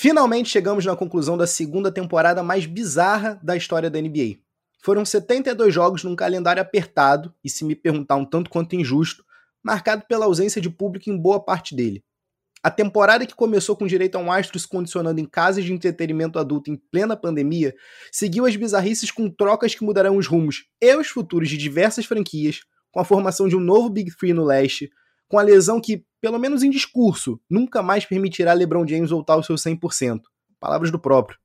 Finalmente 0.00 0.48
chegamos 0.48 0.86
na 0.86 0.94
conclusão 0.94 1.36
da 1.36 1.44
segunda 1.44 1.90
temporada 1.90 2.40
mais 2.40 2.66
bizarra 2.66 3.36
da 3.42 3.56
história 3.56 3.90
da 3.90 4.00
NBA. 4.00 4.36
Foram 4.80 5.04
72 5.04 5.74
jogos 5.74 6.04
num 6.04 6.14
calendário 6.14 6.62
apertado 6.62 7.34
e, 7.42 7.50
se 7.50 7.64
me 7.64 7.74
perguntar 7.74 8.14
um 8.14 8.24
tanto 8.24 8.48
quanto 8.48 8.76
injusto, 8.76 9.24
marcado 9.60 10.04
pela 10.08 10.26
ausência 10.26 10.62
de 10.62 10.70
público 10.70 11.10
em 11.10 11.18
boa 11.18 11.44
parte 11.44 11.74
dele. 11.74 12.04
A 12.62 12.70
temporada 12.70 13.26
que 13.26 13.34
começou 13.34 13.74
com 13.74 13.88
direito 13.88 14.14
a 14.14 14.20
um 14.20 14.30
astro 14.30 14.56
se 14.56 14.68
condicionando 14.68 15.20
em 15.20 15.26
casas 15.26 15.64
de 15.64 15.72
entretenimento 15.72 16.38
adulto 16.38 16.70
em 16.70 16.76
plena 16.76 17.16
pandemia, 17.16 17.74
seguiu 18.12 18.46
as 18.46 18.54
bizarrices 18.54 19.10
com 19.10 19.28
trocas 19.28 19.74
que 19.74 19.82
mudarão 19.82 20.16
os 20.16 20.28
rumos 20.28 20.66
e 20.80 20.94
os 20.94 21.08
futuros 21.08 21.48
de 21.48 21.56
diversas 21.56 22.06
franquias, 22.06 22.60
com 22.92 23.00
a 23.00 23.04
formação 23.04 23.48
de 23.48 23.56
um 23.56 23.60
novo 23.60 23.90
Big 23.90 24.16
Three 24.16 24.32
no 24.32 24.44
leste, 24.44 24.92
com 25.28 25.38
a 25.38 25.42
lesão 25.42 25.80
que, 25.80 26.04
pelo 26.20 26.38
menos 26.38 26.62
em 26.62 26.70
discurso, 26.70 27.40
nunca 27.48 27.82
mais 27.82 28.04
permitirá 28.04 28.52
LeBron 28.52 28.86
James 28.86 29.10
voltar 29.10 29.34
ao 29.34 29.42
seu 29.42 29.56
100%. 29.56 30.22
Palavras 30.58 30.90
do 30.90 30.98
próprio. 30.98 31.38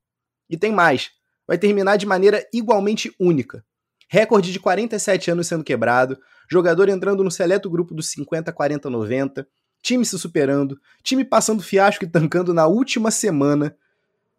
E 0.48 0.56
tem 0.56 0.72
mais. 0.72 1.10
Vai 1.46 1.58
terminar 1.58 1.96
de 1.96 2.06
maneira 2.06 2.44
igualmente 2.52 3.14
única. 3.20 3.64
Recorde 4.08 4.52
de 4.52 4.60
47 4.60 5.30
anos 5.30 5.46
sendo 5.46 5.64
quebrado, 5.64 6.18
jogador 6.50 6.88
entrando 6.88 7.22
no 7.22 7.30
seleto 7.30 7.70
grupo 7.70 7.94
dos 7.94 8.10
50, 8.10 8.52
40, 8.52 8.90
90, 8.90 9.46
time 9.82 10.04
se 10.04 10.18
superando, 10.18 10.78
time 11.02 11.24
passando 11.24 11.62
fiasco 11.62 12.04
e 12.04 12.08
tancando 12.08 12.54
na 12.54 12.66
última 12.66 13.10
semana. 13.10 13.76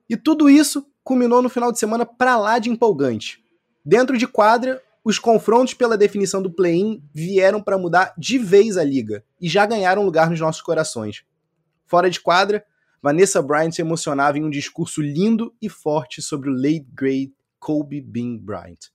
E 0.09 0.17
tudo 0.17 0.49
isso 0.49 0.85
culminou 1.03 1.41
no 1.41 1.49
final 1.49 1.71
de 1.71 1.79
semana 1.79 2.05
pra 2.05 2.37
lá 2.37 2.57
de 2.57 2.69
empolgante. 2.69 3.43
Dentro 3.83 4.17
de 4.17 4.27
quadra, 4.27 4.81
os 5.05 5.19
confrontos 5.19 5.75
pela 5.75 5.95
definição 5.95 6.41
do 6.41 6.51
play-in 6.51 6.99
vieram 7.13 7.61
para 7.61 7.77
mudar 7.77 8.11
de 8.17 8.39
vez 8.39 8.75
a 8.75 8.83
liga 8.83 9.23
e 9.39 9.47
já 9.47 9.63
ganharam 9.63 10.03
lugar 10.03 10.31
nos 10.31 10.39
nossos 10.39 10.63
corações. 10.63 11.23
Fora 11.85 12.09
de 12.09 12.19
quadra, 12.19 12.65
Vanessa 12.99 13.39
Bryant 13.39 13.71
se 13.71 13.83
emocionava 13.83 14.39
em 14.39 14.43
um 14.43 14.49
discurso 14.49 15.03
lindo 15.03 15.53
e 15.61 15.69
forte 15.69 16.23
sobre 16.23 16.49
o 16.49 16.53
late 16.55 16.87
great 16.91 17.31
Kobe 17.59 18.01
Bean 18.01 18.35
Bryant. 18.37 18.89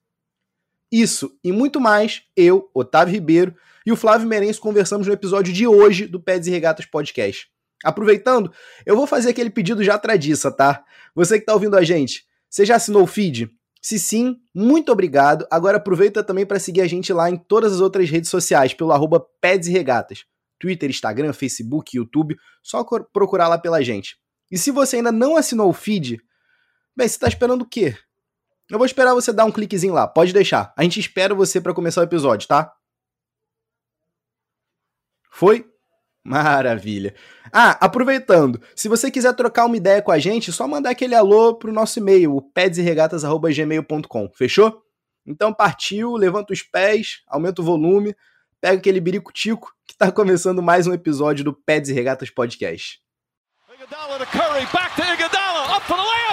Isso 0.90 1.38
e 1.44 1.52
muito 1.52 1.80
mais, 1.80 2.24
eu, 2.36 2.68
Otávio 2.74 3.14
Ribeiro 3.14 3.54
e 3.86 3.92
o 3.92 3.96
Flávio 3.96 4.26
Merenço 4.26 4.60
conversamos 4.60 5.06
no 5.06 5.12
episódio 5.12 5.52
de 5.52 5.64
hoje 5.64 6.08
do 6.08 6.18
Pés 6.18 6.48
e 6.48 6.50
Regatas 6.50 6.86
Podcast. 6.86 7.48
Aproveitando, 7.84 8.52
eu 8.84 8.96
vou 8.96 9.06
fazer 9.06 9.30
aquele 9.30 9.48
pedido 9.48 9.84
já 9.84 9.96
tradiça, 9.96 10.50
tá? 10.50 10.84
Você 11.14 11.38
que 11.38 11.46
tá 11.46 11.54
ouvindo 11.54 11.76
a 11.76 11.84
gente, 11.84 12.26
você 12.48 12.66
já 12.66 12.74
assinou 12.74 13.04
o 13.04 13.06
feed? 13.06 13.48
Se 13.80 13.98
sim, 13.98 14.36
muito 14.54 14.92
obrigado. 14.92 15.46
Agora 15.50 15.78
aproveita 15.78 16.22
também 16.22 16.44
para 16.44 16.58
seguir 16.58 16.82
a 16.82 16.86
gente 16.86 17.12
lá 17.12 17.30
em 17.30 17.36
todas 17.36 17.72
as 17.72 17.80
outras 17.80 18.10
redes 18.10 18.28
sociais, 18.28 18.74
pelo 18.74 18.92
arroba 18.92 19.24
Peds 19.40 19.68
e 19.68 19.72
Regatas. 19.72 20.24
Twitter, 20.58 20.90
Instagram, 20.90 21.32
Facebook, 21.32 21.96
YouTube, 21.96 22.36
só 22.62 22.84
procurar 23.12 23.48
lá 23.48 23.56
pela 23.56 23.82
gente. 23.82 24.18
E 24.50 24.58
se 24.58 24.70
você 24.70 24.96
ainda 24.96 25.10
não 25.10 25.36
assinou 25.36 25.70
o 25.70 25.72
feed, 25.72 26.20
bem, 26.94 27.08
você 27.08 27.18
tá 27.18 27.28
esperando 27.28 27.62
o 27.62 27.68
quê? 27.68 27.96
Eu 28.68 28.78
vou 28.78 28.84
esperar 28.84 29.14
você 29.14 29.32
dar 29.32 29.46
um 29.46 29.52
cliquezinho 29.52 29.94
lá, 29.94 30.06
pode 30.06 30.32
deixar. 30.32 30.72
A 30.76 30.82
gente 30.82 31.00
espera 31.00 31.34
você 31.34 31.60
para 31.60 31.74
começar 31.74 32.02
o 32.02 32.04
episódio, 32.04 32.46
tá? 32.46 32.72
Foi? 35.30 35.66
Maravilha. 36.24 37.14
Ah, 37.52 37.78
aproveitando, 37.80 38.60
se 38.76 38.88
você 38.88 39.10
quiser 39.10 39.34
trocar 39.34 39.64
uma 39.64 39.76
ideia 39.76 40.02
com 40.02 40.12
a 40.12 40.18
gente, 40.18 40.52
só 40.52 40.68
mandar 40.68 40.90
aquele 40.90 41.14
alô 41.14 41.54
pro 41.54 41.72
nosso 41.72 41.98
e-mail, 41.98 42.36
o 42.36 42.42
pedsregatas.gmail.com, 42.42 44.30
fechou? 44.34 44.82
Então 45.26 45.52
partiu, 45.52 46.12
levanta 46.16 46.52
os 46.52 46.62
pés, 46.62 47.22
aumenta 47.26 47.62
o 47.62 47.64
volume, 47.64 48.14
pega 48.60 48.76
aquele 48.76 49.00
birico-tico 49.00 49.72
que 49.86 49.96
tá 49.96 50.12
começando 50.12 50.62
mais 50.62 50.86
um 50.86 50.92
episódio 50.92 51.44
do 51.44 51.54
Peds 51.54 51.90
e 51.90 51.92
Regatas 51.92 52.30
Podcast. 52.30 53.00
Iguodala 53.74 54.18
to 54.18 54.26
Curry, 54.26 54.66
back 54.72 54.94
to 54.94 55.02
Iguodala, 55.02 55.76
up 55.76 55.86
for 55.86 55.96
the 55.96 56.02
layup, 56.02 56.29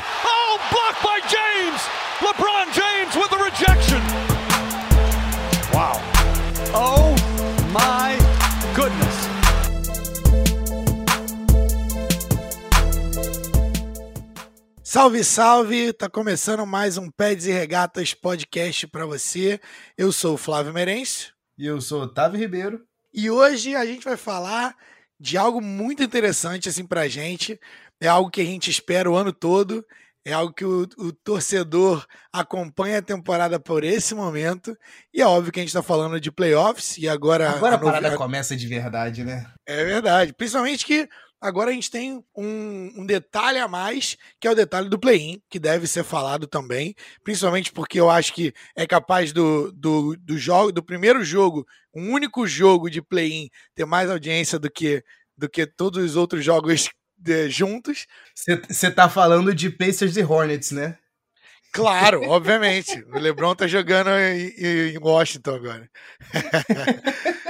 Salve, 14.89 15.21
salve! 15.21 15.92
Tá 15.92 16.09
começando 16.09 16.65
mais 16.65 16.98
um 16.98 17.11
Pés 17.11 17.45
e 17.45 17.52
Regatas 17.52 18.14
podcast 18.14 18.87
para 18.87 19.05
você. 19.05 19.59
Eu 19.98 20.14
sou 20.14 20.36
o 20.36 20.37
Flávio 20.37 20.73
Merencio. 20.73 21.33
E 21.58 21.65
eu 21.65 21.81
sou 21.81 22.03
Otávio 22.03 22.39
Ribeiro. 22.39 22.86
E 23.14 23.30
hoje 23.30 23.76
a 23.76 23.86
gente 23.86 24.05
vai 24.05 24.15
falar 24.15 24.73
de 25.20 25.37
algo 25.37 25.59
muito 25.59 26.02
interessante 26.02 26.70
assim 26.70 26.86
pra 26.86 27.09
gente. 27.09 27.59
É 27.99 28.08
algo 28.08 28.31
que 28.31 28.39
a 28.39 28.45
gente 28.45 28.71
espera 28.71 29.11
o 29.11 29.17
ano 29.17 29.33
todo. 29.33 29.86
É 30.26 30.31
algo 30.31 30.53
que 30.53 30.64
o, 30.64 30.87
o 30.97 31.11
torcedor 31.11 32.05
acompanha 32.31 32.99
a 32.99 33.02
temporada 33.02 33.59
por 33.59 33.83
esse 33.83 34.15
momento. 34.15 34.73
E 35.14 35.21
é 35.21 35.27
óbvio 35.27 35.52
que 35.52 35.59
a 35.59 35.64
gente 35.64 35.70
está 35.70 35.83
falando 35.83 36.17
de 36.17 36.31
playoffs. 36.31 36.97
E 36.97 37.09
agora. 37.09 37.49
Agora 37.49 37.76
a, 37.76 37.77
a 37.77 37.81
parada 37.81 38.15
começa 38.15 38.55
de 38.55 38.67
verdade, 38.67 39.26
né? 39.26 39.52
É 39.65 39.83
verdade. 39.83 40.31
Principalmente 40.31 40.86
que 40.86 41.09
Agora 41.39 41.70
a 41.70 41.73
gente 41.73 41.92
tem 41.92 42.23
um, 42.36 42.93
um, 42.98 43.05
detalhe 43.05 43.59
a 43.59 43.67
mais, 43.67 44.17
que 44.39 44.48
é 44.48 44.52
o 44.52 44.55
detalhe 44.55 44.89
do 44.89 44.98
play-in, 44.98 45.39
que 45.49 45.59
deve 45.59 45.86
ser 45.86 46.03
falado 46.03 46.48
também, 46.48 46.95
principalmente 47.23 47.71
porque 47.71 47.99
eu 47.99 48.09
acho 48.09 48.33
que 48.33 48.53
é 48.75 48.87
capaz 48.87 49.31
do, 49.31 49.71
do, 49.71 50.15
do 50.17 50.36
jogo, 50.37 50.71
do 50.71 50.81
primeiro 50.81 51.23
jogo, 51.23 51.65
um 51.93 52.11
único 52.11 52.47
jogo 52.47 52.89
de 52.89 53.03
play-in, 53.03 53.49
ter 53.76 53.86
mais 53.86 54.09
audiência 54.09 54.58
do 54.58 54.70
que, 54.70 55.03
do 55.37 55.47
que 55.47 55.67
todos 55.67 56.03
os 56.03 56.15
outros 56.15 56.43
jogos 56.43 56.89
de, 57.15 57.49
juntos. 57.49 58.08
Você 58.36 58.89
tá 58.89 59.08
falando 59.08 59.53
de 59.53 59.70
Pacers 59.70 60.17
e 60.17 60.23
Hornets, 60.23 60.71
né? 60.71 60.97
Claro, 61.71 62.23
obviamente. 62.30 63.05
O 63.14 63.20
LeBron 63.20 63.53
tá 63.53 63.67
jogando 63.67 64.09
em, 64.09 64.93
em 64.93 64.97
Washington 64.97 65.55
agora. 65.55 65.89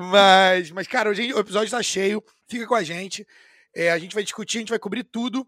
Mas, 0.00 0.70
mas 0.70 0.86
cara, 0.86 1.10
hoje 1.10 1.32
o 1.32 1.38
episódio 1.38 1.66
está 1.66 1.82
cheio. 1.82 2.22
Fica 2.48 2.66
com 2.66 2.74
a 2.74 2.82
gente. 2.82 3.26
É, 3.74 3.90
a 3.90 3.98
gente 3.98 4.14
vai 4.14 4.24
discutir, 4.24 4.58
a 4.58 4.60
gente 4.60 4.70
vai 4.70 4.78
cobrir 4.78 5.04
tudo. 5.04 5.46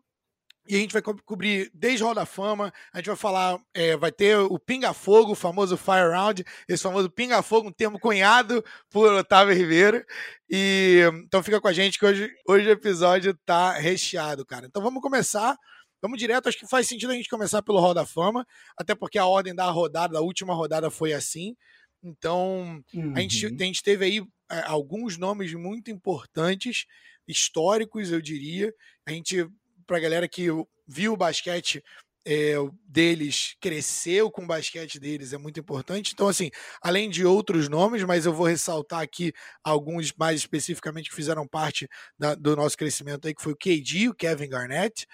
E 0.69 0.77
a 0.77 0.79
gente 0.79 0.93
vai 0.93 1.03
co 1.03 1.17
cobrir 1.25 1.73
desde 1.75 2.05
Roda 2.05 2.21
da 2.21 2.27
Fama, 2.27 2.73
a 2.93 2.99
gente 2.99 3.09
vai 3.09 3.17
falar, 3.17 3.59
é, 3.75 3.97
vai 3.97 4.13
ter 4.13 4.39
o 4.39 4.61
Pinga-Fogo, 4.61 5.33
o 5.33 5.35
famoso 5.35 5.77
Fire 5.77 6.13
Round, 6.13 6.45
esse 6.69 6.85
famoso 6.85 7.11
Pinga-Fogo, 7.11 7.69
um 7.69 7.73
termo 7.73 7.99
cunhado 7.99 8.65
por 8.89 9.13
Otávio 9.13 9.57
Ribeiro. 9.57 10.05
E 10.49 11.01
então 11.25 11.43
fica 11.43 11.61
com 11.61 11.67
a 11.67 11.73
gente 11.73 11.99
que 11.99 12.07
hoje, 12.07 12.31
hoje 12.49 12.69
o 12.69 12.71
episódio 12.71 13.37
tá 13.45 13.73
recheado, 13.73 14.47
cara. 14.47 14.67
Então 14.67 14.81
vamos 14.81 15.03
começar. 15.03 15.57
Vamos 16.01 16.19
direto, 16.19 16.49
acho 16.49 16.59
que 16.59 16.67
faz 16.69 16.87
sentido 16.87 17.11
a 17.11 17.15
gente 17.15 17.29
começar 17.29 17.63
pelo 17.63 17.79
Roda 17.79 18.01
da 18.01 18.07
Fama, 18.07 18.45
até 18.77 18.93
porque 18.93 19.19
a 19.19 19.27
ordem 19.27 19.55
da 19.55 19.71
rodada, 19.71 20.15
da 20.15 20.21
última 20.21 20.53
rodada 20.55 20.91
foi 20.91 21.13
assim. 21.13 21.57
Então, 22.03 22.83
uhum. 22.93 23.15
a, 23.15 23.21
gente, 23.21 23.47
a 23.47 23.65
gente 23.65 23.83
teve 23.83 24.05
aí 24.05 24.23
é, 24.51 24.63
alguns 24.67 25.17
nomes 25.17 25.55
muito 25.55 25.91
importantes, 25.91 26.85
históricos, 27.27 28.11
eu 28.11 28.21
diria. 28.21 28.75
A 29.07 29.13
gente, 29.13 29.47
para 29.87 29.99
a 29.99 30.01
galera 30.01 30.29
que 30.29 30.49
viu 30.87 31.13
o 31.13 31.17
basquete 31.17 31.83
é, 32.25 32.55
deles, 32.87 33.57
cresceu 33.61 34.31
com 34.31 34.43
o 34.43 34.47
basquete 34.47 34.99
deles, 34.99 35.33
é 35.33 35.39
muito 35.39 35.61
importante. 35.61 36.13
Então, 36.13 36.29
assim, 36.29 36.51
além 36.81 37.09
de 37.09 37.25
outros 37.25 37.69
nomes, 37.69 38.03
mas 38.05 38.27
eu 38.27 38.33
vou 38.33 38.47
ressaltar 38.47 39.01
aqui 39.01 39.33
alguns 39.63 40.13
mais 40.13 40.41
especificamente 40.41 41.09
que 41.09 41.17
fizeram 41.17 41.47
parte 41.47 41.89
da, 42.19 42.35
do 42.35 42.57
nosso 42.57 42.77
crescimento 42.77 43.27
aí, 43.27 43.35
que 43.35 43.43
foi 43.43 43.53
o 43.53 43.57
KD, 43.57 44.09
o 44.09 44.15
Kevin 44.15 44.49
Garnett, 44.49 45.07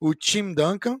o 0.00 0.14
Tim 0.14 0.54
Duncan 0.54 1.00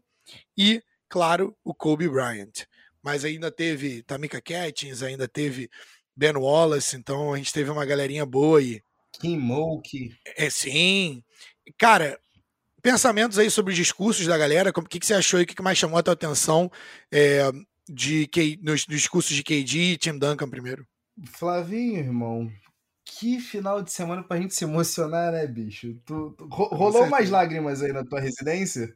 e, 0.56 0.82
claro, 1.08 1.56
o 1.64 1.72
Kobe 1.74 2.08
Bryant 2.08 2.66
mas 3.02 3.24
ainda 3.24 3.50
teve 3.50 4.02
Tamika 4.02 4.40
Catchings, 4.40 5.02
ainda 5.02 5.28
teve 5.28 5.70
Ben 6.16 6.36
Wallace, 6.36 6.96
então 6.96 7.32
a 7.32 7.36
gente 7.36 7.52
teve 7.52 7.70
uma 7.70 7.86
galerinha 7.86 8.26
boa 8.26 8.58
aí. 8.58 8.80
Kim 9.20 9.38
Moke. 9.38 10.14
É, 10.36 10.50
sim. 10.50 11.22
Cara, 11.78 12.18
pensamentos 12.82 13.38
aí 13.38 13.50
sobre 13.50 13.72
os 13.72 13.76
discursos 13.76 14.26
da 14.26 14.38
galera, 14.38 14.70
o 14.70 14.82
que, 14.82 15.00
que 15.00 15.06
você 15.06 15.14
achou 15.14 15.40
e 15.40 15.42
o 15.42 15.46
que, 15.46 15.54
que 15.54 15.62
mais 15.62 15.78
chamou 15.78 15.98
a 15.98 16.02
tua 16.02 16.14
atenção 16.14 16.70
é, 17.10 17.50
de, 17.88 18.28
nos, 18.62 18.86
nos 18.86 19.00
discursos 19.00 19.34
de 19.34 19.42
KD 19.42 19.92
e 19.92 19.96
Tim 19.96 20.18
Duncan 20.18 20.48
primeiro? 20.48 20.86
Flavinho, 21.24 21.98
irmão, 21.98 22.50
que 23.04 23.40
final 23.40 23.82
de 23.82 23.90
semana 23.90 24.22
pra 24.22 24.36
gente 24.36 24.54
se 24.54 24.64
emocionar, 24.64 25.32
né, 25.32 25.46
bicho? 25.46 25.94
Tu, 26.04 26.34
tu 26.36 26.46
rolou 26.46 27.08
mais 27.08 27.30
lágrimas 27.30 27.82
aí 27.82 27.92
na 27.92 28.04
tua 28.04 28.20
residência? 28.20 28.94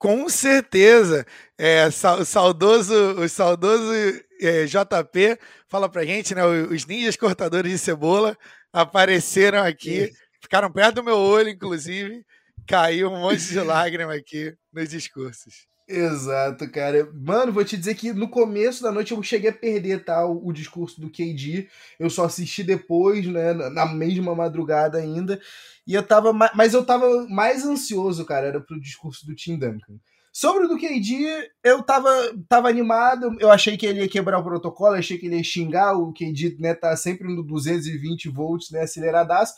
Com 0.00 0.30
certeza. 0.30 1.26
É, 1.58 1.90
saudoso, 1.90 2.94
o 3.20 3.28
saudoso 3.28 3.92
é, 4.40 4.64
JP 4.64 5.38
fala 5.68 5.90
pra 5.90 6.06
gente, 6.06 6.34
né? 6.34 6.42
Os 6.42 6.86
ninjas 6.86 7.16
cortadores 7.16 7.70
de 7.70 7.76
cebola 7.78 8.34
apareceram 8.72 9.62
aqui, 9.62 10.10
ficaram 10.40 10.72
perto 10.72 10.96
do 10.96 11.04
meu 11.04 11.18
olho, 11.18 11.50
inclusive. 11.50 12.24
Caiu 12.66 13.10
um 13.12 13.20
monte 13.20 13.44
de 13.44 13.60
lágrima 13.60 14.14
aqui 14.14 14.54
nos 14.72 14.88
discursos. 14.88 15.66
Exato, 15.92 16.70
cara. 16.70 17.10
Mano, 17.12 17.50
vou 17.52 17.64
te 17.64 17.76
dizer 17.76 17.96
que 17.96 18.12
no 18.12 18.28
começo 18.28 18.80
da 18.80 18.92
noite 18.92 19.12
eu 19.12 19.20
cheguei 19.24 19.50
a 19.50 19.52
perder, 19.52 20.04
tá? 20.04 20.24
O, 20.24 20.48
o 20.48 20.52
discurso 20.52 21.00
do 21.00 21.10
KD. 21.10 21.68
Eu 21.98 22.08
só 22.08 22.26
assisti 22.26 22.62
depois, 22.62 23.26
né? 23.26 23.52
Na 23.52 23.86
mesma 23.86 24.32
madrugada 24.32 24.98
ainda. 24.98 25.40
E 25.84 25.94
eu 25.94 26.02
tava. 26.04 26.32
Mas 26.32 26.74
eu 26.74 26.84
tava 26.86 27.26
mais 27.28 27.66
ansioso, 27.66 28.24
cara, 28.24 28.46
era 28.46 28.60
pro 28.60 28.80
discurso 28.80 29.26
do 29.26 29.34
Tim 29.34 29.58
Duncan. 29.58 29.98
Sobre 30.32 30.66
o 30.66 30.68
do 30.68 30.78
KD, 30.78 31.50
eu 31.64 31.82
tava, 31.82 32.08
tava 32.48 32.68
animado, 32.68 33.36
eu 33.40 33.50
achei 33.50 33.76
que 33.76 33.84
ele 33.84 34.02
ia 34.02 34.08
quebrar 34.08 34.38
o 34.38 34.44
protocolo, 34.44 34.94
achei 34.94 35.18
que 35.18 35.26
ele 35.26 35.36
ia 35.36 35.42
xingar, 35.42 35.94
o 35.98 36.12
KD, 36.12 36.56
né, 36.60 36.72
tá 36.72 36.96
sempre 36.96 37.26
no 37.26 37.42
220 37.42 38.28
volts, 38.28 38.70
né, 38.70 38.82
aceleradaço, 38.82 39.54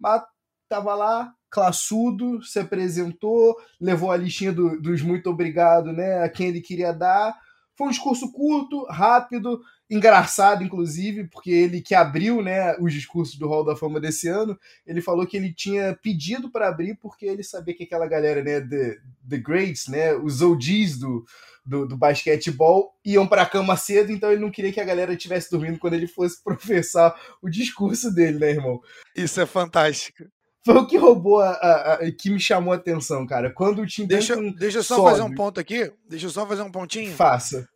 mas 0.00 0.20
tava 0.68 0.94
lá, 0.94 1.32
classudo, 1.50 2.42
se 2.42 2.58
apresentou, 2.58 3.56
levou 3.80 4.10
a 4.10 4.16
listinha 4.16 4.52
do, 4.52 4.80
dos 4.80 5.02
muito 5.02 5.30
obrigado, 5.30 5.92
né, 5.92 6.22
a 6.22 6.28
quem 6.28 6.48
ele 6.48 6.60
queria 6.60 6.92
dar. 6.92 7.34
Foi 7.76 7.88
um 7.88 7.90
discurso 7.90 8.32
curto, 8.32 8.84
rápido, 8.86 9.60
engraçado, 9.88 10.64
inclusive, 10.64 11.28
porque 11.28 11.50
ele 11.50 11.80
que 11.80 11.94
abriu, 11.94 12.42
né, 12.42 12.76
os 12.78 12.92
discursos 12.92 13.36
do 13.36 13.46
Hall 13.46 13.64
da 13.64 13.76
Fama 13.76 14.00
desse 14.00 14.28
ano, 14.28 14.58
ele 14.86 15.00
falou 15.00 15.26
que 15.26 15.36
ele 15.36 15.52
tinha 15.52 15.96
pedido 16.02 16.50
para 16.50 16.68
abrir 16.68 16.96
porque 16.96 17.26
ele 17.26 17.42
sabia 17.42 17.74
que 17.74 17.84
aquela 17.84 18.06
galera, 18.06 18.42
né, 18.42 18.60
the, 18.60 18.98
the 19.28 19.38
greats, 19.38 19.88
né, 19.88 20.14
os 20.14 20.42
OGs 20.42 20.98
do, 20.98 21.24
do, 21.64 21.86
do 21.86 21.96
basquetebol 21.96 22.94
iam 23.04 23.26
para 23.26 23.42
a 23.42 23.46
cama 23.46 23.76
cedo, 23.76 24.10
então 24.10 24.32
ele 24.32 24.40
não 24.40 24.50
queria 24.50 24.72
que 24.72 24.80
a 24.80 24.84
galera 24.84 25.12
estivesse 25.12 25.50
dormindo 25.50 25.78
quando 25.78 25.94
ele 25.94 26.06
fosse 26.06 26.42
professar 26.44 27.14
o 27.42 27.48
discurso 27.48 28.12
dele, 28.12 28.38
né, 28.38 28.50
irmão? 28.50 28.80
Isso 29.14 29.40
é 29.40 29.46
fantástico 29.46 30.24
foi 30.66 30.78
o 30.78 30.86
que 30.86 30.96
roubou 30.96 31.40
a, 31.40 31.50
a, 31.50 31.92
a, 31.94 32.10
que 32.10 32.28
me 32.28 32.40
chamou 32.40 32.72
a 32.72 32.76
atenção, 32.76 33.24
cara. 33.24 33.52
Quando 33.52 33.82
o 33.82 33.86
Tim 33.86 34.04
deixa, 34.04 34.34
deixa 34.58 34.78
eu 34.78 34.82
só 34.82 34.96
sobe, 34.96 35.10
fazer 35.10 35.22
um 35.22 35.32
ponto 35.32 35.60
aqui. 35.60 35.92
Deixa 36.10 36.26
eu 36.26 36.30
só 36.30 36.44
fazer 36.44 36.62
um 36.62 36.72
pontinho. 36.72 37.14
Faça. 37.14 37.68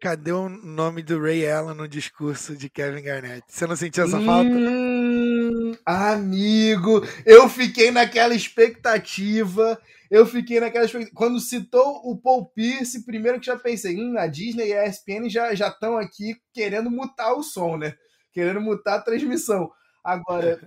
Cadê 0.00 0.32
o 0.32 0.48
nome 0.48 1.02
do 1.02 1.20
Ray 1.20 1.46
Allen 1.46 1.76
no 1.76 1.86
discurso 1.86 2.56
de 2.56 2.70
Kevin 2.70 3.02
Garnett? 3.02 3.42
Você 3.46 3.66
não 3.66 3.76
sentiu 3.76 4.04
essa 4.04 4.16
hum, 4.16 4.24
falta? 4.24 4.50
Amigo, 5.84 7.06
eu 7.26 7.50
fiquei 7.50 7.90
naquela 7.90 8.34
expectativa. 8.34 9.78
Eu 10.10 10.24
fiquei 10.24 10.58
naquela 10.58 10.86
expectativa. 10.86 11.14
Quando 11.14 11.38
citou 11.40 12.00
o 12.02 12.16
Paul 12.16 12.46
Pierce, 12.46 13.04
primeiro 13.04 13.38
que 13.38 13.46
já 13.46 13.58
pensei, 13.58 13.94
hum, 13.94 14.16
a 14.16 14.26
Disney 14.26 14.68
e 14.68 14.72
a 14.72 14.86
ESPN 14.86 15.28
já 15.28 15.52
estão 15.52 15.98
aqui 15.98 16.34
querendo 16.54 16.90
mutar 16.90 17.34
o 17.34 17.42
som, 17.42 17.76
né? 17.76 17.92
Querendo 18.32 18.62
mutar 18.62 18.94
a 18.94 19.02
transmissão. 19.02 19.70
Agora, 20.02 20.58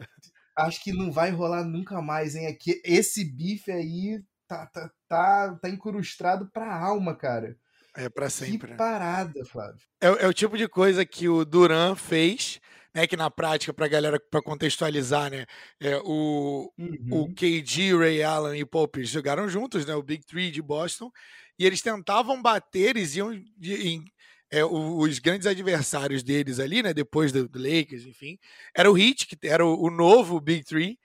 acho 0.65 0.83
que 0.83 0.91
não 0.91 1.11
vai 1.11 1.31
rolar 1.31 1.63
nunca 1.63 2.01
mais, 2.01 2.35
hein? 2.35 2.47
Aqui, 2.47 2.81
esse 2.83 3.23
bife 3.23 3.71
aí 3.71 4.21
tá, 4.47 4.65
tá, 4.67 4.91
tá, 5.07 5.59
tá 5.61 5.69
incrustado 5.69 6.49
pra 6.51 6.75
alma, 6.75 7.15
cara. 7.15 7.57
É 7.95 8.09
para 8.09 8.29
sempre. 8.29 8.69
Que 8.69 8.77
parada, 8.77 9.43
Flávio. 9.45 9.81
É, 9.99 10.07
é, 10.07 10.27
o 10.27 10.33
tipo 10.33 10.57
de 10.57 10.67
coisa 10.67 11.05
que 11.05 11.27
o 11.27 11.43
Duran 11.43 11.95
fez, 11.95 12.59
né? 12.93 13.05
Que 13.05 13.17
na 13.17 13.29
prática, 13.29 13.73
pra 13.73 13.87
galera, 13.87 14.19
para 14.19 14.41
contextualizar, 14.41 15.29
né? 15.29 15.45
É, 15.79 15.97
o, 15.97 16.71
uhum. 16.77 17.09
o 17.11 17.33
KG, 17.33 17.95
Ray 17.97 18.23
Allen 18.23 18.59
e 18.59 18.65
Paul 18.65 18.87
Pierce 18.87 19.11
jogaram 19.11 19.49
juntos, 19.49 19.85
né? 19.85 19.93
O 19.95 20.03
Big 20.03 20.25
Three 20.25 20.51
de 20.51 20.61
Boston. 20.61 21.11
E 21.59 21.65
eles 21.65 21.81
tentavam 21.81 22.41
bater, 22.41 22.95
eles 22.95 23.15
iam 23.15 23.33
em, 23.33 24.05
é, 24.51 24.65
os 24.65 25.19
grandes 25.19 25.47
adversários 25.47 26.23
deles 26.23 26.59
ali, 26.59 26.83
né? 26.83 26.93
Depois 26.93 27.31
do, 27.31 27.47
do 27.47 27.57
Lakers, 27.57 28.05
enfim, 28.05 28.37
era 28.75 28.91
o 28.91 28.97
Heat, 28.97 29.27
que 29.27 29.37
era 29.47 29.65
o, 29.65 29.81
o, 29.81 29.89
novo 29.89 30.39
Big 30.41 30.63
Three, 30.65 30.99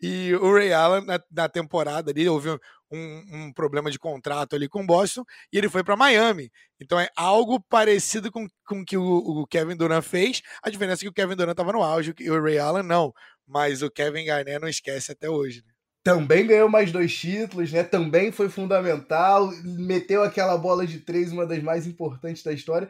e 0.00 0.34
o 0.34 0.54
Ray 0.54 0.72
Allen 0.72 1.04
na, 1.04 1.20
na 1.30 1.48
temporada 1.48 2.10
ali 2.10 2.28
houve 2.28 2.50
um, 2.50 2.58
um, 2.90 3.52
problema 3.52 3.90
de 3.90 3.98
contrato 3.98 4.56
ali 4.56 4.68
com 4.68 4.82
o 4.82 4.86
Boston 4.86 5.24
e 5.52 5.58
ele 5.58 5.68
foi 5.68 5.84
para 5.84 5.96
Miami. 5.96 6.50
Então 6.80 6.98
é 6.98 7.08
algo 7.16 7.60
parecido 7.60 8.30
com 8.30 8.46
com 8.66 8.84
que 8.84 8.96
o, 8.96 9.02
o, 9.02 9.46
Kevin 9.46 9.76
Durant 9.76 10.02
fez. 10.04 10.42
A 10.62 10.70
diferença 10.70 11.02
é 11.02 11.04
que 11.04 11.08
o 11.08 11.12
Kevin 11.12 11.36
Durant 11.36 11.52
estava 11.52 11.72
no 11.72 11.82
auge 11.82 12.14
e 12.20 12.30
o 12.30 12.42
Ray 12.42 12.58
Allen 12.58 12.82
não. 12.82 13.12
Mas 13.46 13.82
o 13.82 13.90
Kevin 13.90 14.24
Garnett 14.24 14.60
não 14.60 14.68
esquece 14.68 15.12
até 15.12 15.28
hoje. 15.28 15.62
Né? 15.66 15.69
Também 16.02 16.46
ganhou 16.46 16.68
mais 16.68 16.90
dois 16.90 17.14
títulos, 17.14 17.72
né? 17.72 17.82
Também 17.82 18.32
foi 18.32 18.48
fundamental, 18.48 19.50
meteu 19.64 20.22
aquela 20.22 20.56
bola 20.56 20.86
de 20.86 20.98
três, 20.98 21.32
uma 21.32 21.46
das 21.46 21.62
mais 21.62 21.86
importantes 21.86 22.42
da 22.42 22.52
história. 22.52 22.88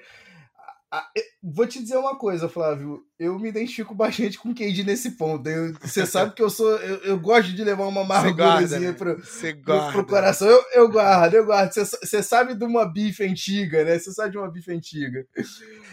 Vou 1.42 1.66
te 1.66 1.80
dizer 1.80 1.96
uma 1.96 2.16
coisa, 2.16 2.48
Flávio. 2.48 3.04
Eu 3.18 3.38
me 3.38 3.48
identifico 3.48 3.94
bastante 3.96 4.38
com 4.38 4.50
o 4.50 4.54
Cade 4.54 4.82
nesse 4.82 5.12
ponto. 5.12 5.48
você 5.80 6.04
sabe 6.04 6.34
que 6.34 6.42
eu 6.42 6.50
sou. 6.50 6.68
Eu, 6.78 6.96
eu, 6.98 7.20
gosto 7.20 7.52
de 7.52 7.62
levar 7.62 7.86
uma 7.86 8.00
amargurazinha 8.00 8.92
pro, 8.92 9.16
pro, 9.16 9.92
pro, 9.92 10.06
coração. 10.06 10.48
Eu, 10.48 10.64
eu 10.74 10.88
guardo, 10.88 11.34
eu 11.34 11.46
guardo. 11.46 11.72
Você 11.72 12.22
sabe 12.22 12.54
de 12.54 12.64
uma 12.64 12.84
bife 12.84 13.24
antiga, 13.24 13.84
né? 13.84 13.98
Você 13.98 14.12
sabe 14.12 14.32
de 14.32 14.38
uma 14.38 14.50
bife 14.50 14.72
antiga. 14.72 15.24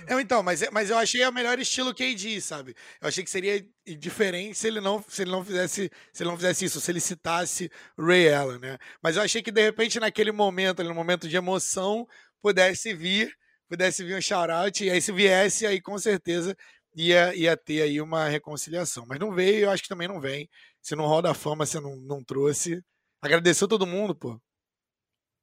Eu, 0.08 0.20
então, 0.20 0.42
mas, 0.42 0.64
mas 0.72 0.90
eu 0.90 0.98
achei 0.98 1.24
o 1.26 1.32
melhor 1.32 1.60
estilo 1.60 1.94
KD, 1.94 2.42
sabe? 2.42 2.76
Eu 3.00 3.08
achei 3.08 3.24
que 3.24 3.30
seria 3.30 3.64
diferente 4.00 4.58
se 4.58 4.68
ele 4.68 4.82
não, 4.82 5.04
se 5.08 5.22
ele 5.22 5.32
não 5.32 5.46
fizesse 5.46 5.92
se 6.12 6.24
ele 6.24 6.30
não 6.30 6.38
fizesse 6.38 6.66
isso, 6.66 6.82
se 6.82 6.92
ele 6.92 7.00
citasse 7.00 7.72
Ray 7.98 8.34
Allen, 8.34 8.60
né? 8.60 8.78
Mas 9.02 9.16
eu 9.16 9.22
achei 9.22 9.42
que 9.44 9.52
de 9.52 9.62
repente 9.62 10.00
naquele 10.00 10.32
momento, 10.32 10.84
no 10.84 10.94
momento 10.94 11.28
de 11.28 11.38
emoção, 11.38 12.08
pudesse 12.42 12.94
vir 12.94 13.32
pudesse 13.68 14.04
vir 14.04 14.18
um 14.18 14.22
shout-out, 14.22 14.84
e 14.84 14.90
aí 14.90 15.02
se 15.02 15.12
viesse, 15.12 15.66
aí 15.66 15.82
com 15.82 15.98
certeza 15.98 16.56
ia, 16.96 17.36
ia 17.36 17.56
ter 17.58 17.82
aí 17.84 18.02
uma 18.02 18.28
reconciliação. 18.28 19.06
Mas 19.08 19.20
não 19.20 19.34
veio, 19.34 19.66
eu 19.66 19.72
acho 19.72 19.84
que 19.84 19.90
também 19.90 20.08
não 20.08 20.20
vem. 20.20 20.50
Se 20.82 20.96
não 20.96 21.06
roda 21.06 21.32
a 21.32 21.34
fama, 21.34 21.66
você 21.66 21.80
não, 21.80 21.96
não 21.98 22.24
trouxe. 22.24 22.84
Agradeceu 23.22 23.68
todo 23.68 23.86
mundo, 23.88 24.16
pô. 24.16 24.40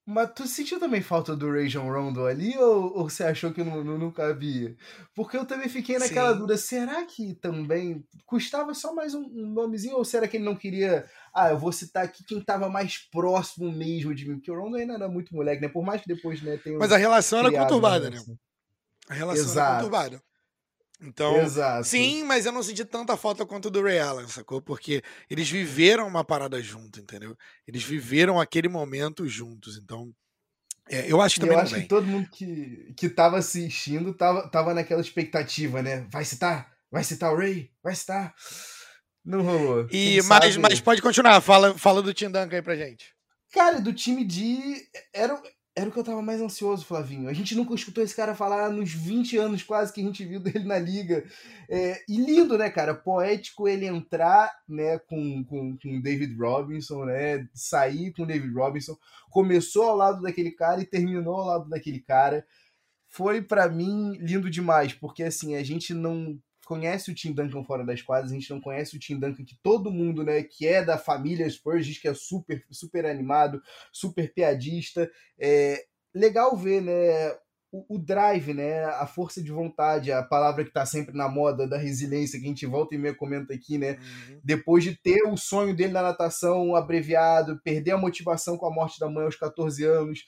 Mas 0.06 0.32
tu 0.34 0.46
sentiu 0.46 0.78
também 0.78 1.00
falta 1.00 1.34
do 1.34 1.50
Rajon 1.50 1.90
Rondo 1.90 2.26
ali 2.26 2.56
ou, 2.58 2.98
ou 2.98 3.08
você 3.08 3.24
achou 3.24 3.52
que 3.52 3.64
não, 3.64 3.82
não, 3.82 3.96
nunca 3.96 4.26
havia? 4.26 4.76
Porque 5.14 5.34
eu 5.34 5.46
também 5.46 5.66
fiquei 5.66 5.98
naquela 5.98 6.32
Sim. 6.32 6.38
dúvida, 6.38 6.58
será 6.58 7.06
que 7.06 7.34
também 7.36 8.04
custava 8.26 8.74
só 8.74 8.94
mais 8.94 9.14
um, 9.14 9.22
um, 9.22 9.46
nomezinho 9.46 9.96
ou 9.96 10.04
será 10.04 10.28
que 10.28 10.36
ele 10.36 10.44
não 10.44 10.56
queria, 10.56 11.08
ah, 11.32 11.50
eu 11.50 11.58
vou 11.58 11.72
citar 11.72 12.04
aqui 12.04 12.22
quem 12.22 12.38
tava 12.42 12.68
mais 12.68 12.98
próximo 13.10 13.72
mesmo 13.72 14.14
de 14.14 14.28
mim, 14.28 14.34
porque 14.34 14.50
o 14.50 14.60
Rondo 14.60 14.76
ainda 14.76 14.92
era 14.92 15.08
muito 15.08 15.34
moleque, 15.34 15.62
né? 15.62 15.68
Por 15.68 15.82
mais 15.82 16.02
que 16.02 16.08
depois, 16.08 16.42
né, 16.42 16.58
tenha 16.58 16.78
Mas 16.78 16.92
a 16.92 16.98
relação 16.98 17.38
era 17.38 17.50
conturbada, 17.50 18.10
né? 18.10 18.18
A 19.08 19.14
relação 19.14 19.42
Exato. 19.42 19.58
era 19.58 19.76
conturbada. 19.76 20.22
Então, 21.00 21.36
Exato. 21.36 21.84
sim, 21.84 22.22
mas 22.22 22.46
eu 22.46 22.52
não 22.52 22.62
senti 22.62 22.84
tanta 22.84 23.16
falta 23.16 23.44
quanto 23.44 23.68
do 23.68 23.82
Ray 23.82 23.98
Allen, 23.98 24.28
sacou? 24.28 24.62
Porque 24.62 25.02
eles 25.28 25.48
viveram 25.50 26.06
uma 26.06 26.24
parada 26.24 26.62
junto, 26.62 27.00
entendeu? 27.00 27.36
Eles 27.66 27.82
viveram 27.82 28.40
aquele 28.40 28.68
momento 28.68 29.26
juntos, 29.26 29.76
então 29.76 30.14
é, 30.88 31.10
eu 31.10 31.20
acho 31.20 31.36
que 31.36 31.40
também 31.40 31.56
eu 31.56 31.62
acho 31.62 31.74
que 31.74 31.82
todo 31.82 32.06
mundo 32.06 32.28
que, 32.30 32.92
que 32.96 33.08
tava 33.08 33.38
assistindo 33.38 34.12
tava, 34.14 34.48
tava 34.48 34.74
naquela 34.74 35.00
expectativa, 35.00 35.82
né? 35.82 36.06
Vai 36.10 36.24
citar? 36.24 36.72
Vai 36.90 37.02
citar 37.02 37.32
o 37.32 37.36
Ray? 37.36 37.70
Vai 37.82 37.94
citar? 37.94 38.34
Não 39.24 39.42
rolou. 39.42 39.88
E, 39.90 40.20
mas, 40.22 40.56
mas 40.58 40.80
pode 40.80 41.00
continuar, 41.00 41.40
fala, 41.40 41.76
fala 41.78 42.02
do 42.02 42.12
Tim 42.12 42.30
Duncan 42.30 42.56
aí 42.56 42.62
pra 42.62 42.76
gente. 42.76 43.14
Cara, 43.52 43.80
do 43.80 43.92
time 43.92 44.24
de. 44.24 44.76
Era, 45.12 45.40
era 45.76 45.88
o 45.88 45.92
que 45.92 45.98
eu 45.98 46.04
tava 46.04 46.22
mais 46.22 46.40
ansioso, 46.40 46.84
Flavinho. 46.84 47.28
A 47.28 47.32
gente 47.32 47.54
nunca 47.56 47.74
escutou 47.74 48.02
esse 48.04 48.14
cara 48.14 48.34
falar 48.34 48.70
nos 48.70 48.92
20 48.92 49.36
anos 49.38 49.62
quase 49.64 49.92
que 49.92 50.00
a 50.00 50.04
gente 50.04 50.24
viu 50.24 50.38
dele 50.38 50.64
na 50.64 50.78
liga. 50.78 51.24
É, 51.68 52.00
e 52.08 52.16
lindo, 52.16 52.56
né, 52.56 52.70
cara? 52.70 52.94
Poético 52.94 53.66
ele 53.66 53.86
entrar 53.86 54.52
né, 54.68 55.00
com, 55.00 55.42
com, 55.44 55.76
com 55.76 56.00
David 56.00 56.36
Robinson, 56.36 57.04
né? 57.06 57.48
Sair 57.52 58.12
com 58.12 58.24
David 58.24 58.54
Robinson. 58.54 58.96
Começou 59.30 59.84
ao 59.84 59.96
lado 59.96 60.22
daquele 60.22 60.52
cara 60.52 60.80
e 60.80 60.86
terminou 60.86 61.34
ao 61.34 61.46
lado 61.46 61.68
daquele 61.68 61.98
cara. 61.98 62.46
Foi 63.08 63.42
para 63.42 63.68
mim 63.68 64.16
lindo 64.20 64.48
demais, 64.48 64.92
porque 64.92 65.24
assim, 65.24 65.56
a 65.56 65.64
gente 65.64 65.92
não 65.92 66.38
conhece 66.64 67.10
o 67.10 67.14
Tim 67.14 67.32
Duncan 67.32 67.64
fora 67.64 67.84
das 67.84 68.02
quadras, 68.02 68.30
a 68.30 68.34
gente 68.34 68.50
não 68.50 68.60
conhece 68.60 68.96
o 68.96 68.98
Tim 68.98 69.18
Duncan 69.18 69.44
que 69.44 69.56
todo 69.62 69.90
mundo, 69.90 70.24
né, 70.24 70.42
que 70.42 70.66
é 70.66 70.84
da 70.84 70.98
família 70.98 71.48
Spurs, 71.48 71.86
diz 71.86 71.98
que 71.98 72.08
é 72.08 72.14
super, 72.14 72.64
super 72.70 73.06
animado, 73.06 73.62
super 73.92 74.32
piadista. 74.32 75.10
É 75.38 75.84
legal 76.14 76.56
ver, 76.56 76.80
né, 76.80 77.34
o, 77.74 77.96
o, 77.96 77.98
drive, 77.98 78.54
né, 78.54 78.84
a 78.84 79.04
força 79.04 79.42
de 79.42 79.50
vontade, 79.50 80.12
a 80.12 80.22
palavra 80.22 80.62
que 80.62 80.70
está 80.70 80.86
sempre 80.86 81.16
na 81.16 81.28
moda 81.28 81.66
da 81.66 81.76
resiliência, 81.76 82.38
que 82.38 82.44
a 82.44 82.48
gente 82.48 82.66
volta 82.66 82.94
e 82.94 82.98
meia 82.98 83.14
comenta 83.14 83.52
aqui, 83.52 83.76
né, 83.76 83.98
uhum. 83.98 84.40
depois 84.44 84.84
de 84.84 84.94
ter 84.94 85.26
o 85.26 85.36
sonho 85.36 85.74
dele 85.74 85.92
na 85.92 86.02
natação 86.02 86.76
abreviado, 86.76 87.60
perder 87.64 87.90
a 87.90 87.98
motivação 87.98 88.56
com 88.56 88.66
a 88.66 88.70
morte 88.70 89.00
da 89.00 89.10
mãe 89.10 89.24
aos 89.24 89.34
14 89.34 89.84
anos, 89.84 90.24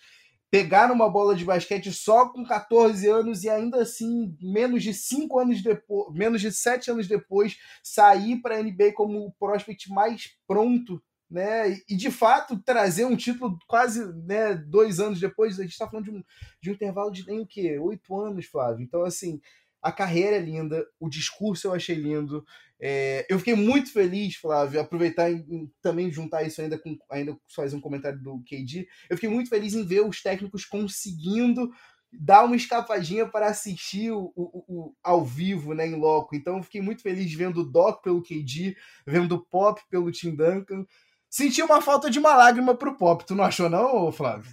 pegar 0.50 0.88
numa 0.88 1.08
bola 1.08 1.34
de 1.34 1.44
basquete 1.44 1.92
só 1.92 2.28
com 2.28 2.44
14 2.44 3.08
anos 3.08 3.44
e 3.44 3.50
ainda 3.50 3.82
assim, 3.82 4.36
menos 4.40 4.82
de 4.82 4.94
5 4.94 5.38
anos 5.38 5.62
depois, 5.62 6.14
menos 6.14 6.40
de 6.40 6.52
7 6.52 6.90
anos 6.90 7.08
depois, 7.08 7.56
sair 7.82 8.40
para 8.40 8.56
a 8.56 8.62
NBA 8.62 8.92
como 8.94 9.26
o 9.26 9.32
prospect 9.32 9.90
mais 9.90 10.30
pronto, 10.46 11.02
né? 11.30 11.76
E 11.88 11.96
de 11.96 12.10
fato 12.10 12.58
trazer 12.62 13.04
um 13.04 13.16
título 13.16 13.58
quase 13.66 14.06
né, 14.24 14.54
dois 14.54 15.00
anos 15.00 15.18
depois, 15.18 15.58
a 15.58 15.62
gente 15.62 15.72
está 15.72 15.88
falando 15.88 16.04
de 16.04 16.10
um, 16.12 16.24
de 16.62 16.70
um 16.70 16.74
intervalo 16.74 17.10
de 17.10 17.26
nem 17.26 17.40
o 17.40 17.46
quê? 17.46 17.78
Oito 17.78 18.18
anos, 18.18 18.46
Flávio. 18.46 18.84
Então, 18.84 19.02
assim, 19.04 19.40
a 19.86 19.92
carreira 19.92 20.36
é 20.36 20.40
linda, 20.40 20.84
o 20.98 21.08
discurso 21.08 21.68
eu 21.68 21.72
achei 21.72 21.94
lindo. 21.94 22.44
É, 22.80 23.24
eu 23.30 23.38
fiquei 23.38 23.54
muito 23.54 23.92
feliz, 23.92 24.34
Flávio, 24.34 24.80
aproveitar 24.80 25.30
e 25.30 25.70
também 25.80 26.10
juntar 26.10 26.42
isso 26.42 26.60
ainda 26.60 26.76
com 26.76 26.98
ainda 27.08 27.38
fazer 27.54 27.76
um 27.76 27.80
comentário 27.80 28.20
do 28.20 28.42
KD. 28.42 28.88
Eu 29.08 29.16
fiquei 29.16 29.30
muito 29.30 29.48
feliz 29.48 29.74
em 29.74 29.86
ver 29.86 30.00
os 30.00 30.20
técnicos 30.20 30.64
conseguindo 30.64 31.70
dar 32.12 32.44
uma 32.44 32.56
escapadinha 32.56 33.28
para 33.28 33.46
assistir 33.46 34.10
o, 34.10 34.32
o, 34.34 34.64
o, 34.66 34.94
ao 35.04 35.24
vivo, 35.24 35.72
né, 35.72 35.86
em 35.86 35.94
loco. 35.94 36.34
Então 36.34 36.56
eu 36.56 36.62
fiquei 36.64 36.80
muito 36.80 37.02
feliz 37.02 37.32
vendo 37.32 37.60
o 37.60 37.70
Doc 37.70 38.02
pelo 38.02 38.22
KD, 38.22 38.76
vendo 39.06 39.36
o 39.36 39.46
Pop 39.46 39.80
pelo 39.88 40.10
Tim 40.10 40.34
Duncan. 40.34 40.84
Senti 41.30 41.62
uma 41.62 41.80
falta 41.80 42.10
de 42.10 42.18
uma 42.18 42.34
lágrima 42.34 42.74
pro 42.74 42.96
Pop. 42.96 43.24
Tu 43.24 43.36
não 43.36 43.44
achou 43.44 43.70
não, 43.70 44.10
Flávio? 44.10 44.50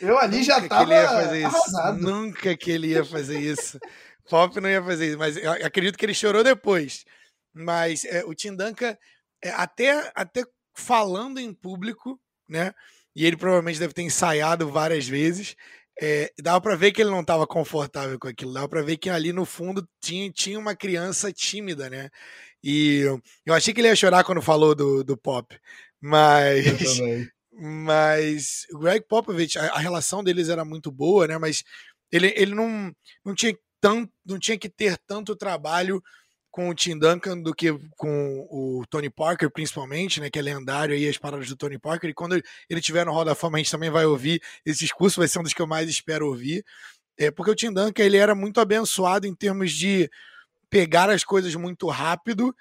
Eu 0.00 0.18
ali 0.18 0.40
Nunca 0.40 0.44
já 0.44 0.68
tava 0.68 0.94
arrasado. 0.94 1.98
Nunca 1.98 2.56
que 2.56 2.70
ele 2.70 2.88
ia 2.88 3.04
fazer 3.04 3.40
isso. 3.40 3.78
Pop 4.28 4.60
não 4.60 4.68
ia 4.68 4.82
fazer 4.82 5.08
isso, 5.08 5.18
mas 5.18 5.36
eu 5.36 5.52
acredito 5.52 5.96
que 5.96 6.04
ele 6.04 6.14
chorou 6.14 6.42
depois. 6.44 7.04
Mas 7.54 8.04
é, 8.04 8.24
o 8.24 8.34
Tim 8.34 8.54
Duncan, 8.54 8.96
é, 9.42 9.50
até, 9.50 10.12
até 10.14 10.44
falando 10.74 11.38
em 11.38 11.52
público, 11.52 12.20
né? 12.48 12.74
E 13.14 13.24
ele 13.24 13.36
provavelmente 13.36 13.78
deve 13.78 13.94
ter 13.94 14.02
ensaiado 14.02 14.70
várias 14.70 15.08
vezes. 15.08 15.56
É, 16.00 16.30
dava 16.42 16.60
para 16.60 16.76
ver 16.76 16.92
que 16.92 17.00
ele 17.00 17.10
não 17.10 17.22
estava 17.22 17.46
confortável 17.46 18.18
com 18.18 18.28
aquilo. 18.28 18.52
Dava 18.52 18.68
para 18.68 18.82
ver 18.82 18.98
que 18.98 19.08
ali 19.08 19.32
no 19.32 19.46
fundo 19.46 19.88
tinha, 20.00 20.30
tinha 20.30 20.58
uma 20.58 20.76
criança 20.76 21.32
tímida, 21.32 21.88
né? 21.88 22.10
E 22.62 23.02
eu 23.46 23.54
achei 23.54 23.72
que 23.72 23.80
ele 23.80 23.88
ia 23.88 23.96
chorar 23.96 24.24
quando 24.24 24.42
falou 24.42 24.74
do, 24.74 25.02
do 25.02 25.16
Pop. 25.16 25.58
Mas. 26.00 26.64
Mas 27.58 28.66
o 28.70 28.78
Greg 28.78 29.06
Popovich, 29.08 29.58
a, 29.58 29.68
a, 29.68 29.78
relação 29.78 30.22
deles 30.22 30.50
era 30.50 30.62
muito 30.62 30.92
boa, 30.92 31.26
né? 31.26 31.38
Mas 31.38 31.64
ele, 32.12 32.30
ele 32.36 32.54
não, 32.54 32.92
não 33.24 33.34
tinha 33.34 33.56
tanto, 33.80 34.12
não 34.24 34.38
tinha 34.38 34.58
que 34.58 34.68
ter 34.68 34.98
tanto 35.06 35.36
trabalho 35.36 36.02
com 36.50 36.70
o 36.70 36.74
Tim 36.74 36.98
Duncan 36.98 37.38
do 37.42 37.54
que 37.54 37.70
com 37.98 38.46
o 38.50 38.82
Tony 38.88 39.10
Parker, 39.10 39.50
principalmente, 39.50 40.20
né? 40.20 40.30
Que 40.30 40.38
é 40.38 40.42
lendário 40.42 40.94
aí 40.94 41.06
as 41.06 41.18
paradas 41.18 41.48
do 41.48 41.56
Tony 41.56 41.78
Parker. 41.78 42.08
E 42.08 42.14
quando 42.14 42.42
ele 42.70 42.80
tiver 42.80 43.04
no 43.04 43.12
Hall 43.12 43.26
da 43.26 43.34
Fama, 43.34 43.58
a 43.58 43.60
gente 43.60 43.70
também 43.70 43.90
vai 43.90 44.06
ouvir 44.06 44.40
esse 44.64 44.80
discurso, 44.80 45.20
vai 45.20 45.28
ser 45.28 45.38
um 45.38 45.42
dos 45.42 45.52
que 45.52 45.60
eu 45.60 45.66
mais 45.66 45.88
espero 45.88 46.26
ouvir. 46.26 46.64
É, 47.18 47.30
porque 47.30 47.50
o 47.50 47.54
Tim 47.54 47.72
Duncan 47.72 48.02
ele 48.02 48.16
era 48.16 48.34
muito 48.34 48.58
abençoado 48.58 49.26
em 49.26 49.34
termos 49.34 49.70
de 49.72 50.10
pegar 50.70 51.10
as 51.10 51.24
coisas 51.24 51.54
muito 51.54 51.88
rápido. 51.88 52.56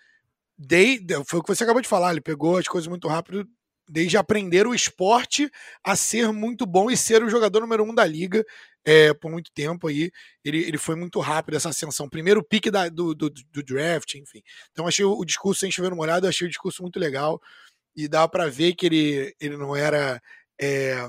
De, 0.57 0.99
foi 1.25 1.39
o 1.39 1.43
que 1.43 1.55
você 1.55 1.63
acabou 1.63 1.81
de 1.81 1.87
falar, 1.87 2.11
ele 2.11 2.21
pegou 2.21 2.57
as 2.57 2.67
coisas 2.67 2.87
muito 2.87 3.07
rápido 3.07 3.47
desde 3.87 4.17
aprender 4.17 4.67
o 4.67 4.73
esporte 4.73 5.49
a 5.83 5.95
ser 5.95 6.31
muito 6.31 6.65
bom 6.65 6.89
e 6.89 6.97
ser 6.97 7.23
o 7.23 7.29
jogador 7.29 7.61
número 7.61 7.83
um 7.83 7.93
da 7.93 8.05
liga 8.05 8.43
é, 8.85 9.13
por 9.13 9.31
muito 9.31 9.51
tempo 9.51 9.87
aí. 9.87 10.11
Ele, 10.43 10.59
ele 10.59 10.77
foi 10.77 10.95
muito 10.95 11.19
rápido 11.19 11.55
essa 11.55 11.69
ascensão. 11.69 12.07
Primeiro 12.07 12.43
pique 12.43 12.69
da, 12.69 12.87
do, 12.87 13.15
do, 13.15 13.29
do, 13.29 13.63
draft, 13.63 14.15
enfim. 14.15 14.41
Então 14.71 14.87
achei 14.87 15.03
o, 15.03 15.17
o 15.17 15.25
discurso, 15.25 15.61
sem 15.61 15.71
chover 15.71 15.89
no 15.89 15.95
molhado, 15.95 16.27
achei 16.27 16.45
o 16.45 16.49
discurso 16.49 16.81
muito 16.83 16.99
legal. 16.99 17.41
E 17.95 18.07
dá 18.07 18.27
para 18.27 18.47
ver 18.47 18.75
que 18.75 18.85
ele, 18.85 19.35
ele 19.39 19.57
não 19.57 19.75
era. 19.75 20.21
É, 20.61 21.07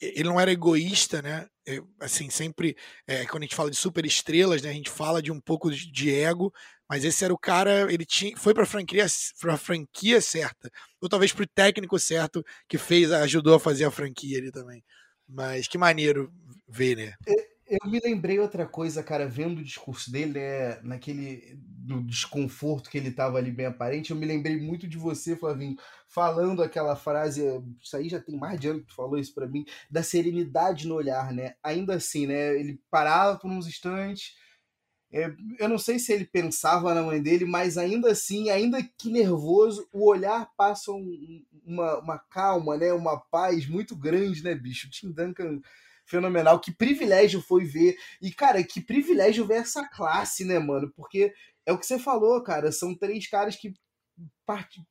ele 0.00 0.24
não 0.24 0.38
era 0.38 0.52
egoísta, 0.52 1.22
né? 1.22 1.46
É, 1.66 1.80
assim, 2.00 2.28
sempre, 2.28 2.76
é, 3.06 3.24
quando 3.24 3.42
a 3.42 3.46
gente 3.46 3.56
fala 3.56 3.70
de 3.70 3.76
super 3.76 4.04
estrelas, 4.04 4.60
né, 4.60 4.68
a 4.68 4.72
gente 4.72 4.90
fala 4.90 5.22
de 5.22 5.32
um 5.32 5.40
pouco 5.40 5.70
de 5.70 6.14
ego, 6.14 6.52
mas 6.88 7.04
esse 7.04 7.24
era 7.24 7.32
o 7.32 7.38
cara, 7.38 7.92
ele 7.92 8.04
tinha, 8.04 8.36
foi 8.36 8.52
para 8.52 8.64
a 8.64 8.66
franquia, 8.66 9.06
pra 9.40 9.56
franquia 9.56 10.20
certa, 10.20 10.70
ou 11.00 11.08
talvez 11.08 11.32
para 11.32 11.44
o 11.44 11.48
técnico 11.48 11.98
certo 11.98 12.44
que 12.68 12.78
fez, 12.78 13.10
ajudou 13.12 13.54
a 13.54 13.60
fazer 13.60 13.84
a 13.84 13.90
franquia 13.90 14.38
ali 14.38 14.50
também. 14.50 14.82
Mas 15.28 15.66
que 15.66 15.78
maneiro 15.78 16.30
ver, 16.68 16.96
né? 16.96 17.14
Eu 17.66 17.90
me 17.90 17.98
lembrei 17.98 18.38
outra 18.38 18.66
coisa, 18.66 19.02
cara, 19.02 19.26
vendo 19.26 19.60
o 19.60 19.64
discurso 19.64 20.12
dele, 20.12 20.38
né, 20.38 20.78
naquele 20.82 21.56
do 21.56 22.02
desconforto 22.02 22.90
que 22.90 22.98
ele 22.98 23.10
tava 23.10 23.38
ali 23.38 23.50
bem 23.50 23.66
aparente, 23.66 24.10
eu 24.10 24.16
me 24.16 24.26
lembrei 24.26 24.60
muito 24.60 24.86
de 24.86 24.98
você, 24.98 25.34
Flavinho, 25.34 25.76
falando 26.06 26.62
aquela 26.62 26.94
frase, 26.94 27.42
isso 27.82 27.96
aí 27.96 28.10
já 28.10 28.20
tem 28.20 28.36
mais 28.36 28.60
de 28.60 28.68
ano 28.68 28.80
que 28.80 28.86
tu 28.86 28.94
falou 28.94 29.18
isso 29.18 29.34
para 29.34 29.48
mim, 29.48 29.64
da 29.90 30.02
serenidade 30.02 30.86
no 30.86 30.94
olhar, 30.94 31.32
né? 31.32 31.54
Ainda 31.62 31.94
assim, 31.94 32.26
né, 32.26 32.58
ele 32.58 32.78
parava 32.90 33.38
por 33.38 33.50
uns 33.50 33.66
instantes, 33.66 34.34
eu 35.60 35.68
não 35.68 35.78
sei 35.78 35.98
se 35.98 36.12
ele 36.12 36.24
pensava 36.24 36.92
na 36.92 37.02
mãe 37.02 37.22
dele, 37.22 37.44
mas 37.44 37.78
ainda 37.78 38.10
assim, 38.10 38.50
ainda 38.50 38.82
que 38.98 39.10
nervoso, 39.10 39.88
o 39.92 40.08
olhar 40.08 40.50
passa 40.56 40.90
um, 40.90 41.40
uma, 41.64 41.98
uma 42.00 42.18
calma, 42.18 42.76
né? 42.76 42.92
Uma 42.92 43.20
paz 43.20 43.66
muito 43.68 43.94
grande, 43.94 44.42
né, 44.42 44.56
bicho? 44.56 44.88
O 44.88 44.90
Tim 44.90 45.12
Duncan 45.12 45.60
fenomenal. 46.04 46.58
Que 46.58 46.72
privilégio 46.72 47.40
foi 47.40 47.64
ver. 47.64 47.96
E, 48.20 48.32
cara, 48.32 48.62
que 48.64 48.80
privilégio 48.80 49.46
ver 49.46 49.58
essa 49.58 49.88
classe, 49.88 50.44
né, 50.44 50.58
mano? 50.58 50.92
Porque 50.96 51.32
é 51.64 51.72
o 51.72 51.78
que 51.78 51.86
você 51.86 51.98
falou, 51.98 52.42
cara. 52.42 52.72
São 52.72 52.94
três 52.94 53.28
caras 53.28 53.54
que 53.56 53.72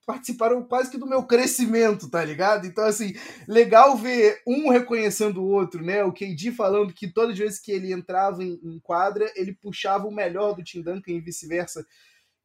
participaram 0.06 0.64
quase 0.64 0.90
que 0.90 0.98
do 0.98 1.06
meu 1.06 1.24
crescimento, 1.24 2.10
tá 2.10 2.24
ligado? 2.24 2.66
Então, 2.66 2.84
assim, 2.84 3.14
legal 3.48 3.96
ver 3.96 4.42
um 4.48 4.70
reconhecendo 4.70 5.42
o 5.42 5.48
outro, 5.48 5.84
né? 5.84 6.04
O 6.04 6.12
KD 6.12 6.52
falando 6.52 6.94
que 6.94 7.08
todas 7.08 7.34
as 7.34 7.38
vezes 7.38 7.60
que 7.60 7.72
ele 7.72 7.94
entrava 7.94 8.44
em, 8.44 8.60
em 8.64 8.80
quadra, 8.80 9.32
ele 9.36 9.54
puxava 9.54 10.08
o 10.08 10.14
melhor 10.14 10.56
do 10.56 10.64
Tim 10.64 10.82
Duncan 10.82 11.12
e 11.12 11.22
vice-versa. 11.22 11.86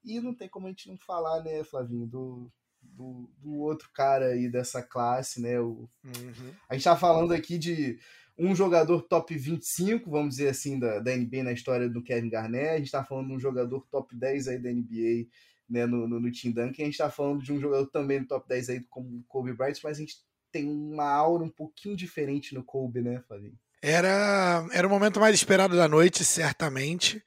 E 0.05 0.21
não 0.21 0.35
tem 0.35 0.49
como 0.49 0.67
a 0.67 0.71
gente 0.71 0.89
não 0.89 0.99
falar, 0.99 1.43
né, 1.43 1.65
Flavinho, 1.65 2.07
do, 2.07 2.53
do, 2.83 3.31
do 3.39 3.57
outro 3.59 3.91
cara 3.93 4.27
aí 4.27 4.49
dessa 4.49 4.83
classe, 4.83 5.41
né? 5.41 5.59
O, 5.61 5.89
uhum. 6.05 6.53
A 6.69 6.75
gente 6.75 6.85
tá 6.85 6.97
falando 6.97 7.33
aqui 7.33 7.59
de 7.59 7.99
um 8.39 8.55
jogador 8.55 9.03
top 9.03 9.37
25, 9.37 10.09
vamos 10.11 10.37
dizer 10.37 10.51
assim, 10.51 10.79
da, 10.79 11.01
da 11.01 11.17
NBA 11.17 11.43
na 11.43 11.53
história 11.53 11.89
do 11.89 12.03
Kevin 12.03 12.29
Garnett. 12.29 12.69
A 12.69 12.79
gente 12.79 12.91
tá 12.91 13.03
falando 13.03 13.29
de 13.29 13.35
um 13.35 13.41
jogador 13.41 13.85
top 13.91 14.15
10 14.15 14.49
aí 14.49 14.59
da 14.59 14.71
NBA 14.71 15.27
né, 15.69 15.87
no, 15.87 16.09
no, 16.09 16.21
no 16.21 16.33
Team 16.33 16.53
Duncan. 16.53 16.83
A 16.83 16.85
gente 16.85 16.91
está 16.91 17.11
falando 17.11 17.43
de 17.43 17.53
um 17.53 17.61
jogador 17.61 17.87
também 17.87 18.21
no 18.21 18.27
top 18.27 18.49
10 18.49 18.69
aí, 18.71 18.81
como 18.89 19.25
Kobe 19.29 19.53
Bryant, 19.53 19.79
mas 19.83 19.99
a 19.99 20.01
gente 20.01 20.17
tem 20.51 20.67
uma 20.67 21.05
aura 21.05 21.45
um 21.45 21.51
pouquinho 21.51 21.97
diferente 21.97 22.55
no 22.55 22.65
Kobe, 22.65 23.03
né, 23.03 23.23
Flavinho? 23.27 23.59
Era, 23.83 24.67
era 24.73 24.87
o 24.87 24.91
momento 24.91 25.21
mais 25.21 25.35
esperado 25.35 25.77
da 25.77 25.87
noite, 25.87 26.25
certamente. 26.25 27.23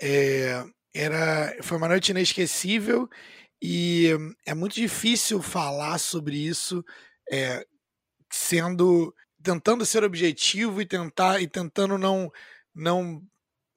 É, 0.00 0.64
era, 0.94 1.56
foi 1.62 1.76
uma 1.76 1.88
noite 1.88 2.10
inesquecível 2.10 3.08
e 3.60 4.10
é 4.46 4.54
muito 4.54 4.74
difícil 4.74 5.42
falar 5.42 5.98
sobre 5.98 6.36
isso 6.36 6.84
é, 7.30 7.66
sendo 8.30 9.14
tentando 9.42 9.84
ser 9.84 10.02
objetivo 10.02 10.80
e 10.80 10.86
tentar 10.86 11.40
e 11.40 11.46
tentando 11.46 11.98
não 11.98 12.32
não 12.74 13.22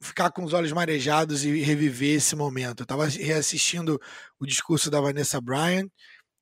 ficar 0.02 0.32
com 0.32 0.44
os 0.44 0.54
olhos 0.54 0.72
marejados 0.72 1.44
e 1.44 1.62
reviver 1.62 2.18
esse 2.18 2.36
momento. 2.36 2.82
Eu 2.82 2.84
estava 2.84 3.08
reassistindo 3.08 4.00
o 4.40 4.46
discurso 4.46 4.92
da 4.92 5.02
Vanessa 5.02 5.42
Bryan. 5.42 5.88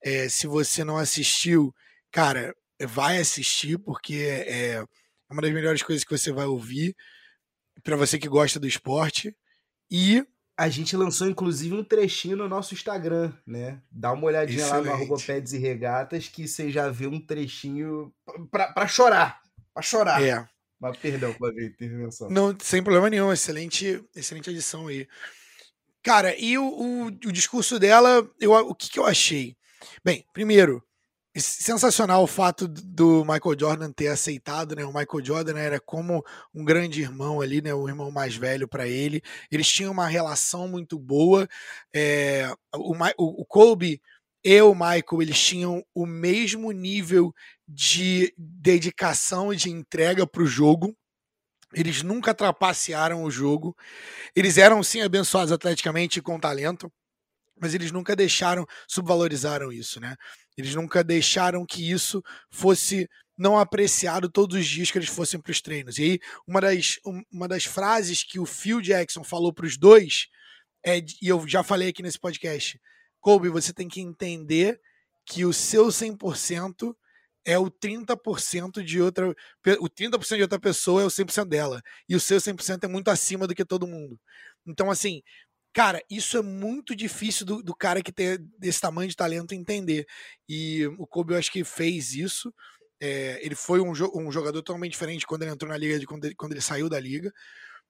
É, 0.04 0.30
se 0.30 0.48
você 0.48 0.84
não 0.84 0.98
assistiu, 0.98 1.74
cara, 2.12 2.54
vai 2.88 3.18
assistir, 3.18 3.78
porque 3.78 4.16
é, 4.16 4.76
é 4.76 4.86
uma 5.30 5.42
das 5.42 5.52
melhores 5.52 5.82
coisas 5.82 6.04
que 6.04 6.16
você 6.16 6.32
vai 6.32 6.46
ouvir 6.46 6.96
para 7.84 7.96
você 7.96 8.20
que 8.20 8.28
gosta 8.28 8.60
do 8.60 8.68
esporte. 8.68 9.36
E 9.90 10.26
a 10.58 10.70
gente 10.70 10.96
lançou 10.96 11.28
inclusive 11.28 11.76
um 11.76 11.84
trechinho 11.84 12.38
no 12.38 12.48
nosso 12.48 12.74
Instagram, 12.74 13.34
né? 13.46 13.82
Dá 13.92 14.12
uma 14.14 14.26
olhadinha 14.26 14.64
Excelente. 14.64 14.88
lá 14.88 14.98
no 14.98 15.04
arroba 15.04 15.22
Peds 15.22 15.54
e 15.54 15.58
Regatas 15.58 16.28
que 16.28 16.48
você 16.48 16.72
já 16.72 16.90
vê 16.90 17.08
um 17.08 17.20
trechinho 17.20 18.14
para 18.50 18.88
chorar. 18.88 19.42
Pra 19.74 19.84
chorar. 19.84 20.22
É. 20.22 20.48
Mas 20.86 20.98
perdão 20.98 21.34
pela 21.34 21.52
intervenção. 21.64 22.30
Não, 22.30 22.56
sem 22.62 22.84
problema 22.84 23.10
nenhum. 23.10 23.34
Excelente, 23.34 24.04
excelente 24.16 24.52
edição 24.52 24.88
aí. 24.88 25.08
Cara, 26.04 26.36
e 26.38 26.58
o, 26.58 26.64
o, 26.64 27.06
o 27.08 27.32
discurso 27.32 27.80
dela, 27.80 28.30
eu, 28.40 28.52
o 28.52 28.76
que, 28.76 28.92
que 28.92 29.00
eu 29.00 29.06
achei? 29.06 29.58
Bem, 30.04 30.24
primeiro, 30.32 30.84
sensacional 31.36 32.24
o 32.24 32.28
fato 32.28 32.68
do 32.68 33.26
Michael 33.26 33.60
Jordan 33.60 33.92
ter 33.92 34.08
aceitado, 34.08 34.76
né? 34.76 34.86
O 34.86 34.94
Michael 34.94 35.26
Jordan 35.26 35.58
era 35.58 35.80
como 35.80 36.24
um 36.54 36.64
grande 36.64 37.02
irmão 37.02 37.42
ali, 37.42 37.62
né? 37.62 37.74
O 37.74 37.90
irmão 37.90 38.12
mais 38.12 38.36
velho 38.36 38.68
para 38.68 38.88
ele. 38.88 39.22
Eles 39.52 39.68
tinham 39.68 39.92
uma 39.92 40.08
relação 40.08 40.68
muito 40.68 40.98
boa. 41.00 41.48
É, 41.94 42.50
o, 42.76 42.96
o, 43.18 43.46
Kobe 43.46 44.00
e 44.48 44.62
o 44.62 44.76
Michael, 44.76 45.22
eles 45.24 45.42
tinham 45.44 45.84
o 45.92 46.06
mesmo 46.06 46.72
nível 46.72 47.34
de 47.68 48.32
dedicação 48.38 49.52
e 49.52 49.56
de 49.56 49.72
entrega 49.72 50.28
para 50.28 50.44
o 50.44 50.46
jogo. 50.46 50.96
Eles 51.74 52.04
nunca 52.04 52.32
trapacearam 52.32 53.24
o 53.24 53.32
jogo. 53.32 53.76
Eles 54.36 54.60
eram 54.60 54.84
sim 54.84 55.02
abençoados 55.02 55.52
atleticamente 55.52 56.20
e 56.20 56.22
com 56.22 56.40
talento, 56.40 56.94
mas 57.60 57.74
eles 57.74 57.92
nunca 57.92 58.16
deixaram, 58.16 58.68
subvalorizaram 58.88 59.74
isso, 59.74 60.00
né? 60.00 60.16
Eles 60.56 60.76
nunca 60.76 61.04
deixaram 61.04 61.66
que 61.66 61.90
isso 61.90 62.22
fosse 62.52 63.10
não 63.36 63.58
apreciado 63.58 64.30
todos 64.30 64.56
os 64.58 64.68
dias 64.68 64.92
que 64.92 64.98
eles 65.00 65.10
fossem 65.10 65.42
para 65.42 65.52
os 65.52 65.60
treinos. 65.60 65.98
E 65.98 66.04
aí, 66.04 66.20
uma 66.48 66.62
das, 66.62 67.00
uma 67.34 67.48
das 67.48 67.66
frases 67.66 68.24
que 68.24 68.40
o 68.40 68.46
Phil 68.46 68.80
Jackson 68.80 69.24
falou 69.24 69.52
para 69.52 69.66
os 69.66 69.76
dois, 69.76 70.28
é, 70.86 71.00
e 71.00 71.28
eu 71.30 71.48
já 71.48 71.64
falei 71.64 71.90
aqui 71.90 72.04
nesse 72.04 72.20
podcast, 72.20 72.80
Kobe, 73.26 73.50
você 73.50 73.74
tem 73.74 73.88
que 73.88 74.02
entender 74.02 74.80
que 75.26 75.46
o 75.46 75.52
seu 75.52 75.88
100% 75.88 76.96
é 77.44 77.58
o 77.58 77.72
30% 77.72 78.84
de 78.84 79.02
outra. 79.02 79.36
O 79.80 79.90
30% 79.90 80.36
de 80.36 80.44
outra 80.44 80.60
pessoa 80.60 81.02
é 81.02 81.06
o 81.06 81.10
100% 81.10 81.46
dela. 81.46 81.82
E 82.08 82.16
o 82.16 82.20
seu 82.20 82.38
100% 82.38 82.84
é 82.84 82.88
muito 82.88 83.10
acima 83.10 83.48
do 83.48 83.56
que 83.56 83.66
todo 83.66 83.88
mundo. 83.88 84.20
Então, 84.64 84.92
assim, 84.92 85.24
cara, 85.74 86.00
isso 86.08 86.38
é 86.38 86.44
muito 86.44 86.96
difícil 86.96 87.48
do, 87.48 87.64
do 87.64 87.76
cara 87.76 88.04
que 88.04 88.12
tem 88.12 88.38
desse 88.60 88.80
tamanho 88.80 89.10
de 89.10 89.16
talento 89.16 89.56
entender. 89.56 90.06
E 90.48 90.86
o 91.00 91.08
Kobe, 91.08 91.34
eu 91.34 91.40
acho 91.40 91.52
que 91.52 91.64
fez 91.64 92.14
isso. 92.14 92.54
É, 93.02 93.44
ele 93.44 93.56
foi 93.56 93.82
um, 93.82 93.90
um, 93.90 94.32
jogador 94.32 94.62
totalmente 94.62 94.92
diferente 94.92 95.26
quando 95.26 95.42
ele 95.42 95.52
entrou 95.52 95.72
na 95.72 95.78
liga 95.78 95.98
de 95.98 96.06
quando 96.06 96.26
ele, 96.26 96.36
quando 96.36 96.52
ele 96.52 96.62
saiu 96.62 96.88
da 96.88 97.00
liga. 97.00 97.34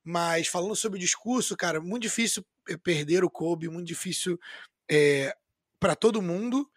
Mas 0.01 0.47
falando 0.47 0.77
sobre 0.77 0.97
o 0.97 1.01
discurso, 1.01 1.57
cara, 1.57 1.81
muito 1.81 2.03
difícil 2.03 2.45
perder 2.81 3.25
o 3.25 3.29
Kobe, 3.29 3.67
muito 3.67 3.87
difícil 3.87 4.39
é, 4.89 5.35
para 5.79 5.95
todo 5.95 6.21
mundo 6.21 6.69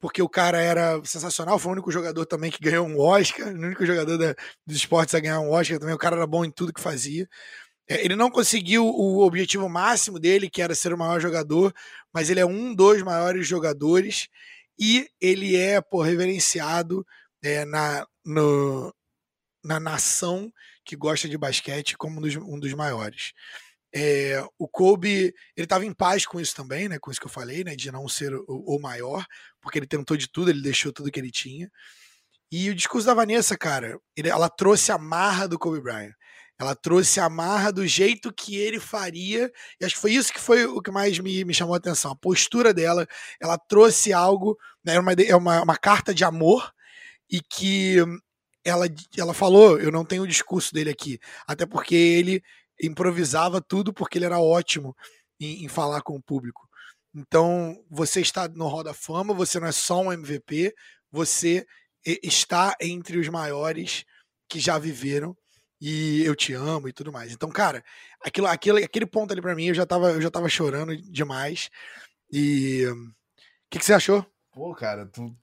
porque 0.00 0.22
o 0.22 0.28
cara 0.28 0.60
era 0.60 1.00
sensacional, 1.04 1.58
foi 1.58 1.70
o 1.70 1.72
único 1.72 1.90
jogador 1.90 2.24
também 2.24 2.50
que 2.50 2.60
ganhou 2.60 2.86
um 2.86 3.00
Oscar, 3.00 3.48
o 3.48 3.50
único 3.50 3.84
jogador 3.84 4.16
da, 4.16 4.34
dos 4.66 4.76
esportes 4.76 5.14
a 5.14 5.20
ganhar 5.20 5.40
um 5.40 5.50
Oscar 5.50 5.78
também, 5.78 5.94
o 5.94 5.98
cara 5.98 6.16
era 6.16 6.26
bom 6.26 6.44
em 6.44 6.50
tudo 6.50 6.72
que 6.72 6.80
fazia. 6.80 7.28
É, 7.88 8.04
ele 8.04 8.14
não 8.14 8.30
conseguiu 8.30 8.86
o 8.86 9.20
objetivo 9.24 9.68
máximo 9.68 10.18
dele, 10.18 10.50
que 10.50 10.62
era 10.62 10.74
ser 10.74 10.92
o 10.92 10.98
maior 10.98 11.20
jogador, 11.20 11.74
mas 12.12 12.30
ele 12.30 12.40
é 12.40 12.46
um 12.46 12.74
dos 12.74 13.02
maiores 13.02 13.46
jogadores 13.46 14.28
e 14.78 15.08
ele 15.20 15.56
é 15.56 15.80
pô, 15.80 16.02
reverenciado 16.02 17.04
é, 17.42 17.64
na, 17.64 18.06
no, 18.24 18.94
na 19.64 19.80
nação 19.80 20.52
que 20.84 20.96
gosta 20.96 21.28
de 21.28 21.36
basquete 21.36 21.96
como 21.96 22.18
um 22.18 22.20
dos, 22.20 22.36
um 22.36 22.58
dos 22.58 22.72
maiores. 22.74 23.32
É, 23.94 24.44
o 24.58 24.68
Kobe, 24.68 25.34
ele 25.56 25.64
estava 25.64 25.84
em 25.86 25.92
paz 25.92 26.26
com 26.26 26.40
isso 26.40 26.54
também, 26.54 26.88
né? 26.88 26.98
Com 26.98 27.10
isso 27.10 27.20
que 27.20 27.26
eu 27.26 27.30
falei, 27.30 27.64
né? 27.64 27.74
De 27.74 27.90
não 27.90 28.08
ser 28.08 28.34
o, 28.34 28.44
o, 28.48 28.80
maior, 28.80 29.24
porque 29.60 29.78
ele 29.78 29.86
tentou 29.86 30.16
de 30.16 30.28
tudo, 30.28 30.50
ele 30.50 30.62
deixou 30.62 30.92
tudo 30.92 31.10
que 31.10 31.18
ele 31.18 31.30
tinha. 31.30 31.70
E 32.50 32.70
o 32.70 32.74
discurso 32.74 33.06
da 33.06 33.14
Vanessa, 33.14 33.56
cara, 33.56 33.98
ele, 34.16 34.28
ela 34.28 34.48
trouxe 34.48 34.92
a 34.92 34.98
marra 34.98 35.46
do 35.46 35.58
Kobe 35.58 35.80
Bryant. 35.80 36.12
Ela 36.58 36.74
trouxe 36.74 37.20
a 37.20 37.28
marra 37.28 37.70
do 37.70 37.86
jeito 37.86 38.32
que 38.32 38.56
ele 38.56 38.80
faria. 38.80 39.50
E 39.80 39.84
acho 39.84 39.94
que 39.94 40.00
foi 40.00 40.12
isso 40.12 40.32
que 40.32 40.40
foi 40.40 40.66
o 40.66 40.82
que 40.82 40.90
mais 40.90 41.18
me, 41.18 41.44
me 41.44 41.54
chamou 41.54 41.74
a 41.74 41.78
atenção. 41.78 42.10
A 42.10 42.16
postura 42.16 42.74
dela, 42.74 43.06
ela 43.40 43.56
trouxe 43.56 44.12
algo, 44.12 44.58
né? 44.84 44.96
É 44.96 45.00
uma, 45.00 45.12
é 45.12 45.36
uma, 45.36 45.62
uma 45.62 45.76
carta 45.76 46.12
de 46.12 46.24
amor 46.24 46.72
e 47.30 47.40
que 47.40 47.98
ela, 48.64 48.86
ela 49.16 49.34
falou, 49.34 49.78
eu 49.78 49.90
não 49.92 50.04
tenho 50.04 50.22
o 50.22 50.28
discurso 50.28 50.72
dele 50.74 50.90
aqui, 50.90 51.18
até 51.46 51.64
porque 51.64 51.94
ele 51.94 52.42
improvisava 52.80 53.60
tudo 53.60 53.92
porque 53.92 54.18
ele 54.18 54.24
era 54.24 54.38
ótimo 54.38 54.96
em, 55.40 55.64
em 55.64 55.68
falar 55.68 56.02
com 56.02 56.14
o 56.14 56.22
público. 56.22 56.68
Então, 57.14 57.82
você 57.90 58.20
está 58.20 58.48
no 58.48 58.68
Hall 58.68 58.84
da 58.84 58.94
Fama, 58.94 59.34
você 59.34 59.58
não 59.58 59.68
é 59.68 59.72
só 59.72 60.00
um 60.00 60.12
MVP, 60.12 60.74
você 61.10 61.66
está 62.04 62.76
entre 62.80 63.18
os 63.18 63.28
maiores 63.28 64.04
que 64.48 64.60
já 64.60 64.78
viveram 64.78 65.36
e 65.80 66.22
eu 66.24 66.34
te 66.34 66.52
amo 66.52 66.88
e 66.88 66.92
tudo 66.92 67.12
mais. 67.12 67.32
Então, 67.32 67.48
cara, 67.50 67.84
aquilo, 68.20 68.46
aquilo, 68.46 68.78
aquele 68.78 69.06
ponto 69.06 69.32
ali 69.32 69.40
para 69.40 69.54
mim, 69.54 69.66
eu 69.66 69.74
já 69.74 69.86
tava, 69.86 70.10
eu 70.10 70.20
já 70.20 70.30
tava 70.30 70.48
chorando 70.48 70.96
demais. 70.96 71.70
E 72.30 72.86
o 72.86 73.12
que, 73.70 73.78
que, 73.78 73.84
você 73.84 73.94
achou? 73.94 74.24
Pô, 74.52 74.74
cara, 74.74 75.06
tu, 75.06 75.34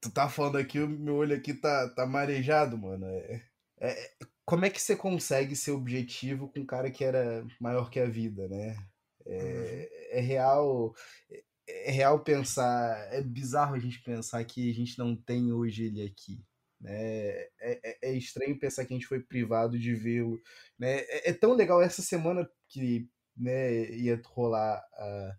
tu 0.00 0.10
tá 0.10 0.28
falando 0.28 0.58
aqui, 0.58 0.78
o 0.80 0.88
meu 0.88 1.16
olho 1.16 1.36
aqui 1.36 1.54
tá, 1.54 1.88
tá 1.90 2.06
marejado, 2.06 2.76
mano. 2.78 3.06
É, 3.06 3.42
é, 3.80 4.10
como 4.44 4.64
é 4.64 4.70
que 4.70 4.80
você 4.80 4.96
consegue 4.96 5.54
ser 5.54 5.70
objetivo 5.72 6.48
com 6.48 6.60
um 6.60 6.66
cara 6.66 6.90
que 6.90 7.04
era 7.04 7.46
maior 7.60 7.90
que 7.90 8.00
a 8.00 8.06
vida, 8.06 8.48
né? 8.48 8.76
É, 9.24 9.88
uhum. 10.12 10.18
é 10.18 10.20
real. 10.20 10.94
É, 11.30 11.88
é 11.88 11.90
real 11.90 12.20
pensar. 12.20 13.08
É 13.12 13.22
bizarro 13.22 13.74
a 13.74 13.78
gente 13.78 14.02
pensar 14.02 14.44
que 14.44 14.70
a 14.70 14.74
gente 14.74 14.98
não 14.98 15.14
tem 15.14 15.52
hoje 15.52 15.84
ele 15.84 16.02
aqui. 16.04 16.44
Né? 16.80 16.90
É, 16.92 17.50
é, 17.60 17.98
é 18.02 18.12
estranho 18.12 18.58
pensar 18.58 18.84
que 18.84 18.92
a 18.92 18.96
gente 18.96 19.06
foi 19.06 19.20
privado 19.20 19.78
de 19.78 19.94
vê-lo. 19.94 20.40
Né? 20.78 20.98
É, 21.00 21.30
é, 21.30 21.32
tão 21.32 21.54
legal 21.54 21.80
essa 21.80 22.02
semana 22.02 22.48
que 22.68 23.08
né, 23.36 23.90
ia 23.92 24.20
rolar 24.26 24.84
a, 24.92 25.36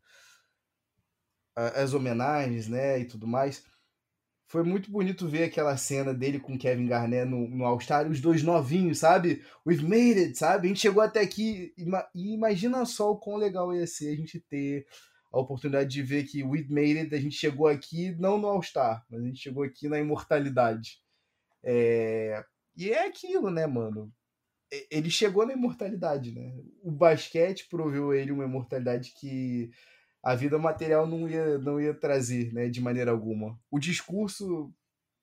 a, 1.56 1.68
as 1.82 1.94
homenagens 1.94 2.68
né, 2.68 3.00
e 3.00 3.06
tudo 3.06 3.28
mais 3.28 3.64
foi 4.54 4.62
muito 4.62 4.92
bonito 4.92 5.28
ver 5.28 5.46
aquela 5.46 5.76
cena 5.76 6.14
dele 6.14 6.40
com 6.40 6.56
Kevin 6.56 6.86
Garnett 6.86 7.28
no, 7.28 7.50
no 7.50 7.66
All-Star, 7.66 8.08
os 8.08 8.22
dois 8.22 8.44
novinhos, 8.44 9.00
sabe? 9.00 9.42
We've 9.66 9.84
made 9.84 10.20
it, 10.20 10.38
sabe? 10.38 10.68
A 10.68 10.68
gente 10.68 10.80
chegou 10.80 11.02
até 11.02 11.22
aqui 11.22 11.74
e 11.76 12.34
imagina 12.36 12.86
só 12.86 13.10
o 13.10 13.18
quão 13.18 13.38
legal 13.38 13.76
ia 13.76 13.88
ser 13.88 14.14
a 14.14 14.16
gente 14.16 14.40
ter 14.40 14.86
a 15.32 15.40
oportunidade 15.40 15.90
de 15.90 16.04
ver 16.04 16.26
que 16.26 16.44
We've 16.44 16.72
made 16.72 17.00
it, 17.00 17.16
a 17.16 17.20
gente 17.20 17.36
chegou 17.36 17.66
aqui 17.66 18.16
não 18.20 18.38
no 18.38 18.46
All-Star, 18.46 19.04
mas 19.10 19.24
a 19.24 19.26
gente 19.26 19.40
chegou 19.42 19.64
aqui 19.64 19.90
na 19.90 19.98
imortalidade. 19.98 21.00
É... 21.64 22.46
E 22.78 22.92
é 22.92 23.08
aquilo, 23.08 23.50
né, 23.50 23.66
mano? 23.66 24.14
Ele 24.92 25.10
chegou 25.10 25.48
na 25.48 25.54
imortalidade, 25.54 26.32
né? 26.32 26.54
O 26.84 26.92
basquete 26.92 27.68
proveu 27.68 28.14
ele 28.14 28.32
uma 28.32 28.44
imortalidade 28.44 29.16
que 29.20 29.72
a 30.24 30.36
vida 30.36 30.58
material 30.58 31.06
não 31.06 31.28
ia, 31.28 31.58
não 31.58 31.82
ia 31.82 31.94
trazer, 31.94 32.54
né, 32.54 32.70
de 32.70 32.80
maneira 32.80 33.12
alguma. 33.12 33.60
O 33.70 33.78
discurso, 33.78 34.74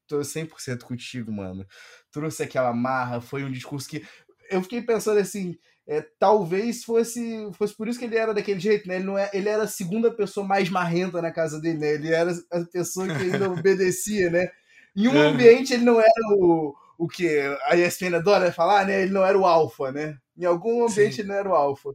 tô 0.06 0.18
100% 0.18 0.82
contigo, 0.82 1.32
mano. 1.32 1.66
Trouxe 2.12 2.42
aquela 2.42 2.72
marra, 2.72 3.20
foi 3.20 3.42
um 3.42 3.50
discurso 3.50 3.88
que 3.88 4.04
eu 4.50 4.62
fiquei 4.62 4.82
pensando 4.82 5.18
assim, 5.18 5.56
é, 5.86 6.02
talvez 6.18 6.84
fosse 6.84 7.50
fosse 7.54 7.74
por 7.74 7.88
isso 7.88 7.98
que 7.98 8.04
ele 8.04 8.16
era 8.16 8.34
daquele 8.34 8.60
jeito, 8.60 8.86
né? 8.86 8.96
Ele 8.96 9.04
não 9.04 9.16
é, 9.16 9.30
ele 9.32 9.48
era 9.48 9.62
a 9.62 9.68
segunda 9.68 10.10
pessoa 10.10 10.46
mais 10.46 10.68
marrenta 10.68 11.22
na 11.22 11.30
casa 11.30 11.60
dele, 11.60 11.78
né? 11.78 11.94
Ele 11.94 12.12
era 12.12 12.32
a 12.52 12.64
pessoa 12.64 13.06
que 13.06 13.12
ainda 13.12 13.50
obedecia, 13.50 14.28
né? 14.30 14.50
Em 14.94 15.08
um 15.08 15.16
é. 15.16 15.28
ambiente 15.28 15.72
ele 15.72 15.84
não 15.84 15.98
era 16.00 16.36
o 16.36 16.74
o 17.00 17.08
que 17.08 17.26
a 17.64 17.74
ESPN 17.76 18.16
adora 18.16 18.52
falar, 18.52 18.86
né? 18.86 19.00
Ele 19.00 19.12
não 19.12 19.24
era 19.24 19.38
o 19.38 19.46
alfa, 19.46 19.90
né? 19.90 20.18
Em 20.36 20.44
algum 20.44 20.86
ambiente 20.86 21.14
Sim. 21.14 21.22
ele 21.22 21.28
não 21.28 21.34
era 21.34 21.48
o 21.48 21.54
alfa. 21.54 21.94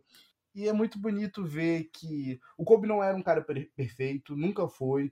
E 0.55 0.67
é 0.67 0.73
muito 0.73 0.97
bonito 0.97 1.43
ver 1.43 1.89
que 1.93 2.39
o 2.57 2.63
Kobe 2.63 2.87
não 2.87 3.03
era 3.03 3.15
um 3.15 3.21
cara 3.21 3.45
perfeito, 3.75 4.35
nunca 4.35 4.67
foi, 4.67 5.11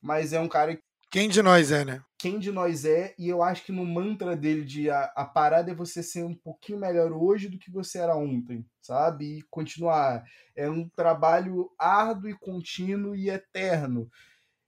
mas 0.00 0.32
é 0.32 0.40
um 0.40 0.48
cara 0.48 0.78
quem 1.14 1.28
de 1.28 1.42
nós 1.42 1.70
é, 1.70 1.84
né? 1.84 2.02
Quem 2.18 2.40
de 2.40 2.50
nós 2.50 2.84
é, 2.84 3.14
e 3.16 3.28
eu 3.28 3.40
acho 3.40 3.64
que 3.64 3.70
no 3.70 3.86
mantra 3.86 4.34
dele 4.34 4.64
de 4.64 4.90
a, 4.90 5.04
a, 5.14 5.24
parada 5.24 5.70
é 5.70 5.74
você 5.74 6.02
ser 6.02 6.24
um 6.24 6.34
pouquinho 6.34 6.80
melhor 6.80 7.12
hoje 7.12 7.48
do 7.48 7.56
que 7.56 7.70
você 7.70 7.98
era 7.98 8.16
ontem, 8.16 8.66
sabe? 8.82 9.38
E 9.38 9.42
continuar. 9.42 10.24
É 10.56 10.68
um 10.68 10.88
trabalho 10.88 11.70
árduo 11.78 12.30
e 12.30 12.34
contínuo 12.34 13.14
e 13.14 13.30
eterno. 13.30 14.10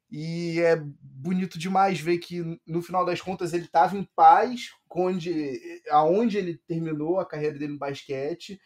E 0.09 0.61
é 0.61 0.81
bonito 1.01 1.59
demais 1.59 1.99
ver 1.99 2.19
que 2.19 2.61
no 2.65 2.81
final 2.81 3.05
das 3.05 3.21
contas 3.21 3.53
ele 3.53 3.65
estava 3.65 3.97
em 3.97 4.09
paz 4.15 4.71
onde, 4.89 5.83
aonde 5.91 6.39
ele 6.39 6.57
terminou 6.69 7.19
a 7.19 7.27
carreira 7.27 7.59
dele 7.59 7.73
no 7.73 7.79
basquete 7.79 8.61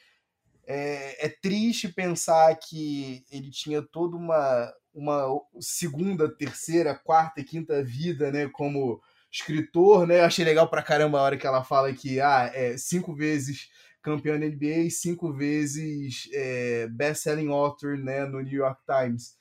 é, 0.73 1.27
é, 1.27 1.29
triste 1.29 1.89
pensar 1.89 2.55
que 2.55 3.25
ele 3.29 3.51
tinha 3.51 3.83
toda 3.83 4.17
uma, 4.17 4.73
uma 4.95 5.27
segunda, 5.59 6.33
terceira, 6.33 6.95
quarta 6.95 7.41
e 7.41 7.45
quinta 7.45 7.83
vida, 7.83 8.31
né, 8.31 8.49
como 8.49 9.03
escritor, 9.33 10.07
né? 10.07 10.21
Eu 10.21 10.25
achei 10.27 10.45
legal 10.45 10.71
pra 10.71 10.83
caramba 10.83 11.19
a 11.19 11.23
hora 11.23 11.37
que 11.37 11.47
ela 11.47 11.65
fala 11.65 11.93
que 11.93 12.21
ah, 12.21 12.53
é 12.55 12.77
cinco 12.77 13.13
vezes 13.13 13.69
campeão 14.01 14.39
da 14.39 14.47
NBA 14.47 14.87
e 14.87 14.91
cinco 14.93 15.33
vezes 15.33 16.29
é, 16.33 16.87
best-selling 16.87 17.51
author, 17.51 17.99
né, 17.99 18.25
no 18.25 18.41
New 18.41 18.61
York 18.61 18.81
Times. 18.87 19.35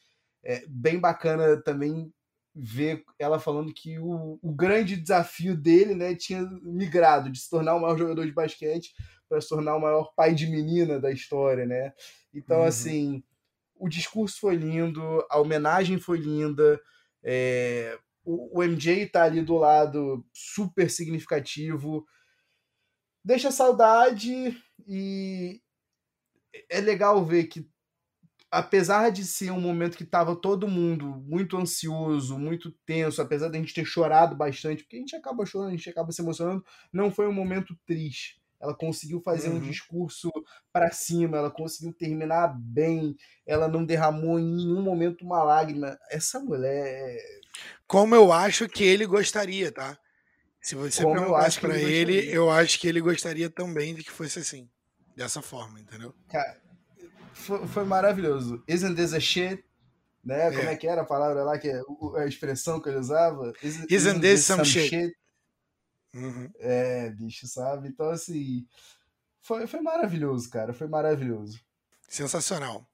É 0.43 0.63
bem 0.67 0.99
bacana 0.99 1.61
também 1.61 2.11
ver 2.55 3.03
ela 3.19 3.39
falando 3.39 3.71
que 3.71 3.99
o, 3.99 4.39
o 4.41 4.51
grande 4.51 4.95
desafio 4.95 5.55
dele, 5.55 5.93
né, 5.93 6.15
tinha 6.15 6.41
migrado 6.63 7.31
de 7.31 7.39
se 7.39 7.47
tornar 7.51 7.75
o 7.75 7.81
maior 7.81 7.97
jogador 7.99 8.25
de 8.25 8.31
basquete 8.31 8.91
para 9.29 9.39
se 9.39 9.47
tornar 9.47 9.75
o 9.75 9.81
maior 9.81 10.11
pai 10.15 10.33
de 10.33 10.47
menina 10.47 10.99
da 10.99 11.11
história, 11.11 11.65
né? 11.65 11.93
Então, 12.33 12.59
uhum. 12.59 12.65
assim, 12.65 13.23
o 13.75 13.87
discurso 13.87 14.39
foi 14.39 14.55
lindo, 14.55 15.01
a 15.29 15.39
homenagem 15.39 15.99
foi 15.99 16.17
linda, 16.17 16.81
é, 17.23 17.97
o, 18.23 18.59
o, 18.59 18.63
MJ 18.63 19.05
tá 19.07 19.23
ali 19.23 19.41
do 19.41 19.55
lado 19.55 20.25
super 20.33 20.89
significativo, 20.89 22.05
deixa 23.23 23.51
saudade 23.51 24.57
e 24.87 25.61
é 26.69 26.81
legal 26.81 27.23
ver 27.25 27.45
que 27.45 27.69
apesar 28.51 29.11
de 29.11 29.23
ser 29.23 29.51
um 29.51 29.61
momento 29.61 29.95
que 29.95 30.03
estava 30.03 30.35
todo 30.35 30.67
mundo 30.67 31.05
muito 31.27 31.55
ansioso, 31.55 32.37
muito 32.37 32.71
tenso, 32.85 33.21
apesar 33.21 33.49
de 33.49 33.57
a 33.57 33.59
gente 33.59 33.75
ter 33.75 33.85
chorado 33.85 34.35
bastante, 34.35 34.83
porque 34.83 34.95
a 34.95 34.99
gente 34.99 35.15
acaba 35.15 35.45
chorando, 35.45 35.69
a 35.69 35.75
gente 35.75 35.89
acaba 35.89 36.11
se 36.11 36.21
emocionando, 36.21 36.65
não 36.91 37.11
foi 37.11 37.27
um 37.27 37.33
momento 37.33 37.77
triste 37.85 38.39
ela 38.60 38.76
conseguiu 38.76 39.22
fazer 39.22 39.50
uhum. 39.50 39.56
um 39.56 39.60
discurso 39.60 40.32
para 40.72 40.91
cima, 40.91 41.38
ela 41.38 41.50
conseguiu 41.50 41.93
terminar 41.93 42.48
bem, 42.60 43.15
ela 43.45 43.67
não 43.67 43.86
derramou 43.86 44.39
em 44.39 44.56
nenhum 44.56 44.82
momento 44.82 45.24
uma 45.24 45.43
lágrima. 45.43 45.98
Essa 46.10 46.39
mulher. 46.39 46.88
É 46.88 47.39
Como 47.88 48.13
eu 48.15 48.34
acho 48.34 48.67
que 48.67 48.84
ele 48.84 49.06
gostaria, 49.06 49.72
tá? 49.72 49.98
Se 50.62 50.76
você 50.76 51.04
Como 51.04 51.15
perguntasse 51.15 51.60
para 51.60 51.78
ele, 51.78 52.17
ele, 52.17 52.36
eu 52.36 52.50
acho 52.50 52.80
que 52.80 52.88
ele 52.88 53.00
gostaria 53.00 53.50
também 53.50 53.95
de 53.95 54.04
que 54.04 54.12
fosse 54.12 54.39
assim, 54.39 54.69
dessa 55.15 55.41
forma, 55.41 55.80
entendeu? 55.80 56.13
Cara, 56.30 56.62
foi, 57.34 57.65
foi 57.65 57.86
maravilhoso. 57.86 58.62
Isn't 58.67 58.95
this 58.95 59.13
a 59.13 59.19
shit? 59.19 59.63
Né? 60.24 60.48
É. 60.48 60.52
Como 60.52 60.69
é 60.69 60.76
que 60.76 60.86
era 60.86 61.02
a 61.02 61.06
palavra 61.06 61.43
lá, 61.43 61.58
que 61.58 61.69
é 61.69 61.82
a 62.17 62.26
expressão 62.26 62.82
que 62.82 62.89
ele 62.89 62.98
usava? 62.98 63.54
Isn't, 63.63 63.93
isn't 63.93 64.19
this, 64.19 64.39
this 64.39 64.45
some, 64.45 64.65
some 64.65 64.65
shit? 64.65 64.89
shit? 64.89 65.18
Uhum. 66.13 66.50
É, 66.60 67.10
bicho, 67.12 67.48
sabe? 67.48 67.89
Então, 67.89 68.10
assim, 68.10 68.65
foi, 69.41 69.67
foi 69.67 69.82
maravilhoso, 69.82 70.50
cara. 70.50 70.74
Foi 70.74 70.88
maravilhoso. 70.88 71.60
Sensacional. 72.08 72.88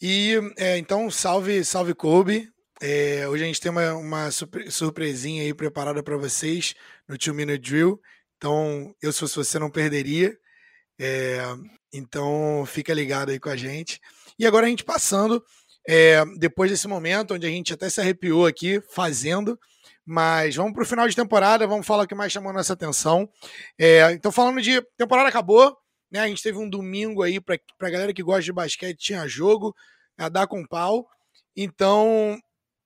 E 0.00 0.34
é, 0.56 0.78
então, 0.78 1.10
salve, 1.10 1.64
salve 1.64 1.94
Kobe. 1.94 2.48
É, 2.80 3.26
hoje 3.28 3.44
a 3.44 3.46
gente 3.46 3.60
tem 3.60 3.70
uma, 3.70 3.94
uma 3.94 4.30
surpresinha 4.30 5.42
aí 5.42 5.54
preparada 5.54 6.02
para 6.02 6.16
vocês 6.16 6.74
no 7.08 7.16
Two 7.16 7.34
Minute 7.34 7.58
Drill. 7.58 8.00
Então, 8.36 8.94
eu 9.00 9.12
se 9.12 9.20
fosse 9.20 9.36
você 9.36 9.58
não 9.58 9.70
perderia. 9.70 10.36
É, 10.98 11.38
então, 11.92 12.64
fica 12.66 12.92
ligado 12.92 13.30
aí 13.30 13.40
com 13.40 13.48
a 13.48 13.56
gente. 13.56 14.00
E 14.38 14.46
agora 14.46 14.66
a 14.66 14.68
gente 14.68 14.84
passando, 14.84 15.42
é, 15.88 16.22
depois 16.38 16.70
desse 16.70 16.86
momento 16.86 17.34
onde 17.34 17.46
a 17.46 17.50
gente 17.50 17.72
até 17.72 17.88
se 17.88 18.00
arrepiou 18.00 18.46
aqui 18.46 18.82
fazendo, 18.92 19.58
mas 20.06 20.54
vamos 20.54 20.72
para 20.72 20.84
o 20.84 20.86
final 20.86 21.08
de 21.08 21.16
temporada, 21.16 21.66
vamos 21.66 21.86
falar 21.86 22.04
o 22.04 22.06
que 22.06 22.14
mais 22.14 22.30
chamou 22.30 22.52
nossa 22.52 22.72
atenção. 22.72 23.28
É, 23.76 24.12
então, 24.12 24.30
falando 24.30 24.62
de 24.62 24.80
temporada 24.96 25.28
acabou, 25.28 25.76
né? 26.10 26.20
A 26.20 26.28
gente 26.28 26.42
teve 26.42 26.58
um 26.58 26.70
domingo 26.70 27.22
aí 27.22 27.40
para 27.40 27.58
a 27.80 27.90
galera 27.90 28.14
que 28.14 28.22
gosta 28.22 28.42
de 28.42 28.52
basquete, 28.52 28.98
tinha 28.98 29.26
jogo, 29.26 29.74
a 30.16 30.28
dar 30.28 30.46
com 30.46 30.64
pau. 30.64 31.08
Então, 31.56 32.38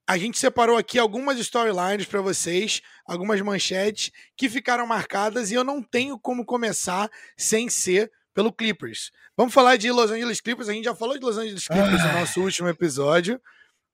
a 0.09 0.17
gente 0.17 0.39
separou 0.39 0.79
aqui 0.79 0.99
algumas 0.99 1.39
storylines 1.39 2.07
para 2.07 2.23
vocês, 2.23 2.81
algumas 3.07 3.41
manchetes 3.43 4.11
que 4.37 4.49
ficaram 4.49 4.87
marcadas 4.87 5.51
e 5.51 5.55
eu 5.55 5.63
não 5.63 5.83
tenho 5.83 6.19
como 6.19 6.45
começar 6.45 7.09
sem 7.37 7.69
ser 7.69 8.11
pelo 8.35 8.53
Clippers. 8.53 9.11
Vamos 9.37 9.53
falar 9.53 9.77
de 9.77 9.91
Los 9.93 10.11
Angeles 10.11 10.41
Clippers, 10.41 10.69
a 10.69 10.73
gente 10.73 10.85
já 10.85 10.95
falou 10.95 11.19
de 11.19 11.25
Los 11.25 11.37
Angeles 11.37 11.69
Clippers 11.69 12.03
no 12.03 12.13
nosso 12.13 12.41
último 12.41 12.69
episódio 12.69 13.41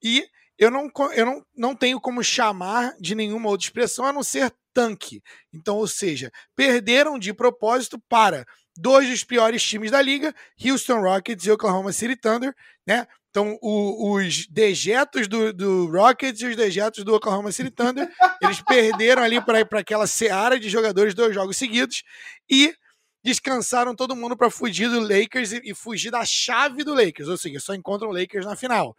e 0.03 0.25
eu 0.59 0.71
não, 0.71 0.91
eu 1.15 1.27
não, 1.27 1.47
não 1.57 1.75
tenho 1.75 2.01
como 2.01 2.23
chamar 2.23 2.95
de 2.99 3.15
nenhuma 3.15 3.49
outra 3.49 3.67
expressão 3.67 4.05
a 4.05 4.13
não 4.13 4.23
ser 4.23 4.53
tanque. 4.73 5.23
Então, 5.53 5.77
ou 5.77 5.87
seja, 5.87 6.31
perderam 6.55 7.19
de 7.19 7.33
propósito 7.33 7.99
para 8.09 8.47
dois 8.77 9.09
dos 9.09 9.25
piores 9.25 9.63
times 9.63 9.91
da 9.91 10.03
liga, 10.03 10.35
Houston 10.63 11.01
Rockets 11.01 11.47
e 11.47 11.51
Oklahoma 11.51 11.93
City 11.93 12.17
Thunder, 12.17 12.55
né? 12.87 13.07
Então, 13.31 13.59
o, 13.61 14.15
os 14.15 14.47
dejetos 14.47 15.29
do, 15.29 15.53
do, 15.53 15.87
Rockets 15.91 16.41
e 16.41 16.47
os 16.47 16.57
dejetos 16.57 17.05
do 17.05 17.15
Oklahoma 17.15 17.53
City 17.53 17.71
Thunder, 17.71 18.09
eles 18.41 18.63
perderam 18.63 19.23
ali 19.23 19.39
para 19.43 19.61
aquela 19.79 20.07
seara 20.07 20.59
de 20.59 20.71
jogadores 20.71 21.13
dois 21.15 21.35
jogos 21.35 21.57
seguidos 21.57 22.03
e 22.51 22.75
descansaram 23.23 23.95
todo 23.95 24.17
mundo 24.17 24.37
para 24.37 24.49
fugir 24.49 24.89
do 24.89 25.01
Lakers 25.01 25.53
e, 25.53 25.61
e, 25.65 25.75
fugir 25.75 26.11
da 26.11 26.25
chave 26.25 26.83
do 26.83 26.95
Lakers, 26.95 27.29
ou 27.29 27.37
seja, 27.37 27.61
só 27.61 27.75
encontram 27.75 28.09
o 28.09 28.13
Lakers 28.13 28.47
na 28.47 28.57
final. 28.57 28.97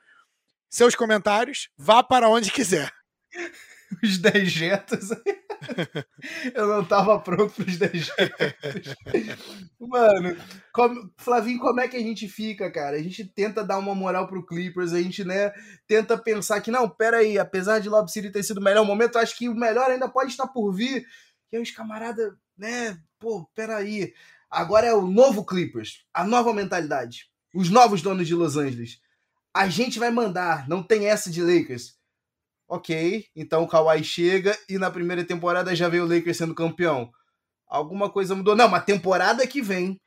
Seus 0.70 0.96
comentários, 0.96 1.70
vá 1.78 2.04
para 2.04 2.30
onde 2.30 2.52
quiser. 2.52 2.92
Os 4.04 4.18
dejetos. 4.18 5.10
Eu 6.54 6.68
não 6.68 6.86
tava 6.86 7.20
pronto 7.20 7.54
para 7.54 7.66
os 7.66 7.78
dejetos. 7.78 8.96
Mano, 9.80 10.38
como, 10.74 11.12
Flavinho, 11.18 11.60
como 11.60 11.80
é 11.80 11.88
que 11.88 11.98
a 11.98 12.02
gente 12.02 12.28
fica, 12.28 12.72
cara? 12.72 12.98
A 12.98 13.02
gente 13.02 13.26
tenta 13.26 13.64
dar 13.64 13.78
uma 13.78 13.96
moral 13.96 14.28
pro 14.28 14.46
Clippers, 14.46 14.94
a 14.94 15.02
gente, 15.02 15.24
né, 15.24 15.52
tenta 15.88 16.18
pensar 16.18 16.62
que, 16.62 16.72
não, 16.72 16.90
pera 16.90 17.18
aí, 17.18 17.40
apesar 17.40 17.80
de 17.80 17.90
Lob 17.90 18.12
City 18.12 18.30
ter 18.30 18.44
sido 18.44 18.60
o 18.60 18.64
melhor 18.64 18.86
momento, 18.86 19.18
acho 19.18 19.38
que 19.38 19.50
o 19.50 19.56
melhor 19.56 19.90
ainda 19.90 20.10
pode 20.10 20.32
estar 20.32 20.48
por 20.48 20.72
vir. 20.74 21.06
E 21.52 21.56
aí 21.56 21.64
os 21.64 21.72
camaradas, 21.72 22.34
né, 22.58 23.00
pô, 23.20 23.50
pera 23.56 23.78
aí. 23.78 24.14
Agora 24.50 24.86
é 24.86 24.94
o 24.94 25.08
novo 25.08 25.46
Clippers, 25.46 26.06
a 26.14 26.24
nova 26.24 26.54
mentalidade. 26.54 27.30
Os 27.54 27.70
novos 27.70 28.02
donos 28.02 28.28
de 28.28 28.36
Los 28.36 28.58
Angeles. 28.58 29.00
A 29.58 29.70
gente 29.70 29.98
vai 29.98 30.12
mandar, 30.12 30.70
não 30.70 30.84
tem 30.84 31.08
essa 31.08 31.32
de 31.32 31.42
Lakers. 31.42 31.96
Ok, 32.70 33.26
então 33.36 33.64
o 33.64 33.68
Kawhi 33.68 34.04
chega 34.04 34.56
e 34.70 34.78
na 34.78 34.92
primeira 34.92 35.24
temporada 35.24 35.76
já 35.76 35.90
veio 35.90 36.04
o 36.04 36.08
Lakers 36.08 36.38
sendo 36.38 36.54
campeão. 36.54 37.10
Alguma 37.68 38.10
coisa 38.10 38.36
mudou. 38.36 38.56
Não, 38.56 38.68
uma 38.68 38.80
temporada 38.80 39.48
que 39.48 39.62
vem, 39.62 40.00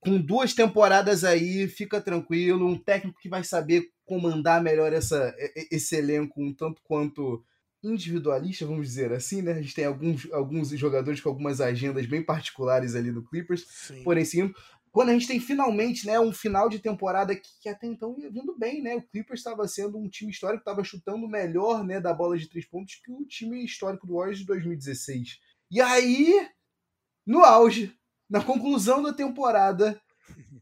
com 0.00 0.20
duas 0.20 0.52
temporadas 0.52 1.22
aí, 1.22 1.68
fica 1.68 2.00
tranquilo. 2.00 2.66
Um 2.66 2.76
técnico 2.76 3.20
que 3.20 3.28
vai 3.28 3.44
saber 3.44 3.88
comandar 4.04 4.62
melhor 4.62 4.92
essa, 4.92 5.34
esse 5.70 5.94
elenco, 5.96 6.42
um 6.42 6.52
tanto 6.52 6.82
quanto 6.82 7.44
individualista, 7.82 8.66
vamos 8.66 8.88
dizer 8.88 9.12
assim, 9.12 9.42
né? 9.42 9.52
A 9.52 9.62
gente 9.62 9.74
tem 9.74 9.84
alguns, 9.84 10.26
alguns 10.32 10.70
jogadores 10.70 11.20
com 11.20 11.28
algumas 11.28 11.60
agendas 11.60 12.06
bem 12.06 12.22
particulares 12.22 12.94
ali 12.96 13.12
no 13.12 13.22
Clippers. 13.22 13.64
Sim. 13.68 14.02
Porém, 14.02 14.24
sim, 14.24 14.52
quando 14.92 15.10
a 15.10 15.12
gente 15.12 15.26
tem 15.26 15.40
finalmente 15.40 16.06
né, 16.06 16.18
um 16.18 16.32
final 16.32 16.68
de 16.68 16.78
temporada 16.78 17.34
que, 17.34 17.48
que 17.60 17.68
até 17.68 17.86
então 17.86 18.16
ia 18.18 18.30
vindo 18.30 18.56
bem, 18.56 18.82
né? 18.82 18.96
O 18.96 19.02
Clippers 19.02 19.40
estava 19.40 19.66
sendo 19.68 19.98
um 19.98 20.08
time 20.08 20.30
histórico, 20.30 20.60
estava 20.60 20.84
chutando 20.84 21.28
melhor 21.28 21.84
né, 21.84 22.00
da 22.00 22.12
bola 22.12 22.36
de 22.36 22.48
três 22.48 22.66
pontos 22.66 22.96
que 22.96 23.10
o 23.10 23.24
time 23.24 23.64
histórico 23.64 24.06
do 24.06 24.14
Warriors 24.14 24.38
de 24.38 24.46
2016. 24.46 25.38
E 25.70 25.80
aí, 25.80 26.48
no 27.26 27.44
auge, 27.44 27.94
na 28.28 28.42
conclusão 28.42 29.02
da 29.02 29.12
temporada, 29.12 30.00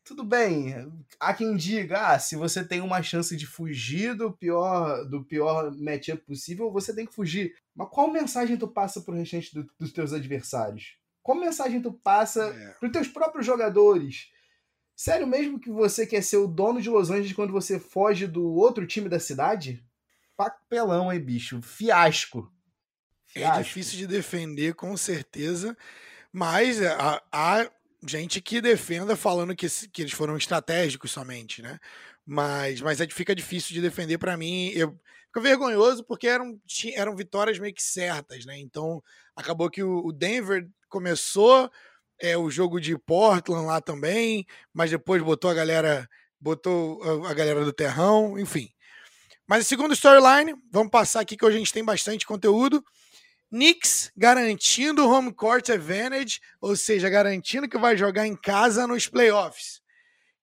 tudo 0.05 0.25
bem. 0.25 0.75
Há 1.19 1.35
quem 1.35 1.57
diga, 1.57 2.12
ah, 2.12 2.19
se 2.19 2.37
você 2.37 2.65
tem 2.65 2.81
uma 2.81 3.03
chance 3.03 3.37
de 3.37 3.47
fugir 3.47 4.15
do 4.15 4.33
pior 4.33 5.05
do 5.05 5.25
pior 5.25 5.75
matchup 5.77 6.25
possível, 6.25 6.71
você 6.71 6.95
tem 6.95 7.07
que 7.07 7.15
fugir. 7.15 7.55
Mas 7.75 7.89
qual 7.91 8.11
mensagem 8.11 8.57
tu 8.57 8.69
passa 8.69 9.01
pro 9.01 9.15
restante 9.15 9.53
do, 9.53 9.69
dos 9.79 9.93
teus 9.93 10.12
adversários? 10.12 10.97
Qual 11.27 11.37
mensagem 11.37 11.83
tu 11.83 11.93
passa 11.93 12.55
é. 12.57 12.75
para 12.79 12.87
os 12.87 12.93
teus 12.93 13.09
próprios 13.09 13.45
jogadores? 13.45 14.29
Sério 14.95 15.27
mesmo 15.27 15.59
que 15.59 15.69
você 15.69 16.07
quer 16.07 16.23
ser 16.23 16.37
o 16.37 16.47
dono 16.47 16.81
de 16.81 16.89
Los 16.89 17.11
Angeles 17.11 17.33
quando 17.33 17.53
você 17.53 17.81
foge 17.81 18.29
do 18.29 18.55
outro 18.55 18.87
time 18.87 19.09
da 19.09 19.19
cidade? 19.19 19.85
Papelão, 20.37 21.12
hein, 21.12 21.19
bicho? 21.19 21.61
Fiasco. 21.61 22.49
É 23.35 23.41
Fiasco. 23.41 23.59
É 23.59 23.62
difícil 23.65 23.99
de 23.99 24.07
defender, 24.07 24.75
com 24.77 24.97
certeza. 24.97 25.77
Mas 26.33 26.81
há, 26.81 27.21
há 27.33 27.71
gente 28.07 28.41
que 28.41 28.61
defenda 28.61 29.17
falando 29.17 29.57
que, 29.57 29.67
que 29.93 30.03
eles 30.03 30.12
foram 30.12 30.37
estratégicos 30.37 31.11
somente, 31.11 31.61
né? 31.61 31.81
Mas, 32.25 32.81
mas 32.81 33.01
é, 33.01 33.09
fica 33.09 33.35
difícil 33.35 33.75
de 33.75 33.83
defender 33.83 34.19
para 34.19 34.37
mim. 34.37 34.69
Eu, 34.69 34.97
fica 35.27 35.41
vergonhoso 35.41 36.05
porque 36.05 36.29
eram, 36.29 36.57
eram 36.95 37.17
vitórias 37.17 37.59
meio 37.59 37.75
que 37.75 37.83
certas, 37.83 38.47
né? 38.47 38.57
Então 38.61 39.03
acabou 39.35 39.69
que 39.69 39.83
o, 39.83 40.07
o 40.07 40.12
Denver 40.12 40.69
começou 40.97 41.71
é, 42.19 42.39
o 42.39 42.51
jogo 42.51 42.81
de 42.81 42.97
Portland 42.97 43.67
lá 43.67 43.83
também, 43.83 44.47
mas 44.73 44.91
depois 44.91 45.23
botou 45.23 45.51
a 45.51 45.55
galera, 45.55 46.09
botou 46.41 47.03
a, 47.27 47.35
galera 47.35 47.63
do 47.63 47.73
terrão, 47.73 48.39
enfim. 48.39 48.71
Mas 49.47 49.61
a 49.61 49.65
segunda 49.65 49.93
storyline, 49.93 50.55
vamos 50.73 50.91
passar 50.91 51.21
aqui 51.21 51.37
que 51.37 51.45
a 51.45 51.51
gente 51.51 51.71
tem 51.71 51.85
bastante 51.85 52.27
conteúdo. 52.27 52.83
Knicks 53.51 54.11
garantindo 54.17 55.07
home 55.07 55.35
court 55.35 55.69
advantage, 55.69 56.41
ou 56.63 56.75
seja, 56.75 57.11
garantindo 57.11 57.69
que 57.69 57.77
vai 57.77 57.95
jogar 57.95 58.27
em 58.27 58.35
casa 58.35 58.87
nos 58.87 59.07
playoffs. 59.07 59.83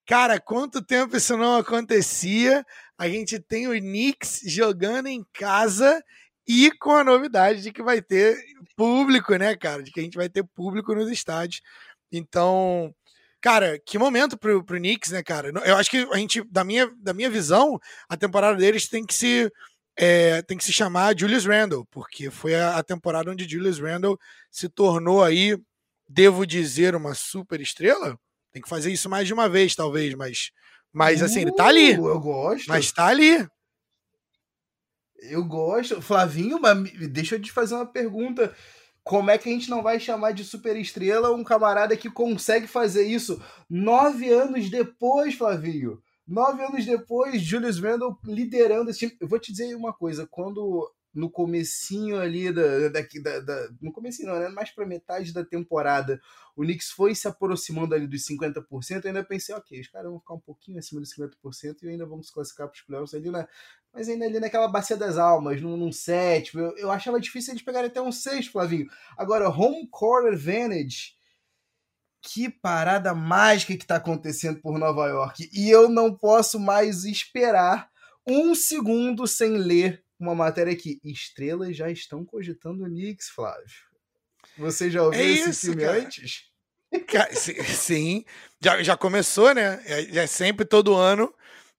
Cara, 0.06 0.40
quanto 0.40 0.86
tempo 0.86 1.18
isso 1.18 1.36
não 1.36 1.56
acontecia? 1.56 2.64
A 2.96 3.10
gente 3.10 3.40
tem 3.40 3.68
o 3.68 3.72
Knicks 3.72 4.42
jogando 4.46 5.08
em 5.08 5.26
casa 5.34 6.00
e 6.48 6.72
com 6.72 6.92
a 6.92 7.04
novidade 7.04 7.62
de 7.62 7.72
que 7.72 7.82
vai 7.82 8.02
ter 8.02 8.38
público, 8.76 9.36
né, 9.36 9.56
cara? 9.56 9.82
De 9.82 9.92
que 9.92 10.00
a 10.00 10.04
gente 10.04 10.18
vai 10.18 10.30
ter 10.30 10.44
público 10.44 10.94
nos 10.94 11.10
estádios. 11.10 11.62
Então, 12.12 12.94
cara, 13.42 13.80
que 13.80 13.98
momento 13.98 14.38
pro, 14.38 14.64
pro 14.64 14.78
Knicks, 14.78 15.12
né, 15.12 15.24
cara? 15.24 15.52
Eu 15.66 15.76
acho 15.78 15.90
que 15.90 16.08
a 16.12 16.18
gente, 16.18 16.44
da 16.52 16.64
minha, 16.64 16.92
da 16.98 17.14
minha 17.14 17.30
visão, 17.30 17.80
a 18.10 18.18
temporada 18.18 18.58
deles 18.58 18.88
tem 18.88 19.06
que 19.06 19.14
se. 19.14 19.52
É, 19.96 20.42
tem 20.42 20.58
que 20.58 20.64
se 20.64 20.74
chamar 20.74 21.16
Julius 21.16 21.46
Randle, 21.46 21.86
porque 21.92 22.32
foi 22.32 22.56
a, 22.56 22.78
a 22.78 22.84
temporada 22.84 23.30
onde 23.30 23.48
Julius 23.48 23.80
Randle 23.80 24.18
se 24.50 24.68
tornou 24.68 25.24
aí, 25.24 25.56
devo 26.10 26.48
dizer, 26.48 26.96
uma 26.96 27.14
super 27.14 27.62
estrela. 27.62 28.18
Tem 28.52 28.60
que 28.60 28.68
fazer 28.68 28.92
isso 28.92 29.08
mais 29.08 29.28
de 29.28 29.36
uma 29.36 29.48
vez, 29.48 29.76
talvez, 29.76 30.16
mas, 30.16 30.50
mas 30.92 31.22
assim, 31.22 31.42
ele 31.42 31.54
tá 31.54 31.68
ali. 31.68 31.96
Uh, 31.96 32.08
eu 32.08 32.20
gosto. 32.20 32.68
Mas 32.68 32.92
tá 32.92 33.06
ali. 33.06 33.48
Eu 35.20 35.44
gosto. 35.44 36.02
Flavinho, 36.02 36.60
mas 36.60 36.92
deixa 37.10 37.36
eu 37.36 37.42
te 37.42 37.52
fazer 37.52 37.76
uma 37.76 37.86
pergunta. 37.86 38.54
Como 39.04 39.30
é 39.30 39.38
que 39.38 39.50
a 39.50 39.52
gente 39.52 39.70
não 39.70 39.84
vai 39.84 40.00
chamar 40.00 40.32
de 40.32 40.44
super 40.44 40.78
estrela 40.78 41.34
um 41.34 41.44
camarada 41.44 41.98
que 41.98 42.10
consegue 42.10 42.68
fazer 42.68 43.04
isso 43.04 43.42
nove 43.70 44.30
anos 44.30 44.70
depois, 44.70 45.36
Flavinho? 45.36 46.02
Nove 46.26 46.64
anos 46.64 46.86
depois, 46.86 47.42
Julius 47.42 47.80
Randle 47.80 48.18
liderando 48.24 48.90
esse 48.90 49.00
time. 49.00 49.18
Eu 49.20 49.28
vou 49.28 49.40
te 49.40 49.52
dizer 49.52 49.76
uma 49.76 49.92
coisa, 49.92 50.26
quando 50.26 50.90
no 51.14 51.30
comecinho 51.30 52.20
ali 52.20 52.52
da, 52.52 52.90
da, 52.90 53.02
da, 53.02 53.40
da 53.40 53.70
no 53.82 53.92
comecinho 53.92 54.30
não, 54.30 54.40
né? 54.40 54.50
mais 54.50 54.72
para 54.72 54.86
metade 54.86 55.32
da 55.32 55.46
temporada, 55.46 56.20
o 56.56 56.64
Knicks 56.64 56.90
foi 56.90 57.14
se 57.14 57.28
aproximando 57.28 57.94
ali 57.94 58.08
dos 58.08 58.26
50%, 58.26 58.66
eu 59.04 59.10
ainda 59.10 59.24
pensei, 59.24 59.54
ok, 59.54 59.80
os 59.80 59.88
caras 59.88 60.10
vão 60.10 60.20
ficar 60.20 60.34
um 60.34 60.40
pouquinho 60.40 60.80
acima 60.80 61.00
dos 61.00 61.14
50% 61.14 61.84
e 61.84 61.90
ainda 61.90 62.06
vamos 62.06 62.32
classificar 62.32 62.68
para 62.68 62.76
os 62.76 62.82
playoffs 62.82 63.14
ali 63.14 63.30
na, 63.30 63.48
mas 63.94 64.10
ainda 64.10 64.26
ali 64.26 64.40
naquela 64.40 64.68
bacia 64.68 64.98
das 64.98 65.18
almas, 65.18 65.62
num, 65.62 65.78
num 65.78 65.92
sétimo, 65.92 66.62
eu, 66.62 66.78
eu 66.78 66.92
achava 66.92 67.20
difícil 67.20 67.54
eles 67.54 67.64
pegarem 67.64 67.90
até 67.90 68.02
um 68.02 68.12
sexto, 68.12 68.52
Flavinho. 68.52 68.88
Agora, 69.16 69.50
home 69.50 69.88
court 69.90 70.34
advantage, 70.34 71.14
que 72.24 72.50
parada 72.50 73.14
mágica 73.14 73.76
que 73.76 73.84
está 73.84 73.98
acontecendo 73.98 74.62
por 74.62 74.80
Nova 74.80 75.08
York. 75.08 75.50
E 75.54 75.70
eu 75.70 75.90
não 75.90 76.16
posso 76.16 76.60
mais 76.60 77.04
esperar 77.04 77.90
um 78.26 78.56
segundo 78.56 79.28
sem 79.28 79.58
ler 79.58 80.03
uma 80.24 80.36
matéria 80.36 80.74
aqui. 80.74 81.00
Estrelas 81.04 81.76
já 81.76 81.90
estão 81.90 82.26
cogitando 82.26 82.84
o 82.84 82.88
Knicks, 82.88 83.30
Flávio. 83.30 83.66
Você 84.58 84.90
já 84.90 85.04
ouviu 85.04 85.20
é 85.20 85.26
esse 85.26 85.50
isso, 85.50 85.66
filme 85.68 85.84
cara. 85.84 85.98
antes? 85.98 86.44
Sim, 87.76 88.24
já, 88.62 88.82
já 88.84 88.96
começou, 88.96 89.54
né? 89.54 89.82
É, 89.86 90.18
é 90.20 90.28
sempre 90.28 90.66
todo 90.66 90.96
ano 90.96 91.34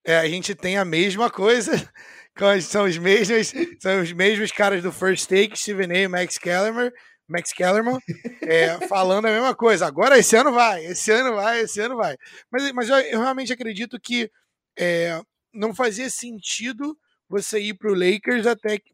é, 0.04 0.18
a 0.18 0.28
gente 0.28 0.54
tem 0.54 0.76
a 0.76 0.84
mesma 0.84 1.30
coisa. 1.30 1.72
São 2.62 2.84
os 2.84 2.98
mesmos, 2.98 3.52
são 3.78 4.02
os 4.02 4.12
mesmos 4.12 4.50
caras 4.50 4.82
do 4.82 4.90
First 4.90 5.28
Take, 5.28 5.56
Steven 5.56 5.92
A. 5.92 5.98
e 6.00 6.08
Max 6.08 6.36
Kellerman, 6.36 6.90
Max 7.28 7.52
Kellerman, 7.52 7.96
é, 8.42 8.76
falando 8.88 9.26
a 9.26 9.30
mesma 9.30 9.54
coisa. 9.54 9.86
Agora 9.86 10.18
esse 10.18 10.34
ano 10.34 10.50
vai, 10.50 10.84
esse 10.84 11.12
ano 11.12 11.36
vai, 11.36 11.60
esse 11.60 11.80
ano 11.80 11.96
vai. 11.96 12.16
Mas, 12.50 12.72
mas 12.72 12.88
eu, 12.88 12.96
eu 12.96 13.20
realmente 13.20 13.52
acredito 13.52 14.00
que 14.00 14.28
é, 14.76 15.22
não 15.52 15.72
fazia 15.72 16.10
sentido 16.10 16.98
você 17.28 17.60
ir 17.60 17.74
para 17.74 17.90
o 17.90 17.94
Lakers 17.94 18.46
até 18.46 18.78
que, 18.78 18.92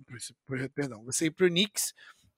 perdão, 0.74 1.04
você 1.04 1.26
ir 1.26 1.30
para 1.30 1.46
o 1.46 1.48
Knicks, 1.48 1.92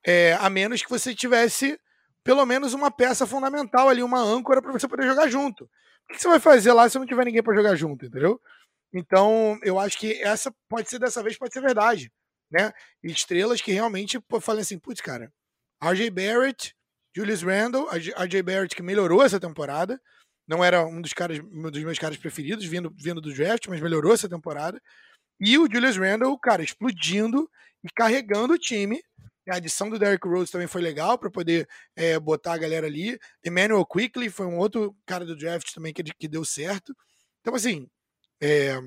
é, 0.05 0.35
a 0.35 0.49
menos 0.51 0.83
que 0.83 0.91
você 0.91 1.15
tivesse 1.15 1.79
pelo 2.25 2.47
menos 2.47 2.73
uma 2.73 2.91
peça 2.91 3.27
fundamental 3.27 3.89
ali, 3.89 4.03
uma 4.03 4.21
âncora 4.21 4.63
para 4.63 4.73
você 4.73 4.87
poder 4.87 5.07
jogar 5.07 5.29
junto. 5.29 5.65
O 5.65 6.13
que 6.13 6.21
você 6.21 6.29
vai 6.29 6.41
fazer 6.41 6.73
lá 6.73 6.89
se 6.89 6.99
não 6.99 7.07
tiver 7.07 7.25
ninguém 7.25 7.43
para 7.43 7.55
jogar 7.55 7.75
junto, 7.75 8.07
entendeu? 8.07 8.41
Então, 8.93 9.59
eu 9.63 9.79
acho 9.79 9.99
que 9.99 10.21
essa 10.23 10.55
pode 10.69 10.89
ser 10.89 10.99
dessa 10.99 11.23
vez, 11.23 11.39
pode 11.39 11.53
ser 11.53 11.61
verdade, 11.61 12.13
né? 12.51 12.73
Estrelas 13.03 13.61
que 13.61 13.73
realmente 13.73 14.21
pô, 14.21 14.41
falem 14.41 14.61
assim, 14.61 14.79
putz, 14.79 15.01
cara, 15.01 15.33
RJ 15.83 16.11
Barrett, 16.11 16.75
Julius 17.17 17.43
Randle, 17.43 17.89
RJ 17.91 18.43
Barrett 18.43 18.77
que 18.77 18.83
melhorou 18.83 19.23
essa 19.23 19.41
temporada, 19.41 20.01
não 20.47 20.63
era 20.63 20.85
um 20.85 21.01
dos 21.01 21.13
caras, 21.13 21.39
um 21.39 21.71
dos 21.71 21.83
meus 21.83 21.99
caras 21.99 22.17
preferidos 22.17 22.65
vindo, 22.65 22.93
vindo 22.97 23.21
do 23.21 23.33
draft, 23.33 23.67
mas 23.69 23.81
melhorou 23.81 24.13
essa 24.13 24.29
temporada. 24.29 24.81
E 25.43 25.59
o 25.59 25.69
Julius 25.71 25.97
Randle, 25.97 26.39
cara, 26.39 26.63
explodindo 26.63 27.51
e 27.85 27.89
carregando 27.95 28.55
o 28.55 28.59
time 28.59 29.03
a 29.51 29.57
adição 29.57 29.91
do 29.91 29.99
Derrick 29.99 30.27
Rose 30.27 30.53
também 30.53 30.69
foi 30.69 30.81
legal 30.81 31.19
para 31.19 31.31
poder 31.31 31.69
é, 31.97 32.19
botar 32.19 32.55
a 32.55 32.59
galera 32.59 32.87
ali. 32.87 33.19
Emmanuel 33.45 33.85
Quickly 33.85 34.31
foi 34.31 34.47
um 34.47 34.57
outro 34.59 34.97
cara 35.05 35.25
do 35.25 35.37
draft 35.37 35.73
também 35.75 35.93
que, 35.93 36.03
que 36.03 36.29
deu 36.29 36.45
certo. 36.45 36.95
Então, 37.41 37.55
assim, 37.55 37.89
é, 38.41 38.79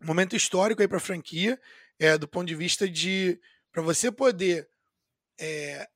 momento 0.00 0.36
histórico 0.36 0.80
aí 0.80 0.86
para 0.86 0.98
a 0.98 1.00
franquia, 1.00 1.60
é, 1.98 2.16
do 2.16 2.28
ponto 2.28 2.46
de 2.46 2.54
vista 2.54 2.88
de 2.88 3.40
para 3.72 3.82
você 3.82 4.12
poder 4.12 4.68
é, 5.40 5.88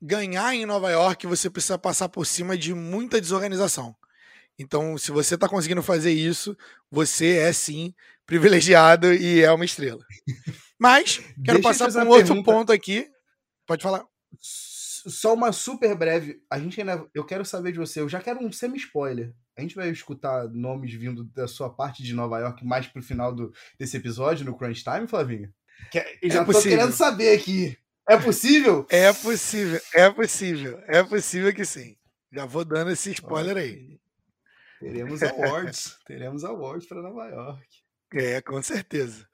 ganhar 0.00 0.54
em 0.54 0.66
Nova 0.66 0.90
York, 0.90 1.26
você 1.26 1.50
precisa 1.50 1.78
passar 1.78 2.08
por 2.08 2.26
cima 2.26 2.56
de 2.56 2.72
muita 2.72 3.20
desorganização. 3.20 3.96
Então, 4.58 4.98
se 4.98 5.10
você 5.10 5.34
está 5.36 5.48
conseguindo 5.48 5.82
fazer 5.82 6.12
isso, 6.12 6.56
você 6.90 7.38
é 7.38 7.52
sim 7.52 7.94
privilegiado 8.30 9.12
e 9.12 9.42
é 9.42 9.52
uma 9.52 9.64
estrela. 9.64 10.04
Mas 10.78 11.18
quero 11.44 11.60
Deixa 11.60 11.62
passar 11.62 11.92
por 11.92 12.06
um 12.06 12.10
outro 12.10 12.26
pergunta. 12.28 12.52
ponto 12.52 12.72
aqui 12.72 13.06
Pode 13.70 13.84
falar. 13.84 14.04
Só 14.42 15.32
uma 15.32 15.52
super 15.52 15.94
breve. 15.94 16.42
A 16.50 16.58
gente 16.58 16.80
ainda. 16.80 17.06
Eu 17.14 17.24
quero 17.24 17.44
saber 17.44 17.70
de 17.70 17.78
você. 17.78 18.00
Eu 18.00 18.08
já 18.08 18.20
quero 18.20 18.44
um 18.44 18.50
semi-spoiler. 18.50 19.32
A 19.56 19.60
gente 19.60 19.76
vai 19.76 19.88
escutar 19.90 20.48
nomes 20.48 20.92
vindo 20.92 21.22
da 21.22 21.46
sua 21.46 21.70
parte 21.70 22.02
de 22.02 22.12
Nova 22.12 22.40
York 22.40 22.66
mais 22.66 22.88
pro 22.88 23.00
final 23.00 23.32
do, 23.32 23.52
desse 23.78 23.96
episódio, 23.96 24.44
no 24.44 24.58
Crunch 24.58 24.82
Time, 24.82 25.06
Flavinho? 25.06 25.54
Que, 25.92 26.00
é, 26.00 26.18
eu 26.20 26.30
já 26.30 26.42
é 26.42 26.44
tô 26.44 26.60
querendo 26.60 26.90
saber 26.90 27.38
aqui. 27.38 27.78
É 28.08 28.16
possível? 28.16 28.84
É 28.90 29.12
possível, 29.12 29.80
é 29.94 30.10
possível. 30.10 30.82
É 30.88 31.04
possível 31.04 31.54
que 31.54 31.64
sim. 31.64 31.96
Já 32.32 32.44
vou 32.44 32.64
dando 32.64 32.90
esse 32.90 33.12
spoiler 33.12 33.56
aí. 33.56 34.00
Teremos 34.80 35.22
awards. 35.22 35.96
teremos 36.04 36.42
awards 36.42 36.88
para 36.88 37.02
Nova 37.02 37.28
York. 37.28 37.79
É, 38.14 38.40
com 38.40 38.62
certeza. 38.62 39.26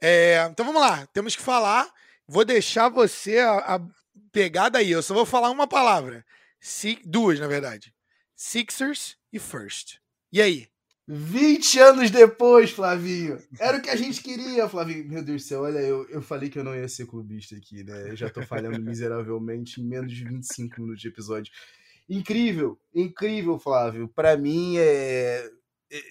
É, 0.00 0.46
então 0.50 0.64
vamos 0.64 0.80
lá. 0.80 1.06
Temos 1.06 1.36
que 1.36 1.42
falar 1.42 1.92
Vou 2.26 2.44
deixar 2.44 2.88
você 2.88 3.38
a, 3.38 3.76
a 3.76 3.88
pegar 4.32 4.70
daí. 4.70 4.90
Eu 4.90 5.02
só 5.02 5.14
vou 5.14 5.26
falar 5.26 5.50
uma 5.50 5.66
palavra. 5.66 6.24
Si, 6.58 6.98
duas, 7.04 7.38
na 7.38 7.46
verdade. 7.46 7.94
Sixers 8.34 9.16
e 9.32 9.38
First. 9.38 9.98
E 10.32 10.40
aí? 10.40 10.68
20 11.06 11.78
anos 11.80 12.10
depois, 12.10 12.70
Flavinho. 12.70 13.38
Era 13.60 13.76
o 13.76 13.82
que 13.82 13.90
a 13.90 13.96
gente 13.96 14.22
queria, 14.24 14.68
Flavinho. 14.68 15.06
Meu 15.06 15.22
Deus 15.22 15.42
do 15.42 15.46
céu, 15.46 15.62
olha, 15.62 15.78
eu, 15.80 16.08
eu 16.08 16.22
falei 16.22 16.48
que 16.48 16.58
eu 16.58 16.64
não 16.64 16.74
ia 16.74 16.88
ser 16.88 17.06
clubista 17.06 17.54
aqui, 17.54 17.84
né? 17.84 18.10
Eu 18.10 18.16
já 18.16 18.30
tô 18.30 18.40
falhando 18.42 18.80
miseravelmente 18.80 19.82
em 19.82 19.84
menos 19.84 20.10
de 20.10 20.24
25 20.24 20.80
minutos 20.80 21.02
de 21.02 21.08
episódio. 21.08 21.52
Incrível, 22.08 22.78
incrível, 22.94 23.58
Flávio. 23.58 24.08
Para 24.08 24.34
mim, 24.36 24.78
é... 24.78 25.46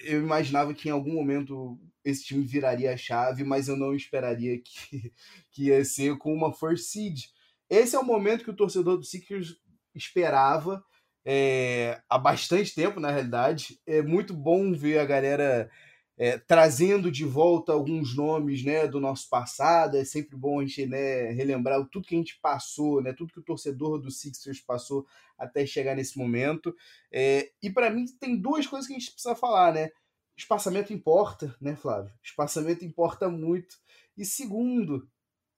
eu 0.04 0.21
imaginava 0.21 0.76
que 0.76 0.89
em 0.89 0.91
algum 0.91 1.13
momento 1.13 1.80
esse 2.04 2.24
time 2.24 2.46
viraria 2.46 2.94
a 2.94 2.98
chave, 2.98 3.44
mas 3.44 3.68
eu 3.68 3.78
não 3.78 3.96
esperaria 3.96 4.60
que, 4.63 5.13
que 5.52 5.66
ia 5.66 5.84
ser 5.86 6.18
com 6.18 6.34
uma 6.34 6.54
first 6.54 6.86
seed. 6.86 7.26
Esse 7.70 7.96
é 7.96 8.00
o 8.00 8.06
momento 8.06 8.44
que 8.44 8.52
o 8.52 8.56
torcedor 8.56 8.98
do 8.98 9.04
Sixers 9.04 9.56
esperava 9.96 10.84
é, 11.26 12.02
há 12.10 12.18
bastante 12.18 12.76
tempo, 12.76 13.00
na 13.00 13.12
realidade. 13.12 13.80
É 13.86 14.02
muito 14.02 14.34
bom 14.34 14.74
ver 14.74 15.00
a 15.00 15.06
galera 15.06 15.70
é, 16.18 16.38
trazendo 16.38 17.12
de 17.12 17.26
volta 17.26 17.72
alguns 17.72 18.16
nomes 18.16 18.63
né, 18.63 18.88
do 18.88 19.00
nosso 19.00 19.30
passado. 19.30 19.98
É 19.98 20.06
sempre 20.06 20.38
bom 20.38 20.60
a 20.60 20.66
gente 20.66 20.86
né, 20.86 21.32
relembrar 21.32 21.84
tudo 21.92 22.08
que 22.08 22.16
a 22.16 22.18
gente 22.18 22.39
passou, 22.42 23.02
né, 23.02 23.13
tudo 23.13 23.34
que 23.34 23.39
o 23.39 23.44
torcedor 23.44 24.00
do 24.00 24.12
Sixers 24.12 24.60
passou 24.60 25.06
até 25.38 25.66
chegar 25.66 25.96
nesse 25.96 26.18
momento. 26.18 26.76
É, 27.12 27.50
e 27.62 27.70
para 27.70 27.89
mim 27.89 28.06
tem 28.20 28.39
duas 28.39 28.68
coisas 28.68 28.88
que 28.88 28.94
a 28.94 29.00
gente 29.00 29.12
precisa 29.12 29.36
falar, 29.36 29.74
né? 29.74 29.89
Espaçamento 30.38 30.93
importa, 30.93 31.56
né, 31.60 31.76
Flávio? 31.76 32.13
Espaçamento 32.24 32.84
importa 32.84 33.30
muito. 33.30 33.78
E 34.17 34.26
segundo, 34.26 35.08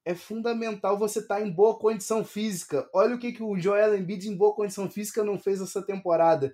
é 0.05 0.13
fundamental 0.13 0.97
você 0.97 1.19
estar 1.19 1.39
tá 1.39 1.41
em 1.41 1.51
boa 1.51 1.77
condição 1.77 2.23
física. 2.23 2.87
Olha 2.93 3.15
o 3.15 3.19
que, 3.19 3.33
que 3.33 3.43
o 3.43 3.57
Joel 3.57 3.97
Embiid 3.97 4.27
em 4.27 4.37
boa 4.37 4.53
condição 4.53 4.89
física 4.89 5.23
não 5.23 5.39
fez 5.39 5.59
essa 5.59 5.81
temporada. 5.81 6.53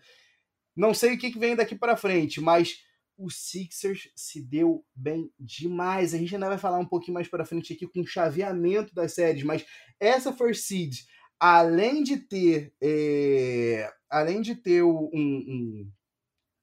Não 0.75 0.93
sei 0.93 1.15
o 1.15 1.17
que, 1.17 1.31
que 1.31 1.39
vem 1.39 1.55
daqui 1.55 1.75
para 1.75 1.97
frente, 1.97 2.39
mas 2.39 2.81
o 3.17 3.29
Sixers 3.29 4.09
se 4.15 4.41
deu 4.41 4.85
bem 4.95 5.29
demais. 5.37 6.13
A 6.13 6.17
gente 6.17 6.33
ainda 6.33 6.47
vai 6.47 6.57
falar 6.57 6.79
um 6.79 6.85
pouquinho 6.85 7.13
mais 7.15 7.27
para 7.27 7.45
frente 7.45 7.73
aqui 7.73 7.85
com 7.85 8.01
o 8.01 8.07
chaveamento 8.07 8.95
das 8.95 9.13
séries, 9.13 9.43
mas 9.43 9.65
essa 9.99 10.31
first 10.33 10.61
seed, 10.63 10.99
além 11.39 12.03
de 12.03 12.17
ter, 12.17 12.73
é, 12.81 13.91
além 14.09 14.41
de 14.41 14.55
ter 14.55 14.81
um, 14.81 15.09
um 15.13 15.91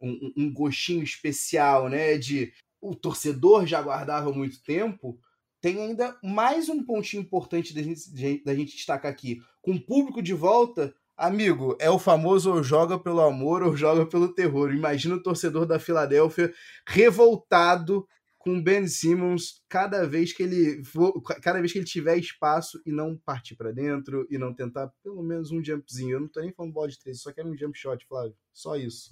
um, 0.01 0.33
um 0.37 0.53
gostinho 0.53 1.03
especial, 1.03 1.89
né? 1.89 2.17
De 2.19 2.53
o 2.81 2.95
torcedor 2.95 3.67
já 3.67 3.79
aguardava 3.79 4.33
muito 4.33 4.63
tempo. 4.63 5.19
Tem 5.61 5.81
ainda 5.81 6.17
mais 6.23 6.69
um 6.69 6.85
pontinho 6.85 7.23
importante 7.23 7.75
da 7.75 7.83
gente, 7.83 8.45
da 8.45 8.55
gente 8.55 8.77
destacar 8.77 9.11
aqui. 9.11 9.43
Com 9.61 9.73
o 9.73 9.81
público 9.81 10.23
de 10.23 10.33
volta, 10.33 10.95
amigo, 11.17 11.77
é 11.81 11.91
o 11.91 11.99
famoso 11.99 12.53
ou 12.53 12.63
joga 12.63 12.99
pelo 12.99 13.21
amor 13.21 13.63
ou 13.65 13.77
joga 13.77 14.07
pelo 14.07 14.33
terror. 14.33 14.73
Imagina 14.73 15.17
o 15.17 15.23
torcedor 15.23 15.67
da 15.67 15.81
Filadélfia 15.81 16.53
revoltado 16.87 18.07
com 18.39 18.63
Ben 18.63 18.87
Simmons 18.87 19.63
cada 19.69 20.07
vez 20.07 20.33
que 20.33 20.45
ele 20.45 20.85
for, 20.85 21.21
cada 21.43 21.59
vez 21.59 21.73
que 21.73 21.79
ele 21.79 21.85
tiver 21.85 22.17
espaço 22.17 22.81
e 22.87 22.93
não 22.93 23.17
partir 23.17 23.57
para 23.57 23.73
dentro 23.73 24.27
e 24.31 24.39
não 24.39 24.55
tentar 24.55 24.93
pelo 25.03 25.23
menos 25.25 25.51
um 25.51 25.63
jumpzinho. 25.63 26.13
Eu 26.13 26.21
não 26.21 26.29
tô 26.29 26.41
nem 26.41 26.53
falando 26.53 26.73
bola 26.73 26.89
de 26.89 26.99
três, 26.99 27.21
só 27.21 27.33
quero 27.33 27.51
um 27.51 27.57
jump 27.59 27.77
shot, 27.77 28.07
Flávio. 28.07 28.37
Só 28.55 28.77
isso. 28.77 29.11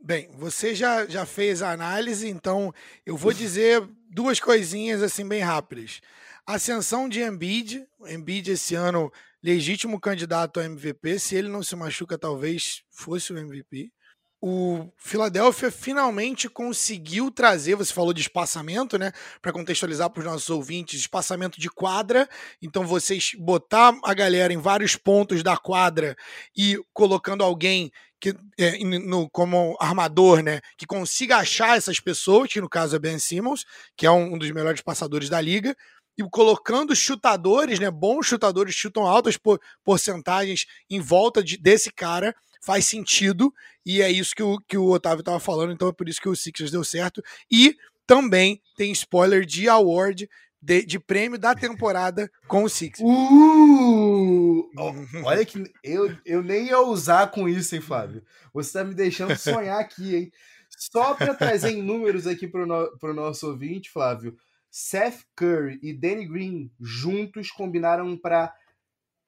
Bem, 0.00 0.28
você 0.32 0.74
já, 0.74 1.06
já 1.06 1.26
fez 1.26 1.60
a 1.60 1.72
análise, 1.72 2.28
então 2.28 2.72
eu 3.04 3.16
vou 3.16 3.32
dizer 3.32 3.82
duas 4.08 4.38
coisinhas 4.38 5.02
assim 5.02 5.26
bem 5.26 5.40
rápidas. 5.40 6.00
Ascensão 6.46 7.08
de 7.08 7.20
Embiid, 7.20 7.84
Embiid 8.06 8.52
esse 8.52 8.74
ano 8.74 9.12
legítimo 9.42 10.00
candidato 10.00 10.60
a 10.60 10.64
MVP, 10.64 11.18
se 11.18 11.34
ele 11.34 11.48
não 11.48 11.62
se 11.62 11.74
machuca 11.74 12.16
talvez 12.16 12.82
fosse 12.90 13.32
o 13.32 13.38
MVP. 13.38 13.92
O 14.40 14.88
Philadelphia 14.96 15.68
finalmente 15.68 16.48
conseguiu 16.48 17.28
trazer, 17.28 17.74
você 17.74 17.92
falou 17.92 18.12
de 18.12 18.20
espaçamento, 18.20 18.96
né? 18.96 19.10
Para 19.42 19.52
contextualizar 19.52 20.08
para 20.10 20.20
os 20.20 20.26
nossos 20.26 20.48
ouvintes, 20.48 21.00
espaçamento 21.00 21.60
de 21.60 21.68
quadra. 21.68 22.28
Então, 22.62 22.86
vocês 22.86 23.32
botar 23.36 23.98
a 24.04 24.14
galera 24.14 24.52
em 24.52 24.58
vários 24.58 24.94
pontos 24.94 25.42
da 25.42 25.56
quadra 25.56 26.16
e 26.56 26.78
colocando 26.92 27.42
alguém 27.42 27.90
que, 28.20 28.32
é, 28.56 28.78
no, 28.84 29.28
como 29.30 29.76
armador, 29.80 30.40
né, 30.42 30.60
que 30.76 30.86
consiga 30.86 31.38
achar 31.38 31.76
essas 31.76 31.98
pessoas, 31.98 32.52
que 32.52 32.60
no 32.60 32.68
caso 32.68 32.94
é 32.94 32.98
Ben 32.98 33.18
Simmons, 33.18 33.64
que 33.96 34.06
é 34.06 34.10
um, 34.10 34.34
um 34.34 34.38
dos 34.38 34.50
melhores 34.52 34.80
passadores 34.80 35.28
da 35.28 35.40
liga, 35.40 35.76
e 36.16 36.22
colocando 36.30 36.94
chutadores, 36.96 37.78
né, 37.78 37.90
bons 37.90 38.26
chutadores, 38.26 38.74
chutam 38.74 39.06
altas 39.06 39.36
por, 39.36 39.60
porcentagens 39.84 40.66
em 40.90 41.00
volta 41.00 41.42
de, 41.42 41.56
desse 41.56 41.92
cara, 41.92 42.34
faz 42.60 42.86
sentido, 42.86 43.52
e 43.84 44.02
é 44.02 44.10
isso 44.10 44.34
que 44.34 44.42
o, 44.42 44.58
que 44.60 44.76
o 44.76 44.90
Otávio 44.90 45.20
estava 45.20 45.40
falando, 45.40 45.72
então 45.72 45.88
é 45.88 45.92
por 45.92 46.08
isso 46.08 46.20
que 46.20 46.28
o 46.28 46.36
Sixers 46.36 46.70
deu 46.70 46.84
certo. 46.84 47.22
E 47.50 47.76
também 48.06 48.60
tem 48.76 48.92
spoiler 48.92 49.44
de 49.44 49.68
award 49.68 50.28
de, 50.60 50.84
de, 50.84 50.98
prêmio 50.98 51.38
da 51.38 51.54
temporada 51.54 52.30
com 52.48 52.64
o 52.64 52.68
Six. 52.68 52.98
Uh! 53.00 54.68
Olha 55.24 55.44
que 55.44 55.62
eu, 55.84 56.16
eu 56.24 56.42
nem 56.42 56.66
ia 56.66 56.80
usar 56.80 57.30
com 57.30 57.48
isso, 57.48 57.74
hein, 57.74 57.80
Flávio? 57.80 58.24
Você 58.52 58.72
tá 58.72 58.84
me 58.84 58.94
deixando 58.94 59.36
sonhar 59.36 59.78
aqui, 59.78 60.16
hein? 60.16 60.32
Só 60.68 61.14
para 61.14 61.34
trazer 61.34 61.70
em 61.70 61.82
números 61.82 62.26
aqui 62.26 62.46
pro, 62.46 62.66
no, 62.66 62.96
pro 62.98 63.14
nosso 63.14 63.46
ouvinte, 63.48 63.90
Flávio, 63.90 64.36
Seth 64.70 65.24
Curry 65.34 65.78
e 65.82 65.92
Danny 65.92 66.26
Green 66.26 66.70
juntos 66.80 67.50
combinaram 67.50 68.16
para 68.16 68.52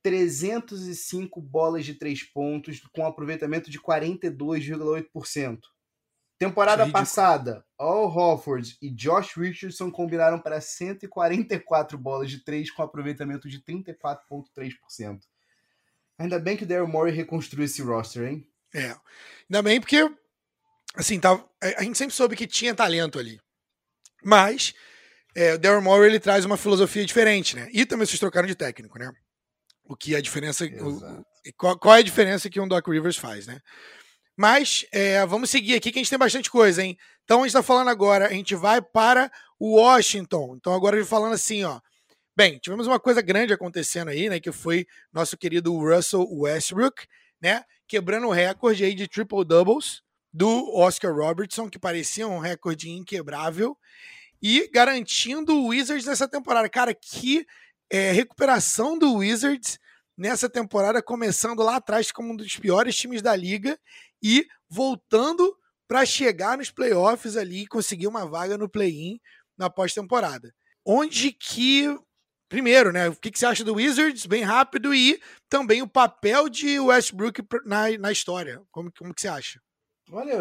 305 0.03 1.41
bolas 1.41 1.85
de 1.85 1.95
três 1.95 2.23
pontos, 2.23 2.81
com 2.93 3.07
aproveitamento 3.07 3.71
de 3.71 3.81
42,8%. 3.81 5.61
Temporada 6.41 6.89
passada, 6.89 7.63
Al 7.79 8.07
Hofford 8.07 8.79
e 8.81 8.89
Josh 8.89 9.37
Richardson 9.37 9.91
combinaram 9.91 10.41
para 10.41 10.59
144 10.59 11.99
bolas 11.99 12.31
de 12.31 12.43
três 12.43 12.71
com 12.71 12.83
aproveitamento 12.83 13.47
de 13.47 13.63
34,3%. 13.63 15.21
Ainda 16.19 16.39
bem 16.39 16.57
que 16.57 16.65
o 16.65 16.67
Daryl 16.67 16.89
Morey 16.89 17.15
reconstruiu 17.15 17.67
esse 17.67 17.83
roster, 17.83 18.27
hein? 18.27 18.49
É. 18.75 18.97
Ainda 19.51 19.63
bem 19.63 19.81
porque, 19.81 20.11
assim, 20.95 21.21
tá, 21.21 21.45
a 21.77 21.83
gente 21.83 21.99
sempre 21.99 22.15
soube 22.15 22.35
que 22.35 22.47
tinha 22.47 22.75
talento 22.75 23.19
ali. 23.19 23.39
Mas 24.25 24.75
é, 25.35 25.55
o 25.55 25.59
Daryl 25.59 25.83
Morey 25.83 26.09
ele 26.09 26.21
traz 26.21 26.47
uma 26.47 26.57
filosofia 26.57 27.05
diferente, 27.05 27.55
né? 27.55 27.69
E 27.71 27.85
também 27.85 28.07
vocês 28.07 28.19
trocaram 28.19 28.49
de 28.49 28.55
técnico, 28.55 28.99
né? 28.99 29.13
O 29.91 29.97
que 29.97 30.15
a 30.15 30.21
diferença. 30.21 30.65
O, 30.65 31.25
qual, 31.57 31.77
qual, 31.77 31.97
é 31.97 31.99
a 31.99 32.03
diferença 32.03 32.49
que 32.49 32.61
um 32.61 32.69
Doc 32.69 32.87
Rivers 32.87 33.17
faz, 33.17 33.49
né? 33.49 33.59
Mas 34.37 34.87
é, 34.93 35.27
vamos 35.27 35.51
seguir 35.51 35.75
aqui 35.75 35.91
que 35.91 35.99
a 35.99 36.03
gente 36.03 36.09
tem 36.09 36.19
bastante 36.19 36.49
coisa, 36.49 36.81
hein? 36.81 36.97
Então 37.25 37.39
a 37.39 37.41
gente 37.41 37.49
está 37.49 37.63
falando 37.63 37.89
agora, 37.89 38.29
a 38.29 38.33
gente 38.33 38.55
vai 38.55 38.81
para 38.81 39.29
o 39.59 39.81
Washington. 39.81 40.55
Então 40.57 40.73
agora 40.73 40.97
eu 40.97 41.05
falando 41.05 41.33
assim, 41.33 41.65
ó. 41.65 41.81
Bem, 42.37 42.61
tivemos 42.61 42.87
uma 42.87 43.01
coisa 43.01 43.21
grande 43.21 43.53
acontecendo 43.53 44.11
aí, 44.11 44.29
né? 44.29 44.39
Que 44.39 44.53
foi 44.53 44.87
nosso 45.13 45.37
querido 45.37 45.77
Russell 45.77 46.25
Westbrook, 46.31 47.05
né? 47.43 47.65
Quebrando 47.89 48.29
o 48.29 48.33
recorde 48.33 48.85
aí 48.85 48.95
de 48.95 49.09
triple 49.09 49.45
doubles 49.45 50.03
do 50.33 50.73
Oscar 50.73 51.13
Robertson, 51.13 51.69
que 51.69 51.81
parecia 51.81 52.29
um 52.29 52.39
recorde 52.39 52.89
inquebrável, 52.89 53.77
e 54.41 54.71
garantindo 54.73 55.53
o 55.53 55.67
Wizards 55.67 56.07
nessa 56.07 56.29
temporada. 56.29 56.69
Cara, 56.69 56.95
que 56.95 57.45
é, 57.91 58.13
recuperação 58.13 58.99
do 58.99 59.17
Wizards 59.17 59.79
nessa 60.17 60.49
temporada, 60.49 61.03
começando 61.03 61.63
lá 61.63 61.77
atrás 61.77 62.13
como 62.13 62.33
um 62.33 62.37
dos 62.37 62.57
piores 62.57 62.95
times 62.97 63.23
da 63.23 63.35
liga 63.35 63.79
e 64.23 64.47
voltando 64.69 65.57
para 65.89 66.07
chegar 66.07 66.59
nos 66.59 66.71
playoffs 66.71 67.37
ali 67.37 67.63
e 67.63 67.67
conseguir 67.67 68.07
uma 68.07 68.25
vaga 68.25 68.57
no 68.57 68.69
play-in 68.69 69.19
na 69.59 69.69
pós-temporada. 69.69 70.55
Onde 70.85 71.33
que. 71.33 71.87
Primeiro, 72.49 72.93
né? 72.93 73.09
O 73.09 73.17
que, 73.17 73.31
que 73.31 73.39
você 73.39 73.47
acha 73.47 73.65
do 73.65 73.75
Wizards? 73.75 74.27
Bem 74.27 74.43
rápido, 74.43 74.93
e 74.93 75.21
também 75.49 75.83
o 75.83 75.89
papel 75.89 76.49
de 76.49 76.81
Westbrook 76.81 77.43
na, 77.65 77.97
na 77.97 78.11
história. 78.13 78.61
Como, 78.73 78.93
como 78.99 79.15
que 79.15 79.21
você 79.21 79.29
acha? 79.29 79.61
Olha, 80.13 80.37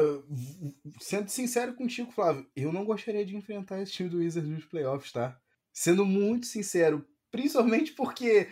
sendo 0.99 1.29
sincero 1.29 1.75
contigo, 1.75 2.11
Flávio, 2.11 2.49
eu 2.55 2.73
não 2.73 2.83
gostaria 2.83 3.23
de 3.23 3.35
enfrentar 3.35 3.79
esse 3.81 3.91
time 3.91 4.09
do 4.09 4.17
Wizards 4.17 4.49
nos 4.49 4.65
playoffs, 4.65 5.11
tá? 5.11 5.39
Sendo 5.71 6.03
muito 6.03 6.47
sincero, 6.47 7.07
principalmente 7.31 7.93
porque 7.93 8.49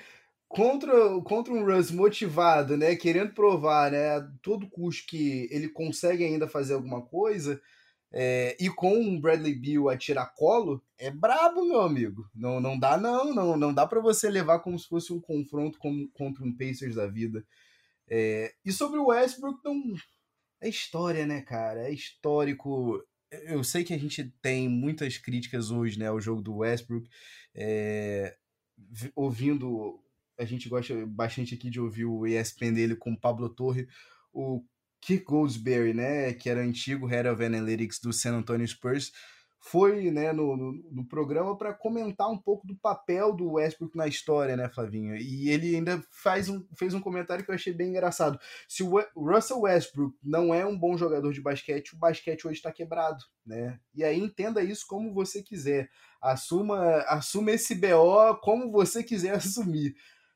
contra, 0.48 0.94
contra 1.22 1.54
um 1.54 1.66
Russ 1.66 1.92
motivado, 1.92 2.78
né, 2.78 2.96
querendo 2.96 3.34
provar, 3.34 3.92
né, 3.92 4.16
a 4.16 4.22
todo 4.42 4.70
custo 4.70 5.08
que 5.08 5.48
ele 5.52 5.70
consegue 5.70 6.24
ainda 6.24 6.48
fazer 6.48 6.74
alguma 6.74 7.02
coisa, 7.02 7.62
é, 8.12 8.56
e 8.60 8.70
com 8.70 8.94
um 8.94 9.20
Bradley 9.20 9.54
Beal 9.54 9.90
a 9.90 9.98
tirar 9.98 10.34
colo, 10.36 10.82
é 10.98 11.12
brabo, 11.12 11.66
meu 11.66 11.82
amigo. 11.82 12.30
Não, 12.34 12.60
não 12.60 12.80
dá 12.80 12.98
não, 12.98 13.34
não, 13.34 13.58
não 13.58 13.74
dá 13.74 13.86
para 13.86 14.00
você 14.00 14.30
levar 14.30 14.60
como 14.60 14.80
se 14.80 14.88
fosse 14.88 15.12
um 15.12 15.20
confronto 15.20 15.78
com, 15.78 16.08
contra 16.13 16.44
um 16.44 16.56
Pacers 16.56 16.96
da 16.96 17.08
vida. 17.08 17.46
É, 18.10 18.54
e 18.63 18.72
sobre 18.72 18.98
o 19.00 19.08
Westbrook, 19.08 19.60
não, 19.63 19.94
é 20.62 20.70
história, 20.70 21.26
né, 21.26 21.42
cara? 21.42 21.88
É 21.88 21.92
histórico. 21.92 23.04
Eu 23.30 23.63
sei 23.63 23.84
que 23.84 23.94
a 23.94 23.98
gente 23.98 24.24
tem 24.42 24.70
muitas 24.70 25.18
críticas 25.18 25.70
hoje, 25.70 26.00
né, 26.00 26.08
ao 26.08 26.22
jogo 26.22 26.42
do 26.42 26.58
Westbrook. 26.58 27.10
É, 27.54 28.38
ouvindo 29.16 30.00
a 30.38 30.46
gente 30.46 30.70
gosta 30.70 30.94
bastante 31.06 31.56
aqui 31.56 31.70
de 31.70 31.80
ouvir 31.80 32.06
o 32.06 32.26
ESPN 32.26 32.74
dele 32.74 32.96
com 32.96 33.12
o 33.12 33.20
Pablo 33.20 33.50
Torre, 33.50 33.88
o 34.32 34.63
Kirk 35.02 35.26
Goldsberry, 35.26 35.94
né, 35.94 36.34
que 36.34 36.50
era 36.50 36.62
antigo 36.62 37.08
Head 37.08 37.28
of 37.28 37.44
Analytics 37.44 38.00
do 38.00 38.13
San 38.13 38.38
Antonio 38.38 38.68
Spurs, 38.68 39.12
foi 39.60 40.12
né, 40.12 40.32
no, 40.32 40.56
no, 40.56 40.72
no 40.91 41.08
programa 41.08 41.58
para 41.58 41.74
comentar 41.74 42.30
um 42.30 42.38
pouco 42.38 42.65
do 42.65 42.76
papel 42.78 43.36
do 43.36 43.54
Westbrook 43.54 43.98
na 43.98 44.08
história, 44.08 44.56
né, 44.56 44.70
Flavinho? 44.70 45.15
E 45.15 45.50
ele 45.50 45.76
ainda 45.76 46.02
faz 46.12 46.48
um, 46.48 46.65
fez 46.78 46.93
um 46.93 47.02
comentário 47.02 47.43
que 47.43 47.52
eu 47.52 47.56
achei 47.56 47.74
bem 47.74 47.89
engraçado. 47.89 48.39
Se 48.67 48.84
o 48.84 49.00
Russell 49.15 49.62
Westbrook 49.62 50.15
não 50.24 50.54
é 50.54 50.65
um 50.65 50.78
bom 50.78 50.98
jogador 50.98 51.34
de 51.34 51.41
basquete, 51.41 51.93
o 51.93 51.98
basquete 51.98 52.48
hoje 52.48 52.58
está 52.58 52.72
quebrado, 52.72 53.24
né? 53.46 53.80
E 53.93 54.04
aí 54.04 54.20
entenda 54.20 54.63
isso 54.63 54.86
como 54.88 55.13
você 55.13 55.41
quiser. 55.41 55.89
Assuma, 56.22 57.00
assuma 57.08 57.52
esse 57.52 57.76
BO 57.76 58.36
como 58.41 58.72
você 58.72 59.04
quiser 59.04 59.34
assumir. 59.36 59.96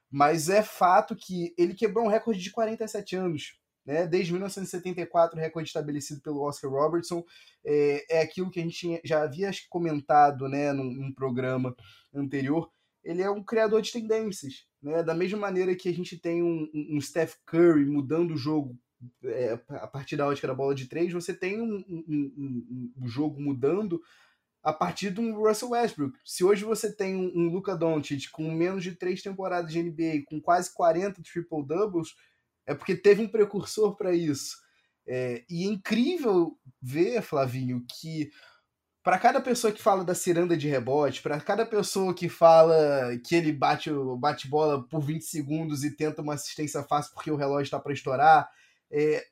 Mas 0.10 0.50
é 0.50 0.62
fato 0.62 1.16
que 1.16 1.54
ele 1.58 1.74
quebrou 1.74 2.06
um 2.06 2.10
recorde 2.10 2.42
de 2.42 2.52
47 2.52 3.16
anos. 3.16 3.61
Né? 3.86 4.06
Desde 4.08 4.32
1974, 4.32 5.38
o 5.38 5.42
recorde 5.42 5.70
estabelecido 5.70 6.22
pelo 6.22 6.42
Oscar 6.42 6.72
Robertson. 6.72 7.24
É, 7.66 8.18
é 8.18 8.22
aquilo 8.22 8.52
que 8.52 8.60
a 8.60 8.64
gente 8.64 9.02
já 9.04 9.24
havia 9.24 9.52
comentado 9.70 10.48
né, 10.48 10.72
num, 10.72 10.92
num 10.92 11.14
programa 11.14 11.76
anterior. 12.14 12.70
Ele 13.04 13.22
é 13.22 13.30
um 13.30 13.44
criador 13.44 13.82
de 13.82 13.92
tendências. 13.92 14.66
Né? 14.82 15.04
Da 15.04 15.14
mesma 15.14 15.40
maneira 15.40 15.76
que 15.76 15.90
a 15.90 15.94
gente 15.94 16.18
tem 16.18 16.44
um, 16.44 16.70
um 16.74 17.02
Steph 17.02 17.36
Curry 17.46 17.86
mudando 17.86 18.32
o 18.32 18.38
jogo 18.38 18.78
é, 19.24 19.60
a 19.70 19.88
partir 19.88 20.16
da 20.16 20.28
ótica 20.28 20.48
da 20.48 20.54
bola 20.54 20.76
de 20.76 20.88
três, 20.88 21.12
você 21.12 21.34
tem 21.34 21.60
um, 21.62 21.84
um, 21.90 22.92
um, 22.98 23.08
jogo 23.08 23.42
mudando 23.42 24.02
a 24.64 24.72
partir 24.72 25.10
de 25.10 25.20
um 25.20 25.34
Russell 25.36 25.72
Westbrook. 25.72 26.20
Se 26.24 26.44
hoje 26.44 26.64
você 26.64 26.96
tem 26.96 27.16
um, 27.16 27.32
um 27.36 27.50
Luka 27.50 27.76
Doncic 27.76 28.30
com 28.32 28.52
menos 28.52 28.84
de 28.84 28.96
três 28.96 29.22
temporadas 29.22 29.72
de 29.72 29.82
NBA, 29.82 30.24
com 30.26 30.40
quase 30.40 30.72
40 30.74 31.22
triple-doubles, 31.24 32.16
é 32.72 32.76
porque 32.76 32.96
teve 32.96 33.22
um 33.22 33.28
precursor 33.28 33.96
para 33.96 34.14
isso. 34.14 34.58
É, 35.08 35.44
e 35.50 35.68
é 35.68 35.68
incrível 35.68 36.58
ver, 36.82 37.22
Flavinho, 37.22 37.84
que 38.00 38.32
para 39.04 39.18
cada 39.18 39.42
pessoa 39.42 39.74
que 39.74 39.82
fala 39.82 40.04
da 40.04 40.14
ciranda 40.14 40.56
de 40.56 40.68
rebote, 40.68 41.22
para 41.22 41.40
cada 41.42 41.66
pessoa 41.66 42.14
que 42.14 42.30
fala 42.30 43.18
que 43.26 43.36
ele 43.36 43.52
bate, 43.52 43.90
bate 44.20 44.48
bola 44.48 44.88
por 44.88 45.02
20 45.02 45.24
segundos 45.24 45.84
e 45.84 45.96
tenta 45.96 46.22
uma 46.22 46.36
assistência 46.36 46.84
fácil 46.84 47.14
porque 47.14 47.32
o 47.32 47.36
relógio 47.36 47.64
está 47.64 47.80
para 47.80 47.94
estourar, 47.94 48.48
é, 48.92 49.26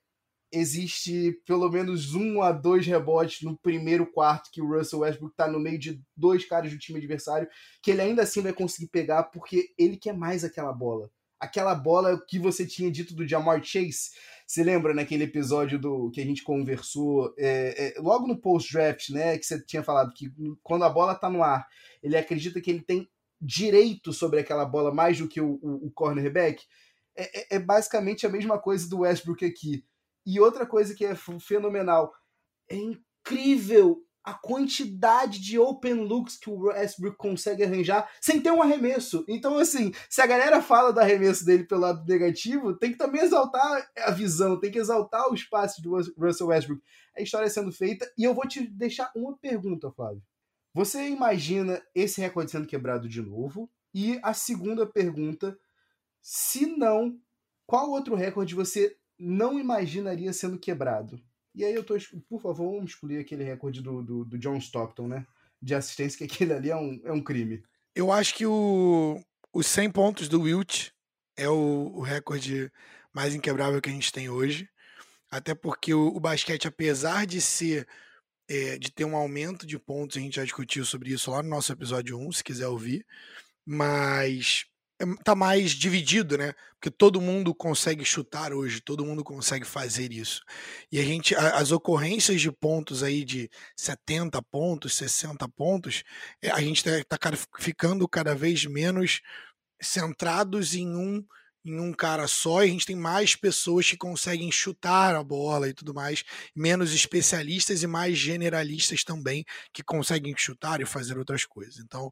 existe 0.52 1.40
pelo 1.46 1.70
menos 1.70 2.16
um 2.16 2.42
a 2.42 2.52
dois 2.52 2.86
rebotes 2.88 3.44
no 3.44 3.58
primeiro 3.58 4.08
quarto 4.12 4.50
que 4.52 4.62
o 4.62 4.68
Russell 4.68 5.00
Westbrook 5.00 5.36
tá 5.36 5.48
no 5.48 5.60
meio 5.60 5.78
de 5.78 6.02
dois 6.18 6.46
caras 6.46 6.72
do 6.72 6.80
time 6.80 6.98
adversário, 6.98 7.48
que 7.84 7.92
ele 7.92 8.02
ainda 8.02 8.24
assim 8.24 8.42
vai 8.42 8.54
conseguir 8.54 8.88
pegar 8.88 9.26
porque 9.26 9.70
ele 9.78 9.98
quer 9.98 10.14
mais 10.14 10.44
aquela 10.44 10.74
bola. 10.74 11.12
Aquela 11.40 11.74
bola 11.74 12.20
que 12.28 12.38
você 12.38 12.66
tinha 12.66 12.92
dito 12.92 13.16
do 13.16 13.28
Jamar 13.28 13.64
Chase. 13.64 14.10
Você 14.46 14.64
lembra 14.64 14.94
naquele 14.94 15.26
episódio 15.26 15.80
do 15.80 16.10
que 16.12 16.20
a 16.20 16.26
gente 16.26 16.44
conversou 16.44 17.34
é, 17.38 17.94
é, 17.98 18.02
logo 18.02 18.28
no 18.28 18.40
post-draft, 18.40 19.10
né? 19.10 19.38
Que 19.38 19.46
você 19.46 19.64
tinha 19.64 19.84
falado 19.84 20.14
que 20.14 20.32
quando 20.64 20.84
a 20.84 20.90
bola 20.90 21.16
tá 21.16 21.30
no 21.30 21.44
ar, 21.44 21.68
ele 22.02 22.18
acredita 22.18 22.60
que 22.60 22.72
ele 22.72 22.82
tem 22.82 23.08
direito 23.40 24.12
sobre 24.12 24.40
aquela 24.40 24.66
bola 24.66 24.94
mais 24.94 25.18
do 25.18 25.28
que 25.28 25.40
o, 25.40 25.60
o, 25.62 25.88
o 25.88 25.92
cornerback. 25.92 26.64
É, 27.16 27.40
é, 27.40 27.56
é 27.56 27.60
basicamente 27.60 28.26
a 28.26 28.30
mesma 28.30 28.60
coisa 28.60 28.90
do 28.90 29.00
Westbrook 29.00 29.46
aqui 29.46 29.84
e 30.26 30.40
outra 30.40 30.66
coisa 30.66 30.94
que 30.94 31.06
é 31.06 31.16
fenomenal, 31.16 32.14
é 32.70 32.76
incrível 32.76 34.04
a 34.30 34.34
quantidade 34.36 35.40
de 35.40 35.58
open 35.58 36.06
looks 36.06 36.38
que 36.38 36.52
o 36.52 36.68
Westbrook 36.68 37.18
consegue 37.18 37.64
arranjar 37.64 38.08
sem 38.22 38.40
ter 38.40 38.52
um 38.52 38.62
arremesso. 38.62 39.26
Então, 39.28 39.58
assim, 39.58 39.92
se 40.08 40.22
a 40.22 40.28
galera 40.28 40.62
fala 40.62 40.94
do 40.94 41.00
arremesso 41.00 41.44
dele 41.44 41.64
pelo 41.64 41.82
lado 41.82 42.06
negativo, 42.08 42.76
tem 42.76 42.92
que 42.92 42.98
também 42.98 43.22
exaltar 43.22 43.90
a 43.98 44.12
visão, 44.12 44.60
tem 44.60 44.70
que 44.70 44.78
exaltar 44.78 45.32
o 45.32 45.34
espaço 45.34 45.82
do 45.82 45.96
Russell 46.16 46.48
Westbrook. 46.48 46.84
A 47.18 47.22
história 47.22 47.50
sendo 47.50 47.72
feita, 47.72 48.08
e 48.16 48.24
eu 48.24 48.36
vou 48.36 48.48
te 48.48 48.62
deixar 48.68 49.12
uma 49.16 49.36
pergunta, 49.36 49.92
Flávio. 49.92 50.22
Você 50.76 51.10
imagina 51.10 51.82
esse 51.96 52.22
recorde 52.22 52.52
sendo 52.52 52.68
quebrado 52.68 53.10
de 53.10 53.24
novo? 53.24 53.68
E 53.96 54.20
a 54.22 54.36
segunda 54.36 54.86
pergunta, 54.86 55.58
se 56.22 56.68
não, 56.68 57.18
qual 57.66 57.90
outro 57.90 58.14
recorde 58.14 58.54
você 58.54 58.96
não 59.18 59.60
imaginaria 59.60 60.32
sendo 60.32 60.60
quebrado. 60.60 61.20
E 61.60 61.66
aí 61.66 61.74
eu 61.74 61.84
tô, 61.84 61.98
por 62.30 62.42
favor, 62.42 62.72
vamos 62.72 62.92
excluir 62.92 63.20
aquele 63.20 63.44
recorde 63.44 63.82
do, 63.82 64.02
do, 64.02 64.24
do 64.24 64.38
John 64.38 64.56
Stockton, 64.56 65.10
né? 65.10 65.28
De 65.62 65.76
assistência, 65.76 66.18
que 66.18 66.24
aquele 66.24 66.54
ali 66.54 66.70
é 66.70 66.76
um, 66.78 67.02
é 67.04 67.12
um 67.12 67.22
crime. 67.22 67.62
Eu 67.94 68.14
acho 68.14 68.34
que 68.34 68.46
o, 68.46 69.22
os 69.52 69.68
100 69.68 69.92
pontos 69.92 70.30
do 70.30 70.44
Wilt 70.44 70.92
é 71.36 71.50
o, 71.50 71.92
o 71.96 72.00
recorde 72.00 72.72
mais 73.14 73.36
inquebrável 73.36 73.82
que 73.82 73.90
a 73.90 73.92
gente 73.92 74.10
tem 74.10 74.30
hoje. 74.30 74.70
Até 75.30 75.54
porque 75.54 75.94
o, 75.94 76.08
o 76.08 76.20
basquete, 76.22 76.66
apesar 76.66 77.28
de 77.28 77.42
ser 77.42 77.86
é, 78.48 78.78
de 78.78 78.90
ter 78.90 79.04
um 79.04 79.18
aumento 79.18 79.68
de 79.68 79.78
pontos, 79.78 80.16
a 80.16 80.22
gente 80.22 80.38
já 80.38 80.46
discutiu 80.46 80.86
sobre 80.86 81.12
isso 81.12 81.30
lá 81.30 81.44
no 81.44 81.50
nosso 81.50 81.74
episódio 81.74 82.18
1, 82.18 82.32
se 82.32 82.44
quiser 82.44 82.70
ouvir. 82.70 83.06
Mas 83.66 84.64
tá 85.24 85.36
mais 85.36 85.72
dividido, 85.72 86.38
né? 86.38 86.54
Porque 86.74 86.92
todo 86.92 87.22
mundo 87.22 87.54
consegue 87.54 88.04
chutar 88.04 88.54
hoje, 88.54 88.82
todo 88.82 89.06
mundo 89.06 89.24
consegue 89.24 89.66
fazer 89.66 90.12
isso. 90.12 90.42
E 90.92 91.00
a 91.00 91.04
gente, 91.04 91.36
as 91.36 91.72
ocorrências 91.72 92.42
de 92.42 92.52
pontos 92.52 93.04
aí 93.04 93.24
de 93.24 93.50
70 93.76 94.42
pontos, 94.44 94.96
60 94.96 95.48
pontos, 95.50 96.04
é, 96.42 96.52
a 96.52 96.60
gente 96.60 96.84
tá, 96.84 97.18
tá 97.18 97.32
ficando 97.60 98.08
cada 98.08 98.36
vez 98.36 98.66
menos 98.66 99.22
centrados 99.82 100.74
em 100.74 100.88
um 100.96 101.24
em 101.64 101.80
um 101.80 101.94
cara 101.94 102.28
só 102.28 102.64
e 102.64 102.70
a 102.70 102.72
gente 102.72 102.86
tem 102.86 102.96
mais 102.96 103.36
pessoas 103.36 103.90
que 103.90 103.98
conseguem 103.98 104.52
chutar 104.52 105.16
a 105.16 105.24
bola 105.24 105.68
e 105.68 105.74
tudo 105.74 105.94
mais, 105.94 106.24
menos 106.56 106.94
especialistas 106.94 107.84
e 107.84 107.88
mais 107.88 108.18
generalistas 108.18 109.04
também 109.04 109.44
que 109.74 109.84
conseguem 109.84 110.34
chutar 110.38 110.82
e 110.82 110.86
fazer 110.86 111.18
outras 111.18 111.46
coisas. 111.46 111.78
Então, 111.80 112.12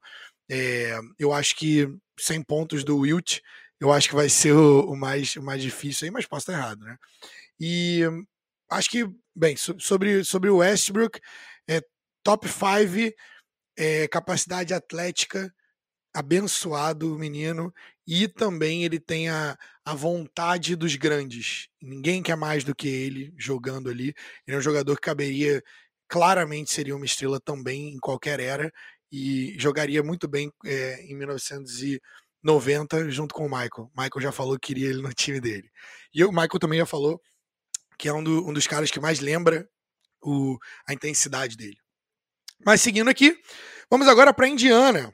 é, 0.49 0.97
eu 1.19 1.33
acho 1.33 1.55
que 1.55 1.87
100 2.19 2.43
pontos 2.43 2.83
do 2.83 2.97
Wilt, 2.97 3.39
eu 3.79 3.91
acho 3.91 4.09
que 4.09 4.15
vai 4.15 4.29
ser 4.29 4.53
o, 4.53 4.91
o, 4.91 4.95
mais, 4.95 5.35
o 5.35 5.43
mais 5.43 5.61
difícil 5.61 6.05
aí, 6.05 6.11
mas 6.11 6.25
posso 6.25 6.49
estar 6.49 6.53
errado, 6.53 6.83
né? 6.83 6.97
E 7.59 8.01
acho 8.69 8.89
que, 8.89 9.05
bem, 9.35 9.55
sobre, 9.55 10.23
sobre 10.23 10.49
o 10.49 10.57
Westbrook, 10.57 11.19
é, 11.67 11.81
top 12.23 12.47
5, 12.47 13.15
é, 13.77 14.07
capacidade 14.07 14.73
atlética, 14.73 15.53
abençoado 16.13 17.13
o 17.13 17.19
menino 17.19 17.71
e 18.07 18.27
também 18.27 18.83
ele 18.83 18.99
tem 18.99 19.29
a, 19.29 19.57
a 19.85 19.93
vontade 19.93 20.75
dos 20.75 20.95
grandes. 20.95 21.67
Ninguém 21.81 22.23
quer 22.23 22.35
mais 22.35 22.63
do 22.63 22.73
que 22.75 22.87
ele 22.87 23.33
jogando 23.37 23.89
ali. 23.89 24.15
Ele 24.47 24.55
é 24.55 24.57
um 24.57 24.61
jogador 24.61 24.95
que 24.95 25.01
caberia, 25.01 25.61
claramente 26.07 26.71
seria 26.71 26.95
uma 26.95 27.05
estrela 27.05 27.39
também 27.39 27.89
em 27.89 27.99
qualquer 27.99 28.39
era 28.39 28.71
e 29.12 29.55
jogaria 29.58 30.03
muito 30.03 30.28
bem 30.28 30.51
é, 30.66 31.01
em 31.03 31.16
1990 31.16 33.10
junto 33.10 33.34
com 33.34 33.45
o 33.45 33.49
Michael. 33.49 33.91
Michael 33.95 34.22
já 34.22 34.32
falou 34.32 34.60
que 34.60 34.68
queria 34.68 34.89
ele 34.89 35.01
no 35.01 35.14
time 35.14 35.39
dele. 35.39 35.70
E 36.14 36.24
o 36.24 36.32
Michael 36.32 36.60
também 36.60 36.80
já 36.80 36.86
falou 36.86 37.22
que 37.97 38.08
é 38.08 38.14
um, 38.14 38.24
do, 38.24 38.47
um 38.47 38.53
dos 38.53 38.68
caras 38.68 38.91
que 38.91 38.99
mais 38.99 39.20
lembra 39.20 39.68
o, 40.22 40.58
a 40.88 40.93
intensidade 40.93 41.58
dele. 41.58 41.78
Mas 42.66 42.82
seguindo 42.82 43.10
aqui, 43.10 43.39
vamos 43.89 44.08
agora 44.08 44.34
para 44.34 44.47
Indiana 44.47 45.14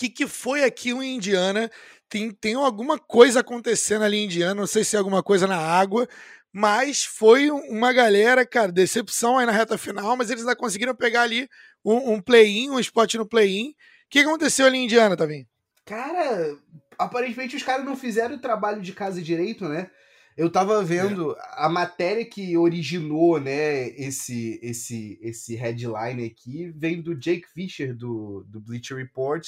que, 0.00 0.08
que 0.08 0.26
foi 0.26 0.64
aquilo 0.64 1.02
em 1.02 1.16
Indiana? 1.16 1.70
Tem, 2.08 2.30
tem 2.30 2.54
alguma 2.54 2.98
coisa 2.98 3.40
acontecendo 3.40 4.02
ali 4.02 4.16
em 4.16 4.24
Indiana, 4.24 4.54
não 4.54 4.66
sei 4.66 4.82
se 4.82 4.96
é 4.96 4.98
alguma 4.98 5.22
coisa 5.22 5.46
na 5.46 5.58
água, 5.58 6.08
mas 6.52 7.04
foi 7.04 7.50
uma 7.50 7.92
galera, 7.92 8.44
cara, 8.44 8.72
decepção 8.72 9.38
aí 9.38 9.46
na 9.46 9.52
reta 9.52 9.78
final, 9.78 10.16
mas 10.16 10.30
eles 10.30 10.42
ainda 10.42 10.56
conseguiram 10.56 10.94
pegar 10.94 11.22
ali 11.22 11.48
um, 11.84 12.14
um 12.14 12.20
play-in, 12.20 12.70
um 12.70 12.80
spot 12.80 13.14
no 13.14 13.26
play-in. 13.26 13.70
O 13.70 13.74
que 14.10 14.18
aconteceu 14.20 14.66
ali 14.66 14.78
em 14.78 14.84
Indiana, 14.84 15.16
Tavim? 15.16 15.46
Cara, 15.84 16.56
aparentemente 16.98 17.56
os 17.56 17.62
caras 17.62 17.84
não 17.84 17.96
fizeram 17.96 18.36
o 18.36 18.40
trabalho 18.40 18.82
de 18.82 18.92
casa 18.92 19.22
direito, 19.22 19.68
né? 19.68 19.90
Eu 20.36 20.50
tava 20.50 20.82
vendo 20.82 21.32
é. 21.32 21.36
a 21.56 21.68
matéria 21.68 22.24
que 22.24 22.56
originou, 22.56 23.40
né, 23.40 23.88
esse 23.90 24.58
esse 24.62 25.18
esse 25.20 25.54
headline 25.54 26.24
aqui, 26.24 26.72
vem 26.74 27.02
do 27.02 27.14
Jake 27.14 27.46
Fisher 27.52 27.94
do, 27.94 28.44
do 28.48 28.60
Bleacher 28.60 28.96
Report, 28.96 29.46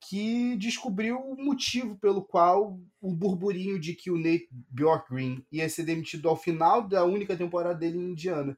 que 0.00 0.56
descobriu 0.56 1.18
o 1.18 1.36
motivo 1.36 1.96
pelo 1.96 2.22
qual 2.22 2.80
o 3.00 3.12
burburinho 3.12 3.78
de 3.78 3.94
que 3.94 4.10
o 4.10 4.16
Nate 4.16 4.48
Bjorkgren 4.70 5.44
ia 5.52 5.68
ser 5.68 5.84
demitido 5.84 6.28
ao 6.28 6.36
final 6.36 6.88
da 6.88 7.04
única 7.04 7.36
temporada 7.36 7.74
dele 7.74 7.98
em 7.98 8.10
Indiana. 8.12 8.56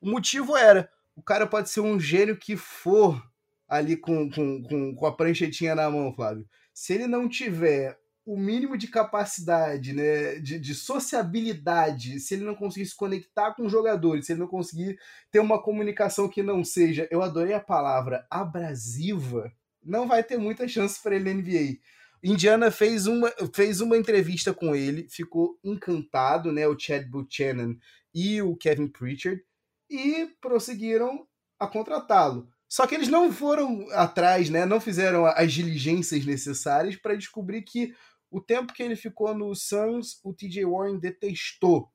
O 0.00 0.10
motivo 0.10 0.56
era, 0.56 0.90
o 1.14 1.22
cara 1.22 1.46
pode 1.46 1.70
ser 1.70 1.80
um 1.80 1.98
gênio 1.98 2.36
que 2.36 2.56
for 2.56 3.22
ali 3.68 3.96
com, 3.96 4.28
com, 4.30 4.62
com, 4.62 4.94
com 4.94 5.06
a 5.06 5.12
pranchetinha 5.12 5.74
na 5.74 5.88
mão, 5.90 6.12
Flávio. 6.12 6.46
Se 6.72 6.92
ele 6.92 7.06
não 7.06 7.28
tiver 7.28 7.98
o 8.26 8.36
mínimo 8.38 8.76
de 8.76 8.88
capacidade, 8.88 9.92
né, 9.92 10.36
de, 10.36 10.58
de, 10.58 10.74
sociabilidade, 10.74 12.18
se 12.20 12.34
ele 12.34 12.44
não 12.44 12.54
conseguir 12.54 12.86
se 12.86 12.96
conectar 12.96 13.52
com 13.54 13.66
os 13.66 13.72
jogadores, 13.72 14.26
se 14.26 14.32
ele 14.32 14.40
não 14.40 14.48
conseguir 14.48 14.98
ter 15.30 15.40
uma 15.40 15.62
comunicação 15.62 16.28
que 16.28 16.42
não 16.42 16.64
seja, 16.64 17.06
eu 17.10 17.22
adorei 17.22 17.52
a 17.52 17.60
palavra 17.60 18.26
abrasiva, 18.30 19.52
não 19.84 20.08
vai 20.08 20.22
ter 20.22 20.38
muita 20.38 20.66
chance 20.66 21.02
para 21.02 21.16
ele 21.16 21.32
na 21.32 21.40
NBA. 21.40 21.78
Indiana 22.22 22.70
fez 22.70 23.06
uma, 23.06 23.30
fez 23.52 23.80
uma 23.80 23.96
entrevista 23.96 24.54
com 24.54 24.74
ele, 24.74 25.06
ficou 25.10 25.58
encantado, 25.62 26.50
né? 26.50 26.66
O 26.66 26.78
Chad 26.78 27.06
Buchanan 27.06 27.76
e 28.14 28.40
o 28.40 28.56
Kevin 28.56 28.88
Pritchard, 28.88 29.42
e 29.90 30.30
prosseguiram 30.40 31.26
a 31.58 31.66
contratá-lo. 31.66 32.48
Só 32.68 32.86
que 32.86 32.94
eles 32.94 33.08
não 33.08 33.30
foram 33.30 33.86
atrás, 33.90 34.48
né? 34.48 34.64
Não 34.64 34.80
fizeram 34.80 35.26
as 35.26 35.52
diligências 35.52 36.24
necessárias 36.24 36.96
para 36.96 37.14
descobrir 37.14 37.62
que 37.62 37.94
o 38.30 38.40
tempo 38.40 38.72
que 38.72 38.82
ele 38.82 38.96
ficou 38.96 39.32
no 39.34 39.54
Suns, 39.54 40.18
o 40.24 40.32
TJ 40.32 40.64
Warren 40.64 40.98
detestou. 40.98 41.92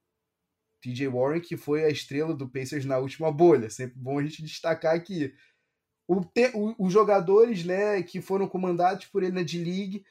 TJ 0.82 1.08
Warren, 1.10 1.42
que 1.42 1.58
foi 1.58 1.84
a 1.84 1.90
estrela 1.90 2.34
do 2.34 2.48
Pacers 2.48 2.86
na 2.86 2.98
última 2.98 3.32
bolha. 3.32 3.70
Sempre 3.70 4.00
bom 4.00 4.20
a 4.20 4.24
gente 4.24 4.44
destacar 4.44 4.96
aqui 4.96 5.34
o, 6.10 6.26
te, 6.26 6.50
o, 6.56 6.74
os 6.80 6.92
jogadores 6.92 7.64
né, 7.64 8.02
que 8.02 8.20
foram 8.20 8.48
comandados 8.48 9.06
por 9.06 9.22
ele 9.22 9.36
na 9.36 9.44
D-League 9.44 10.04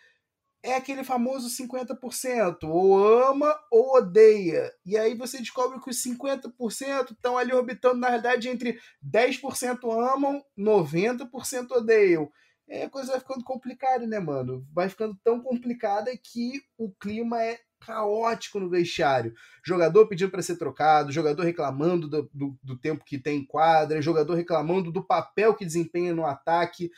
é 0.63 0.77
aquele 0.77 1.03
famoso 1.03 1.49
50%, 1.49 2.59
ou 2.63 2.97
ama 2.97 3.53
ou 3.69 3.97
odeia. 3.97 4.73
E 4.87 4.97
aí 4.97 5.17
você 5.17 5.39
descobre 5.39 5.81
que 5.81 5.91
os 5.91 6.01
50% 6.01 7.11
estão 7.11 7.37
ali 7.37 7.53
orbitando, 7.53 7.97
na 7.99 8.09
realidade, 8.09 8.49
entre 8.49 8.79
10% 9.05 9.91
amam, 9.91 10.41
90% 10.57 11.73
odeiam. 11.73 12.31
É, 12.69 12.85
a 12.85 12.91
coisa 12.91 13.13
vai 13.13 13.21
ficando 13.21 13.43
complicada, 13.43 14.07
né, 14.07 14.21
mano? 14.21 14.65
Vai 14.73 14.89
ficando 14.89 15.19
tão 15.25 15.41
complicada 15.41 16.11
que 16.17 16.61
o 16.77 16.93
clima 16.93 17.43
é 17.43 17.59
caótico 17.81 18.61
no 18.61 18.69
vestiário. 18.69 19.35
Jogador 19.65 20.07
pedindo 20.07 20.31
para 20.31 20.43
ser 20.43 20.57
trocado, 20.57 21.13
jogador 21.13 21.43
reclamando 21.43 22.09
do, 22.09 22.31
do, 22.33 22.59
do, 22.63 22.77
tempo 22.77 23.05
que 23.05 23.19
tem 23.19 23.39
em 23.39 23.45
quadra, 23.45 24.03
jogador 24.03 24.35
reclamando 24.35 24.93
do 24.93 25.05
papel 25.05 25.55
que 25.55 25.65
desempenha 25.65 26.15
no 26.15 26.27
ataque. 26.27 26.91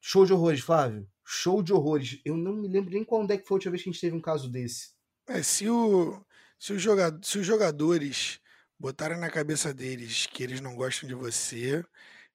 Show 0.00 0.24
de 0.24 0.32
horrores, 0.32 0.60
Flávio. 0.60 1.06
Show 1.24 1.62
de 1.62 1.72
horrores. 1.72 2.20
Eu 2.24 2.36
não 2.36 2.54
me 2.54 2.68
lembro 2.68 2.92
nem 2.92 3.04
quando 3.04 3.30
é 3.30 3.38
que 3.38 3.46
foi 3.46 3.54
a 3.54 3.56
última 3.56 3.72
vez 3.72 3.82
que 3.82 3.88
a 3.88 3.92
gente 3.92 4.00
teve 4.00 4.16
um 4.16 4.20
caso 4.20 4.50
desse. 4.50 4.92
É, 5.26 5.42
se, 5.42 5.68
o, 5.68 6.24
se, 6.58 6.72
o 6.72 6.78
jogador, 6.78 7.24
se 7.24 7.38
os 7.38 7.46
jogadores 7.46 8.40
botarem 8.78 9.18
na 9.18 9.30
cabeça 9.30 9.72
deles 9.72 10.26
que 10.26 10.42
eles 10.42 10.60
não 10.60 10.74
gostam 10.74 11.08
de 11.08 11.14
você, 11.14 11.82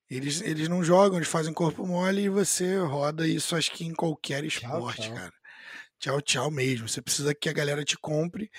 eles, 0.10 0.42
eles 0.42 0.68
não 0.68 0.84
jogam, 0.84 1.18
eles 1.18 1.28
fazem 1.28 1.54
corpo 1.54 1.86
mole 1.86 2.24
e 2.24 2.30
você 2.30 2.78
roda 2.78 3.28
isso, 3.28 3.56
acho 3.56 3.72
que 3.72 3.86
em 3.86 3.94
qualquer 3.94 4.44
esporte, 4.44 5.12
cara 5.12 5.39
tchau, 6.00 6.22
tchau 6.22 6.52
mesmo. 6.52 6.88
Você 6.88 7.02
precisa 7.02 7.36
que 7.36 7.50
a 7.50 7.54
galera 7.54 7.84
te 7.84 7.98
compre. 7.98 8.50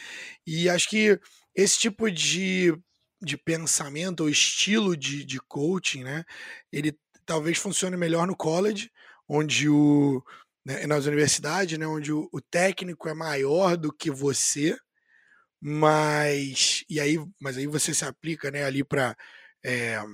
E 0.47 0.69
acho 0.69 0.89
que 0.89 1.19
esse 1.55 1.79
tipo 1.79 2.11
de, 2.11 2.75
de 3.21 3.37
pensamento 3.37 4.21
ou 4.21 4.29
estilo 4.29 4.97
de, 4.97 5.25
de 5.25 5.41
coaching, 5.41 6.05
né? 6.05 6.25
Ele 6.73 6.99
talvez 7.27 7.59
funcione 7.59 7.97
melhor 7.97 8.27
no 8.27 8.37
college, 8.37 8.91
onde 9.29 9.69
o. 9.69 10.23
Né, 10.65 10.87
nas 10.87 11.07
universidades, 11.07 11.79
né, 11.79 11.87
onde 11.87 12.13
o, 12.13 12.29
o 12.31 12.41
técnico 12.41 13.09
é 13.09 13.15
maior 13.15 13.79
do 13.79 13.91
que 13.91 14.11
você, 14.11 14.77
mas 15.61 16.85
e 16.89 17.01
aí, 17.01 17.19
mas 17.41 17.57
aí 17.57 17.67
você 17.67 17.95
se 17.95 18.05
aplica, 18.05 18.51
né, 18.51 18.65
ali 18.65 18.85
para 18.85 19.17
é, 19.65 19.95
eh, 19.95 20.05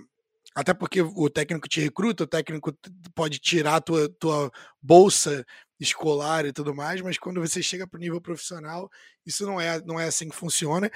até 0.56 0.72
porque 0.72 1.02
o 1.02 1.28
técnico 1.28 1.68
te 1.68 1.82
recruta, 1.82 2.24
o 2.24 2.26
técnico 2.26 2.74
pode 3.14 3.38
tirar 3.38 3.78
tua, 3.82 4.08
tua 4.18 4.50
bolsa 4.80 5.44
escolar 5.78 6.46
e 6.46 6.52
tudo 6.52 6.74
mais, 6.74 7.02
mas 7.02 7.18
quando 7.18 7.42
você 7.42 7.62
chega 7.62 7.86
para 7.86 7.98
o 7.98 8.00
nível 8.00 8.22
profissional, 8.22 8.90
isso 9.26 9.44
não 9.44 9.60
é, 9.60 9.78
não 9.82 10.00
é 10.00 10.06
assim 10.06 10.30
que 10.30 10.34
funciona. 10.34 10.90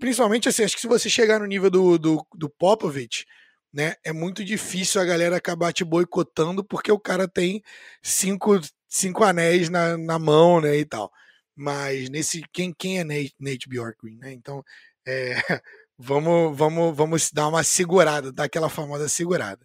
Principalmente 0.00 0.48
assim, 0.48 0.64
acho 0.64 0.74
que 0.74 0.80
se 0.80 0.86
você 0.86 1.10
chegar 1.10 1.40
no 1.40 1.44
nível 1.44 1.68
do, 1.68 1.98
do, 1.98 2.26
do 2.34 2.48
Popovich, 2.48 3.26
né, 3.70 3.94
é 4.02 4.14
muito 4.14 4.42
difícil 4.42 4.98
a 4.98 5.04
galera 5.04 5.36
acabar 5.36 5.74
te 5.74 5.84
boicotando 5.84 6.64
porque 6.64 6.90
o 6.90 6.98
cara 6.98 7.28
tem 7.28 7.62
cinco, 8.02 8.58
cinco 8.88 9.24
anéis 9.24 9.68
na, 9.68 9.98
na 9.98 10.18
mão, 10.18 10.58
né, 10.58 10.74
e 10.78 10.86
tal. 10.86 11.12
Mas 11.54 12.08
nesse 12.08 12.42
quem, 12.50 12.72
quem 12.72 12.98
é 12.98 13.04
Nate, 13.04 13.34
Nate 13.38 13.68
Bjorkgren, 13.68 14.16
né? 14.16 14.32
Então, 14.32 14.64
é, 15.06 15.34
vamos, 16.02 16.56
vamos, 16.58 16.96
vamos 16.96 17.30
dar 17.32 17.48
uma 17.48 17.62
segurada, 17.62 18.32
dar 18.32 18.44
aquela 18.44 18.68
famosa 18.68 19.08
segurada. 19.08 19.64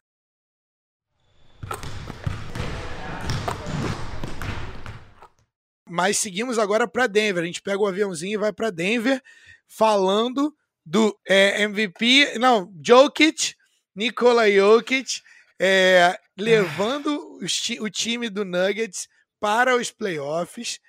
Mas 5.89 6.17
seguimos 6.17 6.59
agora 6.59 6.87
para 6.87 7.07
Denver. 7.07 7.43
A 7.43 7.45
gente 7.45 7.61
pega 7.61 7.79
o 7.79 7.87
aviãozinho 7.87 8.33
e 8.33 8.37
vai 8.37 8.53
para 8.53 8.69
Denver, 8.69 9.21
falando 9.67 10.53
do 10.85 11.17
é, 11.27 11.63
MVP, 11.63 12.37
não, 12.39 12.71
Jokic, 12.85 13.55
Nikola 13.95 14.49
Jokic, 14.49 15.21
é, 15.59 16.17
levando 16.37 17.39
o, 17.41 17.83
o 17.83 17.89
time 17.89 18.29
do 18.29 18.45
Nuggets 18.45 19.07
para 19.39 19.75
os 19.75 19.91
playoffs, 19.91 20.79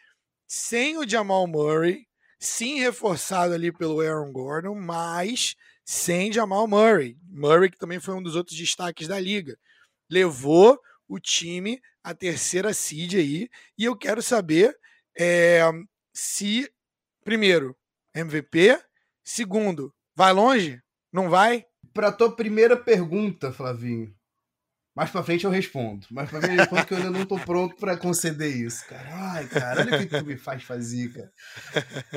sem 0.46 0.98
o 0.98 1.08
Jamal 1.08 1.46
Murray, 1.46 2.07
sim 2.38 2.80
reforçado 2.80 3.54
ali 3.54 3.72
pelo 3.72 4.00
Aaron 4.00 4.32
Gordon, 4.32 4.74
mas 4.74 5.56
sem 5.84 6.32
Jamal 6.32 6.68
Murray. 6.68 7.16
Murray, 7.28 7.70
que 7.70 7.78
também 7.78 7.98
foi 7.98 8.14
um 8.14 8.22
dos 8.22 8.36
outros 8.36 8.56
destaques 8.56 9.08
da 9.08 9.18
liga. 9.18 9.58
Levou 10.10 10.78
o 11.08 11.18
time 11.18 11.80
à 12.02 12.14
terceira 12.14 12.72
seed 12.74 13.14
aí, 13.14 13.48
e 13.76 13.84
eu 13.84 13.96
quero 13.96 14.22
saber 14.22 14.76
é, 15.18 15.62
se, 16.12 16.70
primeiro, 17.24 17.76
MVP, 18.14 18.78
segundo, 19.24 19.94
vai 20.14 20.32
longe? 20.32 20.80
Não 21.12 21.30
vai? 21.30 21.64
Para 21.92 22.12
tua 22.12 22.34
primeira 22.34 22.76
pergunta, 22.76 23.52
Flavinho, 23.52 24.14
Mais 24.98 25.10
pra 25.10 25.22
frente 25.22 25.44
eu 25.44 25.50
respondo. 25.52 26.04
Mais 26.10 26.28
pra 26.28 26.40
frente 26.40 26.54
eu 26.54 26.58
respondo 26.58 26.84
que 26.84 26.92
eu 26.92 26.96
ainda 26.96 27.10
não 27.10 27.24
tô 27.24 27.38
pronto 27.38 27.76
pra 27.76 27.96
conceder 27.96 28.50
isso, 28.56 28.84
cara. 28.88 29.08
Ai, 29.12 29.46
cara, 29.46 29.82
olha 29.82 29.96
o 29.96 30.00
que 30.00 30.06
tu 30.06 30.26
me 30.26 30.36
faz 30.36 30.64
fazer, 30.64 31.12
cara. 31.12 31.32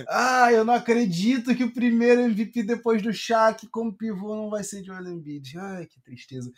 Ai, 0.09 0.57
eu 0.57 0.65
não 0.65 0.73
acredito 0.73 1.53
que 1.55 1.63
o 1.63 1.71
primeiro 1.71 2.21
MVP 2.21 2.63
depois 2.63 2.99
do 3.03 3.13
Shaq 3.13 3.67
como 3.67 3.95
pivô 3.95 4.35
não 4.35 4.49
vai 4.49 4.63
ser 4.63 4.83
Joel 4.83 5.09
Embiid. 5.09 5.59
Ai, 5.59 5.85
que 5.85 6.01
tristeza. 6.01 6.51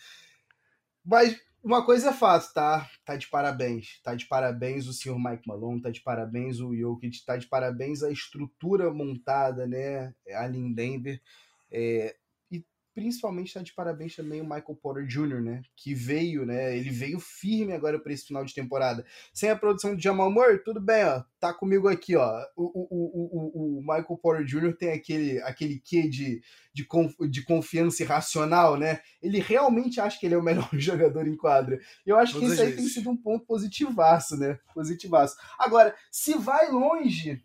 Mas 1.04 1.38
uma 1.62 1.86
coisa 1.86 2.12
é 2.12 2.14
fato, 2.14 2.54
tá? 2.54 2.90
Tá 3.04 3.18
de 3.18 3.28
parabéns. 3.28 4.00
Tá 4.02 4.16
de 4.16 4.26
parabéns 4.26 4.88
o 4.88 4.94
senhor 4.94 5.20
Mike 5.20 5.46
Malone, 5.46 5.82
tá 5.82 5.90
de 5.90 6.02
parabéns 6.02 6.62
o 6.62 6.74
Jokic, 6.74 7.26
tá 7.26 7.36
de 7.36 7.48
parabéns 7.48 8.02
a 8.02 8.10
estrutura 8.10 8.94
montada, 8.94 9.68
né, 9.68 10.14
ali 10.36 10.58
em 10.58 10.74
Denver. 10.74 11.20
É, 11.70 12.16
principalmente 12.94 13.48
está 13.48 13.62
de 13.62 13.74
parabéns 13.74 14.16
também 14.16 14.42
o 14.42 14.44
Michael 14.44 14.78
Porter 14.82 15.06
Jr., 15.06 15.42
né? 15.42 15.62
Que 15.76 15.94
veio, 15.94 16.46
né? 16.46 16.78
Ele 16.78 16.90
veio 16.90 17.20
firme 17.20 17.74
agora 17.74 18.00
para 18.00 18.14
esse 18.14 18.26
final 18.26 18.46
de 18.46 18.54
temporada. 18.54 19.06
Sem 19.34 19.50
a 19.50 19.56
produção 19.56 19.96
de 19.96 20.04
Jamal 20.04 20.32
Murray, 20.32 20.60
tudo 20.60 20.80
bem, 20.80 21.04
ó. 21.04 21.24
Tá 21.40 21.54
comigo 21.54 21.88
aqui, 21.88 22.16
ó. 22.16 22.46
O, 22.56 22.64
o, 22.64 22.88
o, 22.92 23.76
o, 23.76 23.78
o 23.78 23.82
Michael 23.82 24.20
Porter 24.22 24.46
Jr. 24.46 24.76
tem 24.78 24.92
aquele, 24.94 25.42
aquele 25.42 25.80
quê 25.80 26.08
de, 26.08 26.42
de, 26.74 26.86
conf, 26.86 27.16
de 27.30 27.44
confiança 27.44 28.04
irracional, 28.04 28.78
né? 28.78 29.02
Ele 29.22 29.40
realmente 29.40 30.00
acha 30.00 30.20
que 30.20 30.26
ele 30.26 30.36
é 30.36 30.38
o 30.38 30.44
melhor 30.44 30.70
jogador 30.74 31.28
em 31.28 31.36
quadra. 31.36 31.80
Eu 32.06 32.18
acho 32.18 32.34
Todas 32.34 32.50
que 32.50 32.54
isso 32.54 32.64
aí 32.64 32.76
tem 32.76 32.88
sido 32.88 33.10
um 33.10 33.18
ponto 33.18 33.46
positivaço, 33.46 34.38
né? 34.38 34.60
Positivaço. 34.74 35.36
Agora, 35.58 35.96
se 36.12 36.36
vai 36.36 36.70
longe, 36.70 37.42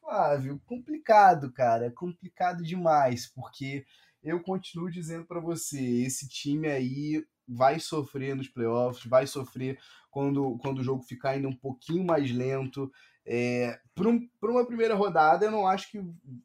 Flávio, 0.00 0.60
complicado, 0.66 1.50
cara. 1.50 1.90
Complicado 1.90 2.62
demais, 2.62 3.26
porque 3.26 3.86
eu 4.24 4.40
continuo 4.40 4.90
dizendo 4.90 5.26
para 5.26 5.38
você, 5.38 5.78
esse 5.78 6.26
time 6.28 6.66
aí 6.66 7.24
vai 7.46 7.78
sofrer 7.78 8.34
nos 8.34 8.48
playoffs, 8.48 9.04
vai 9.04 9.26
sofrer 9.26 9.78
quando, 10.10 10.56
quando 10.58 10.78
o 10.78 10.82
jogo 10.82 11.02
ficar 11.02 11.30
ainda 11.30 11.46
um 11.46 11.54
pouquinho 11.54 12.02
mais 12.02 12.30
lento. 12.32 12.90
É, 13.26 13.78
para 13.94 14.08
um, 14.08 14.28
uma 14.42 14.66
primeira 14.66 14.94
rodada, 14.94 15.44
eu 15.44 15.50
não 15.50 15.66
acho 15.66 15.90
que, 15.90 16.00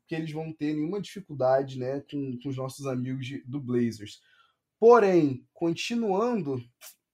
que 0.06 0.14
eles 0.16 0.32
vão 0.32 0.52
ter 0.52 0.74
nenhuma 0.74 1.02
dificuldade 1.02 1.80
né, 1.80 2.02
com, 2.12 2.38
com 2.44 2.50
os 2.50 2.58
nossos 2.58 2.86
amigos 2.86 3.26
de, 3.26 3.42
do 3.46 3.62
Blazers. 3.62 4.22
Porém, 4.78 5.46
continuando, 5.54 6.62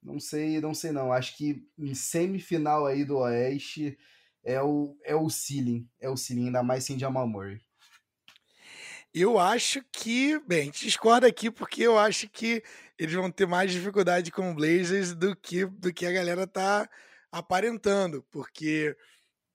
não 0.02 0.20
sei, 0.20 0.60
não 0.60 0.74
sei 0.74 0.92
não. 0.92 1.12
Acho 1.12 1.38
que 1.38 1.64
em 1.78 1.94
semifinal 1.94 2.86
aí 2.86 3.06
do 3.06 3.18
Oeste 3.18 3.98
é 4.44 4.62
o, 4.62 4.98
é 5.04 5.16
o 5.16 5.30
ceiling, 5.30 5.88
é 6.00 6.10
o 6.10 6.18
ceiling, 6.18 6.48
ainda 6.48 6.64
mais 6.64 6.84
sem 6.84 6.98
Jamal 6.98 7.28
Murray. 7.28 7.60
Eu 9.18 9.40
acho 9.40 9.82
que, 9.94 10.38
bem, 10.46 10.64
a 10.64 10.66
gente 10.66 10.84
discorda 10.86 11.26
aqui 11.26 11.50
porque 11.50 11.84
eu 11.84 11.98
acho 11.98 12.28
que 12.28 12.62
eles 13.00 13.16
vão 13.16 13.32
ter 13.32 13.48
mais 13.48 13.72
dificuldade 13.72 14.30
com 14.30 14.52
o 14.52 14.54
Blazers 14.54 15.16
do 15.16 15.34
que, 15.34 15.66
do 15.66 15.94
que 15.94 16.06
a 16.06 16.12
galera 16.12 16.46
tá 16.46 16.90
aparentando, 17.32 18.26
porque 18.30 18.94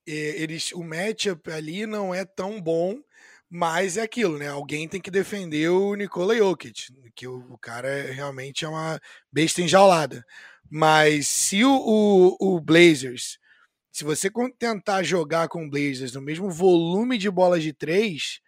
eh, 0.09 0.43
eles 0.43 0.73
o 0.73 0.83
matchup 0.83 1.51
ali 1.53 1.87
não 1.87 2.15
é 2.15 2.25
tão 2.25 2.61
bom, 2.61 3.03
mas 3.51 3.99
é 3.99 4.03
aquilo, 4.03 4.39
né? 4.39 4.49
Alguém 4.49 4.89
tem 4.89 5.01
que 5.01 5.11
defender 5.11 5.69
o 5.71 5.95
Nikola 5.95 6.37
Jokic, 6.37 6.87
que 7.15 7.27
o, 7.29 7.39
o 7.53 7.59
cara 7.59 7.89
é, 7.89 8.13
realmente 8.13 8.65
é 8.65 8.69
uma 8.69 9.01
besta 9.33 9.63
enjaulada. 9.63 10.25
Mas 10.71 11.29
se 11.29 11.65
o, 11.65 11.71
o, 12.41 12.57
o 12.57 12.61
Blazers, 12.61 13.39
se 13.93 14.05
você 14.05 14.31
tentar 14.59 15.03
jogar 15.03 15.49
com 15.49 15.67
o 15.67 15.71
Blazers 15.71 16.15
no 16.15 16.23
mesmo 16.23 16.51
volume 16.51 17.19
de 17.19 17.31
bolas 17.31 17.63
de 17.63 17.75
três, 17.75 18.41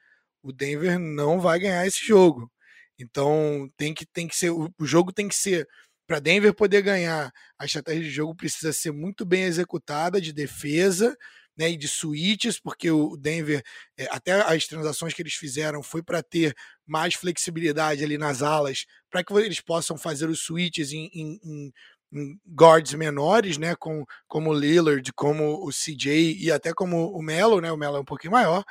o 0.42 0.52
Denver 0.52 0.98
não 0.98 1.40
vai 1.40 1.58
ganhar 1.58 1.86
esse 1.86 2.04
jogo. 2.04 2.50
Então 2.98 3.70
tem 3.76 3.94
que, 3.94 4.06
tem 4.06 4.28
que 4.28 4.36
ser. 4.36 4.50
O, 4.50 4.70
jogo 4.80 5.12
tem 5.12 5.28
que 5.28 5.34
ser. 5.34 5.66
Para 6.06 6.20
Denver 6.20 6.52
poder 6.54 6.82
ganhar, 6.82 7.32
a 7.58 7.64
estratégia 7.64 8.02
de 8.02 8.10
jogo 8.10 8.34
precisa 8.34 8.72
ser 8.72 8.92
muito 8.92 9.24
bem 9.24 9.44
executada 9.44 10.20
de 10.20 10.32
defesa 10.32 11.16
né, 11.56 11.70
e 11.70 11.76
de 11.76 11.88
switches, 11.88 12.58
porque 12.58 12.90
o 12.90 13.16
Denver, 13.16 13.62
é, 13.96 14.06
até 14.10 14.32
as 14.32 14.66
transações 14.66 15.14
que 15.14 15.22
eles 15.22 15.34
fizeram, 15.34 15.82
foi 15.82 16.02
para 16.02 16.22
ter 16.22 16.54
mais 16.86 17.14
flexibilidade 17.14 18.02
ali 18.02 18.18
nas 18.18 18.42
alas, 18.42 18.84
para 19.10 19.22
que 19.22 19.32
eles 19.34 19.60
possam 19.60 19.96
fazer 19.96 20.28
os 20.28 20.48
em, 20.50 21.10
em, 21.12 21.40
em, 21.44 21.72
em, 22.12 22.40
guards 22.48 22.94
menores, 22.94 23.58
né, 23.58 23.74
com, 23.76 24.04
como 24.26 24.50
o 24.50 24.54
Lillard, 24.54 25.12
como 25.14 25.66
o 25.66 25.70
CJ 25.70 26.36
e 26.38 26.50
até 26.50 26.72
como 26.72 27.10
o 27.12 27.22
Melo, 27.22 27.60
né, 27.60 27.70
o 27.70 27.76
Melo 27.76 27.96
é 27.98 28.00
um 28.00 28.04
pouquinho 28.04 28.32
maior, 28.32 28.64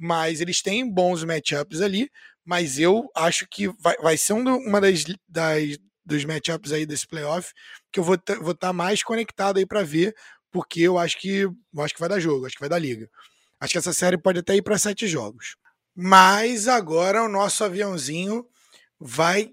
mas 0.00 0.40
eles 0.40 0.62
têm 0.62 0.90
bons 0.90 1.22
matchups 1.22 1.82
ali, 1.82 2.10
mas 2.44 2.78
eu 2.78 3.10
acho 3.14 3.46
que 3.46 3.68
vai, 3.78 3.94
vai 3.98 4.16
ser 4.16 4.32
um 4.32 4.42
do, 4.42 4.56
uma 4.56 4.80
das, 4.80 5.04
das 5.28 5.78
dos 6.04 6.24
matchups 6.24 6.72
aí 6.72 6.86
desse 6.86 7.06
playoff 7.06 7.52
que 7.92 8.00
eu 8.00 8.04
vou 8.04 8.14
estar 8.14 8.36
vou 8.40 8.54
tá 8.54 8.72
mais 8.72 9.02
conectado 9.02 9.58
aí 9.58 9.66
para 9.66 9.82
ver, 9.82 10.14
porque 10.50 10.80
eu 10.80 10.98
acho 10.98 11.18
que 11.18 11.42
eu 11.42 11.54
acho 11.78 11.94
que 11.94 12.00
vai 12.00 12.08
dar 12.08 12.18
jogo, 12.18 12.46
acho 12.46 12.54
que 12.54 12.60
vai 12.60 12.68
dar 12.68 12.78
liga. 12.78 13.08
Acho 13.60 13.72
que 13.72 13.78
essa 13.78 13.92
série 13.92 14.18
pode 14.18 14.38
até 14.40 14.56
ir 14.56 14.62
para 14.62 14.78
sete 14.78 15.06
jogos. 15.06 15.54
Mas 15.94 16.66
agora 16.66 17.22
o 17.22 17.28
nosso 17.28 17.62
aviãozinho 17.62 18.46
vai 18.98 19.50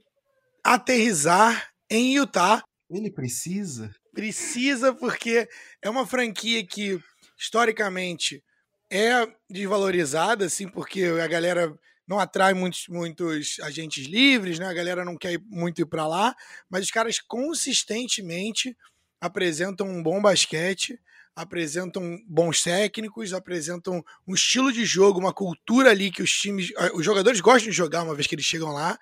aterrizar 0.63 1.69
em 1.89 2.15
Utah. 2.15 2.63
Ele 2.89 3.11
precisa? 3.11 3.93
Precisa 4.13 4.93
porque 4.93 5.47
é 5.81 5.89
uma 5.89 6.07
franquia 6.07 6.65
que 6.65 6.99
historicamente 7.37 8.41
é 8.89 9.27
desvalorizada, 9.49 10.45
assim, 10.45 10.67
porque 10.67 11.03
a 11.05 11.27
galera 11.27 11.77
não 12.07 12.19
atrai 12.19 12.53
muitos, 12.53 12.87
muitos 12.87 13.57
agentes 13.61 14.07
livres, 14.07 14.59
né? 14.59 14.67
A 14.67 14.73
galera 14.73 15.03
não 15.03 15.17
quer 15.17 15.39
muito 15.45 15.81
ir 15.81 15.85
para 15.85 16.07
lá, 16.07 16.33
mas 16.69 16.85
os 16.85 16.91
caras 16.91 17.19
consistentemente 17.19 18.77
apresentam 19.19 19.87
um 19.87 20.01
bom 20.01 20.21
basquete, 20.21 20.97
apresentam 21.35 22.17
bons 22.27 22.63
técnicos, 22.63 23.33
apresentam 23.33 24.03
um 24.25 24.33
estilo 24.33 24.71
de 24.71 24.85
jogo, 24.85 25.19
uma 25.19 25.33
cultura 25.33 25.91
ali 25.91 26.09
que 26.09 26.23
os 26.23 26.31
times, 26.31 26.71
os 26.93 27.03
jogadores 27.03 27.41
gostam 27.41 27.69
de 27.69 27.75
jogar 27.75 28.03
uma 28.03 28.15
vez 28.15 28.25
que 28.25 28.35
eles 28.35 28.45
chegam 28.45 28.71
lá. 28.71 28.97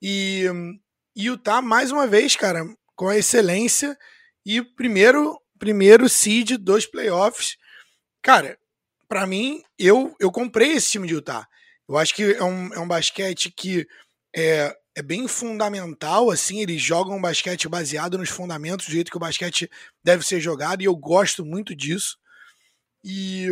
E, 0.00 0.44
e 1.16 1.30
o 1.30 1.38
Tá 1.38 1.62
mais 1.62 1.90
uma 1.90 2.06
vez, 2.06 2.36
cara, 2.36 2.64
com 2.94 3.08
a 3.08 3.16
excelência 3.16 3.96
e 4.44 4.62
primeiro 4.62 5.40
primeiro 5.58 6.08
seed 6.08 6.58
dos 6.58 6.84
playoffs. 6.84 7.56
Cara, 8.20 8.58
para 9.08 9.26
mim, 9.26 9.62
eu, 9.78 10.14
eu 10.18 10.30
comprei 10.30 10.72
esse 10.72 10.90
time 10.90 11.06
de 11.06 11.14
Utah. 11.14 11.46
Eu 11.88 11.96
acho 11.98 12.14
que 12.14 12.22
é 12.22 12.42
um, 12.42 12.72
é 12.72 12.78
um 12.78 12.88
basquete 12.88 13.50
que 13.50 13.86
é, 14.34 14.74
é 14.94 15.02
bem 15.02 15.28
fundamental, 15.28 16.30
assim, 16.30 16.60
eles 16.60 16.80
jogam 16.80 17.16
um 17.16 17.20
basquete 17.20 17.68
baseado 17.68 18.16
nos 18.16 18.30
fundamentos, 18.30 18.86
do 18.86 18.92
jeito 18.92 19.10
que 19.10 19.16
o 19.16 19.20
basquete 19.20 19.70
deve 20.02 20.24
ser 20.24 20.40
jogado, 20.40 20.82
e 20.82 20.86
eu 20.86 20.96
gosto 20.96 21.44
muito 21.44 21.74
disso. 21.74 22.16
E, 23.02 23.48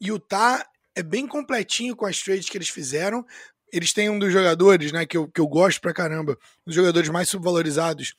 Utah 0.00 0.64
é 0.94 1.02
bem 1.02 1.26
completinho 1.26 1.94
com 1.94 2.06
as 2.06 2.20
trades 2.20 2.48
que 2.48 2.56
eles 2.56 2.68
fizeram. 2.68 3.24
Eles 3.72 3.92
têm 3.92 4.08
um 4.08 4.18
dos 4.18 4.32
jogadores, 4.32 4.92
né, 4.92 5.04
que 5.04 5.16
eu, 5.16 5.28
que 5.28 5.40
eu 5.40 5.46
gosto 5.46 5.80
pra 5.80 5.92
caramba, 5.92 6.32
um 6.32 6.66
dos 6.66 6.74
jogadores 6.74 7.08
mais 7.08 7.28
subvalorizados 7.28 8.14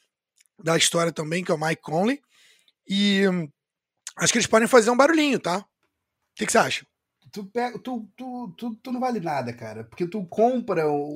da 0.62 0.78
história 0.78 1.12
também, 1.12 1.44
que 1.44 1.52
é 1.52 1.56
o 1.56 1.60
Mike 1.60 1.82
Conley. 1.82 2.22
E 2.88 3.24
acho 4.18 4.32
que 4.32 4.38
eles 4.38 4.48
podem 4.48 4.68
fazer 4.68 4.90
um 4.92 4.98
barulhinho, 4.98 5.40
tá? 5.40 5.66
Que, 6.40 6.46
que 6.46 6.52
você 6.52 6.58
acha? 6.58 6.86
Tu, 7.32 7.44
pega, 7.46 7.78
tu, 7.78 8.10
tu, 8.18 8.54
tu, 8.58 8.76
tu 8.76 8.92
não 8.92 9.00
vale 9.00 9.20
nada, 9.20 9.54
cara, 9.54 9.84
porque 9.84 10.08
tu 10.08 10.26
compra 10.26 10.90
o, 10.90 11.16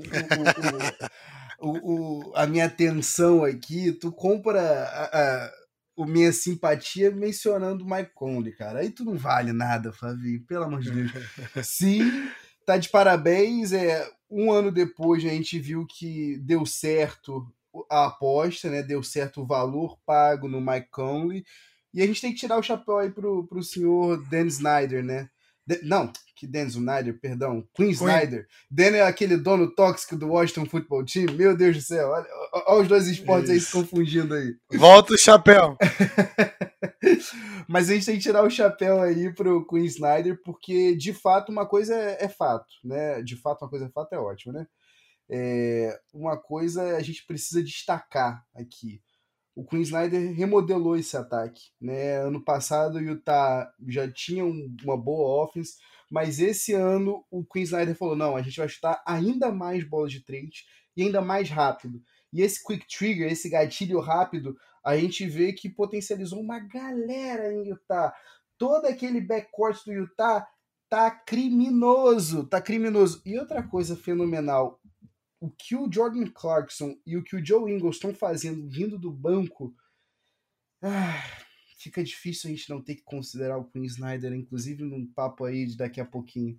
o, 1.59 1.67
o, 1.67 2.29
o 2.29 2.35
a 2.35 2.45
minha 2.45 2.65
atenção 2.65 3.43
aqui, 3.43 3.91
tu 3.93 4.11
compra 4.11 4.61
a, 4.61 5.45
a, 5.45 5.51
a 6.03 6.05
minha 6.05 6.31
simpatia 6.31 7.09
mencionando 7.09 7.83
o 7.83 7.89
Mike 7.89 8.11
Conley, 8.13 8.53
cara. 8.53 8.79
Aí 8.79 8.91
tu 8.91 9.03
não 9.03 9.15
vale 9.15 9.53
nada, 9.53 9.91
Flavinho, 9.91 10.45
pelo 10.45 10.65
amor 10.65 10.81
de 10.81 10.91
Deus. 10.91 11.11
Sim, 11.65 12.01
tá 12.65 12.77
de 12.77 12.89
parabéns. 12.89 13.71
É, 13.71 14.07
um 14.29 14.51
ano 14.51 14.71
depois 14.71 15.23
a 15.25 15.29
gente 15.29 15.57
viu 15.57 15.87
que 15.87 16.37
deu 16.39 16.65
certo 16.65 17.47
a 17.89 18.05
aposta, 18.05 18.69
né? 18.69 18.83
Deu 18.83 19.01
certo 19.01 19.41
o 19.41 19.47
valor 19.47 19.97
pago 20.05 20.47
no 20.47 20.61
Mike 20.61 20.89
Conley. 20.91 21.43
E 21.93 22.01
a 22.01 22.07
gente 22.07 22.21
tem 22.21 22.31
que 22.31 22.39
tirar 22.39 22.57
o 22.57 22.63
chapéu 22.63 22.97
aí 22.97 23.11
pro, 23.11 23.45
pro 23.45 23.61
senhor 23.61 24.17
Dan 24.29 24.47
Snyder, 24.47 25.03
né? 25.03 25.29
De, 25.65 25.81
não, 25.83 26.11
que 26.35 26.47
Dan 26.47 26.65
Snyder, 26.65 27.17
perdão, 27.19 27.65
Queen, 27.73 27.91
Snyder. 27.91 28.47
Dan 28.69 28.95
é 28.95 29.01
aquele 29.03 29.37
dono 29.37 29.73
tóxico 29.73 30.17
do 30.17 30.27
Washington 30.27 30.65
Football 30.65 31.05
Team. 31.05 31.33
Meu 31.33 31.55
Deus 31.55 31.77
do 31.77 31.81
céu, 31.81 32.09
olha, 32.09 32.27
olha 32.67 32.81
os 32.81 32.87
dois 32.87 33.07
esportes 33.07 33.49
Isso. 33.49 33.53
aí 33.53 33.59
se 33.61 33.71
confundindo 33.71 34.33
aí. 34.33 34.55
Volta 34.73 35.13
o 35.13 35.17
chapéu. 35.17 35.77
Mas 37.67 37.89
a 37.89 37.93
gente 37.93 38.05
tem 38.05 38.15
que 38.15 38.23
tirar 38.23 38.43
o 38.43 38.49
chapéu 38.49 39.01
aí 39.01 39.33
pro 39.33 39.65
Queen 39.67 39.85
Snyder, 39.85 40.37
porque 40.43 40.95
de 40.95 41.13
fato 41.13 41.51
uma 41.51 41.65
coisa 41.65 41.95
é, 41.95 42.25
é 42.25 42.27
fato, 42.27 42.73
né? 42.83 43.21
De 43.21 43.37
fato 43.37 43.63
uma 43.63 43.69
coisa 43.69 43.85
é 43.85 43.89
fato 43.89 44.13
é 44.13 44.17
ótimo, 44.17 44.51
né? 44.51 44.65
É, 45.29 45.97
uma 46.13 46.37
coisa 46.37 46.97
a 46.97 47.01
gente 47.01 47.25
precisa 47.25 47.63
destacar 47.63 48.43
aqui 48.53 49.01
o 49.55 49.63
Queen 49.65 49.81
Snyder 49.81 50.33
remodelou 50.33 50.95
esse 50.95 51.15
ataque. 51.15 51.61
Né? 51.79 52.17
Ano 52.17 52.43
passado 52.43 52.95
o 52.95 53.01
Utah 53.01 53.71
já 53.87 54.11
tinha 54.11 54.43
uma 54.45 54.97
boa 54.97 55.43
offense, 55.43 55.77
mas 56.09 56.39
esse 56.39 56.73
ano 56.73 57.25
o 57.29 57.45
Queen 57.45 57.63
Snyder 57.63 57.95
falou: 57.95 58.15
não, 58.15 58.35
a 58.35 58.41
gente 58.41 58.57
vai 58.57 58.67
chutar 58.67 59.01
ainda 59.05 59.51
mais 59.51 59.83
bolas 59.83 60.11
de 60.11 60.21
três 60.21 60.65
e 60.95 61.03
ainda 61.03 61.21
mais 61.21 61.49
rápido. 61.49 62.01
E 62.31 62.41
esse 62.41 62.63
quick 62.63 62.85
trigger, 62.87 63.31
esse 63.31 63.49
gatilho 63.49 63.99
rápido, 63.99 64.57
a 64.83 64.97
gente 64.97 65.25
vê 65.27 65.53
que 65.53 65.69
potencializou 65.69 66.39
uma 66.39 66.59
galera 66.59 67.53
em 67.53 67.69
Utah. 67.69 68.13
Todo 68.57 68.85
aquele 68.85 69.21
backcourt 69.21 69.85
do 69.85 69.93
Utah 69.93 70.47
tá 70.89 71.09
criminoso, 71.09 72.47
tá 72.47 72.61
criminoso. 72.61 73.21
E 73.25 73.37
outra 73.37 73.63
coisa 73.63 73.95
fenomenal, 73.95 74.79
o 75.43 75.51
que 75.51 75.75
o 75.75 75.91
Jordan 75.91 76.27
Clarkson 76.27 76.97
e 77.05 77.17
o 77.17 77.23
que 77.23 77.35
o 77.35 77.45
Joe 77.45 77.69
Ingles 77.69 77.97
estão 77.97 78.15
fazendo 78.15 78.65
vindo 78.65 78.97
do 78.97 79.11
banco, 79.11 79.75
ah, 80.81 81.21
fica 81.77 82.01
difícil 82.01 82.49
a 82.49 82.53
gente 82.53 82.69
não 82.69 82.81
ter 82.81 82.95
que 82.95 83.03
considerar 83.03 83.57
o 83.57 83.65
Queen 83.65 83.83
Snyder, 83.83 84.31
inclusive 84.31 84.85
num 84.85 85.05
papo 85.05 85.43
aí 85.43 85.65
de 85.65 85.75
daqui 85.75 85.99
a 85.99 86.05
pouquinho. 86.05 86.57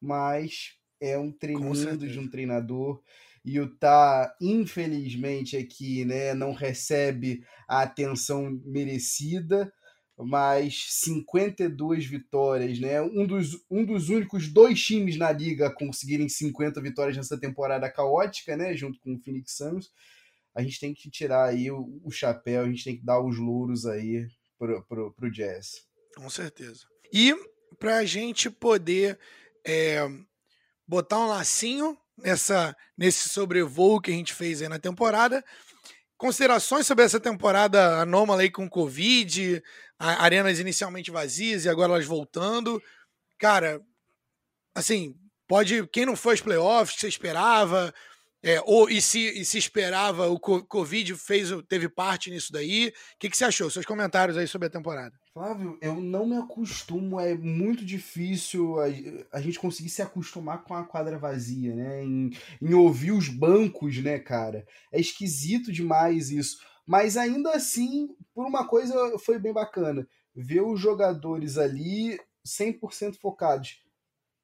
Mas 0.00 0.78
é 0.98 1.18
um 1.18 1.30
tremendo 1.30 2.08
de 2.08 2.18
um 2.18 2.26
treinador. 2.26 3.02
E 3.44 3.60
o 3.60 3.68
Tá, 3.68 4.34
infelizmente, 4.40 5.54
aqui 5.54 6.06
né, 6.06 6.32
não 6.32 6.54
recebe 6.54 7.44
a 7.68 7.82
atenção 7.82 8.58
merecida, 8.64 9.70
mas 10.18 10.86
52 10.88 12.06
vitórias, 12.06 12.78
né? 12.78 13.02
Um 13.02 13.26
dos, 13.26 13.62
um 13.70 13.84
dos 13.84 14.08
únicos 14.08 14.48
dois 14.48 14.82
times 14.82 15.16
na 15.16 15.30
liga 15.30 15.66
a 15.66 15.74
conseguirem 15.74 16.28
50 16.28 16.80
vitórias 16.80 17.16
nessa 17.16 17.38
temporada 17.38 17.90
caótica, 17.90 18.56
né? 18.56 18.74
Junto 18.74 18.98
com 19.00 19.14
o 19.14 19.18
Phoenix 19.18 19.56
Suns. 19.56 19.92
A 20.54 20.62
gente 20.62 20.80
tem 20.80 20.94
que 20.94 21.10
tirar 21.10 21.44
aí 21.44 21.70
o, 21.70 22.00
o 22.02 22.10
chapéu, 22.10 22.62
a 22.62 22.66
gente 22.66 22.84
tem 22.84 22.96
que 22.96 23.04
dar 23.04 23.20
os 23.20 23.38
louros 23.38 23.84
aí 23.84 24.26
pro, 24.58 24.82
pro, 24.84 25.12
pro 25.12 25.30
Jazz. 25.30 25.84
Com 26.16 26.30
certeza. 26.30 26.86
E 27.12 27.34
para 27.78 27.98
a 27.98 28.04
gente 28.06 28.48
poder 28.48 29.18
é, 29.66 30.08
botar 30.88 31.18
um 31.18 31.28
lacinho 31.28 31.96
nessa 32.16 32.74
nesse 32.96 33.28
sobrevoo 33.28 34.00
que 34.00 34.10
a 34.10 34.14
gente 34.14 34.32
fez 34.32 34.62
aí 34.62 34.68
na 34.68 34.78
temporada. 34.78 35.44
Considerações 36.16 36.86
sobre 36.86 37.04
essa 37.04 37.20
temporada 37.20 38.00
anômala 38.00 38.40
aí 38.42 38.50
com 38.50 38.68
Covid, 38.68 39.62
arenas 39.98 40.58
inicialmente 40.58 41.10
vazias 41.10 41.64
e 41.64 41.68
agora 41.68 41.92
elas 41.92 42.06
voltando. 42.06 42.82
Cara, 43.38 43.82
assim, 44.74 45.14
pode. 45.46 45.86
Quem 45.88 46.06
não 46.06 46.16
foi 46.16 46.32
aos 46.32 46.40
playoffs, 46.40 46.98
você 46.98 47.08
esperava? 47.08 47.94
É, 48.46 48.62
ou 48.64 48.88
e 48.88 49.02
se, 49.02 49.18
e 49.18 49.44
se 49.44 49.58
esperava, 49.58 50.28
o 50.28 50.38
Covid 50.38 51.16
fez, 51.16 51.48
teve 51.68 51.88
parte 51.88 52.30
nisso 52.30 52.52
daí. 52.52 52.88
O 52.88 53.18
que, 53.18 53.28
que 53.28 53.36
você 53.36 53.44
achou? 53.44 53.68
Seus 53.68 53.84
comentários 53.84 54.38
aí 54.38 54.46
sobre 54.46 54.68
a 54.68 54.70
temporada. 54.70 55.18
Flávio, 55.34 55.76
eu 55.82 56.00
não 56.00 56.24
me 56.24 56.36
acostumo, 56.36 57.18
é 57.18 57.34
muito 57.34 57.84
difícil 57.84 58.78
a, 58.78 58.84
a 59.32 59.40
gente 59.40 59.58
conseguir 59.58 59.88
se 59.88 60.00
acostumar 60.00 60.62
com 60.62 60.74
a 60.74 60.84
quadra 60.84 61.18
vazia, 61.18 61.74
né? 61.74 62.04
Em, 62.04 62.30
em 62.62 62.72
ouvir 62.72 63.10
os 63.10 63.28
bancos, 63.28 64.00
né, 64.00 64.20
cara? 64.20 64.64
É 64.92 65.00
esquisito 65.00 65.72
demais 65.72 66.30
isso. 66.30 66.58
Mas 66.86 67.16
ainda 67.16 67.50
assim, 67.50 68.14
por 68.32 68.46
uma 68.46 68.64
coisa 68.64 69.18
foi 69.18 69.40
bem 69.40 69.52
bacana. 69.52 70.06
Ver 70.32 70.60
os 70.60 70.78
jogadores 70.78 71.58
ali 71.58 72.16
100% 72.46 73.16
focados. 73.16 73.82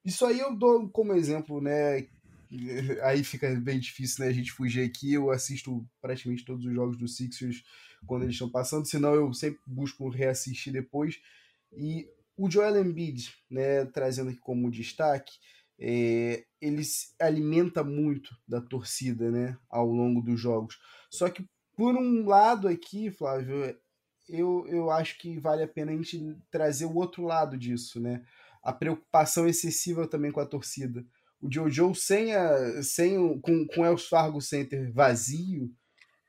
Isso 0.05 0.27
aí 0.27 0.41
eu 0.41 0.57
dou 0.57 0.89
como 0.89 1.15
exemplo, 1.15 1.61
né? 1.61 2.09
aí 3.03 3.25
fica 3.25 3.55
bem 3.57 3.79
difícil 3.79 4.25
né, 4.25 4.31
a 4.31 4.35
gente 4.35 4.53
fugir 4.53 4.85
aqui. 4.85 5.15
Eu 5.15 5.31
assisto 5.31 5.87
praticamente 6.01 6.45
todos 6.45 6.65
os 6.65 6.73
jogos 6.73 6.97
do 6.97 7.09
Sixers 7.09 7.65
quando 8.07 8.23
eles 8.23 8.35
estão 8.35 8.51
passando, 8.51 8.87
senão 8.87 9.15
eu 9.15 9.33
sempre 9.33 9.61
busco 9.67 10.09
reassistir 10.09 10.73
depois. 10.73 11.21
E 11.73 12.09
o 12.37 12.51
Joel 12.51 12.85
Embiid, 12.85 13.33
né, 13.49 13.85
trazendo 13.87 14.31
aqui 14.31 14.41
como 14.41 14.71
destaque, 14.71 15.33
é, 15.79 16.45
ele 16.61 16.83
alimenta 17.21 17.83
muito 17.83 18.37
da 18.47 18.61
torcida 18.61 19.31
né, 19.31 19.57
ao 19.71 19.87
longo 19.87 20.21
dos 20.21 20.41
jogos. 20.41 20.79
Só 21.11 21.29
que, 21.29 21.49
por 21.77 21.95
um 21.97 22.27
lado 22.27 22.69
aqui, 22.69 23.11
Flávio, 23.11 23.77
eu, 24.29 24.67
eu 24.69 24.91
acho 24.91 25.19
que 25.19 25.39
vale 25.39 25.63
a 25.63 25.69
pena 25.69 25.93
a 25.93 25.97
gente 25.97 26.37
trazer 26.51 26.87
o 26.87 26.95
outro 26.95 27.25
lado 27.25 27.57
disso, 27.57 28.01
né? 28.01 28.25
A 28.63 28.73
preocupação 28.73 29.47
excessiva 29.47 30.07
também 30.07 30.31
com 30.31 30.41
a 30.41 30.47
torcida 30.47 31.05
o 31.43 31.51
Jojo 31.51 31.95
sem, 31.95 32.35
a, 32.35 32.83
sem 32.83 33.41
com, 33.41 33.67
com 33.67 33.81
o 33.81 33.85
Els 33.85 34.09
Fargo 34.09 34.41
Center 34.41 34.93
vazio, 34.93 35.71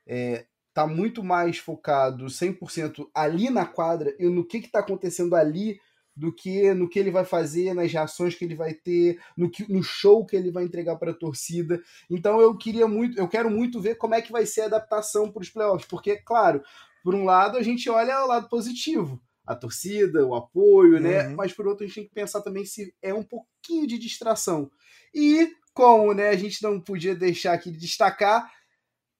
é, 0.06 0.44
tá 0.74 0.86
muito 0.86 1.22
mais 1.22 1.58
focado 1.58 2.26
100% 2.26 3.08
ali 3.14 3.48
na 3.48 3.64
quadra 3.64 4.14
e 4.18 4.26
no 4.28 4.44
que 4.44 4.58
está 4.58 4.80
acontecendo 4.80 5.36
ali 5.36 5.80
do 6.16 6.32
que 6.32 6.72
no 6.74 6.88
que 6.88 6.98
ele 6.98 7.10
vai 7.10 7.24
fazer, 7.24 7.74
nas 7.74 7.92
reações 7.92 8.34
que 8.34 8.44
ele 8.44 8.54
vai 8.54 8.74
ter, 8.74 9.20
no, 9.36 9.50
que, 9.50 9.70
no 9.72 9.82
show 9.82 10.24
que 10.24 10.36
ele 10.36 10.50
vai 10.50 10.64
entregar 10.64 10.96
para 10.96 11.12
a 11.12 11.14
torcida. 11.14 11.80
Então 12.10 12.40
eu 12.40 12.56
queria 12.56 12.86
muito, 12.86 13.18
eu 13.18 13.28
quero 13.28 13.50
muito 13.50 13.80
ver 13.80 13.96
como 13.96 14.14
é 14.14 14.22
que 14.22 14.32
vai 14.32 14.46
ser 14.46 14.62
a 14.62 14.66
adaptação 14.66 15.30
para 15.30 15.42
os 15.42 15.50
playoffs, 15.50 15.88
porque 15.88 16.16
claro, 16.16 16.62
por 17.02 17.14
um 17.14 17.24
lado 17.24 17.56
a 17.56 17.62
gente 17.62 17.88
olha 17.88 18.24
o 18.24 18.28
lado 18.28 18.48
positivo, 18.48 19.20
a 19.46 19.54
torcida, 19.54 20.26
o 20.26 20.34
apoio, 20.34 20.98
né? 20.98 21.28
uhum. 21.28 21.36
Mas 21.36 21.52
por 21.52 21.66
outro 21.66 21.84
a 21.84 21.86
gente 21.86 21.96
tem 21.96 22.08
que 22.08 22.14
pensar 22.14 22.40
também 22.40 22.64
se 22.64 22.94
é 23.02 23.12
um 23.12 23.22
pouquinho 23.22 23.86
de 23.86 23.98
distração. 23.98 24.70
E 25.12 25.52
como 25.74 26.14
né, 26.14 26.28
a 26.28 26.36
gente 26.36 26.62
não 26.62 26.80
podia 26.80 27.14
deixar 27.14 27.52
aqui 27.52 27.70
de 27.70 27.78
destacar, 27.78 28.50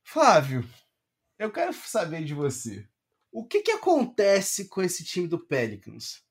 Flávio, 0.02 0.64
eu 1.38 1.50
quero 1.50 1.72
saber 1.72 2.24
de 2.24 2.32
você. 2.32 2.86
O 3.32 3.44
que, 3.44 3.62
que 3.62 3.72
acontece 3.72 4.68
com 4.68 4.80
esse 4.80 5.04
time 5.04 5.26
do 5.26 5.38
Pelicans? 5.38 6.22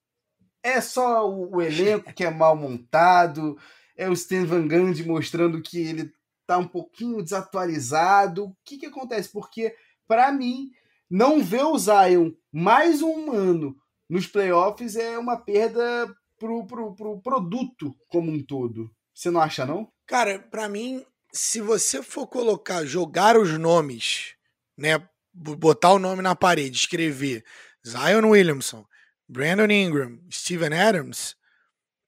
É 0.64 0.80
só 0.80 1.30
o, 1.30 1.58
o 1.58 1.62
elenco 1.62 2.14
que 2.14 2.24
é 2.24 2.30
mal 2.30 2.56
montado? 2.56 3.58
É 3.98 4.10
o 4.10 4.14
Stan 4.14 4.46
Van 4.46 4.68
Gundy 4.68 5.06
mostrando 5.06 5.62
que 5.62 5.78
ele 5.80 6.14
tá 6.48 6.58
um 6.58 6.68
pouquinho 6.68 7.22
desatualizado? 7.22 8.46
O 8.46 8.56
que, 8.64 8.78
que 8.78 8.86
acontece? 8.86 9.30
Porque, 9.30 9.76
para 10.08 10.32
mim, 10.32 10.72
não 11.10 11.44
ver 11.44 11.64
o 11.64 11.78
Zion 11.78 12.32
mais 12.52 13.02
um 13.02 13.32
ano 13.32 13.76
nos 14.14 14.28
playoffs 14.28 14.96
é 14.96 15.18
uma 15.18 15.36
perda 15.38 16.16
pro, 16.38 16.68
pro, 16.68 16.96
pro 16.96 17.20
produto 17.20 17.96
como 18.08 18.32
um 18.32 18.46
todo. 18.46 18.96
Você 19.12 19.32
não 19.32 19.42
acha, 19.42 19.66
não? 19.66 19.92
Cara, 20.06 20.38
para 20.38 20.70
mim, 20.70 21.04
se 21.32 21.60
você 21.60 22.04
for 22.04 22.28
colocar, 22.28 22.86
jogar 22.86 23.36
os 23.36 23.58
nomes, 23.58 24.36
né? 24.78 25.04
Botar 25.34 25.94
o 25.94 26.00
nome 26.00 26.22
na 26.22 26.36
parede, 26.36 26.78
escrever 26.78 27.44
Zion 27.84 28.30
Williamson, 28.30 28.86
Brandon 29.28 29.74
Ingram, 29.74 30.20
Steven 30.32 30.80
Adams, 30.80 31.36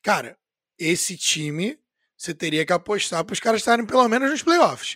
cara, 0.04 0.38
esse 0.78 1.18
time 1.18 1.80
você 2.16 2.36
teria 2.36 2.68
que 2.68 2.72
apostar 2.74 3.26
para 3.26 3.34
os 3.34 3.40
caras 3.40 3.62
estarem 3.62 3.84
pelo 3.84 4.08
menos 4.08 4.30
nos 4.30 4.44
playoffs. 4.44 4.96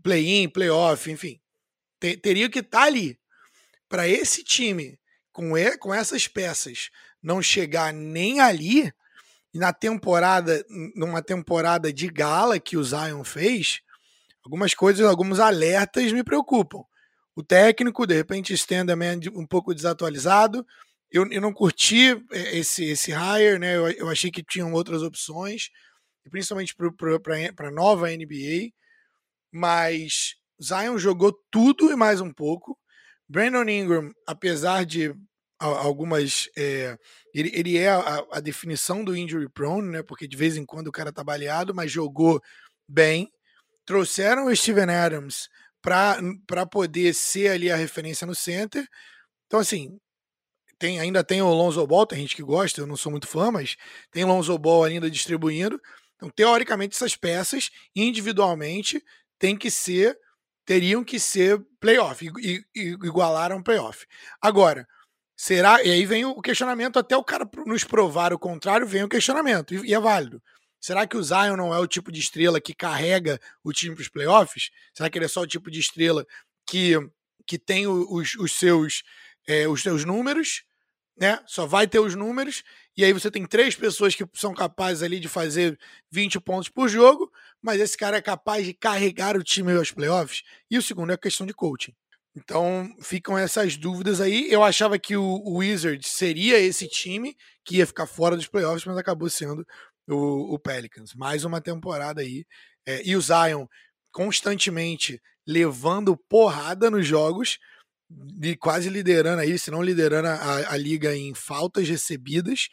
Play-in, 0.00 0.48
playoff, 0.48 1.10
enfim. 1.10 1.40
teria 1.98 2.48
que 2.48 2.60
estar 2.60 2.82
tá 2.82 2.84
ali. 2.84 3.18
Para 3.88 4.06
esse 4.06 4.44
time, 4.44 4.96
com, 5.36 5.54
e, 5.54 5.76
com 5.76 5.92
essas 5.92 6.26
peças, 6.26 6.88
não 7.22 7.42
chegar 7.42 7.92
nem 7.92 8.40
ali, 8.40 8.90
e 9.52 9.58
na 9.58 9.70
temporada, 9.70 10.64
numa 10.94 11.20
temporada 11.20 11.92
de 11.92 12.08
gala 12.08 12.58
que 12.58 12.74
o 12.74 12.82
Zion 12.82 13.22
fez, 13.22 13.82
algumas 14.42 14.72
coisas, 14.72 15.06
alguns 15.06 15.38
alertas 15.38 16.10
me 16.10 16.24
preocupam. 16.24 16.82
O 17.34 17.42
técnico, 17.42 18.06
de 18.06 18.14
repente, 18.14 18.54
Stan 18.54 18.86
também 18.86 19.20
um 19.34 19.46
pouco 19.46 19.74
desatualizado. 19.74 20.66
Eu, 21.10 21.30
eu 21.30 21.42
não 21.42 21.52
curti 21.52 22.12
é, 22.32 22.56
esse, 22.56 22.86
esse 22.86 23.10
hire, 23.10 23.58
né? 23.58 23.76
Eu, 23.76 23.90
eu 23.90 24.08
achei 24.08 24.30
que 24.30 24.42
tinham 24.42 24.72
outras 24.72 25.02
opções, 25.02 25.68
principalmente 26.30 26.74
para 26.74 27.68
a 27.68 27.70
nova 27.70 28.08
NBA. 28.08 28.70
Mas 29.52 30.36
Zion 30.62 30.96
jogou 30.96 31.38
tudo 31.50 31.92
e 31.92 31.96
mais 31.96 32.22
um 32.22 32.32
pouco. 32.32 32.78
Brandon 33.28 33.68
Ingram, 33.68 34.10
apesar 34.26 34.84
de 34.84 35.14
algumas. 35.58 36.48
É, 36.56 36.96
ele, 37.34 37.50
ele 37.54 37.76
é 37.76 37.88
a, 37.88 38.24
a, 38.32 38.40
definição 38.40 39.04
do 39.04 39.16
injury 39.16 39.48
prone, 39.48 39.88
né? 39.88 40.02
Porque 40.02 40.28
de 40.28 40.36
vez 40.36 40.56
em 40.56 40.64
quando 40.64 40.88
o 40.88 40.92
cara 40.92 41.12
tá 41.12 41.24
baleado, 41.24 41.74
mas 41.74 41.90
jogou 41.90 42.40
bem. 42.88 43.30
Trouxeram 43.84 44.46
o 44.46 44.56
Steven 44.56 44.90
Adams 44.90 45.48
para 45.80 46.66
poder 46.70 47.14
ser 47.14 47.52
ali 47.52 47.70
a 47.70 47.76
referência 47.76 48.26
no 48.26 48.34
center. 48.34 48.86
Então, 49.46 49.60
assim, 49.60 49.96
tem, 50.78 51.00
ainda 51.00 51.24
tem 51.24 51.40
o 51.40 51.48
Lonzo 51.48 51.86
Ball, 51.86 52.06
tem 52.06 52.20
gente 52.20 52.36
que 52.36 52.42
gosta, 52.42 52.80
eu 52.80 52.86
não 52.86 52.96
sou 52.96 53.10
muito 53.10 53.26
fã, 53.26 53.50
mas 53.50 53.76
tem 54.10 54.24
Lonzo 54.24 54.58
Ball 54.58 54.84
ainda 54.84 55.10
distribuindo. 55.10 55.80
Então, 56.16 56.28
teoricamente, 56.30 56.96
essas 56.96 57.16
peças, 57.16 57.70
individualmente, 57.94 59.02
tem 59.38 59.56
que 59.56 59.70
ser, 59.70 60.18
teriam 60.66 61.02
que 61.02 61.18
ser 61.18 61.64
playoff, 61.80 62.26
e, 62.40 62.62
e, 62.74 62.88
igualaram 63.02 63.62
playoff. 63.62 64.06
Agora, 64.42 64.86
Será? 65.38 65.84
E 65.84 65.92
aí 65.92 66.06
vem 66.06 66.24
o 66.24 66.40
questionamento, 66.40 66.98
até 66.98 67.14
o 67.14 67.22
cara 67.22 67.46
nos 67.66 67.84
provar 67.84 68.32
o 68.32 68.38
contrário, 68.38 68.86
vem 68.86 69.04
o 69.04 69.08
questionamento, 69.08 69.74
e, 69.74 69.92
é 69.92 70.00
válido. 70.00 70.42
Será 70.80 71.06
que 71.06 71.16
o 71.16 71.22
Zion 71.22 71.56
não 71.56 71.74
é 71.74 71.78
o 71.78 71.86
tipo 71.86 72.10
de 72.10 72.20
estrela 72.20 72.60
que 72.60 72.74
carrega 72.74 73.38
o 73.62 73.72
time 73.72 73.94
para 73.94 74.02
os 74.02 74.08
playoffs? 74.08 74.70
Será 74.94 75.10
que 75.10 75.18
ele 75.18 75.26
é 75.26 75.28
só 75.28 75.42
o 75.42 75.46
tipo 75.46 75.70
de 75.70 75.78
estrela 75.78 76.24
que, 76.66 76.94
que 77.46 77.58
tem 77.58 77.86
os, 77.86 78.34
os 78.36 78.52
seus 78.52 79.02
é, 79.46 79.68
os 79.68 79.82
seus 79.82 80.04
números, 80.04 80.64
né? 81.18 81.40
Só 81.46 81.66
vai 81.66 81.86
ter 81.86 82.00
os 82.00 82.14
números, 82.14 82.62
e 82.96 83.04
aí 83.04 83.12
você 83.12 83.30
tem 83.30 83.44
três 83.44 83.76
pessoas 83.76 84.14
que 84.14 84.24
são 84.32 84.54
capazes 84.54 85.02
ali 85.02 85.20
de 85.20 85.28
fazer 85.28 85.78
20 86.10 86.40
pontos 86.40 86.68
por 86.68 86.88
jogo, 86.88 87.30
mas 87.60 87.80
esse 87.80 87.96
cara 87.96 88.16
é 88.16 88.22
capaz 88.22 88.64
de 88.64 88.72
carregar 88.72 89.36
o 89.36 89.44
time 89.44 89.76
aos 89.76 89.92
playoffs. 89.92 90.42
E 90.70 90.78
o 90.78 90.82
segundo 90.82 91.10
é 91.10 91.14
a 91.14 91.18
questão 91.18 91.46
de 91.46 91.52
coaching. 91.52 91.94
Então 92.34 92.94
ficam 93.00 93.36
essas 93.36 93.76
dúvidas 93.76 94.20
aí. 94.20 94.50
Eu 94.50 94.62
achava 94.62 94.98
que 94.98 95.16
o, 95.16 95.56
Wizards 95.56 96.10
seria 96.10 96.58
esse 96.58 96.88
time 96.88 97.36
que 97.64 97.76
ia 97.76 97.86
ficar 97.86 98.06
fora 98.06 98.36
dos 98.36 98.46
playoffs, 98.46 98.84
mas 98.86 98.96
acabou 98.96 99.28
sendo 99.28 99.66
o, 100.08 100.54
o 100.54 100.58
Pelicans. 100.58 101.14
Mais 101.14 101.44
uma 101.44 101.60
temporada 101.60 102.22
aí. 102.22 102.46
É, 102.86 103.02
e 103.06 103.14
o 103.16 103.20
Zion 103.20 103.66
constantemente 104.10 105.20
levando 105.46 106.16
porrada 106.16 106.90
nos 106.90 107.06
jogos, 107.06 107.58
e 108.42 108.56
quase 108.56 108.88
liderando 108.88 109.40
aí, 109.42 109.58
se 109.58 109.70
não 109.70 109.82
liderando 109.82 110.28
a, 110.28 110.72
a, 110.72 110.76
liga 110.76 111.14
em 111.14 111.34
faltas 111.34 111.88
recebidas. 111.88 112.68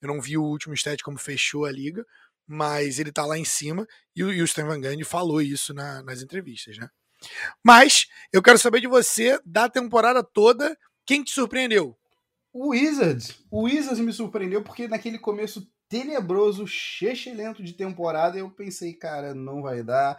Eu 0.00 0.08
não 0.08 0.20
vi 0.20 0.36
o 0.36 0.44
último 0.44 0.74
stat 0.74 1.02
como 1.02 1.18
fechou 1.18 1.64
a 1.64 1.72
liga, 1.72 2.04
mas 2.46 2.98
ele 2.98 3.12
tá 3.12 3.26
lá 3.26 3.38
em 3.38 3.44
cima 3.44 3.86
e, 4.14 4.24
o, 4.24 4.32
e 4.32 4.40
o 4.40 4.44
Stan 4.44 4.66
Van 4.66 4.80
Gundy 4.80 5.04
falou 5.04 5.40
isso 5.42 5.74
na, 5.74 6.02
nas 6.02 6.22
entrevistas, 6.22 6.78
né? 6.78 6.88
Mas 7.64 8.06
eu 8.32 8.42
quero 8.42 8.58
saber 8.58 8.80
de 8.80 8.86
você, 8.86 9.38
da 9.44 9.68
temporada 9.68 10.22
toda, 10.22 10.76
quem 11.04 11.22
te 11.22 11.32
surpreendeu? 11.32 11.96
O 12.52 12.68
Wizards. 12.68 13.44
O 13.50 13.62
Wizards 13.62 14.00
me 14.00 14.12
surpreendeu 14.12 14.62
porque 14.62 14.88
naquele 14.88 15.18
começo 15.18 15.68
tenebroso, 15.88 16.64
lento 17.34 17.62
de 17.62 17.72
temporada, 17.72 18.38
eu 18.38 18.50
pensei, 18.50 18.92
cara, 18.92 19.34
não 19.34 19.62
vai 19.62 19.82
dar. 19.82 20.16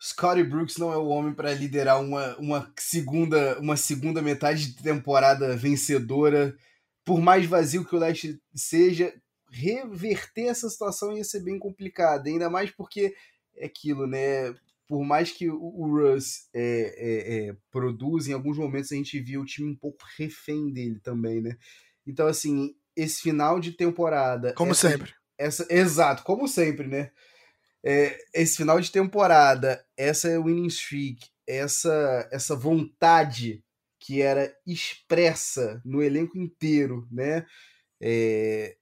Scottie 0.00 0.44
Brooks 0.44 0.76
não 0.76 0.92
é 0.92 0.96
o 0.96 1.06
homem 1.06 1.32
para 1.32 1.54
liderar 1.54 2.00
uma, 2.00 2.36
uma, 2.36 2.72
segunda, 2.76 3.58
uma 3.58 3.76
segunda 3.76 4.20
metade 4.20 4.72
de 4.72 4.82
temporada 4.82 5.56
vencedora. 5.56 6.54
Por 7.06 7.20
mais 7.20 7.46
vazio 7.46 7.84
que 7.84 7.94
o 7.94 7.98
leste 7.98 8.38
seja, 8.54 9.14
reverter 9.48 10.48
essa 10.48 10.68
situação 10.68 11.16
ia 11.16 11.24
ser 11.24 11.40
bem 11.40 11.58
complicado. 11.58 12.26
Ainda 12.26 12.50
mais 12.50 12.70
porque 12.70 13.14
é 13.56 13.66
aquilo, 13.66 14.06
né? 14.06 14.52
Por 14.88 15.04
mais 15.04 15.32
que 15.32 15.48
o 15.48 15.86
Russ 15.86 16.48
é, 16.52 16.94
é, 16.96 17.48
é, 17.48 17.56
produza, 17.70 18.30
em 18.30 18.34
alguns 18.34 18.58
momentos 18.58 18.92
a 18.92 18.96
gente 18.96 19.18
viu 19.20 19.40
o 19.40 19.46
time 19.46 19.70
um 19.70 19.76
pouco 19.76 20.04
refém 20.18 20.70
dele 20.72 21.00
também, 21.00 21.40
né? 21.40 21.56
Então, 22.06 22.26
assim, 22.26 22.74
esse 22.94 23.22
final 23.22 23.58
de 23.58 23.72
temporada. 23.72 24.52
Como 24.54 24.72
essa, 24.72 24.90
sempre. 24.90 25.14
Essa, 25.38 25.66
exato, 25.70 26.22
como 26.22 26.46
sempre, 26.46 26.86
né? 26.86 27.10
É, 27.84 28.18
esse 28.34 28.56
final 28.56 28.80
de 28.80 28.90
temporada, 28.90 29.84
essa 29.96 30.28
winning 30.40 30.66
streak, 30.66 31.28
essa, 31.46 32.28
essa 32.32 32.56
vontade 32.56 33.64
que 34.06 34.22
era 34.22 34.56
expressa 34.64 35.82
no 35.84 36.00
elenco 36.00 36.38
inteiro, 36.38 37.08
né? 37.10 37.44
É, 38.00 38.76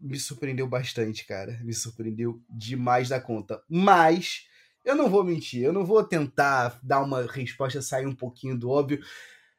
me 0.00 0.18
surpreendeu 0.18 0.66
bastante, 0.66 1.24
cara. 1.24 1.60
Me 1.62 1.72
surpreendeu 1.72 2.42
demais 2.50 3.08
da 3.08 3.20
conta. 3.20 3.62
Mas 3.68 4.48
eu 4.84 4.96
não 4.96 5.08
vou 5.08 5.22
mentir, 5.22 5.62
eu 5.62 5.72
não 5.72 5.84
vou 5.84 6.02
tentar 6.02 6.80
dar 6.82 7.00
uma 7.02 7.22
resposta 7.22 7.80
sair 7.80 8.04
um 8.04 8.14
pouquinho 8.16 8.58
do 8.58 8.68
óbvio. 8.68 8.98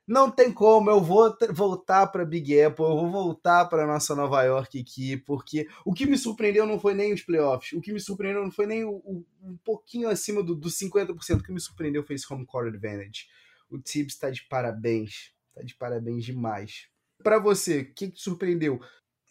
Não 0.05 0.29
tem 0.29 0.51
como, 0.51 0.89
eu 0.89 1.01
vou 1.01 1.33
voltar 1.51 2.07
para 2.07 2.25
Big 2.25 2.61
Apple, 2.61 2.83
eu 2.83 2.97
vou 2.97 3.09
voltar 3.09 3.65
para 3.65 3.87
nossa 3.87 4.13
Nova 4.13 4.43
York 4.43 4.81
aqui, 4.81 5.15
porque 5.15 5.65
o 5.85 5.93
que 5.93 6.05
me 6.05 6.17
surpreendeu 6.17 6.65
não 6.65 6.77
foi 6.77 6.93
nem 6.93 7.13
os 7.13 7.23
playoffs, 7.23 7.71
o 7.71 7.81
que 7.81 7.93
me 7.93 8.01
surpreendeu 8.01 8.43
não 8.43 8.51
foi 8.51 8.67
nem 8.67 8.83
o, 8.83 8.97
o 8.97 9.25
um 9.41 9.57
pouquinho 9.63 10.09
acima 10.09 10.43
do, 10.43 10.53
do 10.53 10.69
50%, 10.69 11.39
o 11.39 11.43
que 11.43 11.53
me 11.53 11.59
surpreendeu 11.59 12.03
foi 12.03 12.17
esse 12.17 12.31
home 12.31 12.45
court 12.45 12.67
advantage. 12.67 13.27
O 13.69 13.79
Tibbs 13.79 14.13
está 14.13 14.29
de 14.29 14.43
parabéns, 14.47 15.31
está 15.49 15.63
de 15.63 15.75
parabéns 15.75 16.25
demais. 16.25 16.87
Para 17.23 17.39
você, 17.39 17.79
o 17.79 17.93
que 17.93 18.09
te 18.09 18.21
surpreendeu? 18.21 18.79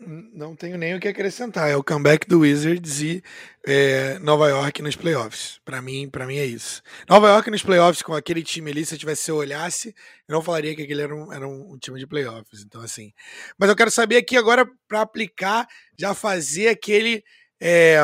Não 0.01 0.57
tenho 0.57 0.77
nem 0.77 0.97
o 0.97 1.01
que 1.01 1.07
acrescentar. 1.07 1.71
É 1.71 1.77
o 1.77 1.85
comeback 1.85 2.29
do 2.29 2.41
Wizards 2.41 3.01
e 3.01 3.23
é, 3.65 4.19
Nova 4.19 4.49
York 4.49 4.83
nos 4.83 4.97
playoffs. 4.97 5.61
Para 5.65 5.81
mim, 5.81 6.11
para 6.11 6.27
mim 6.27 6.37
é 6.37 6.45
isso. 6.45 6.83
Nova 7.09 7.29
York 7.29 7.49
nos 7.49 7.63
playoffs 7.63 8.03
com 8.03 8.13
aquele 8.13 8.43
time 8.43 8.73
ali, 8.73 8.85
se 8.85 8.95
eu 8.95 8.99
tivesse 8.99 9.23
se 9.23 9.31
eu 9.31 9.37
olhasse, 9.37 9.95
eu 10.29 10.35
não 10.35 10.43
falaria 10.43 10.75
que 10.75 10.83
aquele 10.83 11.01
era 11.01 11.15
um, 11.15 11.33
era 11.33 11.47
um 11.47 11.79
time 11.79 11.99
de 12.01 12.07
playoffs. 12.09 12.63
Então 12.63 12.81
assim. 12.81 13.13
Mas 13.57 13.69
eu 13.71 13.77
quero 13.77 13.91
saber 13.91 14.17
aqui 14.17 14.37
agora 14.37 14.69
para 14.89 15.01
aplicar, 15.01 15.67
já 15.97 16.13
fazer 16.13 16.69
aquele 16.69 17.23
é, 17.61 17.99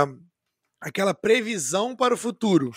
aquela 0.80 1.12
previsão 1.12 1.96
para 1.96 2.14
o 2.14 2.16
futuro. 2.16 2.70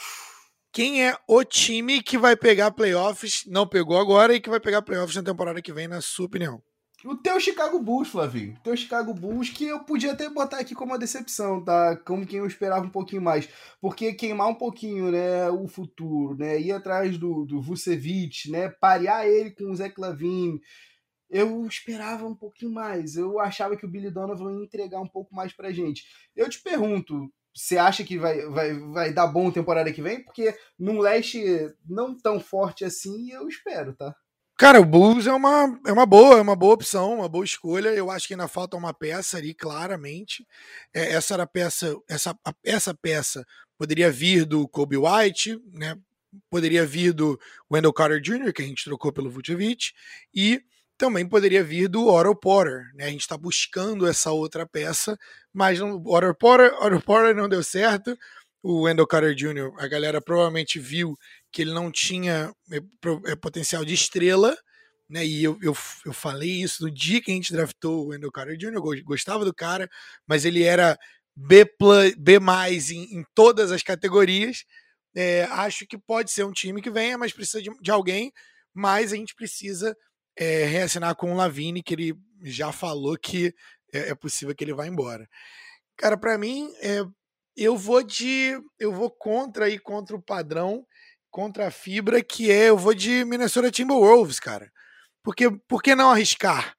Quem 0.74 1.06
é 1.06 1.16
o 1.28 1.44
time 1.44 2.02
que 2.02 2.18
vai 2.18 2.36
pegar 2.36 2.72
playoffs? 2.72 3.44
Não 3.46 3.68
pegou 3.68 3.96
agora 3.96 4.34
e 4.34 4.42
que 4.42 4.50
vai 4.50 4.60
pegar 4.60 4.82
playoffs 4.82 5.16
na 5.16 5.22
temporada 5.22 5.62
que 5.62 5.72
vem, 5.72 5.88
na 5.88 6.02
sua 6.02 6.26
opinião? 6.26 6.60
O 7.06 7.16
teu 7.16 7.40
Chicago 7.40 7.80
Bulls, 7.80 8.10
Flavinho. 8.10 8.56
O 8.56 8.64
teu 8.64 8.76
Chicago 8.76 9.14
Bulls, 9.14 9.50
que 9.50 9.66
eu 9.66 9.84
podia 9.84 10.14
até 10.14 10.28
botar 10.28 10.58
aqui 10.58 10.74
como 10.74 10.92
uma 10.92 10.98
decepção, 10.98 11.64
tá? 11.64 11.96
Como 11.98 12.26
quem 12.26 12.40
eu 12.40 12.48
esperava 12.48 12.84
um 12.84 12.90
pouquinho 12.90 13.22
mais. 13.22 13.48
Porque 13.80 14.14
queimar 14.14 14.48
um 14.48 14.56
pouquinho, 14.56 15.12
né, 15.12 15.48
o 15.52 15.68
futuro, 15.68 16.36
né? 16.36 16.60
Ir 16.60 16.72
atrás 16.72 17.20
do, 17.20 17.46
do 17.46 17.62
Vucevic, 17.62 18.50
né? 18.50 18.70
Parear 18.70 19.28
ele 19.28 19.52
com 19.52 19.70
o 19.70 19.76
Zé 19.76 19.94
Lavine. 19.96 20.60
Eu 21.30 21.68
esperava 21.68 22.26
um 22.26 22.36
pouquinho 22.36 22.72
mais. 22.72 23.16
Eu 23.16 23.40
achava 23.40 23.78
que 23.78 23.86
o 23.86 23.90
Billy 23.90 24.10
Donovan 24.10 24.58
ia 24.58 24.66
entregar 24.66 25.00
um 25.00 25.08
pouco 25.08 25.36
mais 25.36 25.54
pra 25.54 25.72
gente. 25.72 26.04
Eu 26.36 26.50
te 26.50 26.60
pergunto, 26.64 27.32
você 27.54 27.78
acha 27.78 28.04
que 28.04 28.18
vai, 28.18 28.46
vai, 28.48 28.74
vai 28.74 29.14
dar 29.14 29.28
bom 29.28 29.52
temporada 29.52 29.92
que 29.92 30.02
vem? 30.02 30.24
Porque 30.24 30.56
num 30.78 31.00
leste 31.00 31.44
não 31.88 32.18
tão 32.18 32.40
forte 32.40 32.84
assim, 32.84 33.32
eu 33.32 33.48
espero, 33.48 33.94
tá? 33.94 34.16
Cara, 34.58 34.80
o 34.80 34.86
Bulls 34.86 35.26
é 35.26 35.34
uma, 35.34 35.80
é 35.86 35.92
uma 35.92 36.06
boa, 36.06 36.38
é 36.38 36.42
uma 36.42 36.56
boa 36.56 36.76
opção, 36.76 37.16
uma 37.16 37.28
boa 37.28 37.44
escolha. 37.44 37.90
Eu 37.90 38.12
acho 38.12 38.28
que 38.28 38.34
ainda 38.34 38.48
falta 38.48 38.78
uma 38.78 38.94
peça 38.94 39.38
ali, 39.38 39.54
claramente. 39.54 40.48
É, 40.94 41.14
essa 41.14 41.34
era 41.34 41.44
a 41.44 41.48
peça, 41.48 41.96
essa, 42.08 42.38
essa 42.64 42.94
peça 42.94 43.46
poderia 43.78 44.12
vir 44.12 44.46
do 44.46 44.68
Kobe 44.68 44.96
White, 44.96 45.60
né? 45.74 45.98
Poderia 46.50 46.86
vir 46.86 47.14
do 47.14 47.40
Wendell 47.72 47.94
Carter 47.94 48.22
Jr., 48.22 48.54
que 48.54 48.62
a 48.62 48.66
gente 48.66 48.84
trocou 48.84 49.12
pelo 49.12 49.30
Vucevic, 49.30 49.92
e 50.34 50.64
também 50.98 51.28
poderia 51.28 51.64
vir 51.64 51.88
do 51.88 52.08
Otto 52.08 52.36
Porter, 52.36 52.92
né? 52.96 53.06
A 53.06 53.10
gente 53.10 53.22
está 53.22 53.38
buscando 53.38 54.08
essa 54.08 54.32
outra 54.32 54.66
peça, 54.66 55.18
mas 55.54 55.82
o 55.82 56.02
Otto 56.06 56.36
Porter, 56.36 56.74
Otto 56.82 57.02
Porter 57.02 57.36
não 57.36 57.50
deu 57.50 57.64
certo. 57.64 58.18
O 58.62 58.84
Wendell 58.84 59.08
Carter 59.08 59.36
Jr., 59.36 59.74
a 59.78 59.88
galera 59.88 60.22
provavelmente 60.22 60.80
viu 60.80 61.18
que 61.52 61.62
ele 61.62 61.74
não 61.74 61.92
tinha 61.92 62.54
é, 62.72 62.78
é, 63.32 63.36
potencial 63.36 63.84
de 63.84 63.94
estrela, 63.94 64.56
né? 65.10 65.26
E 65.26 65.44
eu, 65.44 65.58
eu, 65.62 65.76
eu 66.06 66.14
falei 66.14 66.62
isso 66.64 66.84
no 66.84 66.92
dia 66.92 67.22
que 67.22 67.32
a 67.32 67.34
gente 67.36 67.52
draftou 67.52 68.06
o 68.06 68.08
Wendell 68.10 68.32
Carter 68.32 68.58
Jr., 68.58 68.74
eu 68.76 69.04
gostava 69.04 69.44
do 69.44 69.54
cara, 69.54 69.90
mas 70.26 70.46
ele 70.46 70.64
era 70.64 70.98
B, 71.36 71.66
B 72.18 72.40
em, 72.92 73.20
em 73.20 73.26
todas 73.36 73.72
as 73.72 73.84
categorias. 73.84 74.64
É, 75.16 75.44
acho 75.46 75.86
que 75.86 75.98
pode 75.98 76.32
ser 76.32 76.44
um 76.44 76.52
time 76.52 76.82
que 76.82 76.90
venha, 76.90 77.18
mas 77.18 77.34
precisa 77.34 77.62
de, 77.62 77.70
de 77.82 77.92
alguém, 77.92 78.32
mas 78.74 79.14
a 79.14 79.16
gente 79.16 79.36
precisa 79.36 79.96
é, 80.38 80.66
reassinar 80.66 81.16
com 81.16 81.32
o 81.32 81.36
Lavine, 81.36 81.84
que 81.84 81.94
ele 81.94 82.16
já 82.42 82.72
falou 82.72 83.18
que 83.18 83.54
é, 83.94 84.10
é 84.10 84.16
possível 84.16 84.56
que 84.56 84.64
ele 84.64 84.74
vá 84.74 84.88
embora. 84.88 85.28
Cara, 85.98 86.18
para 86.18 86.38
mim, 86.38 86.74
é, 86.82 87.04
eu 87.56 87.78
vou 87.78 88.04
de. 88.04 88.60
Eu 88.80 88.92
vou 88.92 89.12
contra 89.12 89.66
aí, 89.66 89.78
contra 89.80 90.16
o 90.16 90.22
padrão 90.22 90.86
contra 91.34 91.68
a 91.68 91.72
fibra, 91.72 92.24
que 92.24 92.52
é 92.52 92.70
eu 92.70 92.78
vou 92.78 92.94
de 92.94 93.26
Minnesota 93.26 93.72
Timberwolves, 93.72 94.40
cara. 94.40 94.72
Porque 95.24 95.50
por 95.68 95.82
que 95.82 95.96
não 95.96 96.12
arriscar, 96.12 96.76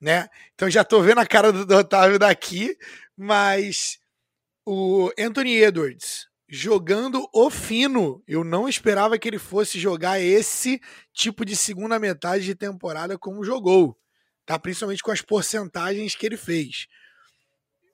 né? 0.00 0.28
Então 0.54 0.70
já 0.70 0.82
tô 0.82 1.02
vendo 1.02 1.18
a 1.18 1.26
cara 1.26 1.52
do, 1.52 1.66
do 1.66 1.76
Otávio 1.76 2.18
daqui, 2.18 2.74
mas 3.14 3.98
o 4.64 5.10
Anthony 5.18 5.56
Edwards 5.56 6.26
jogando 6.48 7.28
o 7.32 7.50
fino, 7.50 8.22
eu 8.26 8.42
não 8.42 8.68
esperava 8.68 9.18
que 9.18 9.28
ele 9.28 9.38
fosse 9.38 9.78
jogar 9.78 10.18
esse 10.18 10.80
tipo 11.12 11.44
de 11.44 11.54
segunda 11.54 11.98
metade 11.98 12.44
de 12.44 12.54
temporada 12.54 13.18
como 13.18 13.44
jogou, 13.44 13.96
tá? 14.46 14.58
Principalmente 14.58 15.02
com 15.02 15.10
as 15.10 15.20
porcentagens 15.20 16.14
que 16.14 16.24
ele 16.24 16.36
fez 16.36 16.86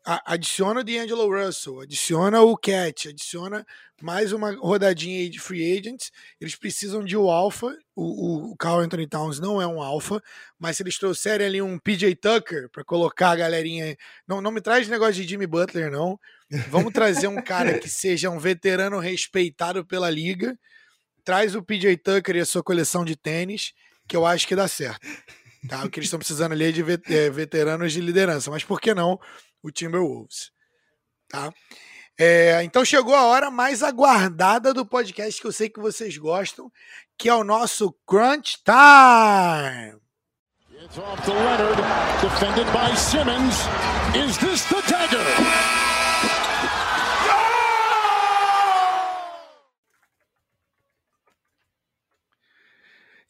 adiciona 0.05 0.81
o 0.81 0.85
D'Angelo 0.85 1.29
Russell, 1.29 1.81
adiciona 1.81 2.43
o 2.43 2.57
Cat, 2.57 3.09
adiciona 3.09 3.67
mais 4.03 4.33
uma 4.33 4.53
rodadinha 4.53 5.19
aí 5.21 5.31
de 5.31 5.41
free 5.41 5.79
agents. 5.79 6.13
Eles 6.39 6.55
precisam 6.55 7.03
de 7.03 7.17
um 7.17 7.31
alfa. 7.31 7.75
O, 7.97 8.51
o 8.53 8.57
Carl 8.57 8.81
Anthony 8.81 9.07
Towns 9.07 9.41
não 9.41 9.63
é 9.63 9.67
um 9.67 9.81
alfa, 9.81 10.23
mas 10.59 10.77
se 10.77 10.83
eles 10.83 10.99
trouxerem 10.99 11.47
ali 11.47 11.63
um 11.63 11.79
PJ 11.79 12.15
Tucker 12.17 12.69
para 12.71 12.85
colocar 12.85 13.31
a 13.31 13.37
galerinha. 13.37 13.97
Não, 14.29 14.43
não 14.43 14.51
me 14.51 14.61
traz 14.61 14.89
negócio 14.89 15.15
de 15.15 15.27
Jimmy 15.27 15.47
Butler, 15.47 15.91
não. 15.91 16.21
Vamos 16.69 16.93
trazer 16.93 17.29
um 17.29 17.43
cara 17.43 17.79
que 17.79 17.89
seja 17.89 18.29
um 18.29 18.39
veterano 18.39 18.99
respeitado 18.99 19.87
pela 19.87 20.11
liga. 20.11 20.59
Traz 21.25 21.55
o 21.55 21.63
PJ 21.63 21.97
Tucker 21.97 22.37
e 22.37 22.41
a 22.41 22.47
sua 22.47 22.63
coleção 22.63 23.07
de 23.07 23.17
tênis, 23.17 23.73
que 24.07 24.15
eu 24.15 24.27
acho 24.27 24.47
que 24.47 24.55
dá 24.55 24.69
certo. 24.69 25.01
Tá? 25.67 25.83
O 25.83 25.89
que 25.89 25.99
eles 25.99 26.09
estão 26.09 26.19
precisando 26.19 26.53
ali 26.53 26.65
é 26.65 26.73
de 26.73 26.83
é, 26.83 27.31
veteranos 27.31 27.91
de 27.91 28.03
liderança. 28.03 28.51
Mas 28.51 28.63
por 28.63 28.79
que 28.79 28.93
não 28.93 29.19
o 29.65 29.73
Timberwolves. 29.73 30.53
Tá? 31.29 31.53
É, 32.19 32.63
então 32.63 32.85
chegou 32.85 33.15
a 33.15 33.25
hora 33.25 33.51
mais 33.51 33.83
aguardada 33.83 34.73
do 34.73 34.87
podcast 34.87 35.41
que 35.41 35.47
eu 35.47 35.53
sei 35.53 35.69
que 35.69 35.81
vocês 35.81 36.17
gostam, 36.17 36.71
que 37.19 37.29
é 37.29 37.35
o 37.35 37.43
nosso 37.43 37.93
Crunch 38.07 38.59
Time. 38.63 39.99
It's 40.71 40.99
off 40.99 41.23
to 41.23 41.33
Leonard, 41.33 41.81
defended 42.21 42.67
by 42.73 42.95
Simmons. 42.97 43.55
Is 44.15 44.37
this 44.39 44.65
the 44.67 44.83
dagger? 44.83 45.19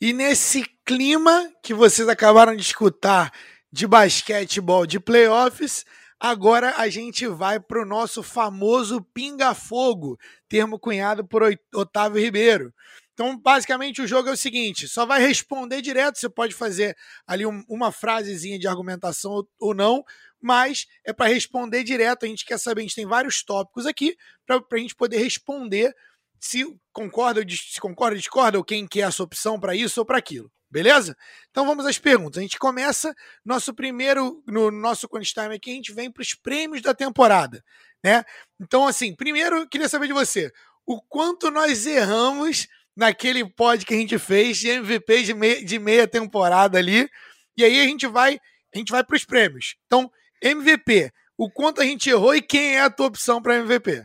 E 0.00 0.12
nesse 0.12 0.64
clima 0.84 1.50
que 1.62 1.72
vocês 1.72 2.08
acabaram 2.08 2.54
de 2.54 2.60
escutar 2.60 3.32
de 3.72 3.86
basquetebol 3.86 4.84
de 4.86 5.00
playoffs, 5.00 5.86
agora 6.24 6.74
a 6.78 6.88
gente 6.88 7.26
vai 7.26 7.60
para 7.60 7.82
o 7.82 7.84
nosso 7.84 8.22
famoso 8.22 9.02
pinga-fogo, 9.12 10.18
termo 10.48 10.78
cunhado 10.78 11.22
por 11.26 11.42
Otávio 11.74 12.22
Ribeiro. 12.22 12.72
Então, 13.12 13.38
basicamente, 13.38 14.00
o 14.00 14.06
jogo 14.06 14.30
é 14.30 14.32
o 14.32 14.36
seguinte: 14.36 14.88
só 14.88 15.04
vai 15.04 15.20
responder 15.20 15.82
direto. 15.82 16.18
Você 16.18 16.28
pode 16.28 16.54
fazer 16.54 16.96
ali 17.26 17.44
um, 17.44 17.62
uma 17.68 17.92
frasezinha 17.92 18.58
de 18.58 18.66
argumentação 18.66 19.32
ou, 19.32 19.48
ou 19.60 19.74
não, 19.74 20.02
mas 20.40 20.86
é 21.04 21.12
para 21.12 21.26
responder 21.26 21.84
direto. 21.84 22.24
A 22.24 22.28
gente 22.28 22.46
quer 22.46 22.58
saber, 22.58 22.80
a 22.80 22.84
gente 22.84 22.94
tem 22.96 23.06
vários 23.06 23.42
tópicos 23.42 23.84
aqui 23.84 24.16
para 24.46 24.56
a 24.56 24.78
gente 24.78 24.94
poder 24.94 25.18
responder 25.18 25.94
se 26.40 26.64
concorda, 26.92 27.42
se 27.48 27.80
concorda, 27.80 28.16
discorda, 28.16 28.58
ou 28.58 28.64
quem 28.64 28.86
quer 28.86 29.00
essa 29.00 29.22
opção 29.22 29.58
para 29.60 29.74
isso 29.74 30.00
ou 30.00 30.06
para 30.06 30.18
aquilo. 30.18 30.50
Beleza? 30.74 31.16
Então 31.52 31.64
vamos 31.64 31.86
às 31.86 32.00
perguntas. 32.00 32.38
A 32.38 32.42
gente 32.42 32.58
começa 32.58 33.14
nosso 33.44 33.72
primeiro, 33.72 34.42
no 34.44 34.72
nosso 34.72 35.08
Crunch 35.08 35.32
Time 35.32 35.54
aqui, 35.54 35.70
a 35.70 35.74
gente 35.74 35.94
vem 35.94 36.10
para 36.10 36.20
os 36.20 36.34
prêmios 36.34 36.82
da 36.82 36.92
temporada. 36.92 37.64
Né? 38.02 38.24
Então, 38.60 38.84
assim, 38.84 39.14
primeiro 39.14 39.68
queria 39.68 39.88
saber 39.88 40.08
de 40.08 40.12
você 40.12 40.50
o 40.84 41.00
quanto 41.00 41.48
nós 41.48 41.86
erramos 41.86 42.66
naquele 42.96 43.48
pod 43.48 43.86
que 43.86 43.94
a 43.94 43.96
gente 43.96 44.18
fez 44.18 44.58
de 44.58 44.68
MVP 44.68 45.22
de 45.22 45.32
meia, 45.32 45.64
de 45.64 45.78
meia 45.78 46.08
temporada 46.08 46.76
ali. 46.76 47.08
E 47.56 47.62
aí 47.62 47.80
a 47.80 47.84
gente 47.84 48.08
vai, 48.08 48.40
a 48.74 48.76
gente 48.78 48.90
vai 48.90 49.04
para 49.04 49.14
os 49.14 49.24
prêmios. 49.24 49.76
Então, 49.86 50.10
MVP, 50.42 51.12
o 51.38 51.48
quanto 51.48 51.80
a 51.82 51.84
gente 51.84 52.10
errou 52.10 52.34
e 52.34 52.42
quem 52.42 52.74
é 52.74 52.80
a 52.80 52.90
tua 52.90 53.06
opção 53.06 53.40
para 53.40 53.58
MVP? 53.58 54.02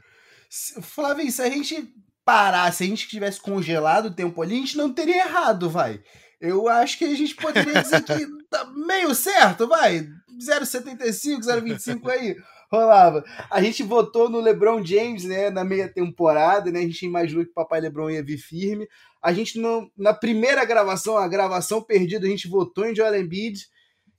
Flávio, 0.83 1.31
se 1.31 1.41
a 1.41 1.49
gente 1.49 1.91
parar, 2.23 2.71
se 2.71 2.83
a 2.83 2.87
gente 2.87 3.07
tivesse 3.07 3.41
congelado 3.41 4.05
o 4.05 4.13
tempo 4.13 4.39
ali, 4.39 4.53
a 4.53 4.59
gente 4.59 4.77
não 4.77 4.93
teria 4.93 5.25
errado, 5.25 5.67
vai. 5.67 5.99
Eu 6.39 6.67
acho 6.67 6.97
que 6.97 7.05
a 7.05 7.15
gente 7.15 7.35
poderia 7.35 7.81
dizer 7.81 8.01
que 8.03 8.25
tá 8.49 8.65
meio 8.65 9.13
certo, 9.13 9.67
vai. 9.67 10.07
0,75, 10.39 11.41
0,25 11.41 12.09
aí 12.09 12.35
rolava. 12.71 13.23
A 13.49 13.61
gente 13.61 13.83
votou 13.83 14.29
no 14.29 14.39
LeBron 14.39 14.85
James, 14.85 15.25
né, 15.25 15.49
na 15.49 15.63
meia 15.63 15.91
temporada, 15.91 16.71
né? 16.71 16.79
A 16.79 16.83
gente 16.83 17.05
imaginou 17.05 17.43
que 17.43 17.51
o 17.51 17.53
papai 17.53 17.81
LeBron 17.81 18.11
ia 18.11 18.23
vir 18.23 18.37
firme. 18.37 18.87
A 19.21 19.33
gente 19.33 19.59
não, 19.59 19.89
na 19.97 20.13
primeira 20.13 20.63
gravação, 20.63 21.17
a 21.17 21.27
gravação 21.27 21.81
perdida, 21.81 22.25
a 22.25 22.29
gente 22.29 22.47
votou 22.47 22.85
em 22.85 22.95
Joel 22.95 23.19
Embiid 23.19 23.65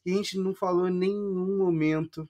e 0.05 0.12
a 0.12 0.16
gente 0.16 0.37
não 0.39 0.55
falou 0.55 0.89
em 0.89 0.95
nenhum 0.95 1.57
momento 1.57 2.29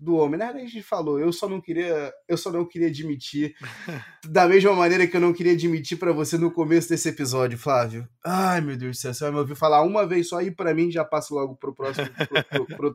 do 0.00 0.16
homem. 0.16 0.38
Na 0.38 0.46
verdade, 0.46 0.64
a 0.64 0.68
gente 0.68 0.82
falou, 0.82 1.20
eu 1.20 1.30
só 1.32 1.46
não 1.46 1.60
queria, 1.60 2.12
eu 2.26 2.36
só 2.36 2.50
não 2.50 2.64
queria 2.64 2.88
admitir, 2.88 3.54
da 4.26 4.48
mesma 4.48 4.72
maneira 4.72 5.06
que 5.06 5.14
eu 5.14 5.20
não 5.20 5.32
queria 5.32 5.52
admitir 5.52 5.98
para 5.98 6.12
você 6.12 6.38
no 6.38 6.50
começo 6.50 6.88
desse 6.88 7.10
episódio, 7.10 7.58
Flávio. 7.58 8.08
Ai, 8.24 8.62
meu 8.62 8.76
Deus 8.76 8.96
do 8.96 9.00
céu, 9.00 9.12
você 9.12 9.24
vai 9.24 9.32
me 9.32 9.38
ouvir 9.38 9.54
falar 9.54 9.82
uma 9.82 10.06
vez 10.06 10.28
só 10.28 10.40
e 10.40 10.50
para 10.50 10.74
mim 10.74 10.90
já 10.90 11.04
passo 11.04 11.34
logo 11.34 11.54
pro 11.54 11.74
próximo, 11.74 12.08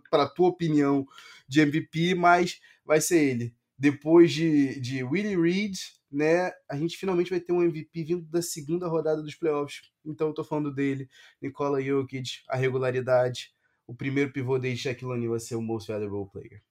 pra 0.10 0.28
tua 0.28 0.50
opinião 0.50 1.06
de 1.48 1.62
MVP, 1.62 2.16
mas 2.16 2.60
vai 2.84 3.00
ser 3.00 3.24
ele. 3.24 3.54
Depois 3.78 4.32
de, 4.32 4.80
de 4.80 5.04
Willie 5.04 5.40
Reed, 5.40 5.76
né, 6.12 6.52
a 6.70 6.76
gente 6.76 6.98
finalmente 6.98 7.30
vai 7.30 7.40
ter 7.40 7.54
um 7.54 7.62
MVP 7.62 8.04
vindo 8.04 8.26
da 8.26 8.42
segunda 8.42 8.88
rodada 8.88 9.22
dos 9.22 9.36
playoffs. 9.36 9.82
Então 10.04 10.30
eu 10.30 10.34
tô 10.34 10.44
falando 10.44 10.74
dele, 10.74 11.08
Nikola 11.40 11.82
Jokic, 11.82 12.42
a 12.50 12.56
regularidade, 12.56 13.54
o 13.86 13.94
primeiro 13.94 14.32
pivô 14.32 14.58
desde 14.58 14.84
Shaquille 14.84 15.12
O'Neal 15.12 15.32
vai 15.32 15.40
ser 15.40 15.56
o 15.56 15.62
Most 15.62 15.92
Valuable 15.92 16.32
Player. 16.32 16.64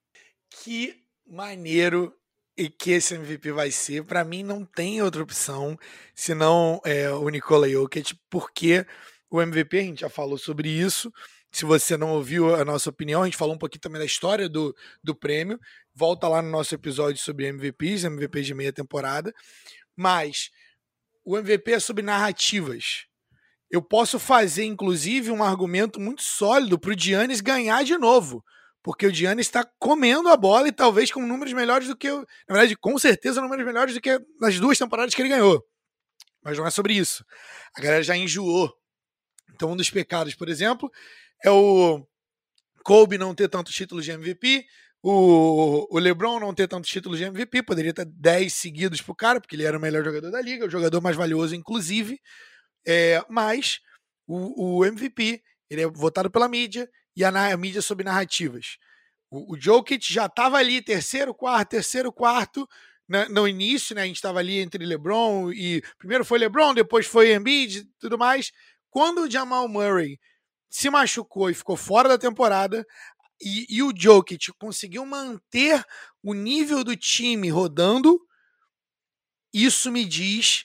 Que 0.62 1.02
maneiro 1.26 2.14
e 2.56 2.68
que 2.68 2.92
esse 2.92 3.14
MVP 3.14 3.52
vai 3.52 3.70
ser. 3.70 4.04
Para 4.04 4.24
mim 4.24 4.42
não 4.42 4.64
tem 4.64 5.02
outra 5.02 5.22
opção 5.22 5.76
senão 6.14 6.80
é, 6.84 7.10
o 7.10 7.28
Nikola 7.28 7.68
Jokic, 7.68 8.14
porque 8.30 8.86
o 9.30 9.42
MVP, 9.42 9.78
a 9.78 9.82
gente 9.82 10.00
já 10.02 10.08
falou 10.08 10.38
sobre 10.38 10.68
isso, 10.68 11.12
se 11.50 11.64
você 11.64 11.96
não 11.96 12.10
ouviu 12.12 12.54
a 12.54 12.64
nossa 12.64 12.90
opinião, 12.90 13.22
a 13.22 13.24
gente 13.26 13.36
falou 13.36 13.54
um 13.54 13.58
pouquinho 13.58 13.80
também 13.80 14.00
da 14.00 14.04
história 14.04 14.48
do, 14.48 14.74
do 15.02 15.14
prêmio. 15.14 15.58
Volta 15.94 16.26
lá 16.26 16.42
no 16.42 16.50
nosso 16.50 16.74
episódio 16.74 17.22
sobre 17.22 17.46
MVPs, 17.46 18.04
MVPs 18.04 18.46
de 18.46 18.54
meia 18.54 18.72
temporada. 18.72 19.32
Mas 19.96 20.50
o 21.24 21.38
MVP 21.38 21.72
é 21.72 21.78
sobre 21.78 22.02
narrativas. 22.02 23.06
Eu 23.70 23.80
posso 23.80 24.18
fazer, 24.18 24.64
inclusive, 24.64 25.30
um 25.30 25.44
argumento 25.44 26.00
muito 26.00 26.22
sólido 26.22 26.78
para 26.78 26.92
o 26.92 26.98
Giannis 26.98 27.40
ganhar 27.40 27.84
de 27.84 27.96
novo. 27.96 28.44
Porque 28.84 29.06
o 29.06 29.12
Giannis 29.12 29.46
está 29.46 29.64
comendo 29.78 30.28
a 30.28 30.36
bola 30.36 30.68
e 30.68 30.72
talvez 30.72 31.10
com 31.10 31.26
números 31.26 31.54
melhores 31.54 31.88
do 31.88 31.96
que. 31.96 32.10
Na 32.10 32.24
verdade, 32.50 32.76
com 32.76 32.98
certeza, 32.98 33.40
números 33.40 33.64
melhores 33.64 33.94
do 33.94 34.00
que 34.00 34.20
nas 34.38 34.60
duas 34.60 34.76
temporadas 34.76 35.14
que 35.14 35.22
ele 35.22 35.30
ganhou. 35.30 35.64
Mas 36.42 36.58
não 36.58 36.66
é 36.66 36.70
sobre 36.70 36.92
isso. 36.92 37.24
A 37.74 37.80
galera 37.80 38.02
já 38.02 38.14
enjoou. 38.14 38.70
Então, 39.54 39.72
um 39.72 39.76
dos 39.76 39.88
pecados, 39.88 40.34
por 40.34 40.50
exemplo, 40.50 40.90
é 41.42 41.50
o 41.50 42.06
Kobe 42.84 43.16
não 43.16 43.34
ter 43.34 43.48
tantos 43.48 43.72
títulos 43.72 44.04
de 44.04 44.10
MVP, 44.10 44.66
o, 45.02 45.86
o 45.90 45.98
LeBron 45.98 46.38
não 46.38 46.54
ter 46.54 46.68
tantos 46.68 46.90
títulos 46.90 47.18
de 47.18 47.24
MVP, 47.24 47.62
poderia 47.62 47.94
ter 47.94 48.04
10 48.04 48.52
seguidos 48.52 49.00
pro 49.00 49.14
cara, 49.14 49.40
porque 49.40 49.56
ele 49.56 49.64
era 49.64 49.78
o 49.78 49.80
melhor 49.80 50.04
jogador 50.04 50.30
da 50.30 50.42
liga, 50.42 50.66
o 50.66 50.70
jogador 50.70 51.00
mais 51.00 51.16
valioso, 51.16 51.54
inclusive. 51.54 52.20
É, 52.86 53.24
mas 53.30 53.80
o, 54.26 54.78
o, 54.78 54.84
MVP 54.84 55.42
ele 55.70 55.82
é 55.82 55.86
votado 55.86 56.30
pela 56.30 56.48
mídia 56.48 56.86
e 57.16 57.24
a, 57.24 57.56
mídia 57.56 57.82
sob 57.82 58.02
narrativas. 58.04 58.76
O, 59.30 59.54
o 59.54 59.60
Jokic 59.60 60.12
já 60.12 60.26
estava 60.26 60.58
ali, 60.58 60.82
terceiro, 60.82 61.34
quarto, 61.34 61.70
terceiro, 61.70 62.12
quarto, 62.12 62.68
na, 63.08 63.28
no 63.28 63.46
início, 63.46 63.94
né? 63.94 64.02
A 64.02 64.06
gente 64.06 64.16
estava 64.16 64.38
ali 64.38 64.58
entre 64.58 64.84
LeBron 64.84 65.52
e. 65.52 65.82
Primeiro 65.98 66.24
foi 66.24 66.38
LeBron, 66.38 66.74
depois 66.74 67.06
foi 67.06 67.34
Embiid 67.34 67.78
e 67.78 67.84
tudo 67.98 68.18
mais. 68.18 68.52
Quando 68.90 69.22
o 69.22 69.30
Jamal 69.30 69.68
Murray 69.68 70.18
se 70.74 70.90
machucou 70.90 71.48
e 71.48 71.54
ficou 71.54 71.76
fora 71.76 72.08
da 72.08 72.18
temporada. 72.18 72.84
E, 73.40 73.66
e 73.68 73.82
o 73.82 73.92
Jokic 73.94 74.52
conseguiu 74.58 75.06
manter 75.06 75.84
o 76.20 76.34
nível 76.34 76.82
do 76.82 76.96
time 76.96 77.48
rodando. 77.48 78.18
Isso 79.52 79.90
me 79.92 80.04
diz 80.04 80.64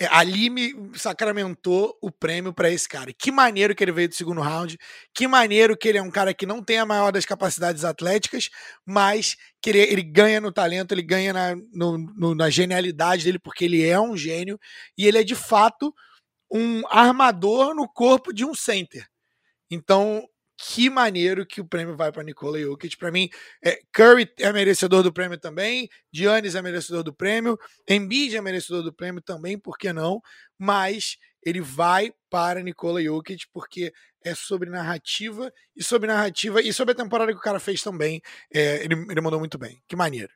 é, 0.00 0.06
ali 0.10 0.48
me 0.48 0.72
sacramentou 0.94 1.94
o 2.00 2.10
prêmio 2.10 2.54
para 2.54 2.70
esse 2.70 2.88
cara. 2.88 3.12
Que 3.12 3.30
maneiro 3.30 3.74
que 3.74 3.84
ele 3.84 3.92
veio 3.92 4.08
do 4.08 4.14
segundo 4.14 4.40
round, 4.40 4.78
que 5.14 5.28
maneiro 5.28 5.76
que 5.76 5.86
ele 5.86 5.98
é 5.98 6.02
um 6.02 6.10
cara 6.10 6.32
que 6.32 6.46
não 6.46 6.64
tem 6.64 6.78
a 6.78 6.86
maior 6.86 7.12
das 7.12 7.26
capacidades 7.26 7.84
atléticas, 7.84 8.48
mas 8.86 9.36
que 9.60 9.68
ele, 9.68 9.80
ele 9.80 10.02
ganha 10.02 10.40
no 10.40 10.50
talento, 10.50 10.92
ele 10.92 11.02
ganha 11.02 11.34
na, 11.34 11.54
no, 11.70 11.98
no, 11.98 12.34
na 12.34 12.48
genialidade 12.48 13.24
dele, 13.24 13.38
porque 13.38 13.66
ele 13.66 13.86
é 13.86 14.00
um 14.00 14.16
gênio 14.16 14.58
e 14.96 15.06
ele 15.06 15.18
é 15.18 15.22
de 15.22 15.34
fato 15.34 15.94
um 16.50 16.82
armador 16.88 17.74
no 17.74 17.86
corpo 17.86 18.32
de 18.32 18.42
um 18.42 18.54
center. 18.54 19.06
Então, 19.70 20.26
que 20.62 20.90
maneiro 20.90 21.46
que 21.46 21.58
o 21.58 21.64
prêmio 21.64 21.96
vai 21.96 22.12
para 22.12 22.22
Nikola 22.22 22.60
Jokic. 22.60 22.98
Para 22.98 23.10
mim, 23.10 23.30
é, 23.64 23.80
Curry 23.92 24.30
é 24.38 24.52
merecedor 24.52 25.02
do 25.02 25.10
prêmio 25.10 25.38
também, 25.38 25.88
Giannis 26.12 26.54
é 26.54 26.60
merecedor 26.60 27.02
do 27.02 27.14
prêmio, 27.14 27.58
Embiid 27.88 28.36
é 28.36 28.42
merecedor 28.42 28.82
do 28.82 28.92
prêmio 28.92 29.22
também, 29.22 29.58
por 29.58 29.78
que 29.78 29.90
não? 29.90 30.20
Mas 30.58 31.16
ele 31.42 31.62
vai 31.62 32.12
para 32.28 32.62
Nikola 32.62 33.02
Jokic 33.02 33.46
porque 33.54 33.90
é 34.22 34.34
sobre 34.34 34.68
narrativa 34.68 35.50
e 35.74 35.82
sobre 35.82 36.06
narrativa 36.06 36.60
e 36.60 36.74
sobre 36.74 36.92
a 36.92 36.96
temporada 36.96 37.32
que 37.32 37.38
o 37.38 37.42
cara 37.42 37.58
fez 37.58 37.82
também. 37.82 38.20
É, 38.52 38.84
ele, 38.84 38.94
ele 39.10 39.20
mandou 39.22 39.38
muito 39.38 39.56
bem. 39.56 39.82
Que 39.88 39.96
maneiro. 39.96 40.32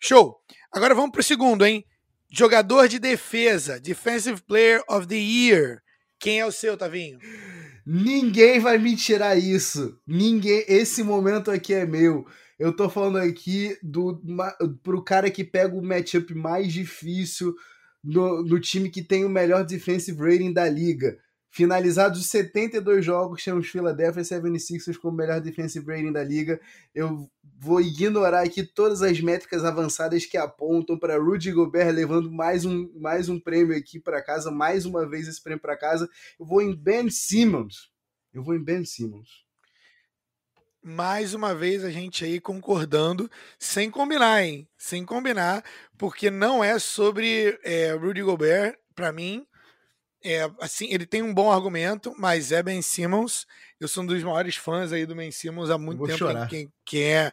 Show! 0.00 0.40
Agora 0.72 0.92
vamos 0.92 1.12
para 1.12 1.20
o 1.20 1.24
segundo, 1.24 1.64
hein? 1.64 1.86
Jogador 2.28 2.88
de 2.88 2.98
defesa, 2.98 3.78
Defensive 3.78 4.42
Player 4.42 4.82
of 4.90 5.06
the 5.06 5.14
Year. 5.14 5.80
Quem 6.18 6.40
é 6.40 6.46
o 6.46 6.50
seu, 6.50 6.76
Tavinho? 6.76 7.20
Ninguém 7.86 8.58
vai 8.58 8.78
me 8.78 8.96
tirar 8.96 9.36
isso. 9.36 9.96
Ninguém. 10.04 10.64
Esse 10.66 11.04
momento 11.04 11.52
aqui 11.52 11.72
é 11.72 11.86
meu. 11.86 12.26
Eu 12.58 12.74
tô 12.74 12.90
falando 12.90 13.18
aqui 13.18 13.78
do 13.80 14.20
pro 14.82 15.04
cara 15.04 15.30
que 15.30 15.44
pega 15.44 15.74
o 15.76 15.84
matchup 15.84 16.34
mais 16.34 16.72
difícil 16.72 17.54
no, 18.02 18.42
no 18.42 18.58
time 18.58 18.90
que 18.90 19.02
tem 19.02 19.24
o 19.24 19.28
melhor 19.28 19.64
defensive 19.64 20.18
rating 20.18 20.52
da 20.52 20.68
liga. 20.68 21.16
Finalizados 21.56 22.20
os 22.20 22.26
72 22.26 23.02
jogos, 23.02 23.42
temos 23.42 23.66
Philadelphia 23.66 24.22
76ers 24.22 24.98
como 24.98 25.16
melhor 25.16 25.40
defensive 25.40 25.86
rating 25.86 26.12
da 26.12 26.22
liga. 26.22 26.60
Eu 26.94 27.30
vou 27.58 27.80
ignorar 27.80 28.42
aqui 28.42 28.62
todas 28.62 29.00
as 29.00 29.18
métricas 29.22 29.64
avançadas 29.64 30.26
que 30.26 30.36
apontam 30.36 30.98
para 30.98 31.16
Rudy 31.16 31.50
Gobert 31.52 31.94
levando 31.94 32.30
mais 32.30 32.66
um, 32.66 32.92
mais 33.00 33.30
um 33.30 33.40
prêmio 33.40 33.74
aqui 33.74 33.98
para 33.98 34.22
casa, 34.22 34.50
mais 34.50 34.84
uma 34.84 35.08
vez 35.08 35.28
esse 35.28 35.42
prêmio 35.42 35.62
para 35.62 35.78
casa. 35.78 36.06
Eu 36.38 36.44
vou 36.44 36.60
em 36.60 36.76
Ben 36.76 37.08
Simmons. 37.08 37.90
Eu 38.34 38.42
vou 38.42 38.54
em 38.54 38.62
Ben 38.62 38.84
Simmons. 38.84 39.46
Mais 40.82 41.32
uma 41.32 41.54
vez 41.54 41.82
a 41.84 41.90
gente 41.90 42.22
aí 42.22 42.38
concordando, 42.38 43.30
sem 43.58 43.90
combinar, 43.90 44.44
hein? 44.44 44.68
Sem 44.76 45.06
combinar, 45.06 45.64
porque 45.96 46.30
não 46.30 46.62
é 46.62 46.78
sobre 46.78 47.58
é, 47.64 47.92
Rudy 47.92 48.22
Gobert, 48.22 48.76
para 48.94 49.10
mim 49.10 49.46
é, 50.24 50.50
assim, 50.60 50.88
ele 50.90 51.06
tem 51.06 51.22
um 51.22 51.32
bom 51.32 51.50
argumento, 51.52 52.14
mas 52.18 52.52
é 52.52 52.62
Ben 52.62 52.82
Simmons. 52.82 53.46
Eu 53.78 53.88
sou 53.88 54.02
um 54.02 54.06
dos 54.06 54.22
maiores 54.22 54.56
fãs 54.56 54.92
aí 54.92 55.06
do 55.06 55.14
Ben 55.14 55.30
Simmons 55.30 55.70
há 55.70 55.78
muito 55.78 56.04
tempo. 56.06 56.46
Quem, 56.48 56.72
quem, 56.84 57.02
é, 57.02 57.32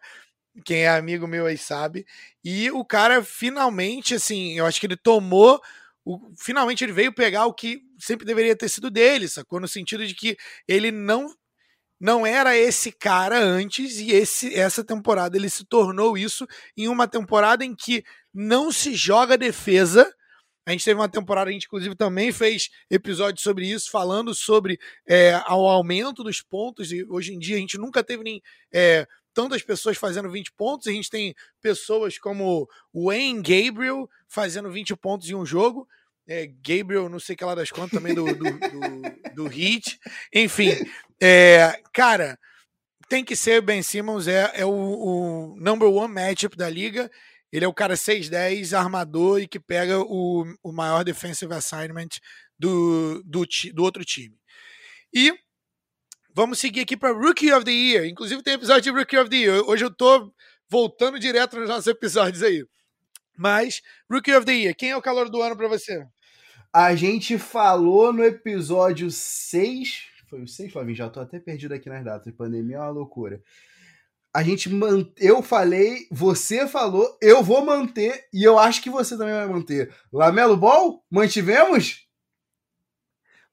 quem 0.64 0.84
é 0.84 0.90
amigo 0.90 1.28
meu 1.28 1.46
aí 1.46 1.58
sabe. 1.58 2.06
E 2.44 2.70
o 2.72 2.86
cara 2.86 3.24
finalmente, 3.24 4.16
assim, 4.16 4.58
eu 4.58 4.66
acho 4.66 4.80
que 4.80 4.86
ele 4.86 4.98
tomou 4.98 5.62
o, 6.06 6.20
finalmente 6.38 6.84
ele 6.84 6.92
veio 6.92 7.14
pegar 7.14 7.46
o 7.46 7.54
que 7.54 7.82
sempre 7.98 8.26
deveria 8.26 8.56
ter 8.56 8.68
sido 8.70 8.92
dele, 8.92 9.28
sacou? 9.28 9.60
No 9.60 9.68
sentido 9.68 10.06
de 10.06 10.14
que 10.14 10.38
ele 10.68 10.92
não 10.92 11.34
não 12.00 12.28
era 12.28 12.58
esse 12.58 12.92
cara 12.92 13.40
antes 13.40 13.98
e 14.00 14.12
esse 14.12 14.54
essa 14.54 14.84
temporada 14.84 15.38
ele 15.38 15.50
se 15.50 15.64
tornou 15.64 16.18
isso 16.18 16.46
em 16.76 16.90
uma 16.90 17.08
temporada 17.08 17.64
em 17.64 17.74
que 17.74 18.04
não 18.34 18.72
se 18.72 18.94
joga 18.94 19.38
defesa. 19.38 20.14
A 20.66 20.72
gente 20.72 20.86
teve 20.86 21.00
uma 21.00 21.10
temporada, 21.10 21.50
a 21.50 21.54
gente 21.54 21.66
inclusive 21.66 21.96
também 21.96 22.32
fez 22.32 22.70
episódio 22.90 23.42
sobre 23.42 23.70
isso, 23.70 23.92
falando 23.92 24.34
sobre 24.34 24.80
é, 25.06 25.36
o 25.50 25.68
aumento 25.68 26.24
dos 26.24 26.42
pontos, 26.42 26.92
e 26.92 27.04
hoje 27.10 27.34
em 27.34 27.40
dia 27.40 27.58
a 27.58 27.60
gente 27.60 27.78
nunca 27.78 28.04
teve 28.04 28.24
nem 28.24 28.42
é, 28.74 29.06
tantas 29.34 29.62
pessoas 29.62 29.98
fazendo 29.98 30.30
20 30.30 30.54
pontos, 30.54 30.88
a 30.88 30.92
gente 30.92 31.10
tem 31.10 31.36
pessoas 31.62 32.18
como 32.18 32.70
Wayne 32.94 33.42
Gabriel 33.42 34.10
fazendo 34.28 34.72
20 34.72 34.96
pontos 34.96 35.30
em 35.30 35.36
um 35.36 35.46
jogo, 35.46 35.88
é, 36.28 36.48
Gabriel, 36.48 37.10
não 37.10 37.20
sei 37.20 37.36
que 37.36 37.44
lá 37.44 37.56
das 37.56 37.70
contas, 37.70 37.92
também 37.92 38.14
do, 38.14 38.26
do, 38.26 38.44
do, 38.44 39.36
do 39.36 39.48
Heat. 39.48 40.00
Enfim, 40.34 40.72
é, 41.22 41.82
cara, 41.94 42.40
tem 43.10 43.24
que 43.24 43.36
ser 43.36 43.62
Ben 43.62 43.82
Simmons, 43.82 44.28
é, 44.28 44.52
é 44.56 44.66
o, 44.66 44.72
o 44.72 45.56
number 45.60 45.90
one 45.90 46.14
matchup 46.14 46.56
da 46.56 46.70
liga. 46.70 47.12
Ele 47.54 47.66
é 47.66 47.68
o 47.68 47.74
cara 47.74 47.94
6'10, 47.94 48.76
armador 48.76 49.40
e 49.40 49.48
que 49.48 49.60
pega 49.60 50.00
o, 50.00 50.44
o 50.64 50.72
maior 50.72 51.04
defensive 51.04 51.54
assignment 51.54 52.10
do, 52.58 53.22
do, 53.24 53.46
do 53.76 53.84
outro 53.84 54.04
time. 54.04 54.36
E 55.14 55.32
vamos 56.34 56.58
seguir 56.58 56.80
aqui 56.80 56.98
para 56.98 57.14
Rookie 57.14 57.54
of 57.54 57.64
the 57.64 57.70
Year. 57.72 58.06
Inclusive 58.08 58.42
tem 58.42 58.56
episódio 58.56 58.82
de 58.82 58.90
Rookie 58.90 59.18
of 59.20 59.30
the 59.30 59.36
Year. 59.36 59.64
Hoje 59.70 59.86
eu 59.86 59.94
tô 59.94 60.34
voltando 60.68 61.20
direto 61.20 61.60
nos 61.60 61.70
nossos 61.70 61.86
episódios 61.86 62.42
aí. 62.42 62.66
Mas, 63.38 63.84
Rookie 64.12 64.34
of 64.34 64.48
the 64.48 64.54
Year, 64.54 64.76
quem 64.76 64.90
é 64.90 64.98
o 64.98 65.02
calor 65.02 65.30
do 65.30 65.40
ano 65.40 65.56
para 65.56 65.68
você? 65.68 66.04
A 66.74 66.96
gente 66.96 67.38
falou 67.38 68.12
no 68.12 68.24
episódio 68.24 69.12
6. 69.12 70.08
Foi 70.28 70.42
o 70.42 70.48
6, 70.48 70.74
Flavinho? 70.74 70.96
Já 70.96 71.08
tô 71.08 71.20
até 71.20 71.40
perdido 71.40 71.76
aqui 71.76 71.88
nas 71.88 72.04
datas. 72.04 72.34
Pandemia 72.34 72.78
é 72.78 72.80
uma 72.80 72.90
loucura. 72.90 73.40
A 74.34 74.42
gente 74.42 74.70
man... 74.70 75.06
Eu 75.18 75.44
falei, 75.44 76.08
você 76.12 76.68
falou, 76.68 77.18
eu 77.22 77.44
vou 77.44 77.64
manter 77.64 78.28
e 78.34 78.44
eu 78.44 78.58
acho 78.58 78.82
que 78.82 78.90
você 78.90 79.18
também 79.18 79.34
vai 79.34 79.48
manter. 79.48 79.94
Lamelo 80.12 80.58
Ball? 80.58 81.04
Mantivemos? 81.10 82.08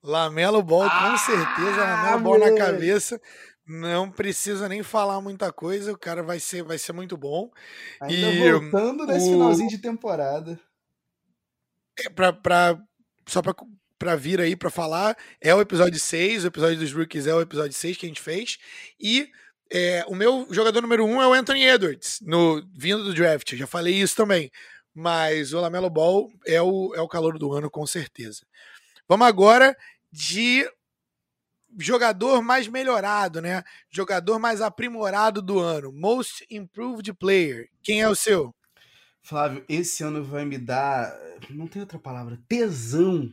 Lamelo 0.02 0.62
Ball, 0.62 0.88
ah, 0.90 1.10
com 1.10 1.18
certeza. 1.18 1.76
Lamelo 1.76 2.20
Ball 2.20 2.38
na 2.38 2.54
cabeça. 2.54 3.20
Não 3.66 4.10
precisa 4.10 4.68
nem 4.68 4.82
falar 4.82 5.20
muita 5.20 5.52
coisa, 5.52 5.92
o 5.92 5.98
cara 5.98 6.22
vai 6.22 6.40
ser, 6.40 6.64
vai 6.64 6.76
ser 6.76 6.92
muito 6.92 7.16
bom. 7.16 7.50
Ainda 8.00 8.32
e 8.32 8.50
voltando 8.50 9.06
nesse 9.06 9.28
o... 9.28 9.32
finalzinho 9.32 9.68
de 9.68 9.78
temporada. 9.78 10.58
É, 11.98 12.08
pra, 12.08 12.32
pra, 12.32 12.82
só 13.28 13.40
pra, 13.42 13.54
pra 13.98 14.16
vir 14.16 14.40
aí 14.40 14.56
pra 14.56 14.70
falar, 14.70 15.16
é 15.40 15.54
o 15.54 15.60
episódio 15.60 16.00
6, 16.00 16.44
o 16.44 16.46
episódio 16.48 16.78
dos 16.78 16.92
rookies 16.92 17.26
é 17.26 17.34
o 17.34 17.40
episódio 17.40 17.72
6 17.72 17.96
que 17.96 18.06
a 18.06 18.08
gente 18.08 18.20
fez. 18.20 18.58
E 18.98 19.28
é, 19.72 20.04
o 20.08 20.14
meu 20.14 20.46
jogador 20.50 20.80
número 20.82 21.04
1 21.04 21.08
um 21.08 21.22
é 21.22 21.28
o 21.28 21.32
Anthony 21.32 21.64
Edwards, 21.64 22.18
no, 22.22 22.62
vindo 22.76 23.04
do 23.04 23.14
draft. 23.14 23.54
Já 23.54 23.66
falei 23.66 23.94
isso 23.94 24.16
também. 24.16 24.50
Mas 24.92 25.52
o 25.52 25.60
Lamelo 25.60 25.88
Ball 25.88 26.28
é 26.44 26.60
o, 26.60 26.92
é 26.94 27.00
o 27.00 27.08
calor 27.08 27.38
do 27.38 27.52
ano, 27.52 27.70
com 27.70 27.86
certeza. 27.86 28.44
Vamos 29.08 29.26
agora 29.26 29.76
de 30.12 30.68
jogador 31.78 32.42
mais 32.42 32.66
melhorado, 32.66 33.40
né? 33.40 33.62
Jogador 33.88 34.38
mais 34.38 34.60
aprimorado 34.60 35.40
do 35.40 35.60
ano. 35.60 35.92
Most 35.92 36.44
Improved 36.50 37.12
Player. 37.14 37.68
Quem 37.82 38.00
é 38.02 38.08
o 38.08 38.16
seu? 38.16 38.52
Flávio, 39.22 39.64
esse 39.68 40.02
ano 40.02 40.24
vai 40.24 40.44
me 40.44 40.58
dar, 40.58 41.14
não 41.50 41.66
tem 41.66 41.82
outra 41.82 41.98
palavra, 41.98 42.40
tesão 42.48 43.30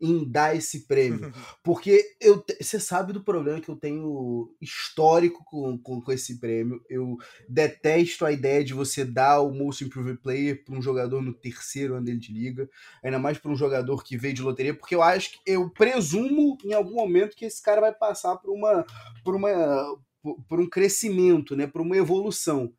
em 0.00 0.24
dar 0.24 0.56
esse 0.56 0.86
prêmio. 0.86 1.32
Porque 1.62 2.02
eu 2.20 2.42
você 2.60 2.80
sabe 2.80 3.12
do 3.12 3.22
problema 3.22 3.60
que 3.60 3.68
eu 3.68 3.76
tenho 3.76 4.54
histórico 4.60 5.44
com, 5.44 5.78
com, 5.78 6.00
com, 6.00 6.12
esse 6.12 6.38
prêmio. 6.40 6.82
Eu 6.88 7.16
detesto 7.48 8.24
a 8.24 8.32
ideia 8.32 8.64
de 8.64 8.72
você 8.72 9.04
dar 9.04 9.40
o 9.40 9.52
Most 9.52 9.84
Improved 9.84 10.20
Player 10.20 10.64
para 10.64 10.74
um 10.74 10.82
jogador 10.82 11.20
no 11.20 11.34
terceiro 11.34 11.94
ano 11.94 12.04
dele 12.04 12.18
de 12.18 12.32
liga, 12.32 12.68
ainda 13.04 13.18
mais 13.18 13.38
para 13.38 13.50
um 13.50 13.56
jogador 13.56 14.02
que 14.02 14.16
veio 14.16 14.34
de 14.34 14.42
loteria, 14.42 14.74
porque 14.74 14.94
eu 14.94 15.02
acho 15.02 15.32
que 15.32 15.38
eu 15.46 15.68
presumo 15.70 16.56
em 16.64 16.72
algum 16.72 16.94
momento 16.94 17.36
que 17.36 17.44
esse 17.44 17.62
cara 17.62 17.80
vai 17.80 17.92
passar 17.92 18.36
por 18.36 18.50
uma 18.50 18.84
por 19.22 19.36
uma 19.36 19.50
por 20.48 20.60
um 20.60 20.68
crescimento, 20.68 21.56
né, 21.56 21.66
por 21.66 21.80
uma 21.80 21.96
evolução. 21.96 22.72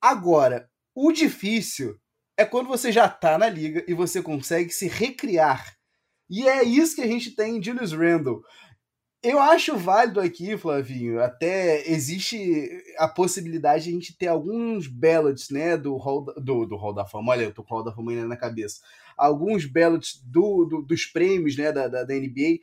Agora, 0.00 0.68
o 0.94 1.10
difícil 1.10 1.98
é 2.36 2.44
quando 2.44 2.68
você 2.68 2.90
já 2.90 3.08
tá 3.08 3.38
na 3.38 3.48
liga 3.48 3.84
e 3.88 3.94
você 3.94 4.22
consegue 4.22 4.70
se 4.70 4.88
recriar 4.88 5.76
e 6.28 6.48
é 6.48 6.62
isso 6.62 6.94
que 6.96 7.02
a 7.02 7.06
gente 7.06 7.34
tem 7.34 7.56
em 7.56 7.62
Julius 7.62 7.92
Randle. 7.92 8.42
Eu 9.22 9.38
acho 9.38 9.76
válido 9.76 10.18
aqui, 10.20 10.56
Flavinho, 10.56 11.22
até 11.22 11.88
existe 11.88 12.68
a 12.98 13.06
possibilidade 13.06 13.84
de 13.84 13.90
a 13.90 13.92
gente 13.92 14.18
ter 14.18 14.26
alguns 14.26 14.88
ballots, 14.88 15.48
né, 15.48 15.76
do 15.76 15.96
Hall, 15.96 16.24
do, 16.24 16.66
do 16.66 16.76
Hall 16.76 16.92
da 16.92 17.06
Fama, 17.06 17.30
olha, 17.30 17.44
eu 17.44 17.54
tô 17.54 17.62
com 17.62 17.72
o 17.72 17.76
Hall 17.76 17.84
da 17.84 17.92
Fama 17.92 18.10
ainda 18.10 18.26
na 18.26 18.36
cabeça, 18.36 18.80
alguns 19.16 19.64
ballots 19.64 20.20
do, 20.24 20.64
do, 20.64 20.82
dos 20.82 21.06
prêmios, 21.06 21.56
né, 21.56 21.70
da, 21.70 21.86
da, 21.86 22.02
da 22.02 22.14
NBA, 22.14 22.58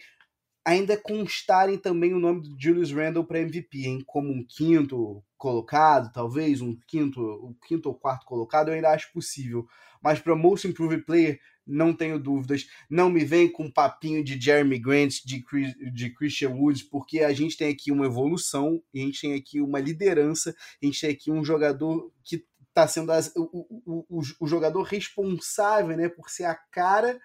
ainda 0.66 0.98
constarem 0.98 1.78
também 1.78 2.14
o 2.14 2.20
nome 2.20 2.42
do 2.42 2.56
Julius 2.60 2.92
Randle 2.92 3.24
para 3.24 3.40
MVP, 3.40 3.88
hein, 3.88 4.04
como 4.06 4.30
um 4.30 4.46
quinto 4.46 5.24
colocado, 5.38 6.12
talvez 6.12 6.60
um 6.62 6.78
quinto, 6.88 7.22
um 7.22 7.56
quinto 7.66 7.88
ou 7.88 7.96
quarto 7.96 8.26
colocado, 8.26 8.68
eu 8.68 8.74
ainda 8.74 8.92
acho 8.92 9.12
possível. 9.14 9.66
Mas 10.04 10.20
para 10.20 10.36
Most 10.36 10.68
Improved 10.68 11.06
Player, 11.06 11.40
não 11.70 11.94
tenho 11.94 12.20
dúvidas. 12.20 12.68
Não 12.90 13.10
me 13.10 13.24
vem 13.24 13.50
com 13.50 13.72
papinho 13.72 14.24
de 14.24 14.40
Jeremy 14.40 14.80
Grant, 14.80 15.24
de, 15.24 15.42
Chris, 15.44 15.74
de 15.94 16.10
Christian 16.10 16.50
Woods, 16.50 16.84
porque 16.84 17.20
a 17.20 17.32
gente 17.32 17.56
tem 17.56 17.70
aqui 17.70 17.92
uma 17.92 18.06
evolução, 18.06 18.82
a 18.94 18.98
gente 18.98 19.22
tem 19.22 19.34
aqui 19.34 19.62
uma 19.62 19.80
liderança, 19.80 20.56
a 20.82 20.86
gente 20.86 21.00
tem 21.00 21.12
aqui 21.12 21.32
um 21.32 21.44
jogador 21.44 22.12
que 22.24 22.44
está 22.68 22.88
sendo 22.88 23.12
as, 23.12 23.34
o, 23.36 23.44
o, 23.44 24.06
o, 24.10 24.22
o, 24.40 24.48
jogador 24.48 24.84
responsável 24.84 25.96
né, 25.98 26.08
por 26.08 26.30
ser 26.30 26.46
a 26.46 26.56
cara 26.56 27.20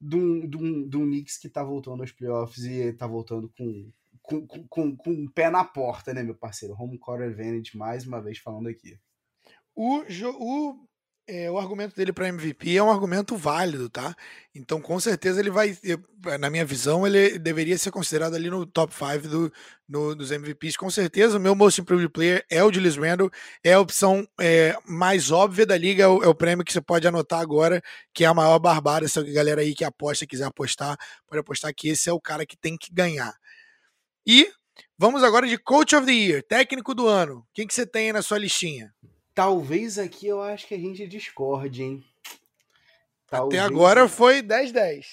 do, 0.00 0.46
do, 0.46 0.88
do 0.88 1.00
Knicks 1.00 1.38
que 1.38 1.46
está 1.46 1.62
voltando 1.62 2.02
aos 2.02 2.12
playoffs 2.12 2.64
e 2.64 2.88
está 2.88 3.06
voltando 3.06 3.52
com, 3.56 3.90
com, 4.20 4.46
com, 4.46 4.96
com 4.96 5.10
um 5.10 5.28
pé 5.28 5.50
na 5.50 5.64
porta, 5.64 6.12
né, 6.14 6.22
meu 6.22 6.34
parceiro? 6.34 6.76
Home 6.78 6.98
court 6.98 7.22
advantage, 7.22 7.76
mais 7.76 8.06
uma 8.06 8.20
vez 8.20 8.38
falando 8.38 8.68
aqui. 8.68 8.98
O, 9.74 10.02
o 10.38 10.86
é, 11.26 11.50
o 11.50 11.56
argumento 11.56 11.94
dele 11.94 12.12
para 12.12 12.28
MVP 12.28 12.76
é 12.76 12.82
um 12.82 12.90
argumento 12.90 13.36
válido, 13.36 13.88
tá? 13.88 14.14
Então, 14.54 14.80
com 14.80 14.98
certeza, 14.98 15.38
ele 15.38 15.50
vai, 15.50 15.76
na 16.40 16.50
minha 16.50 16.64
visão, 16.64 17.06
ele 17.06 17.38
deveria 17.38 17.78
ser 17.78 17.92
considerado 17.92 18.34
ali 18.34 18.50
no 18.50 18.66
top 18.66 18.92
5 18.92 19.28
do, 19.28 19.52
no, 19.88 20.14
dos 20.16 20.32
MVPs. 20.32 20.76
Com 20.76 20.90
certeza, 20.90 21.38
o 21.38 21.40
meu 21.40 21.54
Most 21.54 21.80
Improved 21.80 22.08
Player 22.08 22.44
é 22.50 22.62
o 22.64 22.72
Julius 22.72 22.96
Randle, 22.96 23.30
é 23.62 23.74
a 23.74 23.80
opção 23.80 24.26
é, 24.40 24.76
mais 24.84 25.30
óbvia 25.30 25.64
da 25.64 25.76
liga, 25.76 26.02
é 26.02 26.08
o, 26.08 26.22
é 26.24 26.28
o, 26.28 26.34
prêmio 26.34 26.64
que 26.64 26.72
você 26.72 26.80
pode 26.80 27.06
anotar 27.06 27.40
agora, 27.40 27.80
que 28.12 28.24
é 28.24 28.26
a 28.26 28.34
maior 28.34 28.58
barbada. 28.58 29.06
Se 29.06 29.18
a 29.18 29.22
galera 29.22 29.60
aí 29.60 29.74
que 29.74 29.84
aposta 29.84 30.26
quiser 30.26 30.44
apostar, 30.44 30.98
pode 31.28 31.40
apostar 31.40 31.72
que 31.74 31.88
esse 31.88 32.08
é 32.08 32.12
o 32.12 32.20
cara 32.20 32.44
que 32.44 32.56
tem 32.56 32.76
que 32.76 32.92
ganhar. 32.92 33.32
E 34.26 34.50
vamos 34.98 35.22
agora 35.22 35.46
de 35.46 35.56
Coach 35.56 35.94
of 35.94 36.04
the 36.04 36.12
Year, 36.12 36.42
técnico 36.42 36.94
do 36.94 37.06
ano. 37.06 37.46
Quem 37.54 37.66
que 37.66 37.74
você 37.74 37.86
tem 37.86 38.06
aí 38.06 38.12
na 38.12 38.22
sua 38.22 38.38
listinha? 38.38 38.92
Talvez 39.34 39.98
aqui 39.98 40.26
eu 40.26 40.42
acho 40.42 40.66
que 40.66 40.74
a 40.74 40.78
gente 40.78 41.06
discorde, 41.06 41.82
hein? 41.82 42.04
Talvez... 43.26 43.62
Até 43.62 43.74
agora 43.74 44.08
foi 44.08 44.42
10-10. 44.42 45.04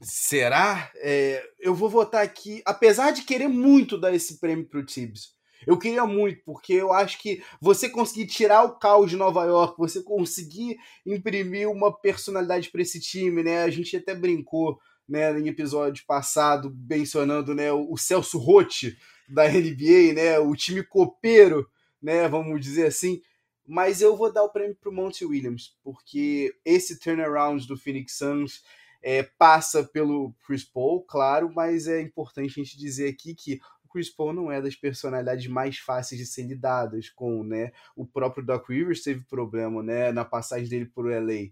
Será? 0.00 0.90
É, 0.96 1.42
eu 1.58 1.74
vou 1.74 1.88
votar 1.88 2.22
aqui, 2.22 2.62
apesar 2.64 3.10
de 3.10 3.22
querer 3.22 3.48
muito 3.48 3.98
dar 3.98 4.14
esse 4.14 4.38
prêmio 4.38 4.68
pro 4.68 4.84
Tibbs. 4.84 5.34
Eu 5.66 5.78
queria 5.78 6.06
muito, 6.06 6.42
porque 6.44 6.74
eu 6.74 6.92
acho 6.92 7.18
que 7.18 7.42
você 7.60 7.88
conseguir 7.88 8.26
tirar 8.26 8.62
o 8.62 8.78
caos 8.78 9.10
de 9.10 9.16
Nova 9.16 9.44
York, 9.44 9.76
você 9.78 10.02
conseguir 10.02 10.76
imprimir 11.04 11.68
uma 11.68 11.92
personalidade 11.92 12.70
para 12.70 12.82
esse 12.82 13.00
time, 13.00 13.42
né? 13.42 13.62
A 13.62 13.70
gente 13.70 13.96
até 13.96 14.14
brincou, 14.14 14.78
né, 15.08 15.36
em 15.40 15.48
episódio 15.48 16.04
passado, 16.06 16.76
mencionando, 16.88 17.54
né, 17.54 17.72
o 17.72 17.96
Celso 17.96 18.38
Rotti 18.38 18.96
da 19.28 19.48
NBA, 19.48 20.12
né, 20.14 20.38
o 20.38 20.54
time 20.54 20.82
copeiro, 20.84 21.68
né, 22.02 22.28
vamos 22.28 22.60
dizer 22.60 22.86
assim 22.86 23.20
mas 23.66 24.00
eu 24.00 24.16
vou 24.16 24.32
dar 24.32 24.44
o 24.44 24.50
prêmio 24.50 24.76
para 24.76 24.90
o 24.90 24.92
Monty 24.92 25.24
Williams, 25.24 25.76
porque 25.82 26.54
esse 26.64 26.98
turnaround 26.98 27.66
do 27.66 27.76
Phoenix 27.76 28.16
Suns 28.16 28.62
é, 29.02 29.22
passa 29.22 29.84
pelo 29.84 30.34
Chris 30.46 30.64
Paul, 30.64 31.02
claro, 31.02 31.52
mas 31.54 31.86
é 31.86 32.00
importante 32.00 32.60
a 32.60 32.64
gente 32.64 32.78
dizer 32.78 33.08
aqui 33.08 33.34
que 33.34 33.60
o 33.84 33.88
Chris 33.88 34.10
Paul 34.10 34.32
não 34.32 34.50
é 34.50 34.60
das 34.60 34.74
personalidades 34.74 35.46
mais 35.46 35.78
fáceis 35.78 36.20
de 36.20 36.26
ser 36.26 36.42
lidadas 36.42 37.10
com, 37.10 37.44
né? 37.44 37.72
O 37.94 38.06
próprio 38.06 38.44
Doc 38.44 38.68
Rivers 38.68 39.02
teve 39.02 39.24
problema, 39.24 39.82
né, 39.82 40.12
na 40.12 40.24
passagem 40.24 40.68
dele 40.68 40.86
por 40.86 41.06
LA. 41.06 41.50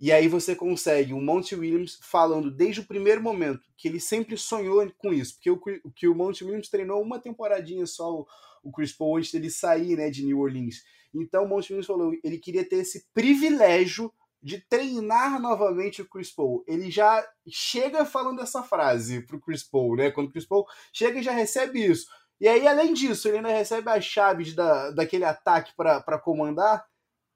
E 0.00 0.10
aí 0.10 0.28
você 0.28 0.56
consegue 0.56 1.12
o 1.12 1.20
Monty 1.20 1.54
Williams 1.54 1.98
falando 2.00 2.50
desde 2.50 2.80
o 2.80 2.86
primeiro 2.86 3.22
momento 3.22 3.60
que 3.76 3.86
ele 3.86 4.00
sempre 4.00 4.36
sonhou 4.36 4.90
com 4.96 5.12
isso, 5.12 5.34
porque 5.34 5.50
o 5.50 5.92
que 5.92 6.08
o 6.08 6.14
Monty 6.14 6.42
Williams 6.42 6.70
treinou 6.70 7.02
uma 7.02 7.18
temporadinha 7.18 7.86
só 7.86 8.20
o, 8.20 8.26
o 8.62 8.70
Chris 8.70 8.92
Paul 8.92 9.18
antes 9.18 9.32
dele 9.32 9.50
sair, 9.50 9.96
né, 9.96 10.10
de 10.10 10.24
New 10.24 10.40
Orleans. 10.40 10.82
Então 11.14 11.44
o 11.44 11.48
Monte 11.48 11.72
Williams 11.72 11.86
falou, 11.86 12.12
ele 12.22 12.38
queria 12.38 12.68
ter 12.68 12.76
esse 12.76 13.06
privilégio 13.12 14.12
de 14.42 14.58
treinar 14.58 15.40
novamente 15.40 16.00
o 16.00 16.08
Chris 16.08 16.30
Paul. 16.30 16.64
Ele 16.66 16.90
já 16.90 17.26
chega 17.48 18.04
falando 18.06 18.40
essa 18.40 18.62
frase 18.62 19.20
pro 19.22 19.40
Chris 19.40 19.62
Paul, 19.62 19.96
né? 19.96 20.10
Quando 20.10 20.28
o 20.28 20.32
Chris 20.32 20.46
Paul 20.46 20.66
chega 20.92 21.18
e 21.18 21.22
já 21.22 21.32
recebe 21.32 21.84
isso. 21.84 22.06
E 22.40 22.48
aí, 22.48 22.66
além 22.66 22.94
disso, 22.94 23.28
ele 23.28 23.36
ainda 23.36 23.50
recebe 23.50 23.90
as 23.90 24.04
chaves 24.04 24.54
da, 24.54 24.90
daquele 24.92 25.24
ataque 25.24 25.74
para 25.76 26.18
comandar. 26.18 26.86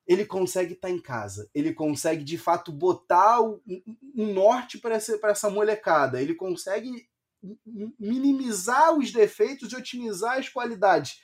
Ele 0.07 0.25
consegue 0.25 0.73
estar 0.73 0.89
tá 0.89 0.95
em 0.95 1.01
casa. 1.01 1.49
Ele 1.55 1.75
consegue, 1.75 2.25
de 2.25 2.39
fato, 2.39 2.73
botar 2.73 3.43
um, 3.43 3.61
um 4.17 4.33
norte 4.33 4.79
para 4.79 4.95
essa, 4.95 5.19
essa 5.25 5.51
molecada. 5.51 6.23
Ele 6.23 6.35
consegue 6.35 7.07
minimizar 7.99 8.97
os 8.97 9.13
defeitos 9.13 9.73
e 9.73 9.77
otimizar 9.77 10.39
as 10.39 10.49
qualidades. 10.49 11.21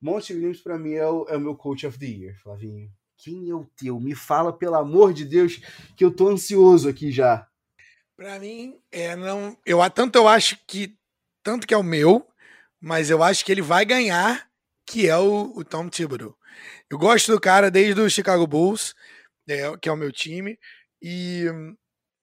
Monte 0.00 0.32
Williams, 0.32 0.60
para 0.60 0.78
mim, 0.78 0.94
é 0.94 1.06
o, 1.06 1.26
é 1.28 1.36
o 1.36 1.40
meu 1.40 1.56
coach 1.56 1.86
of 1.86 1.98
the 1.98 2.06
year, 2.06 2.36
Flavinho. 2.40 2.90
Quem 3.16 3.50
é 3.50 3.54
o 3.54 3.68
teu? 3.76 3.98
Me 3.98 4.14
fala, 4.14 4.56
pelo 4.56 4.76
amor 4.76 5.12
de 5.12 5.24
Deus, 5.24 5.60
que 5.96 6.04
eu 6.04 6.14
tô 6.14 6.28
ansioso 6.28 6.88
aqui 6.88 7.10
já. 7.10 7.46
Para 8.16 8.38
mim, 8.38 8.80
é 8.90 9.16
não. 9.16 9.56
Eu 9.66 9.78
tanto 9.90 10.16
eu 10.16 10.28
acho 10.28 10.58
que 10.66 10.96
tanto 11.42 11.66
que 11.66 11.74
é 11.74 11.76
o 11.76 11.82
meu, 11.82 12.26
mas 12.80 13.10
eu 13.10 13.22
acho 13.22 13.44
que 13.44 13.50
ele 13.50 13.62
vai 13.62 13.84
ganhar, 13.84 14.48
que 14.86 15.08
é 15.08 15.16
o, 15.16 15.52
o 15.56 15.64
Tom 15.64 15.88
Thibodeau. 15.88 16.36
Eu 16.90 16.98
gosto 16.98 17.32
do 17.32 17.40
cara 17.40 17.70
desde 17.70 18.00
o 18.00 18.10
Chicago 18.10 18.46
Bulls, 18.46 18.94
é, 19.48 19.76
que 19.78 19.88
é 19.88 19.92
o 19.92 19.96
meu 19.96 20.12
time, 20.12 20.58
e 21.02 21.46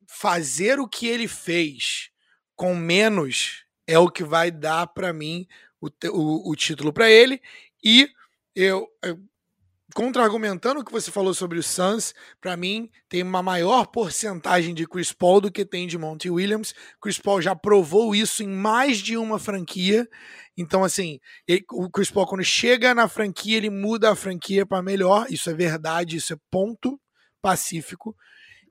fazer 0.08 0.80
o 0.80 0.88
que 0.88 1.08
ele 1.08 1.28
fez 1.28 2.10
com 2.56 2.76
menos 2.76 3.66
é 3.88 4.00
o 4.00 4.10
que 4.10 4.24
vai 4.24 4.50
dar 4.52 4.88
para 4.88 5.14
mim 5.14 5.48
o, 5.82 5.88
o, 6.10 6.52
o 6.52 6.56
título 6.56 6.92
para 6.92 7.10
ele. 7.10 7.42
E 7.84 8.10
eu, 8.56 8.88
eu 9.04 9.20
contra-argumentando 9.94 10.82
o 10.82 10.84
que 10.84 10.92
você 10.92 11.12
falou 11.12 11.34
sobre 11.34 11.58
o 11.58 11.64
Suns, 11.64 12.14
para 12.42 12.58
mim 12.58 12.90
tem 13.08 13.24
uma 13.24 13.42
maior 13.42 13.86
porcentagem 13.86 14.74
de 14.74 14.86
Chris 14.86 15.14
Paul 15.14 15.40
do 15.40 15.52
que 15.52 15.66
tem 15.66 15.88
de 15.88 15.98
Monty 15.98 16.30
Williams. 16.30 16.74
Chris 17.02 17.18
Paul 17.18 17.42
já 17.42 17.56
provou 17.56 18.16
isso 18.16 18.44
em 18.44 18.48
mais 18.48 18.98
de 18.98 19.16
uma 19.16 19.40
franquia. 19.40 20.08
Então, 20.58 20.84
assim, 20.84 21.20
ele, 21.48 21.64
o 21.72 21.90
Chris 21.90 22.12
Paul, 22.12 22.26
quando 22.26 22.44
chega 22.44 22.94
na 22.94 23.08
franquia, 23.08 23.58
ele 23.58 23.70
muda 23.70 24.12
a 24.12 24.16
franquia 24.16 24.66
para 24.66 24.82
melhor. 24.82 25.28
Isso 25.30 25.50
é 25.50 25.54
verdade, 25.54 26.18
isso 26.18 26.34
é 26.34 26.38
ponto 26.52 27.00
pacífico. 27.42 28.16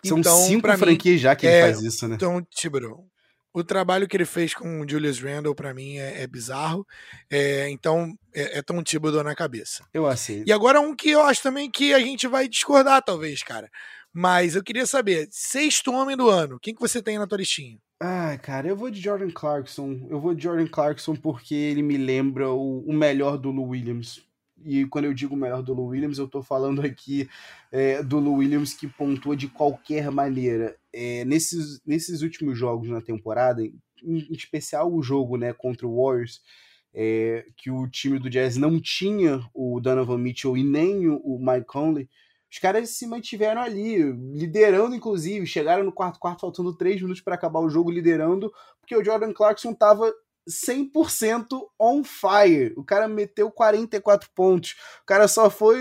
São 0.05 0.18
então, 0.18 0.37
cinco 0.37 0.76
franquias 0.76 1.20
já 1.20 1.35
que 1.35 1.47
é, 1.47 1.53
ele 1.53 1.72
faz 1.72 1.82
isso, 1.82 2.07
né? 2.07 2.16
Então, 2.16 2.47
Tibro, 2.51 3.07
o 3.55 3.63
trabalho 3.63 4.09
que 4.09 4.17
ele 4.17 4.25
fez 4.25 4.53
com 4.53 4.81
o 4.81 4.89
Julius 4.89 5.21
Randle, 5.21 5.55
para 5.55 5.73
mim, 5.73 5.97
é, 5.97 6.23
é 6.23 6.27
bizarro. 6.27 6.85
É, 7.31 7.71
então, 7.71 8.13
é, 8.35 8.59
é 8.59 8.63
Tom 8.63 8.83
Thibodeau 8.83 9.23
na 9.23 9.35
cabeça. 9.35 9.87
Eu 9.95 10.07
aceito. 10.07 10.49
E 10.49 10.53
agora 10.53 10.81
um 10.81 10.95
que 10.95 11.11
eu 11.11 11.23
acho 11.23 11.41
também 11.41 11.71
que 11.71 11.95
a 11.95 12.01
gente 12.01 12.27
vai 12.27 12.49
discordar, 12.49 13.01
talvez, 13.03 13.45
cara. 13.45 13.71
Mas 14.13 14.57
eu 14.57 14.63
queria 14.63 14.87
saber, 14.87 15.29
sexto 15.31 15.93
homem 15.93 16.17
do 16.17 16.29
ano, 16.29 16.59
quem 16.61 16.75
que 16.75 16.81
você 16.81 17.01
tem 17.01 17.17
na 17.17 17.27
tua 17.27 17.39
listinha? 17.39 17.79
Ah, 18.01 18.37
cara, 18.39 18.67
eu 18.67 18.77
vou 18.77 18.91
de 18.91 19.01
Jordan 19.01 19.31
Clarkson. 19.31 20.07
Eu 20.11 20.21
vou 20.21 20.35
de 20.35 20.43
Jordan 20.43 20.67
Clarkson 20.67 21.15
porque 21.15 21.55
ele 21.55 21.83
me 21.83 21.97
lembra 21.97 22.51
o, 22.51 22.81
o 22.81 22.93
melhor 22.93 23.39
do 23.39 23.51
Lou 23.53 23.69
Williams 23.69 24.21
e 24.65 24.87
quando 24.87 25.05
eu 25.05 25.15
digo 25.15 25.37
melhor 25.37 25.62
do 25.62 25.75
Lou 25.75 25.89
Williams, 25.89 26.19
eu 26.19 26.27
estou 26.27 26.43
falando 26.43 26.81
aqui 26.81 27.29
é, 27.71 28.03
do 28.03 28.19
Lou 28.19 28.37
Williams 28.37 28.75
que 28.75 28.87
pontua 28.87 29.37
de 29.37 29.49
qualquer 29.49 30.11
maneira. 30.11 30.77
É, 30.93 31.25
nesses, 31.25 31.81
nesses 31.85 32.23
últimos 32.23 32.59
jogos 32.59 32.89
na 32.89 33.01
temporada, 33.01 33.62
em, 33.62 33.75
em 34.03 34.33
especial 34.33 34.93
o 34.93 35.03
jogo 35.03 35.37
né, 35.37 35.53
contra 35.53 35.87
o 35.87 36.03
Warriors, 36.03 36.41
é, 36.95 37.45
que 37.57 37.71
o 37.71 37.89
time 37.89 38.19
do 38.19 38.31
Jazz 38.31 38.57
não 38.57 38.81
tinha 38.81 39.45
o 39.53 39.81
Donovan 39.81 40.19
Mitchell 40.19 40.57
e 40.57 40.62
nem 40.62 41.09
o, 41.09 41.39
Mike 41.39 41.67
Conley, 41.67 42.09
os 42.51 42.59
caras 42.61 42.91
se 42.91 43.05
mantiveram 43.05 43.61
ali, 43.61 44.01
liderando, 44.33 44.95
inclusive. 44.95 45.45
Chegaram 45.45 45.83
no 45.83 45.93
quarto 45.93 46.21
quarto, 46.21 46.43
faltando 46.43 46.77
três 46.77 47.03
minutos 47.03 47.21
para 47.21 47.35
acabar 47.35 47.59
o 47.59 47.69
jogo, 47.69 47.91
liderando, 47.91 48.53
porque 48.81 48.97
o 48.97 49.05
Jordan 49.05 49.33
Clarkson 49.33 49.73
estava 49.73 50.15
100% 50.49 51.47
on 51.78 52.05
fire. 52.05 52.74
O 52.76 52.84
cara 52.84 53.09
meteu 53.09 53.51
44 53.51 54.30
pontos. 54.34 54.74
O 55.03 55.07
cara 55.07 55.26
só 55.28 55.49
foi 55.51 55.78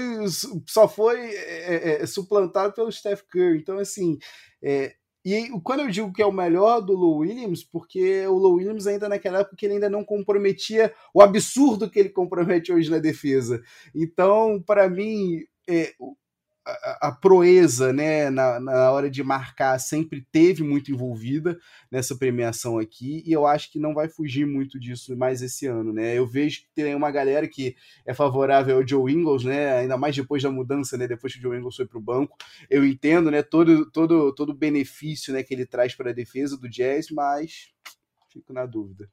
só 0.68 0.88
foi 0.88 1.20
é, 1.20 1.76
é, 1.76 2.02
é, 2.02 2.06
suplantado 2.06 2.74
pelo 2.74 2.92
Steph 2.92 3.22
Curry. 3.30 3.58
Então, 3.58 3.78
assim, 3.78 4.18
é, 4.62 4.94
e 5.26 5.50
quando 5.64 5.82
eu 5.82 5.90
digo 5.90 6.12
que 6.12 6.22
é 6.22 6.26
o 6.26 6.32
melhor 6.32 6.82
do 6.82 6.94
Lou 6.94 7.20
Williams, 7.20 7.64
porque 7.64 8.28
o 8.28 8.34
Lou 8.34 8.56
Williams 8.56 8.88
ainda 8.88 9.08
naquela 9.08 9.40
época 9.40 9.66
ele 9.66 9.76
ainda 9.76 9.90
não 9.90 10.04
comprometia 10.04 10.94
o 11.14 11.22
absurdo 11.22 11.90
que 11.90 12.00
ele 12.00 12.10
compromete 12.10 12.74
hoje 12.74 12.92
na 12.92 13.00
defesa. 13.00 13.62
Então, 13.96 14.62
para 14.66 14.90
mim, 14.90 15.46
é, 15.68 15.94
a, 16.66 17.12
proeza 17.12 17.92
né, 17.92 18.30
na, 18.30 18.60
na 18.60 18.92
hora 18.92 19.10
de 19.10 19.22
marcar 19.22 19.78
sempre 19.80 20.26
teve 20.32 20.64
muito 20.64 20.92
envolvida 20.92 21.60
nessa 21.92 22.16
premiação 22.16 22.78
aqui, 22.78 23.22
e 23.26 23.34
eu 23.34 23.46
acho 23.46 23.72
que 23.72 23.80
não 23.80 23.94
vai 23.94 24.08
fugir 24.08 24.46
muito 24.46 24.80
disso 24.80 25.16
mais 25.18 25.42
esse 25.42 25.68
ano. 25.68 25.92
Né? 25.92 26.18
Eu 26.18 26.26
vejo 26.26 26.62
que 26.62 26.68
tem 26.74 26.96
uma 26.96 27.12
galera 27.12 27.48
que 27.48 27.76
é 28.06 28.14
favorável 28.14 28.78
ao 28.78 28.88
Joe 28.88 29.12
Ingles, 29.12 29.44
né, 29.44 29.80
ainda 29.80 29.98
mais 29.98 30.16
depois 30.16 30.42
da 30.42 30.50
mudança, 30.50 30.98
né, 30.98 31.08
depois 31.08 31.34
que 31.34 31.40
o 31.40 31.42
Joe 31.42 31.58
Ingles 31.58 31.76
foi 31.76 31.86
para 31.86 31.98
o 31.98 32.02
banco. 32.02 32.38
Eu 32.70 32.86
entendo 32.86 33.30
né, 33.30 33.44
todo, 33.44 33.90
todo, 33.92 34.34
todo 34.34 34.52
o 34.52 34.58
benefício 34.58 35.34
né, 35.34 35.44
que 35.44 35.54
ele 35.54 35.66
traz 35.66 35.94
para 35.96 36.12
a 36.12 36.14
defesa 36.14 36.58
do 36.58 36.70
Jazz, 36.70 37.10
mas 37.12 37.74
fico 38.30 38.54
na 38.54 38.66
dúvida. 38.66 39.10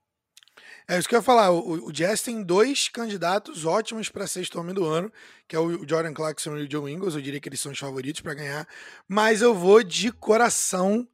É 0.89 0.99
isso 0.99 1.09
que 1.09 1.15
eu 1.15 1.19
ia 1.19 1.23
falar. 1.23 1.51
O, 1.53 1.87
o 1.87 1.93
Jazz 1.93 2.23
tem 2.23 2.43
dois 2.43 2.89
candidatos 2.89 3.65
ótimos 3.65 4.09
para 4.09 4.27
sexto 4.27 4.59
homem 4.59 4.75
do 4.75 4.85
ano, 4.85 5.13
que 5.47 5.55
é 5.55 5.59
o 5.59 5.87
Jordan 5.89 6.13
Clarkson 6.13 6.57
e 6.57 6.65
o 6.65 6.71
Joe 6.71 6.93
Ingles. 6.93 7.15
Eu 7.15 7.23
diria 7.23 7.41
que 7.41 7.49
eles 7.49 7.61
são 7.61 7.71
os 7.73 7.79
favoritos 7.79 8.21
para 8.21 8.35
ganhar. 8.35 8.67
Mas 9.09 9.41
eu 9.41 9.55
vou 9.55 9.83
de 9.83 10.11
coração 10.11 11.07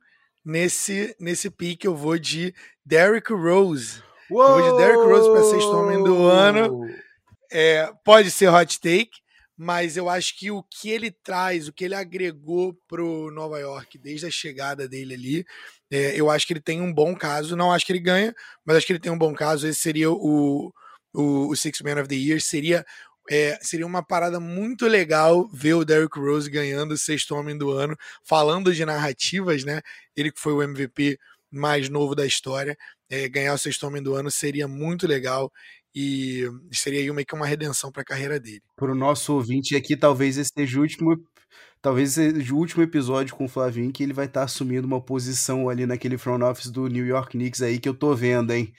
nesse, 0.45 1.15
nesse 1.21 1.51
pique. 1.51 1.87
Eu 1.87 1.95
vou 1.95 2.19
de 2.19 2.55
Derrick 2.85 3.33
Rose. 3.33 4.03
Uou! 4.31 4.59
Eu 4.59 4.65
vou 4.65 4.73
de 4.73 4.79
Derrick 4.79 5.05
Rose 5.05 5.31
para 5.31 5.51
sexto 5.51 5.77
homem 5.77 6.03
do 6.03 6.25
ano. 6.27 6.89
É, 7.51 7.93
pode 8.05 8.31
ser 8.31 8.49
hot 8.49 8.81
take, 8.81 9.11
mas 9.57 9.97
eu 9.97 10.09
acho 10.09 10.39
que 10.39 10.51
o 10.51 10.63
que 10.63 10.91
ele 10.91 11.11
traz, 11.11 11.67
o 11.67 11.73
que 11.73 11.85
ele 11.85 11.95
agregou 11.95 12.75
pro 12.87 13.31
Nova 13.31 13.59
York 13.59 13.97
desde 13.97 14.27
a 14.27 14.31
chegada 14.31 14.87
dele 14.87 15.15
ali, 15.15 15.47
é, 15.91 16.21
eu 16.21 16.31
acho 16.31 16.47
que 16.47 16.53
ele 16.53 16.61
tem 16.61 16.81
um 16.81 16.93
bom 16.93 17.15
caso. 17.15 17.57
Não 17.57 17.73
acho 17.73 17.87
que 17.87 17.93
ele 17.93 18.01
ganha, 18.01 18.35
mas 18.65 18.77
acho 18.77 18.87
que 18.87 18.93
ele 18.93 19.01
tem 19.01 19.13
um 19.13 19.19
bom 19.19 19.33
caso. 19.33 19.67
Esse 19.67 19.81
seria 19.81 20.11
o, 20.11 20.73
o, 21.15 21.49
o 21.49 21.57
Six 21.57 21.81
Man 21.81 22.01
of 22.01 22.09
the 22.09 22.15
Year. 22.15 22.41
Seria, 22.41 22.85
é, 23.31 23.59
seria 23.63 23.87
uma 23.87 24.03
parada 24.05 24.39
muito 24.39 24.87
legal 24.87 25.49
ver 25.49 25.75
o 25.75 25.85
Derrick 25.85 26.19
Rose 26.19 26.51
ganhando 26.51 26.93
o 26.93 26.99
sexto 26.99 27.35
homem 27.35 27.57
do 27.57 27.71
ano. 27.71 27.97
Falando 28.25 28.75
de 28.75 28.85
narrativas, 28.85 29.65
né? 29.65 29.81
Ele 30.15 30.31
que 30.31 30.41
foi 30.41 30.53
o 30.53 30.63
MVP 30.63 31.19
mais 31.51 31.89
novo 31.89 32.15
da 32.15 32.27
história. 32.27 32.77
É, 33.09 33.29
ganhar 33.29 33.55
o 33.55 33.59
sexto 33.59 33.87
homem 33.87 34.03
do 34.03 34.15
ano 34.15 34.31
seria 34.31 34.69
muito 34.69 35.07
legal 35.07 35.51
e 35.99 36.47
seria 36.71 37.01
aí 37.01 37.11
meio 37.11 37.27
que 37.27 37.35
uma 37.35 37.47
redenção 37.47 37.91
para 37.91 38.03
a 38.03 38.05
carreira 38.05 38.39
dele. 38.39 38.61
Para 38.77 38.93
o 38.93 38.95
nosso 38.95 39.33
ouvinte 39.33 39.75
aqui, 39.75 39.97
talvez 39.97 40.37
esse 40.37 40.51
seja 40.55 40.79
o 40.79 40.83
último, 40.83 41.17
talvez 41.81 42.13
seja 42.13 42.55
o 42.55 42.59
último 42.59 42.83
episódio 42.83 43.35
com 43.35 43.47
o 43.47 43.49
Flavinho 43.49 43.91
que 43.91 44.03
ele 44.03 44.13
vai 44.13 44.27
estar 44.27 44.41
tá 44.41 44.45
assumindo 44.45 44.87
uma 44.87 45.01
posição 45.01 45.71
ali 45.71 45.87
naquele 45.87 46.19
front 46.19 46.43
office 46.43 46.71
do 46.71 46.87
New 46.87 47.07
York 47.07 47.31
Knicks 47.31 47.63
aí 47.63 47.79
que 47.79 47.89
eu 47.89 47.95
tô 47.95 48.15
vendo, 48.15 48.53
hein? 48.53 48.71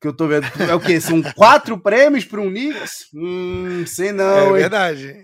Que 0.00 0.08
eu 0.08 0.12
tô 0.12 0.26
vendo. 0.26 0.46
É 0.68 0.74
o 0.74 0.80
quê? 0.80 1.00
São 1.00 1.22
quatro 1.34 1.78
prêmios 1.78 2.24
para 2.24 2.40
um 2.40 2.50
Knicks? 2.50 3.06
Hum, 3.14 3.86
sei 3.86 4.10
não. 4.10 4.56
É 4.56 4.58
verdade. 4.58 5.14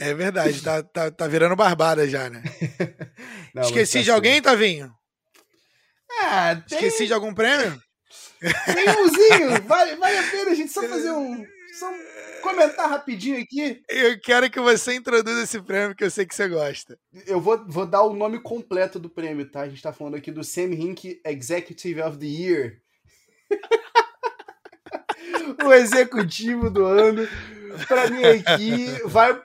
É 0.00 0.14
verdade, 0.14 0.62
tá, 0.62 0.82
tá, 0.82 1.10
tá 1.10 1.28
virando 1.28 1.54
barbada 1.54 2.08
já, 2.08 2.28
né? 2.28 2.42
Não, 3.54 3.62
Esqueci 3.62 3.98
tá 3.98 4.04
de 4.04 4.10
alguém, 4.10 4.42
Tavinho? 4.42 4.90
Ah, 6.20 6.56
tem... 6.68 6.78
Esqueci 6.78 7.06
de 7.06 7.12
algum 7.12 7.32
prêmio? 7.32 7.80
Nenhumzinho! 8.42 9.62
Vale, 9.66 9.96
vale 9.96 10.18
a 10.18 10.30
pena 10.30 10.50
a 10.50 10.54
gente 10.54 10.72
só 10.72 10.82
fazer 10.82 11.12
um. 11.12 11.44
Só 11.78 11.92
comentar 12.42 12.88
rapidinho 12.88 13.40
aqui. 13.40 13.82
Eu 13.88 14.18
quero 14.20 14.50
que 14.50 14.60
você 14.60 14.94
introduza 14.94 15.42
esse 15.42 15.60
prêmio 15.60 15.94
que 15.94 16.04
eu 16.04 16.10
sei 16.10 16.26
que 16.26 16.34
você 16.34 16.48
gosta. 16.48 16.98
Eu 17.26 17.40
vou, 17.40 17.64
vou 17.66 17.86
dar 17.86 18.02
o 18.02 18.14
nome 18.14 18.40
completo 18.40 18.98
do 18.98 19.10
prêmio, 19.10 19.50
tá? 19.50 19.62
A 19.62 19.68
gente 19.68 19.82
tá 19.82 19.92
falando 19.92 20.16
aqui 20.16 20.30
do 20.30 20.42
Sam 20.42 20.72
Hink 20.72 21.20
Executive 21.24 22.02
of 22.02 22.18
the 22.18 22.26
Year. 22.26 22.80
o 25.64 25.72
executivo 25.72 26.70
do 26.70 26.84
ano. 26.84 27.28
Pra 27.86 28.10
mim 28.10 28.24
aqui 28.24 28.86
vai, 29.04 29.40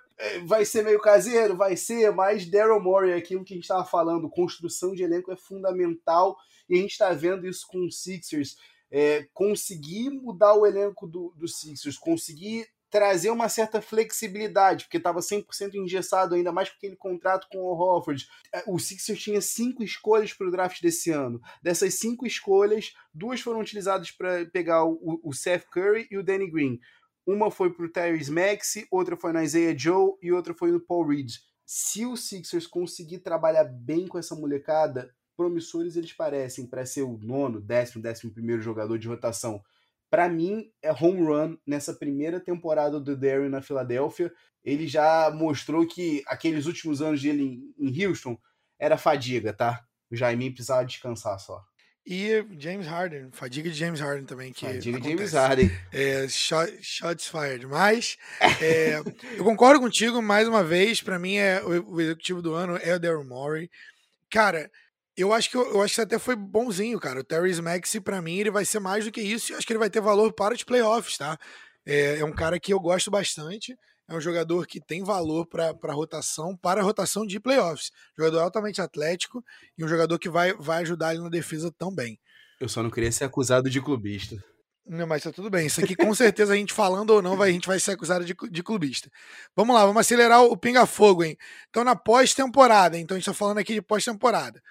vai 0.45 0.65
ser 0.65 0.84
meio 0.84 0.99
caseiro, 0.99 1.56
vai 1.56 1.76
ser, 1.76 2.11
mas 2.11 2.45
Daryl 2.45 2.80
Morey, 2.80 3.14
aquilo 3.14 3.44
que 3.44 3.53
a 3.53 3.57
gente 3.57 3.68
tava 3.68 3.86
falando, 3.86 4.30
construção 4.30 4.94
de 4.94 5.03
elenco 5.03 5.32
é 5.32 5.36
fundamental 5.36 6.38
e 6.70 6.76
a 6.76 6.82
gente 6.82 6.98
tá 6.98 7.11
vendo 7.11 7.48
isso 7.48 7.65
com 7.68 7.86
o 7.86 7.91
Sixers 7.91 8.56
é, 8.94 9.28
conseguir 9.34 10.11
mudar 10.11 10.53
o 10.53 10.68
elenco 10.68 11.07
do, 11.07 11.34
do 11.36 11.48
Sixers, 11.48 11.98
conseguir 11.98 12.68
trazer 12.91 13.32
uma 13.32 13.49
certa 13.49 13.82
flexibilidade, 13.82 14.86
porque 14.86 14.98
estava 14.98 15.20
100% 15.20 15.74
engessado, 15.74 16.36
ainda 16.36 16.52
mais 16.52 16.70
com 16.70 16.76
aquele 16.78 16.95
contrato 16.95 17.48
com 17.52 17.57
o 17.57 17.74
Hofford. 17.74 18.28
É, 18.53 18.64
o 18.68 18.78
Sixers 18.78 19.20
tinha 19.20 19.41
cinco 19.41 19.84
escolhas 19.84 20.32
para 20.32 20.48
o 20.48 20.52
draft 20.52 20.80
desse 20.80 21.10
ano. 21.10 21.41
Dessas 21.60 21.95
cinco 21.95 22.28
escolhas, 22.28 22.94
duas 23.11 23.41
foram 23.41 23.61
utilizadas 23.61 24.11
para 24.11 24.45
pegar 24.45 24.86
o, 24.86 25.20
o 25.24 25.34
Seth 25.34 25.65
Curry 25.72 26.07
e 26.11 26.18
o 26.20 26.24
Danny 26.24 26.52
Green. 26.52 26.80
Uma 27.26 27.49
foi 27.49 27.74
para 27.74 27.88
o 27.88 27.91
Tyrese 27.91 28.32
Maxey, 28.32 28.86
outra 28.91 29.18
foi 29.18 29.34
no 29.34 29.41
Isaiah 29.41 29.76
Joe 29.76 30.14
e 30.22 30.32
outra 30.32 30.53
foi 30.53 30.70
no 30.70 30.80
Paul 30.80 31.07
Reed. 31.07 31.32
se 31.65 32.06
o 32.06 32.15
Sixers 32.15 32.68
conseguir 32.68 33.20
trabalhar 33.20 33.64
bem 33.64 34.07
com 34.07 34.20
essa 34.20 34.36
molecada, 34.36 35.11
promissores 35.36 35.96
eles 35.96 36.14
parecem 36.14 36.66
para 36.66 36.86
ser 36.86 37.04
o 37.04 37.18
nono, 37.18 37.62
décimo, 37.62 38.02
décimo 38.02 38.34
primeiro 38.34 38.62
jogador 38.62 38.98
de 38.98 39.08
rotação. 39.08 39.62
Para 40.10 40.30
mim, 40.30 40.72
é 40.82 40.92
home 40.92 41.26
run 41.26 41.58
nessa 41.66 41.94
primeira 41.94 42.40
temporada 42.40 43.00
do 43.00 43.18
Darren 43.18 43.50
na 43.50 43.62
Filadélfia. 43.62 44.32
Ele 44.64 44.88
já 44.88 45.32
mostrou 45.32 45.88
que 45.88 46.24
aqueles 46.28 46.66
últimos 46.66 47.02
anos 47.02 47.22
dele 47.22 47.62
em 47.78 48.06
Houston 48.06 48.38
era 48.78 48.98
fadiga, 48.98 49.52
tá? 49.52 49.84
O 50.12 50.16
Jaime 50.16 50.52
precisava 50.52 50.86
descansar 50.86 51.40
só. 51.40 51.64
E 52.06 52.46
James 52.60 52.86
Harden, 52.86 53.30
fadiga 53.32 53.70
de 53.70 53.78
James 53.78 54.02
Harden 54.02 54.26
também. 54.26 54.52
Que 54.52 54.66
fadiga 54.66 55.00
de 55.00 55.10
James 55.10 55.34
Harden. 55.34 55.72
É, 55.92 56.28
shot, 56.28 56.78
shots 56.82 57.28
fired. 57.28 57.66
Mas 57.66 58.18
é, 58.62 58.98
eu 59.38 59.44
concordo 59.44 59.80
contigo 59.80 60.22
mais 60.22 60.46
uma 60.48 60.64
vez. 60.64 61.02
Para 61.02 61.18
mim, 61.18 61.38
é, 61.38 61.64
o, 61.64 61.94
o, 61.94 62.02
executivo 62.02 62.42
do 62.42 62.54
ano 62.54 62.78
é 62.78 62.94
o 62.94 63.00
Daryl 63.00 63.24
Morey. 63.24 63.70
Cara, 64.30 64.70
eu 65.15 65.34
acho 65.34 65.49
que 65.49 65.57
eu, 65.57 65.81
acho 65.81 65.95
que 65.95 66.02
até 66.02 66.19
foi 66.19 66.35
bonzinho, 66.35 66.99
cara. 66.99 67.19
O 67.19 67.23
Terry 67.23 67.61
Maxey, 67.61 68.02
para 68.02 68.22
mim, 68.22 68.38
ele 68.38 68.52
vai 68.52 68.65
ser 68.65 68.80
mais 68.80 69.06
do 69.06 69.11
que 69.11 69.22
isso. 69.22 69.52
E 69.52 69.53
eu 69.53 69.57
acho 69.57 69.68
que 69.68 69.73
ele 69.73 69.80
vai 69.80 69.90
ter 69.90 70.02
valor 70.02 70.34
para 70.34 70.53
os 70.53 70.64
playoffs, 70.64 71.18
tá? 71.18 71.38
É, 71.85 72.19
é 72.19 72.26
um 72.26 72.34
cara 72.34 72.60
que 72.60 72.73
eu 72.73 72.80
gosto 72.80 73.11
bastante 73.11 73.76
é 74.07 74.15
um 74.15 74.22
jogador 74.22 74.68
que 74.68 74.81
tem 74.81 75.03
valor 75.03 75.48
para 75.48 75.94
rotação, 75.94 76.57
para 76.57 76.81
a 76.81 76.84
rotação 76.84 77.26
de 77.26 77.40
playoffs. 77.40 77.91
Jogador 78.18 78.40
altamente 78.40 78.81
atlético 78.81 79.44
e 79.77 79.84
um 79.84 79.88
jogador 79.88 80.19
que 80.19 80.30
vai, 80.30 80.53
vai 80.53 80.81
ajudar 80.81 81.14
ele 81.14 81.23
na 81.23 81.30
defesa 81.30 81.72
também. 81.77 82.19
Eu 82.60 82.68
só 82.68 82.84
não 82.84 82.90
queria 82.90 83.11
ser 83.11 83.23
acusado 83.23 83.69
de 83.69 83.81
clubista. 83.81 84.44
Não, 84.85 85.07
mas 85.07 85.23
tá 85.23 85.31
tudo 85.31 85.49
bem. 85.49 85.68
Isso 85.68 85.81
aqui, 85.81 85.95
com 85.95 86.14
certeza, 86.14 86.53
a 86.53 86.57
gente 86.57 86.73
falando 86.73 87.11
ou 87.11 87.22
não, 87.22 87.38
vai, 87.38 87.49
a 87.49 87.53
gente 87.53 87.68
vai 87.68 87.80
ser 87.80 87.91
acusado 87.91 88.26
de, 88.26 88.35
de 88.52 88.64
clubista. 88.64 89.10
Vamos 89.56 89.73
lá, 89.73 89.85
vamos 89.85 90.02
acelerar 90.02 90.44
o 90.44 90.57
pinga-fogo, 90.57 91.23
hein? 91.23 91.38
Então, 91.69 91.85
na 91.85 91.95
pós-temporada, 91.95 92.98
então 92.98 93.15
a 93.15 93.19
gente 93.19 93.26
tá 93.26 93.34
falando 93.34 93.60
aqui 93.60 93.73
de 93.73 93.81
pós-temporada. 93.81 94.61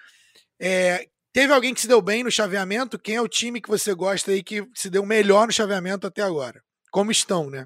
É, 0.63 1.07
teve 1.33 1.51
alguém 1.51 1.73
que 1.73 1.81
se 1.81 1.87
deu 1.87 2.01
bem 2.01 2.23
no 2.23 2.31
chaveamento? 2.31 2.97
Quem 2.97 3.15
é 3.15 3.21
o 3.21 3.27
time 3.27 3.59
que 3.59 3.69
você 3.69 3.93
gosta 3.93 4.31
aí 4.31 4.41
que 4.41 4.65
se 4.73 4.89
deu 4.89 5.05
melhor 5.05 5.47
no 5.47 5.53
chaveamento 5.53 6.07
até 6.07 6.21
agora? 6.21 6.61
Como 6.91 7.11
estão, 7.11 7.49
né? 7.49 7.65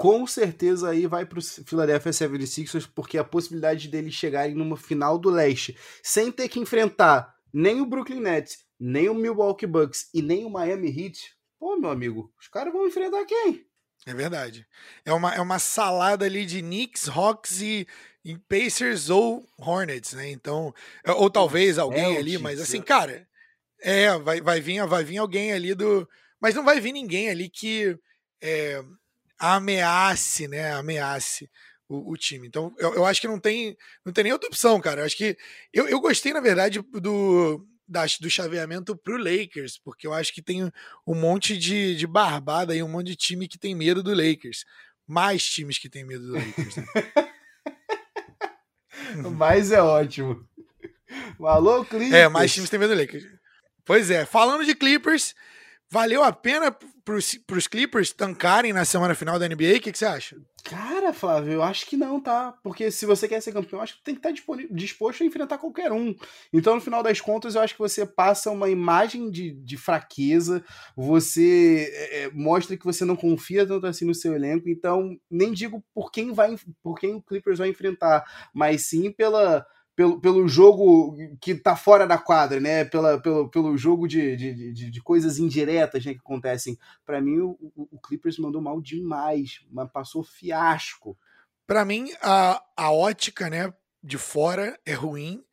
com 0.00 0.26
certeza 0.26 0.88
aí 0.88 1.06
vai 1.06 1.26
para 1.26 1.38
o 1.38 1.42
Philadelphia 1.42 2.10
76ers, 2.10 2.88
porque 2.94 3.18
a 3.18 3.24
possibilidade 3.24 3.86
deles 3.86 4.14
chegarem 4.14 4.54
numa 4.54 4.74
final 4.74 5.18
do 5.18 5.28
leste 5.28 5.76
sem 6.02 6.32
ter 6.32 6.48
que 6.48 6.58
enfrentar 6.58 7.34
nem 7.52 7.82
o 7.82 7.86
Brooklyn 7.86 8.20
Nets, 8.20 8.64
nem 8.78 9.10
o 9.10 9.14
Milwaukee 9.14 9.66
Bucks 9.66 10.08
e 10.14 10.22
nem 10.22 10.46
o 10.46 10.48
Miami 10.48 10.88
Heat, 10.88 11.18
pô, 11.58 11.76
meu 11.76 11.90
amigo, 11.90 12.32
os 12.40 12.48
caras 12.48 12.72
vão 12.72 12.86
enfrentar 12.86 13.26
quem? 13.26 13.66
É 14.06 14.14
verdade. 14.14 14.66
É 15.04 15.12
uma, 15.12 15.34
é 15.34 15.40
uma 15.40 15.58
salada 15.58 16.24
ali 16.24 16.46
de 16.46 16.60
Knicks, 16.62 17.08
Hawks 17.08 17.60
e, 17.60 17.86
e 18.24 18.36
Pacers 18.38 19.10
ou 19.10 19.46
Hornets, 19.58 20.14
né? 20.14 20.30
Então, 20.30 20.74
é, 21.04 21.12
ou 21.12 21.30
talvez 21.30 21.78
alguém 21.78 22.16
é 22.16 22.18
ali, 22.18 22.38
mas 22.38 22.60
assim, 22.60 22.80
cara, 22.80 23.26
é, 23.80 24.16
vai, 24.18 24.40
vai, 24.40 24.60
vir, 24.60 24.86
vai 24.86 25.04
vir 25.04 25.18
alguém 25.18 25.52
ali 25.52 25.74
do. 25.74 26.08
Mas 26.40 26.54
não 26.54 26.64
vai 26.64 26.80
vir 26.80 26.92
ninguém 26.92 27.28
ali 27.28 27.48
que. 27.48 27.98
É, 28.42 28.82
ameace, 29.38 30.48
né? 30.48 30.72
Ameace 30.72 31.50
o, 31.88 32.12
o 32.12 32.16
time. 32.16 32.46
Então, 32.46 32.74
eu, 32.78 32.94
eu, 32.94 33.04
acho 33.04 33.20
que 33.20 33.28
não 33.28 33.38
tem, 33.38 33.76
não 34.04 34.12
tem 34.12 34.24
nem 34.24 34.32
outra 34.32 34.48
opção, 34.48 34.80
cara. 34.80 35.00
Eu 35.00 35.06
acho 35.06 35.16
que. 35.16 35.36
Eu, 35.72 35.88
eu 35.88 36.00
gostei, 36.00 36.32
na 36.32 36.40
verdade, 36.40 36.80
do, 36.80 37.66
do 38.20 38.30
chaveamento 38.30 38.96
pro 38.96 39.16
Lakers, 39.16 39.78
porque 39.78 40.06
eu 40.06 40.14
acho 40.14 40.32
que 40.32 40.40
tem 40.40 40.70
um 41.06 41.14
monte 41.14 41.56
de, 41.56 41.96
de 41.96 42.06
barbada 42.06 42.74
e 42.74 42.82
um 42.82 42.88
monte 42.88 43.08
de 43.08 43.16
time 43.16 43.48
que 43.48 43.58
tem 43.58 43.74
medo 43.74 44.02
do 44.02 44.14
Lakers. 44.14 44.64
Mais 45.06 45.44
times 45.44 45.78
que 45.78 45.88
tem 45.88 46.04
medo 46.04 46.26
do 46.26 46.34
Lakers. 46.34 46.76
Né? 46.76 46.84
mais 49.36 49.72
é 49.72 49.82
ótimo. 49.82 50.48
Alô, 51.40 51.84
Clippers. 51.84 52.12
É, 52.12 52.28
mais 52.28 52.52
times 52.54 52.70
têm 52.70 52.78
medo 52.78 52.94
do 52.94 53.00
Lakers. 53.00 53.24
Pois 53.84 54.10
é, 54.10 54.24
falando 54.24 54.64
de 54.64 54.74
Clippers, 54.74 55.34
valeu 55.90 56.22
a 56.22 56.32
pena 56.32 56.70
para 57.04 57.16
os 57.16 57.66
Clippers 57.66 58.12
tancarem 58.12 58.72
na 58.72 58.84
semana 58.84 59.14
final 59.14 59.38
da 59.38 59.48
NBA? 59.48 59.76
O 59.76 59.80
que, 59.80 59.92
você 59.92 60.06
acha? 60.06 60.36
Cara, 60.62 61.12
Flávio, 61.12 61.54
eu 61.54 61.62
acho 61.62 61.86
que 61.86 61.96
não, 61.96 62.20
tá? 62.20 62.54
Porque 62.62 62.90
se 62.90 63.06
você 63.06 63.26
quer 63.26 63.40
ser 63.40 63.52
campeão, 63.52 63.80
acho 63.80 63.96
que 63.96 64.04
tem 64.04 64.14
que 64.14 64.26
estar 64.26 64.54
disposto 64.70 65.22
a 65.22 65.26
enfrentar 65.26 65.58
qualquer 65.58 65.90
um. 65.90 66.14
Então, 66.52 66.74
no 66.74 66.80
final 66.80 67.02
das 67.02 67.20
contas, 67.20 67.54
eu 67.54 67.62
acho 67.62 67.74
que 67.74 67.80
você 67.80 68.06
passa 68.06 68.50
uma 68.50 68.68
imagem 68.68 69.30
de, 69.30 69.52
de 69.52 69.76
fraqueza, 69.76 70.62
você 70.96 71.90
é, 71.92 72.22
é 72.22 72.30
mostra 72.30 72.76
que 72.76 72.84
você 72.84 73.04
não 73.04 73.16
confia 73.16 73.66
tanto 73.66 73.86
assim 73.86 74.04
no 74.04 74.14
seu 74.14 74.34
elenco. 74.34 74.68
Então, 74.68 75.16
nem 75.30 75.52
digo 75.52 75.82
por 75.94 76.12
quem 76.12 76.32
vai, 76.32 76.54
por 76.82 77.00
quem 77.00 77.14
o 77.14 77.22
Clippers 77.22 77.58
vai 77.58 77.68
enfrentar, 77.68 78.24
mas 78.54 78.86
sim 78.88 79.10
pela 79.10 79.66
pelo, 79.94 80.20
pelo 80.20 80.48
jogo 80.48 81.16
que 81.40 81.54
tá 81.54 81.76
fora 81.76 82.06
da 82.06 82.16
quadra, 82.16 82.60
né? 82.60 82.84
Pela, 82.84 83.20
pelo, 83.20 83.50
pelo 83.50 83.76
jogo 83.76 84.06
de, 84.06 84.36
de, 84.36 84.72
de, 84.72 84.90
de 84.90 85.02
coisas 85.02 85.38
indiretas 85.38 86.04
né, 86.04 86.14
que 86.14 86.20
acontecem. 86.20 86.78
Para 87.04 87.20
mim, 87.20 87.38
o, 87.40 87.58
o, 87.76 87.98
Clippers 87.98 88.38
mandou 88.38 88.62
mal 88.62 88.80
demais, 88.80 89.60
mas 89.70 89.90
passou 89.90 90.22
fiasco. 90.22 91.18
Para 91.66 91.84
mim, 91.84 92.10
a, 92.22 92.62
a 92.76 92.90
ótica 92.90 93.50
né, 93.50 93.72
de 94.02 94.16
fora 94.16 94.78
é 94.86 94.94
ruim, 94.94 95.44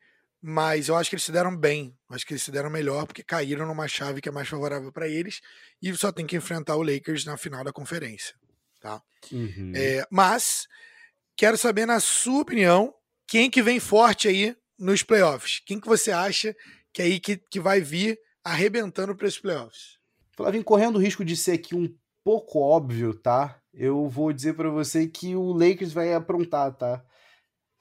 mas 0.41 0.87
eu 0.87 0.95
acho 0.95 1.09
que 1.09 1.15
eles 1.15 1.25
se 1.25 1.31
deram 1.31 1.55
bem. 1.55 1.97
Eu 2.09 2.15
acho 2.15 2.25
que 2.25 2.33
eles 2.33 2.43
se 2.43 2.51
deram 2.51 2.69
melhor 2.69 3.05
porque 3.05 3.23
caíram 3.23 3.65
numa 3.65 3.87
chave 3.87 4.21
que 4.21 4.29
é 4.29 4.31
mais 4.31 4.47
favorável 4.47 4.91
para 4.91 5.07
eles 5.07 5.41
e 5.81 5.93
só 5.95 6.11
tem 6.11 6.25
que 6.25 6.37
enfrentar 6.37 6.75
o 6.75 6.83
Lakers 6.83 7.25
na 7.25 7.37
final 7.37 7.63
da 7.63 7.73
conferência. 7.73 8.35
Tá? 8.79 9.01
Uhum. 9.31 9.73
É, 9.75 10.05
mas 10.09 10.67
quero 11.35 11.57
saber, 11.57 11.85
na 11.85 11.99
sua 11.99 12.41
opinião, 12.41 12.93
quem 13.27 13.49
que 13.49 13.61
vem 13.61 13.79
forte 13.79 14.27
aí 14.27 14.55
nos 14.79 15.03
playoffs? 15.03 15.61
Quem 15.65 15.79
que 15.79 15.87
você 15.87 16.11
acha 16.11 16.55
que 16.93 17.01
é 17.01 17.05
aí 17.05 17.19
que, 17.19 17.35
que 17.35 17.59
vai 17.59 17.81
vir 17.81 18.17
arrebentando 18.43 19.13
para 19.15 19.27
esses 19.27 19.39
playoffs? 19.39 19.97
Flavinho, 20.31 20.63
correndo 20.63 20.95
o 20.95 21.01
risco 21.01 21.25
de 21.25 21.35
ser 21.35 21.53
aqui 21.53 21.75
um 21.75 21.93
pouco 22.23 22.59
óbvio, 22.59 23.13
tá? 23.13 23.59
Eu 23.73 24.07
vou 24.07 24.31
dizer 24.31 24.53
para 24.53 24.69
você 24.69 25.07
que 25.07 25.35
o 25.35 25.51
Lakers 25.51 25.91
vai 25.91 26.13
aprontar, 26.13 26.73
tá? 26.75 27.03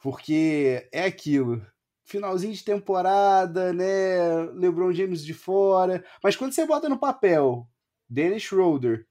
Porque 0.02 0.88
é 0.92 1.04
aquilo. 1.04 1.64
Finalzinho 2.04 2.52
de 2.52 2.64
temporada, 2.64 3.72
né? 3.72 4.46
LeBron 4.54 4.92
James 4.92 5.24
de 5.24 5.34
fora. 5.34 6.04
Mas 6.22 6.34
quando 6.34 6.52
você 6.52 6.66
bota 6.66 6.88
no 6.88 6.98
papel 6.98 7.68
Dennis 8.08 8.42
Schroeder, 8.42 9.06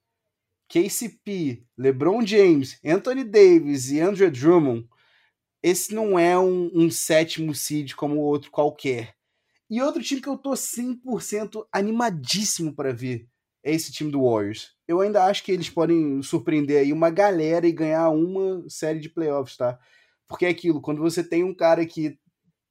KCP, 0.68 1.64
LeBron 1.78 2.26
James, 2.26 2.80
Anthony 2.84 3.24
Davis 3.24 3.91
e 3.91 3.99
Andrew 3.99 4.32
Drummond, 4.32 4.88
esse 5.65 5.95
não 5.95 6.19
é 6.19 6.37
um, 6.37 6.69
um 6.75 6.91
sétimo 6.91 7.55
seed 7.55 7.93
como 7.95 8.19
outro 8.19 8.51
qualquer. 8.51 9.15
E 9.67 9.81
outro 9.81 10.03
time 10.03 10.21
que 10.21 10.29
eu 10.29 10.37
tô 10.37 10.51
100% 10.51 11.65
animadíssimo 11.71 12.71
para 12.71 12.93
ver 12.93 13.27
é 13.63 13.73
esse 13.73 13.91
time 13.91 14.11
do 14.11 14.29
Warriors. 14.29 14.75
Eu 14.87 15.01
ainda 15.01 15.25
acho 15.25 15.43
que 15.43 15.51
eles 15.51 15.67
podem 15.67 16.21
surpreender 16.21 16.81
aí 16.81 16.93
uma 16.93 17.09
galera 17.09 17.65
e 17.65 17.71
ganhar 17.71 18.11
uma 18.11 18.63
série 18.69 18.99
de 18.99 19.09
playoffs, 19.09 19.57
tá? 19.57 19.79
Porque 20.27 20.45
é 20.45 20.49
aquilo, 20.49 20.79
quando 20.79 21.01
você 21.01 21.23
tem 21.23 21.43
um 21.43 21.53
cara 21.53 21.83
que 21.83 22.15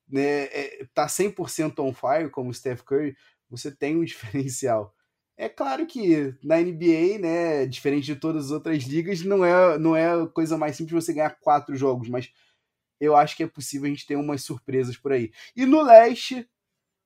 né, 0.09 0.45
é, 0.45 0.87
tá 0.95 1.09
100% 1.09 1.81
on 1.81 1.93
fire, 1.93 2.31
como 2.31 2.51
o 2.51 2.55
Steph 2.55 2.83
Curry, 2.83 3.17
você 3.51 3.73
tem 3.75 3.97
um 3.97 4.05
diferencial. 4.07 4.95
É 5.37 5.49
claro 5.49 5.85
que 5.85 6.33
na 6.45 6.61
NBA, 6.61 7.19
né, 7.19 7.67
diferente 7.67 8.05
de 8.05 8.15
todas 8.15 8.47
as 8.47 8.51
outras 8.53 8.85
ligas, 8.85 9.23
não 9.23 9.45
é, 9.45 9.77
não 9.81 9.97
é 9.97 10.13
a 10.13 10.29
coisa 10.29 10.57
mais 10.57 10.77
simples 10.77 11.05
você 11.05 11.13
ganhar 11.13 11.37
quatro 11.41 11.75
jogos, 11.75 12.09
mas 12.09 12.31
eu 13.01 13.17
acho 13.17 13.37
que 13.37 13.43
é 13.43 13.47
possível 13.47 13.87
a 13.87 13.91
gente 13.91 14.07
ter 14.07 14.17
umas 14.17 14.43
surpresas 14.43 14.97
por 14.97 15.13
aí. 15.13 15.33
E 15.55 15.67
no 15.67 15.83
leste, 15.83 16.49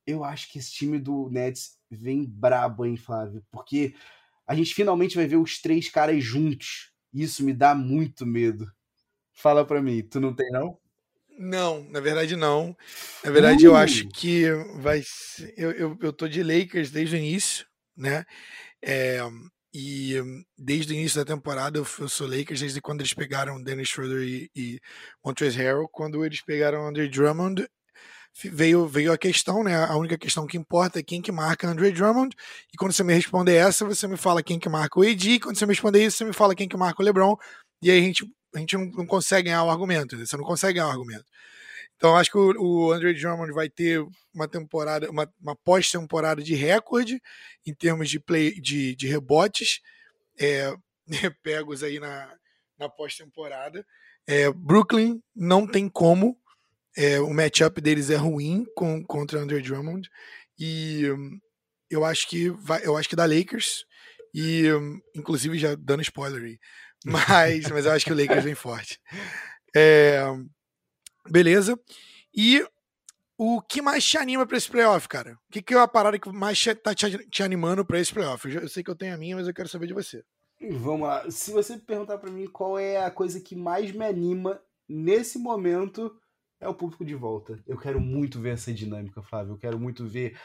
eu 0.05 0.23
acho 0.23 0.51
que 0.51 0.59
esse 0.59 0.71
time 0.71 0.99
do 0.99 1.29
Nets 1.29 1.77
vem 1.89 2.25
brabo, 2.25 2.85
hein, 2.85 2.97
Flávio? 2.97 3.43
Porque 3.51 3.93
a 4.47 4.55
gente 4.55 4.73
finalmente 4.73 5.15
vai 5.15 5.27
ver 5.27 5.37
os 5.37 5.61
três 5.61 5.89
caras 5.89 6.23
juntos. 6.23 6.91
Isso 7.13 7.43
me 7.43 7.53
dá 7.53 7.75
muito 7.75 8.25
medo. 8.25 8.71
Fala 9.31 9.65
pra 9.65 9.81
mim, 9.81 10.01
tu 10.01 10.19
não 10.19 10.33
tem, 10.33 10.49
não? 10.51 10.77
Não, 11.37 11.83
na 11.89 12.01
verdade 12.01 12.35
não. 12.35 12.75
Na 13.23 13.31
verdade, 13.31 13.65
uh! 13.65 13.71
eu 13.71 13.75
acho 13.75 14.09
que 14.09 14.51
vai 14.81 15.01
ser. 15.05 15.53
Eu, 15.55 15.71
eu, 15.71 15.97
eu 16.01 16.11
tô 16.11 16.27
de 16.27 16.43
Lakers 16.43 16.91
desde 16.91 17.15
o 17.15 17.19
início, 17.19 17.65
né? 17.95 18.25
É, 18.81 19.19
e 19.73 20.15
desde 20.57 20.93
o 20.93 20.95
início 20.95 21.23
da 21.23 21.35
temporada 21.35 21.77
eu, 21.77 21.85
sou 21.85 22.27
Lakers, 22.27 22.61
desde 22.61 22.81
quando 22.81 23.01
eles 23.01 23.13
pegaram 23.13 23.61
Dennis 23.61 23.89
Schroeder 23.89 24.21
e, 24.23 24.49
e 24.55 24.79
Montrezl 25.23 25.59
Harrell, 25.59 25.89
quando 25.91 26.25
eles 26.25 26.41
pegaram 26.41 26.87
Andre 26.87 27.07
Drummond, 27.07 27.67
veio, 28.47 28.87
veio 28.87 29.11
a 29.11 29.17
questão, 29.17 29.63
né? 29.63 29.75
A 29.75 29.95
única 29.95 30.17
questão 30.17 30.47
que 30.47 30.57
importa 30.57 30.99
é 30.99 31.03
quem 31.03 31.21
que 31.21 31.31
marca 31.31 31.67
Andre 31.67 31.91
Drummond. 31.91 32.35
E 32.73 32.77
quando 32.77 32.93
você 32.93 33.03
me 33.03 33.13
responder 33.13 33.55
essa, 33.55 33.85
você 33.85 34.07
me 34.07 34.17
fala 34.17 34.41
quem 34.41 34.59
que 34.59 34.69
marca 34.69 34.99
o 34.99 35.03
AD. 35.03 35.39
Quando 35.39 35.57
você 35.57 35.65
me 35.65 35.73
responder 35.73 36.05
isso, 36.05 36.17
você 36.17 36.25
me 36.25 36.33
fala 36.33 36.55
quem 36.55 36.67
que 36.67 36.77
marca 36.77 37.01
o 37.01 37.05
LeBron. 37.05 37.35
E 37.81 37.91
aí 37.91 37.99
a 37.99 38.01
gente, 38.01 38.25
a 38.55 38.59
gente 38.59 38.77
não, 38.77 38.85
não 38.85 39.05
consegue 39.05 39.49
ganhar 39.49 39.63
o 39.63 39.69
argumento. 39.69 40.17
Você 40.17 40.37
não 40.37 40.43
consegue 40.43 40.75
ganhar 40.75 40.87
o 40.87 40.91
argumento. 40.91 41.25
Então 41.99 42.15
acho 42.15 42.31
que 42.31 42.37
o, 42.37 42.53
o 42.57 42.91
Andre 42.93 43.13
Drummond 43.13 43.51
vai 43.51 43.67
ter 43.69 44.01
uma 44.33 44.47
temporada, 44.47 45.11
uma, 45.11 45.29
uma 45.41 45.53
pós-temporada 45.53 46.41
de 46.41 46.55
recorde 46.55 47.21
em 47.67 47.73
termos 47.73 48.09
de 48.09 48.21
play, 48.21 48.53
de, 48.61 48.95
de 48.95 49.05
rebotes 49.05 49.81
é, 50.39 50.73
pegos 51.43 51.83
aí 51.83 51.99
na, 51.99 52.33
na 52.77 52.87
pós-temporada. 52.87 53.85
É, 54.25 54.49
Brooklyn 54.49 55.21
não 55.35 55.67
tem 55.67 55.89
como. 55.89 56.39
É, 56.95 57.19
o 57.19 57.33
matchup 57.33 57.81
deles 57.81 58.09
é 58.09 58.15
ruim 58.15 58.65
com, 58.75 59.03
contra 59.03 59.39
Andre 59.39 59.61
Drummond. 59.61 60.09
E 60.57 61.11
um, 61.11 61.37
eu 61.89 62.05
acho 62.05 62.29
que 62.29 62.49
vai, 62.49 62.79
eu 62.85 62.95
acho 62.95 63.09
que 63.09 63.15
dá 63.15 63.25
Lakers. 63.25 63.85
E 64.33 64.71
um, 64.71 65.01
inclusive 65.13 65.59
já 65.59 65.75
dando 65.75 66.01
spoiler 66.01 66.43
aí. 66.43 66.59
Mas, 67.05 67.69
mas 67.69 67.85
eu 67.85 67.93
acho 67.93 68.03
que 68.03 68.11
o 68.11 68.15
Lakers 68.15 68.43
vem 68.43 68.55
forte. 68.55 68.99
É, 69.73 70.21
beleza. 71.29 71.79
E 72.35 72.65
o 73.37 73.61
que 73.61 73.81
mais 73.81 74.03
te 74.03 74.17
anima 74.17 74.45
para 74.45 74.57
esse 74.57 74.69
playoff, 74.69 75.07
cara? 75.07 75.39
O 75.47 75.51
que, 75.51 75.61
que 75.61 75.73
é 75.73 75.79
a 75.79 75.87
parada 75.87 76.19
que 76.19 76.29
mais 76.29 76.63
tá 76.83 76.93
te, 76.93 77.41
animando 77.41 77.85
para 77.85 77.99
esse 77.99 78.13
playoff? 78.13 78.47
Eu, 78.47 78.61
eu 78.61 78.69
sei 78.69 78.83
que 78.83 78.89
eu 78.89 78.95
tenho 78.95 79.13
a 79.13 79.17
minha, 79.17 79.35
mas 79.35 79.47
eu 79.47 79.53
quero 79.53 79.69
saber 79.69 79.87
de 79.87 79.93
você. 79.93 80.23
Vamos 80.71 81.07
lá. 81.07 81.29
Se 81.31 81.51
você 81.51 81.77
perguntar 81.77 82.17
para 82.17 82.29
mim 82.29 82.47
qual 82.47 82.77
é 82.77 82.97
a 82.97 83.09
coisa 83.09 83.39
que 83.39 83.55
mais 83.55 83.91
me 83.93 84.05
anima 84.05 84.61
nesse 84.87 85.39
momento, 85.39 86.13
é 86.59 86.67
o 86.67 86.73
público 86.73 87.05
de 87.05 87.15
volta. 87.15 87.57
Eu 87.65 87.77
quero 87.77 88.01
muito 88.01 88.39
ver 88.39 88.55
essa 88.55 88.73
dinâmica, 88.73 89.21
Flávio. 89.21 89.53
Eu 89.53 89.57
quero 89.57 89.79
muito 89.79 90.05
ver 90.05 90.37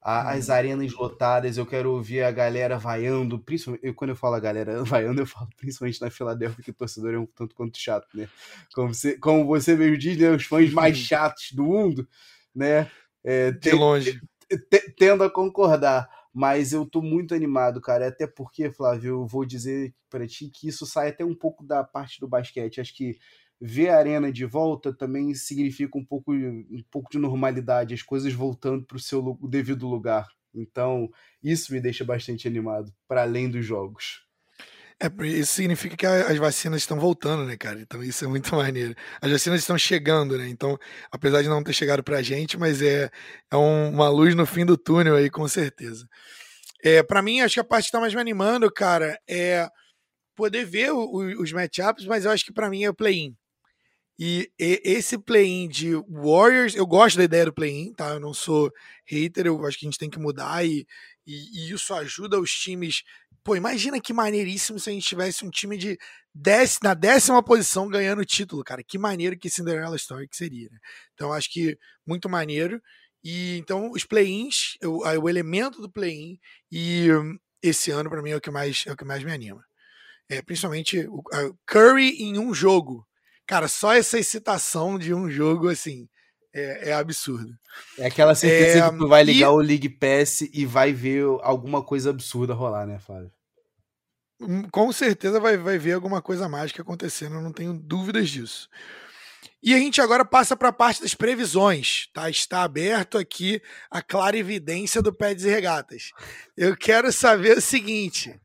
a, 0.00 0.32
as 0.32 0.48
uhum. 0.48 0.54
arenas 0.54 0.92
lotadas, 0.92 1.56
eu 1.56 1.66
quero 1.66 1.92
ouvir 1.92 2.22
a 2.22 2.30
galera 2.30 2.78
vaiando, 2.78 3.38
principalmente, 3.38 3.86
eu, 3.86 3.94
quando 3.94 4.10
eu 4.10 4.16
falo 4.16 4.34
a 4.34 4.40
galera 4.40 4.82
vaiando, 4.84 5.20
eu 5.20 5.26
falo 5.26 5.48
principalmente 5.56 6.00
na 6.00 6.10
Filadélfia, 6.10 6.64
que 6.64 6.70
o 6.70 6.74
torcedor 6.74 7.14
é 7.14 7.18
um 7.18 7.26
tanto 7.26 7.54
quanto 7.54 7.78
chato, 7.78 8.08
né? 8.14 8.28
Como 8.74 8.94
você, 8.94 9.18
como 9.18 9.44
você 9.46 9.76
mesmo 9.76 9.98
diz, 9.98 10.16
né, 10.16 10.30
os 10.30 10.44
fãs 10.44 10.72
mais 10.72 10.96
chatos 10.98 11.52
do 11.52 11.64
mundo, 11.64 12.08
né? 12.54 12.90
É, 13.22 13.50
de 13.52 13.72
longe. 13.72 14.20
Tendo 14.96 15.22
a 15.22 15.30
concordar 15.30 16.08
mas 16.32 16.72
eu 16.72 16.86
tô 16.86 17.02
muito 17.02 17.34
animado, 17.34 17.80
cara. 17.80 18.08
Até 18.08 18.26
porque, 18.26 18.70
Flávio, 18.70 19.10
eu 19.10 19.26
vou 19.26 19.44
dizer 19.44 19.94
para 20.08 20.26
ti 20.26 20.48
que 20.48 20.68
isso 20.68 20.86
sai 20.86 21.08
até 21.08 21.24
um 21.24 21.34
pouco 21.34 21.64
da 21.64 21.82
parte 21.82 22.20
do 22.20 22.28
basquete. 22.28 22.80
Acho 22.80 22.94
que 22.94 23.18
ver 23.60 23.90
a 23.90 23.98
arena 23.98 24.32
de 24.32 24.44
volta 24.46 24.92
também 24.92 25.34
significa 25.34 25.98
um 25.98 26.04
pouco, 26.04 26.32
um 26.32 26.82
pouco 26.90 27.10
de 27.10 27.18
normalidade, 27.18 27.94
as 27.94 28.02
coisas 28.02 28.32
voltando 28.32 28.84
para 28.86 28.96
o 28.96 29.00
seu 29.00 29.38
devido 29.42 29.86
lugar. 29.86 30.26
Então, 30.54 31.08
isso 31.42 31.72
me 31.72 31.80
deixa 31.80 32.04
bastante 32.04 32.48
animado, 32.48 32.92
para 33.06 33.22
além 33.22 33.50
dos 33.50 33.64
jogos. 33.64 34.24
É, 35.02 35.26
isso 35.26 35.54
significa 35.54 35.96
que 35.96 36.04
as 36.04 36.36
vacinas 36.36 36.82
estão 36.82 37.00
voltando, 37.00 37.46
né, 37.46 37.56
cara? 37.56 37.80
Então 37.80 38.02
isso 38.02 38.22
é 38.22 38.28
muito 38.28 38.52
maneiro. 38.54 38.94
As 39.20 39.30
vacinas 39.30 39.60
estão 39.60 39.78
chegando, 39.78 40.36
né? 40.36 40.46
Então, 40.48 40.78
apesar 41.10 41.40
de 41.40 41.48
não 41.48 41.62
ter 41.62 41.72
chegado 41.72 42.02
pra 42.02 42.20
gente, 42.20 42.58
mas 42.58 42.82
é, 42.82 43.10
é 43.50 43.56
um, 43.56 43.90
uma 43.90 44.10
luz 44.10 44.34
no 44.34 44.44
fim 44.44 44.66
do 44.66 44.76
túnel 44.76 45.16
aí, 45.16 45.30
com 45.30 45.48
certeza. 45.48 46.06
É, 46.84 47.02
para 47.02 47.22
mim, 47.22 47.40
acho 47.40 47.54
que 47.54 47.60
a 47.60 47.64
parte 47.64 47.86
que 47.86 47.92
tá 47.92 48.00
mais 48.00 48.14
me 48.14 48.20
animando, 48.20 48.70
cara, 48.70 49.18
é 49.28 49.66
poder 50.36 50.64
ver 50.66 50.92
o, 50.92 50.98
o, 50.98 51.42
os 51.42 51.52
matchups, 51.52 52.04
mas 52.06 52.24
eu 52.26 52.30
acho 52.30 52.44
que 52.44 52.52
para 52.52 52.68
mim 52.68 52.84
é 52.84 52.90
o 52.90 52.94
play-in. 52.94 53.34
E, 54.20 54.52
e 54.60 54.82
esse 54.84 55.16
play-in 55.16 55.66
de 55.66 55.94
Warriors, 56.06 56.74
eu 56.74 56.86
gosto 56.86 57.16
da 57.16 57.24
ideia 57.24 57.46
do 57.46 57.54
play-in, 57.54 57.94
tá? 57.94 58.10
Eu 58.10 58.20
não 58.20 58.34
sou 58.34 58.70
hater, 59.06 59.46
eu 59.46 59.64
acho 59.64 59.78
que 59.78 59.86
a 59.86 59.90
gente 59.90 59.98
tem 59.98 60.10
que 60.10 60.18
mudar 60.18 60.62
e, 60.64 60.86
e, 61.26 61.68
e 61.68 61.72
isso 61.72 61.94
ajuda 61.94 62.38
os 62.38 62.52
times 62.52 63.02
Pô, 63.42 63.56
imagina 63.56 64.00
que 64.00 64.12
maneiríssimo 64.12 64.78
se 64.78 64.90
a 64.90 64.92
gente 64.92 65.06
tivesse 65.06 65.44
um 65.44 65.50
time 65.50 65.76
de 65.78 65.98
dez, 66.34 66.78
na 66.82 66.92
décima 66.92 67.42
posição 67.42 67.88
ganhando 67.88 68.20
o 68.20 68.24
título, 68.24 68.62
cara. 68.62 68.82
Que 68.82 68.98
maneiro 68.98 69.38
que 69.38 69.48
Cinderella 69.48 69.96
Story 69.96 70.28
que 70.28 70.36
seria, 70.36 70.68
né? 70.70 70.78
Então 71.14 71.32
acho 71.32 71.50
que 71.50 71.78
muito 72.06 72.28
maneiro. 72.28 72.82
E 73.24 73.56
então 73.58 73.90
os 73.92 74.04
play-ins, 74.04 74.76
o, 74.84 75.04
o, 75.06 75.28
elemento 75.28 75.80
do 75.80 75.90
play-in 75.90 76.38
e 76.70 77.10
um, 77.12 77.38
esse 77.62 77.90
ano 77.90 78.10
para 78.10 78.22
mim 78.22 78.30
é 78.30 78.36
o 78.36 78.40
que 78.40 78.50
mais 78.50 78.84
é 78.86 78.92
o 78.92 78.96
que 78.96 79.04
mais 79.04 79.24
me 79.24 79.32
anima. 79.32 79.64
É, 80.28 80.42
principalmente 80.42 81.06
o 81.08 81.22
Curry 81.66 82.22
em 82.22 82.38
um 82.38 82.54
jogo. 82.54 83.06
Cara, 83.50 83.66
só 83.66 83.92
essa 83.92 84.16
excitação 84.16 84.96
de 84.96 85.12
um 85.12 85.28
jogo 85.28 85.68
assim, 85.68 86.08
é, 86.54 86.90
é, 86.90 86.92
absurdo. 86.92 87.52
É 87.98 88.06
aquela 88.06 88.32
certeza 88.32 88.78
é, 88.78 88.90
que 88.92 88.96
tu 88.96 89.08
vai 89.08 89.24
ligar 89.24 89.48
e... 89.48 89.50
o 89.50 89.56
League 89.56 89.88
Pass 89.88 90.42
e 90.52 90.64
vai 90.64 90.92
ver 90.92 91.24
alguma 91.42 91.82
coisa 91.82 92.10
absurda 92.10 92.54
rolar, 92.54 92.86
né, 92.86 93.00
Flávio? 93.00 93.32
Hum, 94.40 94.62
com 94.70 94.92
certeza 94.92 95.40
vai, 95.40 95.56
vai 95.56 95.78
ver 95.78 95.94
alguma 95.94 96.22
coisa 96.22 96.48
mágica 96.48 96.82
acontecendo, 96.82 97.34
eu 97.34 97.42
não 97.42 97.52
tenho 97.52 97.72
dúvidas 97.74 98.30
disso. 98.30 98.68
E 99.60 99.74
a 99.74 99.78
gente 99.78 100.00
agora 100.00 100.24
passa 100.24 100.56
para 100.56 100.68
a 100.68 100.72
parte 100.72 101.02
das 101.02 101.16
previsões, 101.16 102.06
tá? 102.14 102.30
Está 102.30 102.62
aberto 102.62 103.18
aqui 103.18 103.60
a 103.90 104.00
clara 104.00 104.38
evidência 104.38 105.02
do 105.02 105.12
Pés 105.12 105.44
e 105.44 105.50
Regatas. 105.50 106.12
Eu 106.56 106.76
quero 106.76 107.12
saber 107.12 107.58
o 107.58 107.60
seguinte: 107.60 108.40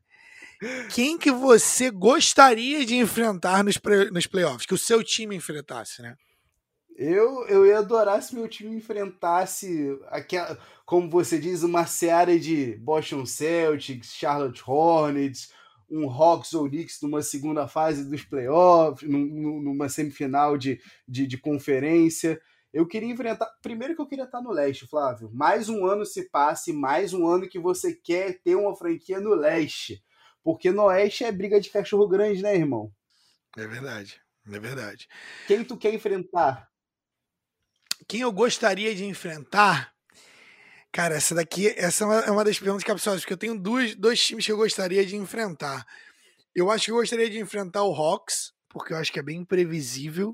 quem 0.94 1.18
que 1.18 1.30
você 1.30 1.90
gostaria 1.90 2.84
de 2.84 2.96
enfrentar 2.96 3.62
nos, 3.64 3.78
nos 4.12 4.26
playoffs? 4.26 4.66
Que 4.66 4.74
o 4.74 4.78
seu 4.78 5.02
time 5.02 5.36
enfrentasse, 5.36 6.02
né? 6.02 6.16
Eu, 6.98 7.46
eu 7.46 7.66
ia 7.66 7.78
adorar 7.78 8.22
se 8.22 8.34
meu 8.34 8.48
time 8.48 8.74
enfrentasse, 8.74 9.98
aquela, 10.06 10.58
como 10.86 11.10
você 11.10 11.38
diz, 11.38 11.62
uma 11.62 11.84
série 11.84 12.38
de 12.38 12.74
Boston 12.78 13.26
Celtics, 13.26 14.14
Charlotte 14.14 14.62
Hornets, 14.66 15.52
um 15.90 16.10
Hawks 16.10 16.54
ou 16.54 16.66
Knicks 16.68 17.00
numa 17.02 17.20
segunda 17.20 17.68
fase 17.68 18.08
dos 18.08 18.24
playoffs, 18.24 19.08
numa 19.08 19.90
semifinal 19.90 20.56
de, 20.56 20.80
de, 21.06 21.26
de, 21.26 21.36
conferência. 21.36 22.40
Eu 22.72 22.86
queria 22.86 23.10
enfrentar. 23.10 23.46
Primeiro 23.62 23.94
que 23.94 24.00
eu 24.00 24.06
queria 24.06 24.24
estar 24.24 24.40
no 24.40 24.50
leste, 24.50 24.86
Flávio. 24.86 25.30
Mais 25.32 25.68
um 25.68 25.84
ano 25.86 26.04
se 26.04 26.30
passe, 26.30 26.72
mais 26.72 27.12
um 27.12 27.26
ano 27.26 27.48
que 27.48 27.58
você 27.58 27.94
quer 27.94 28.40
ter 28.42 28.56
uma 28.56 28.74
franquia 28.74 29.20
no 29.20 29.34
leste. 29.34 30.02
Porque 30.46 30.70
no 30.70 30.84
oeste 30.84 31.24
é 31.24 31.32
briga 31.32 31.60
de 31.60 31.68
cachorro 31.68 32.06
grande, 32.06 32.40
né, 32.40 32.54
irmão? 32.54 32.92
É 33.58 33.66
verdade. 33.66 34.20
É 34.48 34.60
verdade. 34.60 35.08
Quem 35.48 35.64
tu 35.64 35.76
quer 35.76 35.92
enfrentar? 35.92 36.70
quem 38.06 38.20
eu 38.20 38.32
gostaria 38.32 38.94
de 38.94 39.04
enfrentar. 39.04 39.92
Cara, 40.92 41.16
essa 41.16 41.34
daqui 41.34 41.68
essa 41.76 42.04
é 42.04 42.30
uma, 42.30 42.40
é 42.40 42.44
das 42.44 42.58
perguntas 42.58 42.84
capciosas, 42.84 43.20
porque 43.20 43.32
eu 43.32 43.38
tenho 43.38 43.58
dois, 43.58 43.94
dois 43.94 44.24
times 44.24 44.46
que 44.46 44.52
eu 44.52 44.56
gostaria 44.56 45.04
de 45.04 45.16
enfrentar. 45.16 45.84
Eu 46.54 46.70
acho 46.70 46.86
que 46.86 46.90
eu 46.90 46.96
gostaria 46.96 47.28
de 47.28 47.38
enfrentar 47.38 47.82
o 47.82 47.94
Hawks, 47.94 48.52
porque 48.68 48.92
eu 48.92 48.96
acho 48.96 49.12
que 49.12 49.18
é 49.18 49.22
bem 49.22 49.40
imprevisível 49.40 50.32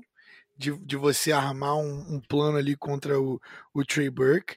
de, 0.55 0.77
de 0.85 0.95
você 0.95 1.31
armar 1.31 1.75
um, 1.75 2.15
um 2.15 2.21
plano 2.21 2.57
ali 2.57 2.77
contra 2.77 3.19
o, 3.19 3.41
o 3.73 3.83
Trey 3.83 4.09
Burke. 4.09 4.55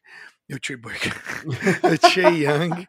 O 0.53 0.61
Trey 0.61 0.77
Burke. 0.77 1.09
o 1.09 1.99
Trey 1.99 2.45
Young. 2.45 2.87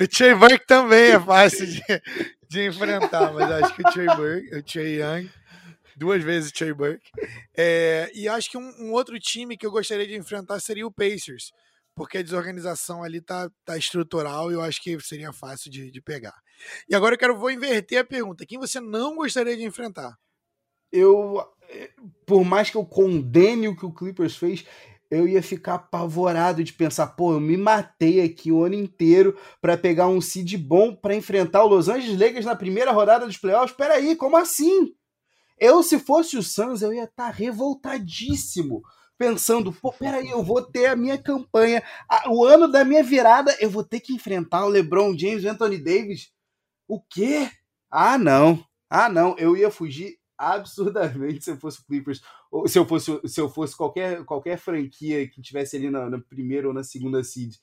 O 0.00 0.08
Trey 0.08 0.34
Burke 0.34 0.66
também 0.66 1.12
é 1.12 1.20
fácil 1.20 1.66
de, 1.66 1.82
de 2.48 2.66
enfrentar, 2.66 3.32
mas 3.32 3.50
acho 3.50 3.74
que 3.74 3.82
o 3.82 3.92
Trey 3.92 4.06
Burke, 4.06 4.54
o 4.56 4.62
Trey 4.62 5.00
Young 5.00 5.30
duas 5.96 6.22
vezes 6.22 6.52
Trey 6.52 6.72
Burke. 6.72 7.10
É, 7.56 8.10
e 8.14 8.28
acho 8.28 8.50
que 8.50 8.58
um, 8.58 8.72
um, 8.80 8.92
outro 8.92 9.18
time 9.18 9.56
que 9.56 9.66
eu 9.66 9.70
gostaria 9.70 10.06
de 10.06 10.16
enfrentar 10.16 10.60
seria 10.60 10.86
o 10.86 10.92
Pacers, 10.92 11.52
porque 11.94 12.18
a 12.18 12.22
desorganização 12.22 13.02
ali 13.02 13.20
tá, 13.20 13.50
tá 13.64 13.76
estrutural 13.76 14.50
e 14.50 14.54
eu 14.54 14.62
acho 14.62 14.82
que 14.82 14.98
seria 15.00 15.32
fácil 15.32 15.70
de, 15.70 15.90
de 15.90 16.00
pegar. 16.00 16.34
E 16.88 16.94
agora 16.94 17.14
eu 17.14 17.18
quero 17.18 17.36
vou 17.36 17.50
inverter 17.50 17.98
a 17.98 18.04
pergunta: 18.04 18.46
quem 18.46 18.58
você 18.58 18.80
não 18.80 19.16
gostaria 19.16 19.56
de 19.56 19.64
enfrentar? 19.64 20.16
Eu, 20.90 21.44
por 22.24 22.44
mais 22.44 22.70
que 22.70 22.76
eu 22.76 22.84
condene 22.84 23.66
o 23.66 23.76
que 23.76 23.84
o 23.84 23.92
Clippers 23.92 24.36
fez, 24.36 24.64
eu 25.14 25.28
ia 25.28 25.42
ficar 25.42 25.74
apavorado 25.74 26.62
de 26.62 26.72
pensar, 26.72 27.08
pô, 27.08 27.32
eu 27.32 27.40
me 27.40 27.56
matei 27.56 28.20
aqui 28.20 28.50
o 28.50 28.64
ano 28.64 28.74
inteiro 28.74 29.36
para 29.60 29.76
pegar 29.76 30.08
um 30.08 30.20
seed 30.20 30.56
bom 30.56 30.94
para 30.94 31.14
enfrentar 31.14 31.64
o 31.64 31.68
Los 31.68 31.88
Angeles 31.88 32.18
Lakers 32.18 32.46
na 32.46 32.56
primeira 32.56 32.92
rodada 32.92 33.26
dos 33.26 33.36
playoffs. 33.36 33.76
Peraí, 33.76 34.16
como 34.16 34.36
assim? 34.36 34.94
Eu, 35.58 35.82
se 35.82 35.98
fosse 35.98 36.36
o 36.36 36.42
Suns, 36.42 36.82
eu 36.82 36.92
ia 36.92 37.04
estar 37.04 37.26
tá 37.26 37.30
revoltadíssimo. 37.30 38.82
Pensando, 39.16 39.72
pô, 39.72 39.92
peraí, 39.92 40.28
eu 40.28 40.42
vou 40.42 40.60
ter 40.60 40.86
a 40.86 40.96
minha 40.96 41.16
campanha, 41.16 41.82
a, 42.08 42.28
o 42.30 42.44
ano 42.44 42.66
da 42.66 42.84
minha 42.84 43.02
virada, 43.02 43.56
eu 43.60 43.70
vou 43.70 43.84
ter 43.84 44.00
que 44.00 44.12
enfrentar 44.12 44.64
o 44.64 44.68
LeBron 44.68 45.16
James, 45.16 45.44
o 45.44 45.48
Anthony 45.48 45.78
Davis. 45.78 46.32
O 46.88 47.00
quê? 47.00 47.48
Ah, 47.90 48.18
não. 48.18 48.64
Ah, 48.90 49.08
não. 49.08 49.36
Eu 49.38 49.56
ia 49.56 49.70
fugir 49.70 50.18
absurdamente 50.36 51.44
se 51.44 51.50
eu 51.50 51.56
fosse 51.56 51.80
o 51.80 51.84
Clippers, 51.84 52.20
se 52.66 52.78
eu 52.78 52.86
fosse, 52.86 53.20
se 53.26 53.40
eu 53.40 53.48
fosse 53.48 53.76
qualquer, 53.76 54.24
qualquer 54.24 54.58
franquia 54.58 55.28
que 55.28 55.42
tivesse 55.42 55.76
ali 55.76 55.90
na, 55.90 56.08
na 56.08 56.18
primeira 56.18 56.68
ou 56.68 56.74
na 56.74 56.82
segunda 56.82 57.22
seed. 57.22 57.56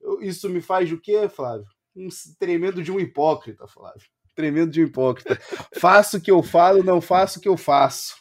Eu, 0.00 0.20
isso 0.22 0.48
me 0.48 0.60
faz 0.60 0.90
o 0.92 0.98
quê, 0.98 1.28
Flávio? 1.28 1.66
Um 1.94 2.08
tremendo 2.38 2.82
de 2.82 2.92
um 2.92 3.00
hipócrita, 3.00 3.66
Flávio 3.66 4.06
tremendo 4.38 4.70
de 4.70 4.82
hipócrita. 4.82 5.36
faço 5.80 6.18
o 6.18 6.20
que 6.20 6.30
eu 6.30 6.44
falo, 6.44 6.84
não 6.84 7.00
faço 7.00 7.40
o 7.40 7.42
que 7.42 7.48
eu 7.48 7.56
faço. 7.56 8.14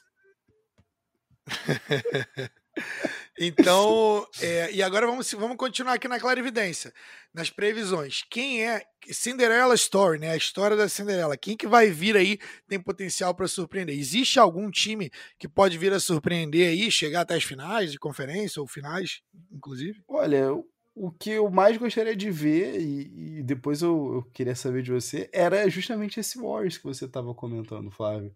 então, 3.40 4.26
é, 4.42 4.72
e 4.72 4.82
agora 4.82 5.06
vamos, 5.06 5.32
vamos 5.34 5.58
continuar 5.58 5.94
aqui 5.94 6.08
na 6.08 6.20
clarividência, 6.20 6.94
nas 7.34 7.50
previsões. 7.50 8.24
Quem 8.30 8.66
é 8.66 8.84
Cinderella 9.12 9.76
Story, 9.76 10.20
né? 10.20 10.32
A 10.32 10.38
história 10.38 10.76
da 10.76 10.90
Cinderela. 10.90 11.38
Quem 11.38 11.56
que 11.56 11.68
vai 11.68 11.90
vir 11.90 12.18
aí 12.18 12.40
tem 12.68 12.80
potencial 12.80 13.34
para 13.34 13.48
surpreender? 13.48 13.98
Existe 13.98 14.40
algum 14.40 14.70
time 14.70 15.12
que 15.40 15.48
pode 15.48 15.78
vir 15.78 15.94
a 15.94 16.00
surpreender 16.00 16.70
aí, 16.70 16.92
chegar 16.92 17.22
até 17.22 17.36
as 17.36 17.44
finais 17.44 17.92
de 17.92 18.00
conferência 18.00 18.62
ou 18.62 18.68
finais, 18.68 19.22
inclusive? 19.52 20.02
Olha, 20.08 20.52
o 20.98 21.12
que 21.12 21.30
eu 21.30 21.50
mais 21.50 21.78
gostaria 21.78 22.16
de 22.16 22.32
ver, 22.32 22.82
e, 22.82 23.38
e 23.40 23.44
depois 23.44 23.84
eu, 23.84 24.16
eu, 24.16 24.24
queria 24.34 24.56
saber 24.56 24.82
de 24.82 24.92
você, 24.92 25.30
era 25.32 25.70
justamente 25.70 26.20
esse 26.20 26.40
Warriors 26.40 26.78
que 26.78 26.84
você 26.84 27.06
estava 27.06 27.34
comentando, 27.36 27.92
Flávio. 27.92 28.34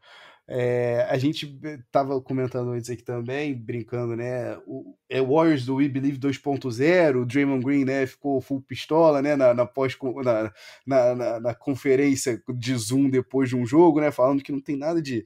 É, 0.53 1.07
a 1.09 1.17
gente 1.17 1.57
tava 1.89 2.19
comentando 2.19 2.71
antes 2.71 2.89
aqui 2.89 3.01
também, 3.01 3.53
brincando, 3.53 4.17
né? 4.17 4.57
O, 4.67 4.97
é 5.07 5.21
Warriors 5.21 5.65
do 5.65 5.75
We 5.75 5.87
Believe 5.87 6.17
2.0, 6.17 7.21
o 7.21 7.25
Draymond 7.25 7.63
Green, 7.63 7.85
né? 7.85 8.05
Ficou 8.05 8.41
full 8.41 8.61
pistola, 8.61 9.21
né? 9.21 9.37
Na, 9.37 9.53
na 9.53 9.65
pós 9.65 9.97
na, 10.25 10.51
na, 10.85 11.15
na, 11.15 11.39
na, 11.39 11.55
conferência 11.55 12.43
de 12.53 12.75
Zoom 12.75 13.09
depois 13.09 13.47
de 13.47 13.55
um 13.55 13.65
jogo, 13.65 14.01
né? 14.01 14.11
Falando 14.11 14.43
que 14.43 14.51
não 14.51 14.59
tem 14.59 14.75
nada 14.75 15.01
de 15.01 15.23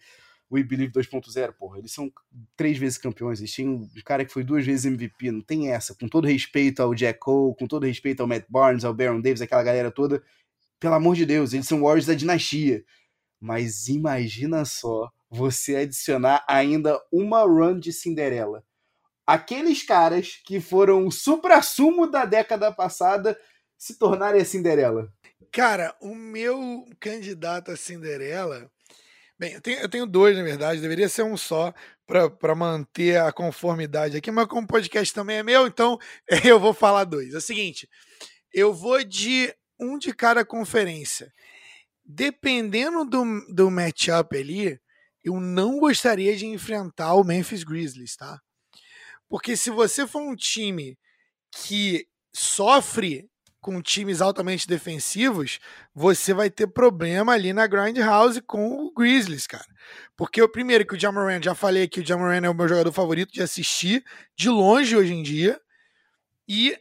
We 0.51 0.61
Believe 0.61 0.93
2.0, 0.93 1.53
porra. 1.53 1.79
Eles 1.79 1.91
são 1.91 2.13
três 2.55 2.77
vezes 2.77 2.99
campeões. 2.99 3.39
Eles 3.39 3.55
têm 3.55 3.67
um 3.67 3.89
cara 4.05 4.23
que 4.23 4.31
foi 4.31 4.43
duas 4.43 4.63
vezes 4.63 4.85
MVP. 4.85 5.31
Não 5.31 5.41
tem 5.41 5.71
essa. 5.71 5.95
Com 5.95 6.07
todo 6.07 6.27
respeito 6.27 6.83
ao 6.83 6.93
Jack 6.93 7.17
Cole, 7.19 7.55
com 7.57 7.65
todo 7.65 7.87
respeito 7.87 8.21
ao 8.21 8.27
Matt 8.27 8.45
Barnes, 8.47 8.85
ao 8.85 8.93
Baron 8.93 9.19
Davis, 9.19 9.41
aquela 9.41 9.63
galera 9.63 9.89
toda. 9.89 10.21
Pelo 10.79 10.93
amor 10.93 11.15
de 11.15 11.25
Deus, 11.25 11.51
eles 11.51 11.67
são 11.67 11.81
Warriors 11.81 12.05
da 12.05 12.13
dinastia. 12.13 12.85
Mas 13.45 13.87
imagina 13.87 14.65
só 14.65 15.11
você 15.29 15.75
adicionar 15.75 16.43
ainda 16.49 16.99
uma 17.11 17.43
run 17.43 17.79
de 17.79 17.93
Cinderela. 17.93 18.63
Aqueles 19.23 19.83
caras 19.83 20.41
que 20.43 20.59
foram 20.59 21.05
o 21.05 21.11
supra-sumo 21.11 22.07
da 22.09 22.25
década 22.25 22.71
passada 22.71 23.39
se 23.77 23.99
tornarem 23.99 24.41
a 24.41 24.45
Cinderela. 24.45 25.13
Cara, 25.51 25.95
o 26.01 26.15
meu 26.15 26.87
candidato 26.99 27.69
a 27.69 27.77
Cinderela. 27.77 28.67
Bem, 29.37 29.53
eu 29.53 29.61
tenho, 29.61 29.79
eu 29.79 29.89
tenho 29.89 30.07
dois, 30.07 30.35
na 30.35 30.43
verdade, 30.43 30.81
deveria 30.81 31.07
ser 31.07 31.21
um 31.21 31.37
só 31.37 31.71
para 32.07 32.55
manter 32.55 33.21
a 33.21 33.31
conformidade 33.31 34.17
aqui, 34.17 34.31
mas 34.31 34.47
como 34.47 34.63
o 34.63 34.67
podcast 34.67 35.13
também 35.13 35.37
é 35.37 35.43
meu, 35.43 35.67
então 35.67 35.99
eu 36.43 36.59
vou 36.59 36.73
falar 36.73 37.03
dois. 37.03 37.35
É 37.35 37.37
o 37.37 37.41
seguinte: 37.41 37.87
eu 38.51 38.73
vou 38.73 39.03
de 39.03 39.53
um 39.79 39.99
de 39.99 40.11
cada 40.15 40.43
conferência. 40.43 41.31
Dependendo 42.05 43.03
do, 43.03 43.23
do 43.53 43.71
matchup 43.71 44.37
ali, 44.37 44.79
eu 45.23 45.39
não 45.39 45.79
gostaria 45.79 46.35
de 46.35 46.45
enfrentar 46.45 47.15
o 47.15 47.23
Memphis 47.23 47.63
Grizzlies, 47.63 48.15
tá? 48.15 48.39
Porque 49.27 49.57
se 49.57 49.71
você 49.71 50.05
for 50.05 50.21
um 50.21 50.35
time 50.35 50.97
que 51.51 52.07
sofre 52.33 53.27
com 53.59 53.81
times 53.81 54.21
altamente 54.21 54.67
defensivos, 54.67 55.59
você 55.91 56.35
vai 56.35 56.51
ter 56.51 56.67
problema 56.67 57.33
ali 57.33 57.51
na 57.51 57.65
Grindhouse 57.65 58.39
com 58.39 58.85
o 58.85 58.93
Grizzlies, 58.93 59.47
cara. 59.47 59.65
Porque 60.15 60.39
o 60.39 60.47
primeiro 60.47 60.85
que 60.85 60.93
o 60.93 60.99
Jamoran, 60.99 61.41
já 61.41 61.55
falei 61.55 61.87
que 61.87 61.99
o 61.99 62.05
Jamoran 62.05 62.45
é 62.45 62.49
o 62.49 62.53
meu 62.53 62.67
jogador 62.67 62.91
favorito 62.91 63.33
de 63.33 63.41
assistir 63.41 64.05
de 64.37 64.49
longe 64.49 64.95
hoje 64.95 65.13
em 65.13 65.23
dia, 65.23 65.59
e 66.47 66.77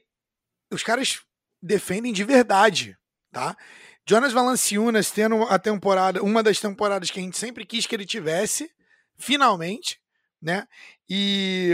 os 0.71 0.83
caras 0.83 1.23
defendem 1.63 2.13
de 2.13 2.23
verdade, 2.23 2.99
tá? 3.33 3.57
Jonas 4.07 4.33
Valanciunas 4.33 5.11
tendo 5.11 5.43
a 5.45 5.59
temporada, 5.59 6.23
uma 6.23 6.43
das 6.43 6.61
temporadas 6.61 7.11
que 7.11 7.19
a 7.19 7.23
gente 7.23 7.39
sempre 7.39 7.65
quis 7.65 7.87
que 7.87 7.95
ele 7.95 8.05
tivesse, 8.05 8.71
finalmente, 9.17 9.99
né? 10.41 10.67
E 11.09 11.73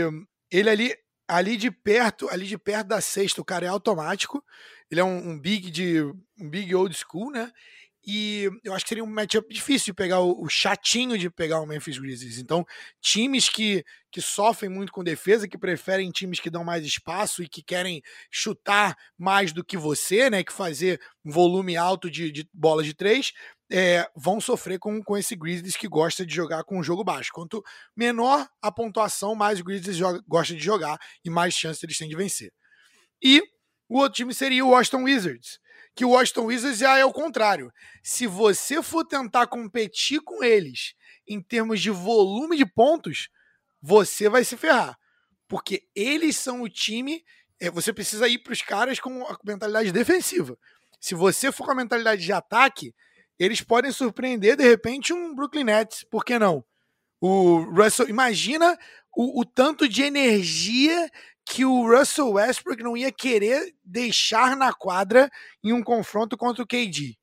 ele 0.49 0.69
ali, 0.69 0.95
ali 1.27 1.57
de 1.57 1.69
perto, 1.69 2.29
ali 2.29 2.47
de 2.47 2.57
perto 2.57 2.87
da 2.87 3.01
sexta, 3.01 3.41
o 3.41 3.45
cara 3.45 3.65
é 3.65 3.69
automático. 3.69 4.43
Ele 4.89 5.01
é 5.01 5.03
um, 5.03 5.31
um 5.31 5.39
big 5.39 5.69
de 5.69 6.01
um 6.39 6.49
big 6.49 6.73
old 6.73 6.95
school, 6.95 7.31
né? 7.31 7.51
E 8.05 8.49
eu 8.63 8.73
acho 8.73 8.83
que 8.83 8.89
seria 8.89 9.03
um 9.03 9.07
matchup 9.07 9.53
difícil 9.53 9.87
de 9.87 9.93
pegar 9.93 10.21
o, 10.21 10.41
o, 10.41 10.49
chatinho 10.49 11.17
de 11.19 11.29
pegar 11.29 11.59
o 11.59 11.67
Memphis 11.67 11.99
Grizzlies. 11.99 12.39
Então, 12.39 12.65
times 12.99 13.47
que, 13.47 13.85
que 14.11 14.19
sofrem 14.19 14.71
muito 14.71 14.91
com 14.91 15.03
defesa, 15.03 15.47
que 15.47 15.57
preferem 15.57 16.09
times 16.09 16.39
que 16.39 16.49
dão 16.49 16.63
mais 16.63 16.83
espaço 16.83 17.43
e 17.43 17.47
que 17.47 17.61
querem 17.61 18.01
chutar 18.31 18.97
mais 19.15 19.53
do 19.53 19.63
que 19.63 19.77
você, 19.77 20.31
né? 20.31 20.43
Que 20.43 20.51
fazer 20.51 20.99
um 21.23 21.31
volume 21.31 21.77
alto 21.77 22.09
de, 22.09 22.31
de 22.31 22.49
bolas 22.51 22.87
de 22.87 22.95
três, 22.95 23.33
é, 23.71 24.09
vão 24.15 24.41
sofrer 24.41 24.79
com, 24.79 25.03
com 25.03 25.15
esse 25.15 25.35
Grizzlies 25.35 25.77
que 25.77 25.87
gosta 25.87 26.25
de 26.25 26.33
jogar 26.33 26.63
com 26.63 26.79
um 26.79 26.83
jogo 26.83 27.03
baixo. 27.03 27.31
Quanto 27.31 27.63
menor 27.95 28.47
a 28.63 28.71
pontuação, 28.71 29.35
mais 29.35 29.59
o 29.59 29.63
Grizzlies 29.63 29.97
joga, 29.97 30.23
gosta 30.27 30.55
de 30.55 30.63
jogar 30.63 30.99
e 31.23 31.29
mais 31.29 31.53
chances 31.53 31.83
eles 31.83 31.97
têm 31.97 32.09
de 32.09 32.15
vencer. 32.15 32.51
E 33.21 33.43
o 33.87 33.99
outro 33.99 34.15
time 34.15 34.33
seria 34.33 34.65
o 34.65 34.69
Washington 34.69 35.03
Wizards 35.03 35.59
que 36.01 36.05
o 36.05 36.09
Washington 36.09 36.45
Wizards 36.45 36.79
já 36.79 36.97
é 36.97 37.05
o 37.05 37.13
contrário. 37.13 37.71
Se 38.01 38.25
você 38.25 38.81
for 38.81 39.05
tentar 39.05 39.45
competir 39.45 40.19
com 40.21 40.43
eles 40.43 40.95
em 41.27 41.39
termos 41.39 41.79
de 41.79 41.91
volume 41.91 42.57
de 42.57 42.65
pontos, 42.65 43.29
você 43.79 44.27
vai 44.27 44.43
se 44.43 44.57
ferrar. 44.57 44.97
Porque 45.47 45.83
eles 45.95 46.37
são 46.37 46.63
o 46.63 46.67
time. 46.69 47.23
É, 47.59 47.69
você 47.69 47.93
precisa 47.93 48.27
ir 48.27 48.39
para 48.39 48.51
os 48.51 48.63
caras 48.63 48.99
com 48.99 49.23
a 49.27 49.37
mentalidade 49.45 49.91
defensiva. 49.91 50.57
Se 50.99 51.13
você 51.13 51.51
for 51.51 51.65
com 51.65 51.71
a 51.73 51.75
mentalidade 51.75 52.25
de 52.25 52.33
ataque, 52.33 52.95
eles 53.37 53.61
podem 53.61 53.91
surpreender 53.91 54.57
de 54.57 54.63
repente 54.63 55.13
um 55.13 55.35
Brooklyn 55.35 55.65
Nets. 55.65 56.03
Por 56.09 56.25
que 56.25 56.39
não? 56.39 56.65
O 57.19 57.59
Russell, 57.59 58.09
imagina 58.09 58.75
o, 59.15 59.41
o 59.41 59.45
tanto 59.45 59.87
de 59.87 60.01
energia 60.01 61.11
que 61.51 61.65
o 61.65 61.85
Russell 61.85 62.31
Westbrook 62.31 62.81
não 62.81 62.95
ia 62.95 63.11
querer 63.11 63.75
deixar 63.83 64.55
na 64.55 64.71
quadra 64.71 65.29
em 65.61 65.73
um 65.73 65.83
confronto 65.83 66.37
contra 66.37 66.63
o 66.63 66.65
KD. 66.65 67.17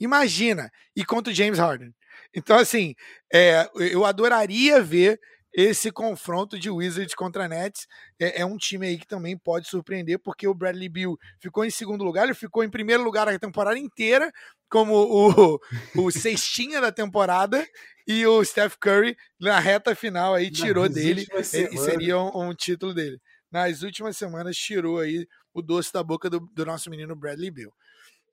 Imagina! 0.00 0.68
E 0.96 1.04
contra 1.04 1.32
o 1.32 1.34
James 1.34 1.60
Harden. 1.60 1.94
Então, 2.34 2.58
assim, 2.58 2.92
é, 3.32 3.70
eu 3.76 4.04
adoraria 4.04 4.82
ver 4.82 5.20
esse 5.54 5.92
confronto 5.92 6.58
de 6.58 6.70
Wizards 6.70 7.14
contra 7.14 7.46
Nets. 7.46 7.86
É, 8.18 8.40
é, 8.40 8.44
um 8.44 8.56
time 8.56 8.84
aí 8.84 8.98
que 8.98 9.06
também 9.06 9.38
pode 9.38 9.68
surpreender, 9.68 10.18
porque 10.18 10.48
o 10.48 10.54
Bradley 10.54 10.88
Bill 10.88 11.16
ficou 11.38 11.64
em 11.64 11.70
segundo 11.70 12.02
lugar, 12.02 12.24
ele 12.24 12.34
ficou 12.34 12.64
em 12.64 12.70
primeiro 12.70 13.04
lugar 13.04 13.28
a 13.28 13.38
temporada 13.38 13.78
inteira, 13.78 14.32
como 14.68 14.92
o, 14.92 15.60
o 15.94 16.10
cestinha 16.10 16.80
da 16.80 16.90
temporada, 16.90 17.64
e 18.08 18.26
o 18.26 18.44
Steph 18.44 18.74
Curry, 18.80 19.16
na 19.40 19.60
reta 19.60 19.94
final, 19.94 20.34
aí 20.34 20.50
tirou 20.50 20.88
dele, 20.88 21.24
e 21.32 21.78
seria 21.78 22.18
um, 22.18 22.48
um 22.48 22.54
título 22.54 22.92
dele 22.92 23.20
nas 23.52 23.82
últimas 23.82 24.16
semanas 24.16 24.56
tirou 24.56 24.98
aí 24.98 25.28
o 25.52 25.60
doce 25.60 25.92
da 25.92 26.02
boca 26.02 26.30
do, 26.30 26.40
do 26.40 26.64
nosso 26.64 26.88
menino 26.88 27.14
Bradley 27.14 27.50
Bill. 27.50 27.72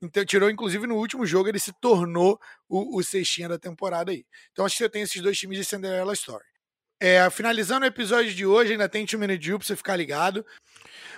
Então, 0.01 0.23
tirou, 0.23 0.49
inclusive, 0.49 0.87
no 0.87 0.95
último 0.95 1.25
jogo, 1.25 1.49
ele 1.49 1.59
se 1.59 1.73
tornou 1.73 2.39
o, 2.69 2.97
o 2.97 3.03
cestinha 3.03 3.49
da 3.49 3.59
temporada 3.59 4.11
aí. 4.11 4.25
Então, 4.51 4.65
acho 4.65 4.77
que 4.77 4.83
você 4.83 4.89
tem 4.89 5.01
esses 5.01 5.21
dois 5.21 5.37
times 5.37 5.57
de 5.57 5.65
Cinderella 5.65 6.13
Story. 6.13 6.45
É, 7.01 7.29
finalizando 7.29 7.85
o 7.85 7.87
episódio 7.87 8.33
de 8.33 8.45
hoje, 8.45 8.71
ainda 8.71 8.87
tem 8.87 9.05
Two 9.05 9.19
Minute 9.19 9.39
Drill 9.39 9.59
pra 9.59 9.67
você 9.67 9.75
ficar 9.75 9.97
ligado. 9.97 10.45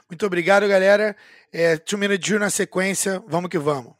Muito 0.10 0.26
obrigado, 0.26 0.68
galera. 0.68 1.16
É, 1.52 1.78
Two 1.78 2.00
Minute 2.00 2.20
Drill 2.20 2.40
na 2.40 2.50
sequência. 2.50 3.24
Vamos 3.28 3.50
que 3.50 3.60
vamos. 3.60 3.94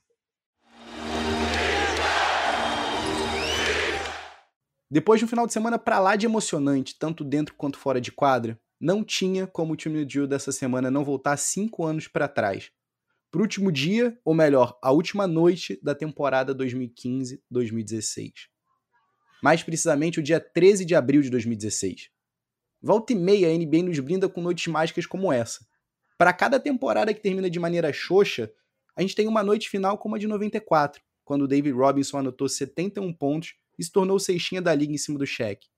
Depois 4.90 5.20
de 5.20 5.26
um 5.26 5.28
final 5.28 5.48
de 5.48 5.54
semana 5.54 5.80
para 5.80 6.00
lá 6.00 6.16
de 6.16 6.26
emocionante, 6.26 6.98
tanto 7.00 7.24
dentro 7.24 7.56
quanto 7.56 7.80
fora 7.80 8.02
de 8.02 8.12
quadra, 8.12 8.60
não 8.82 9.04
tinha 9.04 9.46
como 9.46 9.74
o 9.74 9.76
time 9.76 10.04
do 10.04 10.12
Jill 10.12 10.26
dessa 10.26 10.52
semana 10.52 10.90
não 10.90 11.06
voltar 11.06 11.38
cinco 11.38 11.86
anos 11.86 12.08
para 12.08 12.28
trás. 12.28 12.72
Para 13.30 13.38
o 13.40 13.44
último 13.44 13.72
dia, 13.72 14.20
ou 14.26 14.34
melhor, 14.34 14.78
a 14.82 14.92
última 14.92 15.28
noite 15.28 15.80
da 15.84 15.94
temporada 15.94 16.54
2015-2016. 16.56 18.32
Mais 19.42 19.62
precisamente, 19.62 20.20
o 20.20 20.24
dia 20.24 20.40
13 20.40 20.84
de 20.84 20.96
abril 20.96 21.22
de 21.22 21.30
2016. 21.30 22.10
Volta 22.82 23.14
e 23.14 23.16
meia, 23.16 23.48
a 23.48 23.56
NBA 23.56 23.84
nos 23.84 24.00
brinda 24.00 24.28
com 24.28 24.42
noites 24.42 24.66
mágicas 24.66 25.06
como 25.06 25.32
essa. 25.32 25.64
Para 26.18 26.34
cada 26.34 26.60
temporada 26.60 27.14
que 27.14 27.22
termina 27.22 27.52
de 27.52 27.60
maneira 27.60 27.94
xoxa, 27.94 28.52
a 28.96 29.02
gente 29.02 29.16
tem 29.16 29.28
uma 29.28 29.44
noite 29.44 29.70
final 29.70 29.98
como 29.98 30.16
a 30.16 30.20
de 30.20 30.28
94, 30.28 31.02
quando 31.24 31.48
David 31.48 31.76
Robinson 31.76 32.18
anotou 32.18 32.50
71 32.50 33.14
pontos 33.14 33.54
e 33.78 33.84
se 33.84 33.92
tornou 33.92 34.18
o 34.18 34.20
sextinha 34.20 34.62
da 34.62 34.74
liga 34.74 34.92
em 34.92 34.98
cima 34.98 35.20
do 35.20 35.26
Shaq 35.26 35.71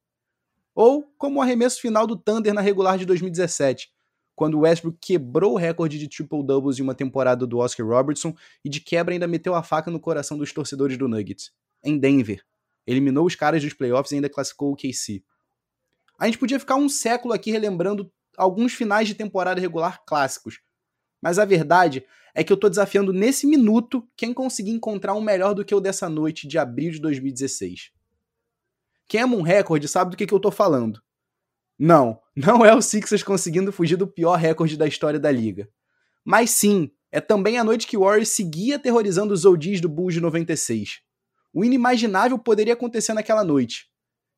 ou 0.75 1.03
como 1.17 1.39
o 1.39 1.41
arremesso 1.41 1.79
final 1.79 2.07
do 2.07 2.15
Thunder 2.15 2.53
na 2.53 2.61
regular 2.61 2.97
de 2.97 3.05
2017, 3.05 3.91
quando 4.35 4.59
Westbrook 4.59 4.97
quebrou 4.99 5.53
o 5.53 5.57
recorde 5.57 5.99
de 5.99 6.07
triple-doubles 6.07 6.79
em 6.79 6.81
uma 6.81 6.95
temporada 6.95 7.45
do 7.45 7.59
Oscar 7.59 7.85
Robertson 7.85 8.35
e 8.63 8.69
de 8.69 8.79
quebra 8.79 9.13
ainda 9.13 9.27
meteu 9.27 9.53
a 9.53 9.61
faca 9.61 9.91
no 9.91 9.99
coração 9.99 10.37
dos 10.37 10.51
torcedores 10.51 10.97
do 10.97 11.07
Nuggets, 11.07 11.51
em 11.83 11.97
Denver. 11.97 12.43
Eliminou 12.85 13.25
os 13.25 13.35
caras 13.35 13.63
dos 13.63 13.73
playoffs 13.73 14.11
e 14.11 14.15
ainda 14.15 14.29
classificou 14.29 14.71
o 14.71 14.75
KC. 14.75 15.23
A 16.19 16.25
gente 16.25 16.37
podia 16.37 16.59
ficar 16.59 16.75
um 16.75 16.89
século 16.89 17.33
aqui 17.33 17.51
relembrando 17.51 18.11
alguns 18.37 18.73
finais 18.73 19.07
de 19.07 19.13
temporada 19.13 19.61
regular 19.61 20.03
clássicos, 20.05 20.59
mas 21.21 21.37
a 21.37 21.45
verdade 21.45 22.03
é 22.35 22.43
que 22.43 22.51
eu 22.51 22.57
tô 22.57 22.67
desafiando 22.67 23.13
nesse 23.13 23.45
minuto 23.45 24.07
quem 24.17 24.33
conseguir 24.33 24.71
encontrar 24.71 25.13
um 25.13 25.21
melhor 25.21 25.53
do 25.53 25.63
que 25.63 25.73
o 25.73 25.79
dessa 25.79 26.09
noite 26.09 26.47
de 26.47 26.57
abril 26.57 26.91
de 26.91 26.99
2016. 26.99 27.92
Quem 29.07 29.21
ama 29.21 29.35
um 29.35 29.41
recorde 29.41 29.87
sabe 29.87 30.11
do 30.11 30.17
que, 30.17 30.25
que 30.25 30.33
eu 30.33 30.39
tô 30.39 30.51
falando. 30.51 31.01
Não, 31.77 32.19
não 32.35 32.65
é 32.65 32.73
o 32.73 32.81
Sixers 32.81 33.23
conseguindo 33.23 33.71
fugir 33.71 33.95
do 33.95 34.07
pior 34.07 34.35
recorde 34.35 34.77
da 34.77 34.87
história 34.87 35.19
da 35.19 35.31
liga. 35.31 35.69
Mas 36.23 36.51
sim, 36.51 36.91
é 37.11 37.19
também 37.19 37.57
a 37.57 37.63
noite 37.63 37.85
que 37.85 37.97
o 37.97 38.01
Warriors 38.01 38.29
seguia 38.29 38.77
aterrorizando 38.77 39.33
os 39.33 39.45
OGs 39.45 39.81
do 39.81 39.89
Bulls 39.89 40.13
de 40.13 40.21
96. 40.21 41.01
O 41.53 41.63
inimaginável 41.63 42.39
poderia 42.39 42.73
acontecer 42.73 43.13
naquela 43.13 43.43
noite. 43.43 43.87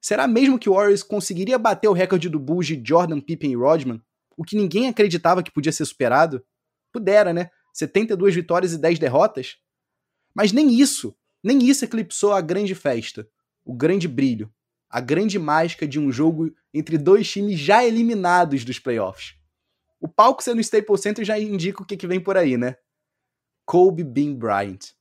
Será 0.02 0.28
mesmo 0.28 0.60
que 0.60 0.70
o 0.70 0.74
Warriors 0.74 1.02
conseguiria 1.02 1.58
bater 1.58 1.88
o 1.88 1.94
recorde 1.94 2.30
do 2.30 2.40
Bulls 2.40 2.68
de 2.68 2.82
Jordan, 2.84 3.22
Pippen 3.22 3.52
e 3.52 3.56
Rodman? 3.56 4.02
O 4.38 4.44
que 4.44 4.56
ninguém 4.56 4.88
acreditava 4.88 5.42
que 5.42 5.52
podia 5.52 5.72
ser 5.72 5.86
superado? 5.86 6.44
Pudera, 6.92 7.34
né? 7.34 7.50
72 7.74 8.36
vitórias 8.36 8.74
e 8.74 8.78
10 8.78 9.00
derrotas? 9.00 9.56
Mas 10.34 10.52
nem 10.52 10.74
isso, 10.74 11.16
nem 11.42 11.64
isso 11.64 11.86
eclipsou 11.86 12.34
a 12.34 12.42
grande 12.42 12.76
festa, 12.76 13.28
o 13.66 13.74
grande 13.74 14.08
brilho, 14.08 14.50
a 14.90 15.02
grande 15.02 15.38
mágica 15.40 15.88
de 15.88 16.00
um 16.00 16.12
jogo 16.12 16.54
entre 16.74 16.98
dois 16.98 17.30
times 17.30 17.60
já 17.60 17.84
eliminados 17.84 18.64
dos 18.64 18.80
playoffs. 18.80 19.36
O 20.00 20.08
palco 20.08 20.44
sendo 20.44 20.56
no 20.56 20.62
Staples 20.62 21.02
Center 21.02 21.26
já 21.26 21.40
indica 21.40 21.82
o 21.82 21.86
que, 21.86 21.98
que 21.98 22.08
vem 22.08 22.20
por 22.20 22.38
aí, 22.38 22.56
né? 22.56 22.78
Kobe 23.66 24.04
Bean 24.04 24.36
Bryant. 24.36 24.94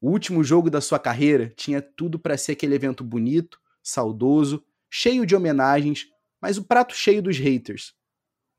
O 0.00 0.10
último 0.10 0.42
jogo 0.42 0.68
da 0.68 0.80
sua 0.80 0.98
carreira 0.98 1.52
tinha 1.56 1.80
tudo 1.80 2.18
para 2.18 2.36
ser 2.36 2.52
aquele 2.52 2.74
evento 2.74 3.04
bonito, 3.04 3.60
saudoso, 3.82 4.64
cheio 4.90 5.24
de 5.24 5.36
homenagens, 5.36 6.06
mas 6.40 6.58
o 6.58 6.64
prato 6.64 6.94
cheio 6.94 7.22
dos 7.22 7.38
haters. 7.38 7.94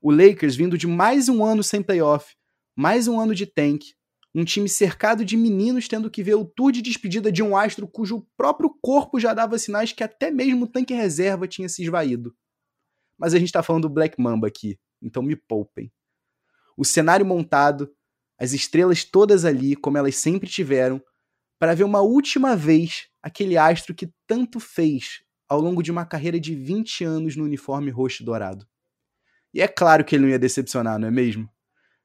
O 0.00 0.10
Lakers 0.10 0.56
vindo 0.56 0.78
de 0.78 0.86
mais 0.86 1.28
um 1.28 1.44
ano 1.44 1.62
sem 1.62 1.82
playoff, 1.82 2.34
mais 2.74 3.06
um 3.06 3.20
ano 3.20 3.34
de 3.34 3.44
tank, 3.44 3.84
um 4.34 4.44
time 4.44 4.68
cercado 4.68 5.24
de 5.24 5.36
meninos 5.36 5.86
tendo 5.86 6.10
que 6.10 6.22
ver 6.22 6.34
o 6.34 6.44
tour 6.44 6.72
de 6.72 6.80
despedida 6.80 7.30
de 7.30 7.42
um 7.42 7.56
astro 7.56 7.86
cujo 7.86 8.26
próprio 8.36 8.70
corpo 8.80 9.20
já 9.20 9.34
dava 9.34 9.58
sinais 9.58 9.92
que 9.92 10.02
até 10.02 10.30
mesmo 10.30 10.64
o 10.64 10.68
tanque 10.68 10.94
reserva 10.94 11.46
tinha 11.46 11.68
se 11.68 11.82
esvaído. 11.82 12.34
Mas 13.18 13.34
a 13.34 13.38
gente 13.38 13.52
tá 13.52 13.62
falando 13.62 13.82
do 13.82 13.90
Black 13.90 14.20
Mamba 14.20 14.48
aqui, 14.48 14.78
então 15.00 15.22
me 15.22 15.36
poupem. 15.36 15.92
O 16.76 16.84
cenário 16.84 17.26
montado, 17.26 17.92
as 18.38 18.52
estrelas 18.52 19.04
todas 19.04 19.44
ali, 19.44 19.76
como 19.76 19.98
elas 19.98 20.16
sempre 20.16 20.48
tiveram, 20.48 21.02
para 21.58 21.74
ver 21.74 21.84
uma 21.84 22.00
última 22.00 22.56
vez 22.56 23.08
aquele 23.22 23.56
astro 23.56 23.94
que 23.94 24.10
tanto 24.26 24.58
fez 24.58 25.22
ao 25.48 25.60
longo 25.60 25.82
de 25.82 25.92
uma 25.92 26.06
carreira 26.06 26.40
de 26.40 26.54
20 26.54 27.04
anos 27.04 27.36
no 27.36 27.44
uniforme 27.44 27.90
roxo 27.90 28.24
dourado. 28.24 28.66
E 29.54 29.60
é 29.60 29.68
claro 29.68 30.04
que 30.04 30.16
ele 30.16 30.24
não 30.24 30.30
ia 30.30 30.38
decepcionar, 30.38 30.98
não 30.98 31.06
é 31.06 31.10
mesmo? 31.10 31.48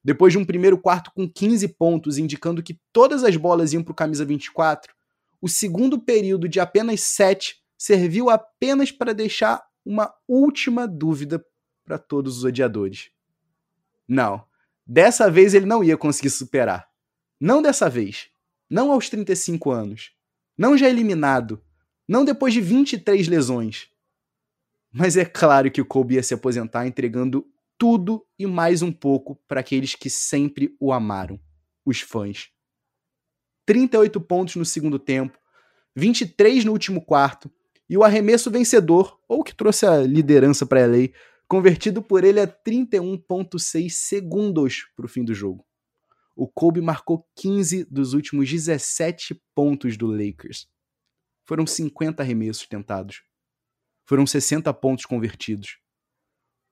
Depois 0.08 0.32
de 0.32 0.40
um 0.40 0.46
primeiro 0.46 0.78
quarto 0.78 1.12
com 1.12 1.30
15 1.30 1.68
pontos, 1.68 2.18
indicando 2.18 2.64
que 2.64 2.80
todas 2.94 3.26
as 3.26 3.36
bolas 3.36 3.74
iam 3.74 3.84
para 3.84 3.92
o 3.92 3.94
camisa 3.94 4.24
24, 4.24 4.96
o 5.42 5.50
segundo 5.50 6.00
período 6.00 6.48
de 6.48 6.62
apenas 6.62 7.02
7 7.02 7.58
serviu 7.78 8.30
apenas 8.30 8.90
para 8.90 9.14
deixar 9.14 9.62
uma 9.86 10.14
última 10.26 10.88
dúvida 10.88 11.46
para 11.84 11.98
todos 11.98 12.38
os 12.38 12.46
odiadores. 12.46 13.10
Não, 14.08 14.46
dessa 14.86 15.30
vez 15.30 15.54
ele 15.54 15.66
não 15.66 15.84
ia 15.84 15.98
conseguir 15.98 16.30
superar. 16.30 16.88
Não 17.38 17.62
dessa 17.62 17.90
vez. 17.90 18.30
Não 18.70 18.94
aos 18.94 19.10
35 19.10 19.72
anos. 19.72 20.14
Não 20.58 20.78
já 20.78 20.88
eliminado. 20.88 21.62
Não 22.08 22.24
depois 22.24 22.54
de 22.54 22.62
23 22.62 23.28
lesões. 23.28 23.90
Mas 24.90 25.18
é 25.18 25.26
claro 25.26 25.70
que 25.70 25.82
o 25.82 25.86
Kobe 25.86 26.16
ia 26.16 26.24
se 26.24 26.34
aposentar 26.34 26.88
entregando 26.88 27.46
tudo 27.78 28.26
e 28.40 28.46
mais 28.48 28.82
um 28.82 28.92
pouco 28.92 29.36
para 29.48 29.60
aqueles 29.60 29.94
que 29.94 30.10
sempre 30.10 30.76
o 30.80 30.92
amaram, 30.92 31.40
os 31.86 32.02
fãs. 32.02 32.50
38 33.66 34.20
pontos 34.22 34.56
no 34.56 34.66
segundo 34.66 34.98
tempo, 34.98 35.38
23 35.96 36.66
no 36.66 36.72
último 36.72 37.04
quarto, 37.04 37.52
e 37.90 37.98
o 37.98 38.04
arremesso 38.04 38.52
vencedor, 38.52 39.20
ou 39.28 39.44
que 39.44 39.56
trouxe 39.56 39.86
a 39.86 39.98
liderança 40.02 40.66
para 40.66 40.84
a 40.84 40.88
LA, 40.88 41.10
convertido 41.48 42.02
por 42.02 42.24
ele 42.24 42.40
a 42.40 42.48
31,6 42.48 43.90
segundos 43.92 44.86
para 44.96 45.06
o 45.06 45.10
fim 45.10 45.24
do 45.24 45.34
jogo. 45.34 45.66
O 46.36 46.48
Kobe 46.48 46.82
marcou 46.82 47.28
15 47.36 47.86
dos 47.86 48.14
últimos 48.14 48.50
17 48.50 49.42
pontos 49.56 49.98
do 49.98 50.08
Lakers. 50.08 50.68
Foram 51.46 51.66
50 51.66 52.22
arremessos 52.22 52.68
tentados. 52.68 53.24
Foram 54.06 54.28
60 54.28 54.72
pontos 54.74 55.06
convertidos. 55.06 55.80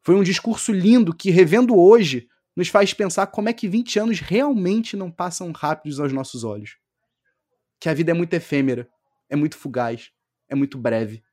Foi 0.05 0.13
um 0.13 0.21
discurso 0.21 0.71
lindo 0.71 1.11
que, 1.15 1.31
revendo 1.31 1.75
hoje, 1.75 2.29
nos 2.55 2.67
faz 2.67 2.93
pensar 2.93 3.25
como 3.25 3.49
é 3.49 3.53
que 3.53 3.67
20 3.67 3.97
anos 3.97 4.19
realmente 4.19 4.95
não 4.95 5.09
passam 5.09 5.51
rápidos 5.51 5.99
aos 5.99 6.13
nossos 6.13 6.43
olhos. 6.43 6.77
Que 7.79 7.89
a 7.89 7.93
vida 7.95 8.11
é 8.11 8.13
muito 8.13 8.31
efêmera, 8.35 8.87
é 9.27 9.35
muito 9.35 9.57
fugaz, 9.57 10.11
é 10.47 10.53
muito 10.53 10.77
breve. 10.77 11.23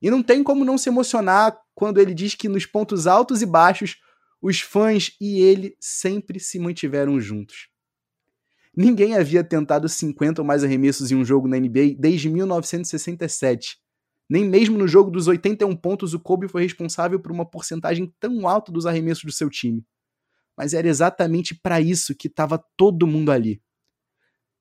E 0.00 0.08
não 0.08 0.22
tem 0.22 0.40
como 0.44 0.64
não 0.64 0.78
se 0.78 0.88
emocionar 0.88 1.58
quando 1.74 1.98
ele 1.98 2.14
diz 2.14 2.36
que 2.36 2.48
nos 2.48 2.64
pontos 2.64 3.08
altos 3.08 3.42
e 3.42 3.46
baixos, 3.46 3.96
os 4.40 4.60
fãs 4.60 5.16
e 5.20 5.40
ele 5.40 5.76
sempre 5.80 6.38
se 6.38 6.60
mantiveram 6.60 7.20
juntos. 7.20 7.70
Ninguém 8.74 9.16
havia 9.16 9.42
tentado 9.42 9.88
50 9.88 10.40
ou 10.40 10.46
mais 10.46 10.62
arremessos 10.62 11.10
em 11.10 11.16
um 11.16 11.24
jogo 11.24 11.48
na 11.48 11.58
NBA 11.58 11.96
desde 11.98 12.30
1967 12.30 13.80
nem 14.30 14.44
mesmo 14.44 14.78
no 14.78 14.86
jogo 14.86 15.10
dos 15.10 15.26
81 15.26 15.74
pontos 15.74 16.14
o 16.14 16.20
Kobe 16.20 16.46
foi 16.46 16.62
responsável 16.62 17.18
por 17.18 17.32
uma 17.32 17.44
porcentagem 17.44 18.14
tão 18.20 18.46
alta 18.46 18.70
dos 18.70 18.86
arremessos 18.86 19.24
do 19.24 19.32
seu 19.32 19.50
time. 19.50 19.84
Mas 20.56 20.72
era 20.72 20.86
exatamente 20.86 21.52
para 21.52 21.80
isso 21.80 22.14
que 22.14 22.28
estava 22.28 22.64
todo 22.76 23.08
mundo 23.08 23.32
ali. 23.32 23.60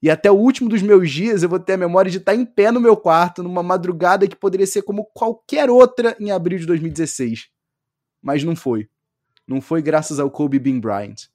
E 0.02 0.10
até 0.10 0.32
o 0.32 0.36
último 0.36 0.70
dos 0.70 0.82
meus 0.82 1.12
dias 1.12 1.44
eu 1.44 1.50
vou 1.50 1.60
ter 1.60 1.74
a 1.74 1.78
memória 1.78 2.10
de 2.10 2.18
estar 2.18 2.34
em 2.34 2.44
pé 2.44 2.72
no 2.72 2.80
meu 2.80 2.98
quarto 2.98 3.44
numa 3.44 3.62
madrugada 3.62 4.28
que 4.28 4.36
poderia 4.36 4.66
ser 4.66 4.82
como 4.82 5.06
qualquer 5.14 5.70
outra 5.70 6.18
em 6.20 6.32
abril 6.32 6.58
de 6.58 6.66
2016. 6.66 7.50
Mas 8.20 8.44
não 8.44 8.56
foi. 8.56 8.90
Não 9.48 9.62
foi 9.62 9.84
graças 9.84 10.20
ao 10.20 10.32
Kobe 10.32 10.58
Bean 10.58 10.80
Bryant. 10.80 11.28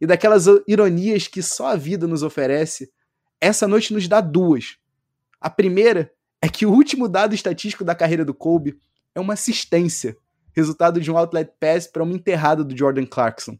E 0.00 0.06
daquelas 0.06 0.46
ironias 0.68 1.26
que 1.26 1.42
só 1.42 1.68
a 1.68 1.76
vida 1.76 2.06
nos 2.06 2.22
oferece, 2.22 2.92
essa 3.40 3.66
noite 3.66 3.92
nos 3.92 4.06
dá 4.06 4.20
duas. 4.20 4.76
A 5.40 5.50
primeira 5.50 6.12
é 6.42 6.48
que 6.48 6.66
o 6.66 6.72
último 6.72 7.08
dado 7.08 7.36
estatístico 7.36 7.84
da 7.84 7.94
carreira 7.94 8.24
do 8.24 8.34
Kobe 8.34 8.76
é 9.14 9.20
uma 9.20 9.34
assistência, 9.34 10.16
resultado 10.52 11.00
de 11.00 11.08
um 11.08 11.16
outlet 11.16 11.52
pass 11.60 11.86
para 11.86 12.02
uma 12.02 12.12
enterrada 12.12 12.64
do 12.64 12.76
Jordan 12.76 13.06
Clarkson. 13.06 13.56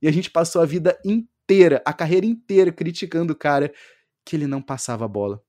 E 0.00 0.06
a 0.06 0.12
gente 0.12 0.30
passou 0.30 0.60
a 0.60 0.66
vida 0.66 0.98
inteira, 1.02 1.80
a 1.86 1.92
carreira 1.92 2.26
inteira, 2.26 2.70
criticando 2.70 3.32
o 3.32 3.36
cara 3.36 3.72
que 4.24 4.36
ele 4.36 4.46
não 4.46 4.60
passava 4.60 5.06
a 5.06 5.08
bola. 5.08 5.42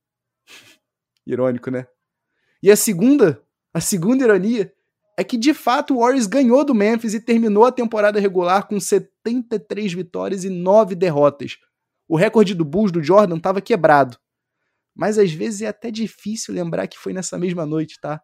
Irônico, 1.28 1.70
né? 1.70 1.86
E 2.62 2.72
a 2.72 2.78
segunda, 2.78 3.44
a 3.74 3.82
segunda 3.82 4.24
ironia 4.24 4.74
é 5.18 5.24
que 5.24 5.38
de 5.38 5.54
fato 5.54 5.94
o 5.94 6.00
Warriors 6.00 6.28
ganhou 6.28 6.64
do 6.64 6.74
Memphis 6.74 7.14
e 7.14 7.20
terminou 7.20 7.66
a 7.66 7.72
temporada 7.72 8.22
regular 8.22 8.68
com 8.68 8.80
73 8.80 9.94
vitórias 9.94 10.46
e 10.46 10.50
9 10.50 10.96
derrotas. 10.96 11.58
O 12.08 12.16
recorde 12.16 12.56
do 12.56 12.64
Bulls 12.64 12.92
do 12.92 13.04
Jordan 13.04 13.36
estava 13.36 13.60
quebrado 13.60 14.18
mas 14.96 15.18
às 15.18 15.32
vezes 15.32 15.62
é 15.62 15.68
até 15.68 15.90
difícil 15.90 16.54
lembrar 16.54 16.88
que 16.88 16.98
foi 16.98 17.14
nessa 17.14 17.38
mesma 17.38 17.66
noite, 17.66 18.00
tá? 18.00 18.22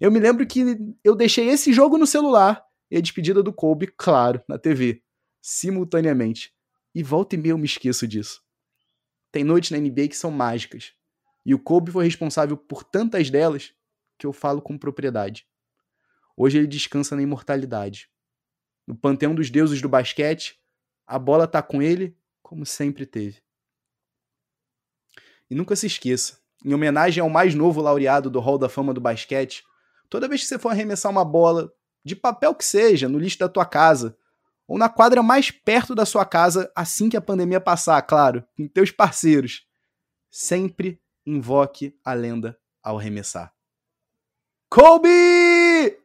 Eu 0.00 0.10
me 0.10 0.20
lembro 0.20 0.46
que 0.46 0.64
eu 1.04 1.14
deixei 1.14 1.48
esse 1.48 1.72
jogo 1.72 1.98
no 1.98 2.06
celular 2.06 2.62
e 2.90 2.96
a 2.96 3.00
despedida 3.00 3.42
do 3.42 3.52
Kobe, 3.52 3.86
claro, 3.86 4.42
na 4.48 4.58
TV, 4.58 5.02
simultaneamente. 5.42 6.52
E 6.94 7.02
volta 7.02 7.34
e 7.34 7.38
meia 7.38 7.52
eu 7.52 7.58
me 7.58 7.66
esqueço 7.66 8.06
disso. 8.06 8.42
Tem 9.30 9.44
noites 9.44 9.70
na 9.70 9.78
NBA 9.78 10.08
que 10.08 10.16
são 10.16 10.30
mágicas. 10.30 10.92
E 11.44 11.54
o 11.54 11.58
Kobe 11.58 11.92
foi 11.92 12.04
responsável 12.04 12.56
por 12.56 12.82
tantas 12.82 13.30
delas 13.30 13.72
que 14.18 14.26
eu 14.26 14.32
falo 14.32 14.60
com 14.60 14.76
propriedade. 14.76 15.46
Hoje 16.36 16.58
ele 16.58 16.66
descansa 16.66 17.14
na 17.14 17.22
imortalidade. 17.22 18.08
No 18.86 18.96
panteão 18.96 19.34
dos 19.34 19.50
deuses 19.50 19.80
do 19.80 19.88
basquete, 19.88 20.58
a 21.06 21.18
bola 21.18 21.46
tá 21.46 21.62
com 21.62 21.80
ele 21.82 22.16
como 22.42 22.66
sempre 22.66 23.06
teve. 23.06 23.42
E 25.50 25.54
nunca 25.54 25.74
se 25.74 25.86
esqueça, 25.86 26.38
em 26.64 26.72
homenagem 26.72 27.20
ao 27.20 27.28
mais 27.28 27.54
novo 27.54 27.80
laureado 27.80 28.30
do 28.30 28.38
Hall 28.38 28.58
da 28.58 28.68
Fama 28.68 28.94
do 28.94 29.00
basquete, 29.00 29.64
toda 30.08 30.28
vez 30.28 30.42
que 30.42 30.46
você 30.46 30.58
for 30.58 30.70
arremessar 30.70 31.10
uma 31.10 31.24
bola, 31.24 31.72
de 32.04 32.16
papel 32.16 32.54
que 32.54 32.64
seja, 32.64 33.08
no 33.08 33.18
lixo 33.18 33.38
da 33.38 33.48
tua 33.48 33.66
casa, 33.66 34.16
ou 34.66 34.78
na 34.78 34.88
quadra 34.88 35.22
mais 35.22 35.50
perto 35.50 35.94
da 35.94 36.06
sua 36.06 36.24
casa, 36.24 36.70
assim 36.74 37.08
que 37.08 37.16
a 37.16 37.20
pandemia 37.20 37.60
passar, 37.60 38.00
claro, 38.02 38.44
com 38.56 38.68
teus 38.68 38.90
parceiros, 38.90 39.66
sempre 40.30 41.00
invoque 41.26 41.98
a 42.04 42.14
lenda 42.14 42.56
ao 42.82 42.98
arremessar. 42.98 43.52
Kobe! 44.68 45.99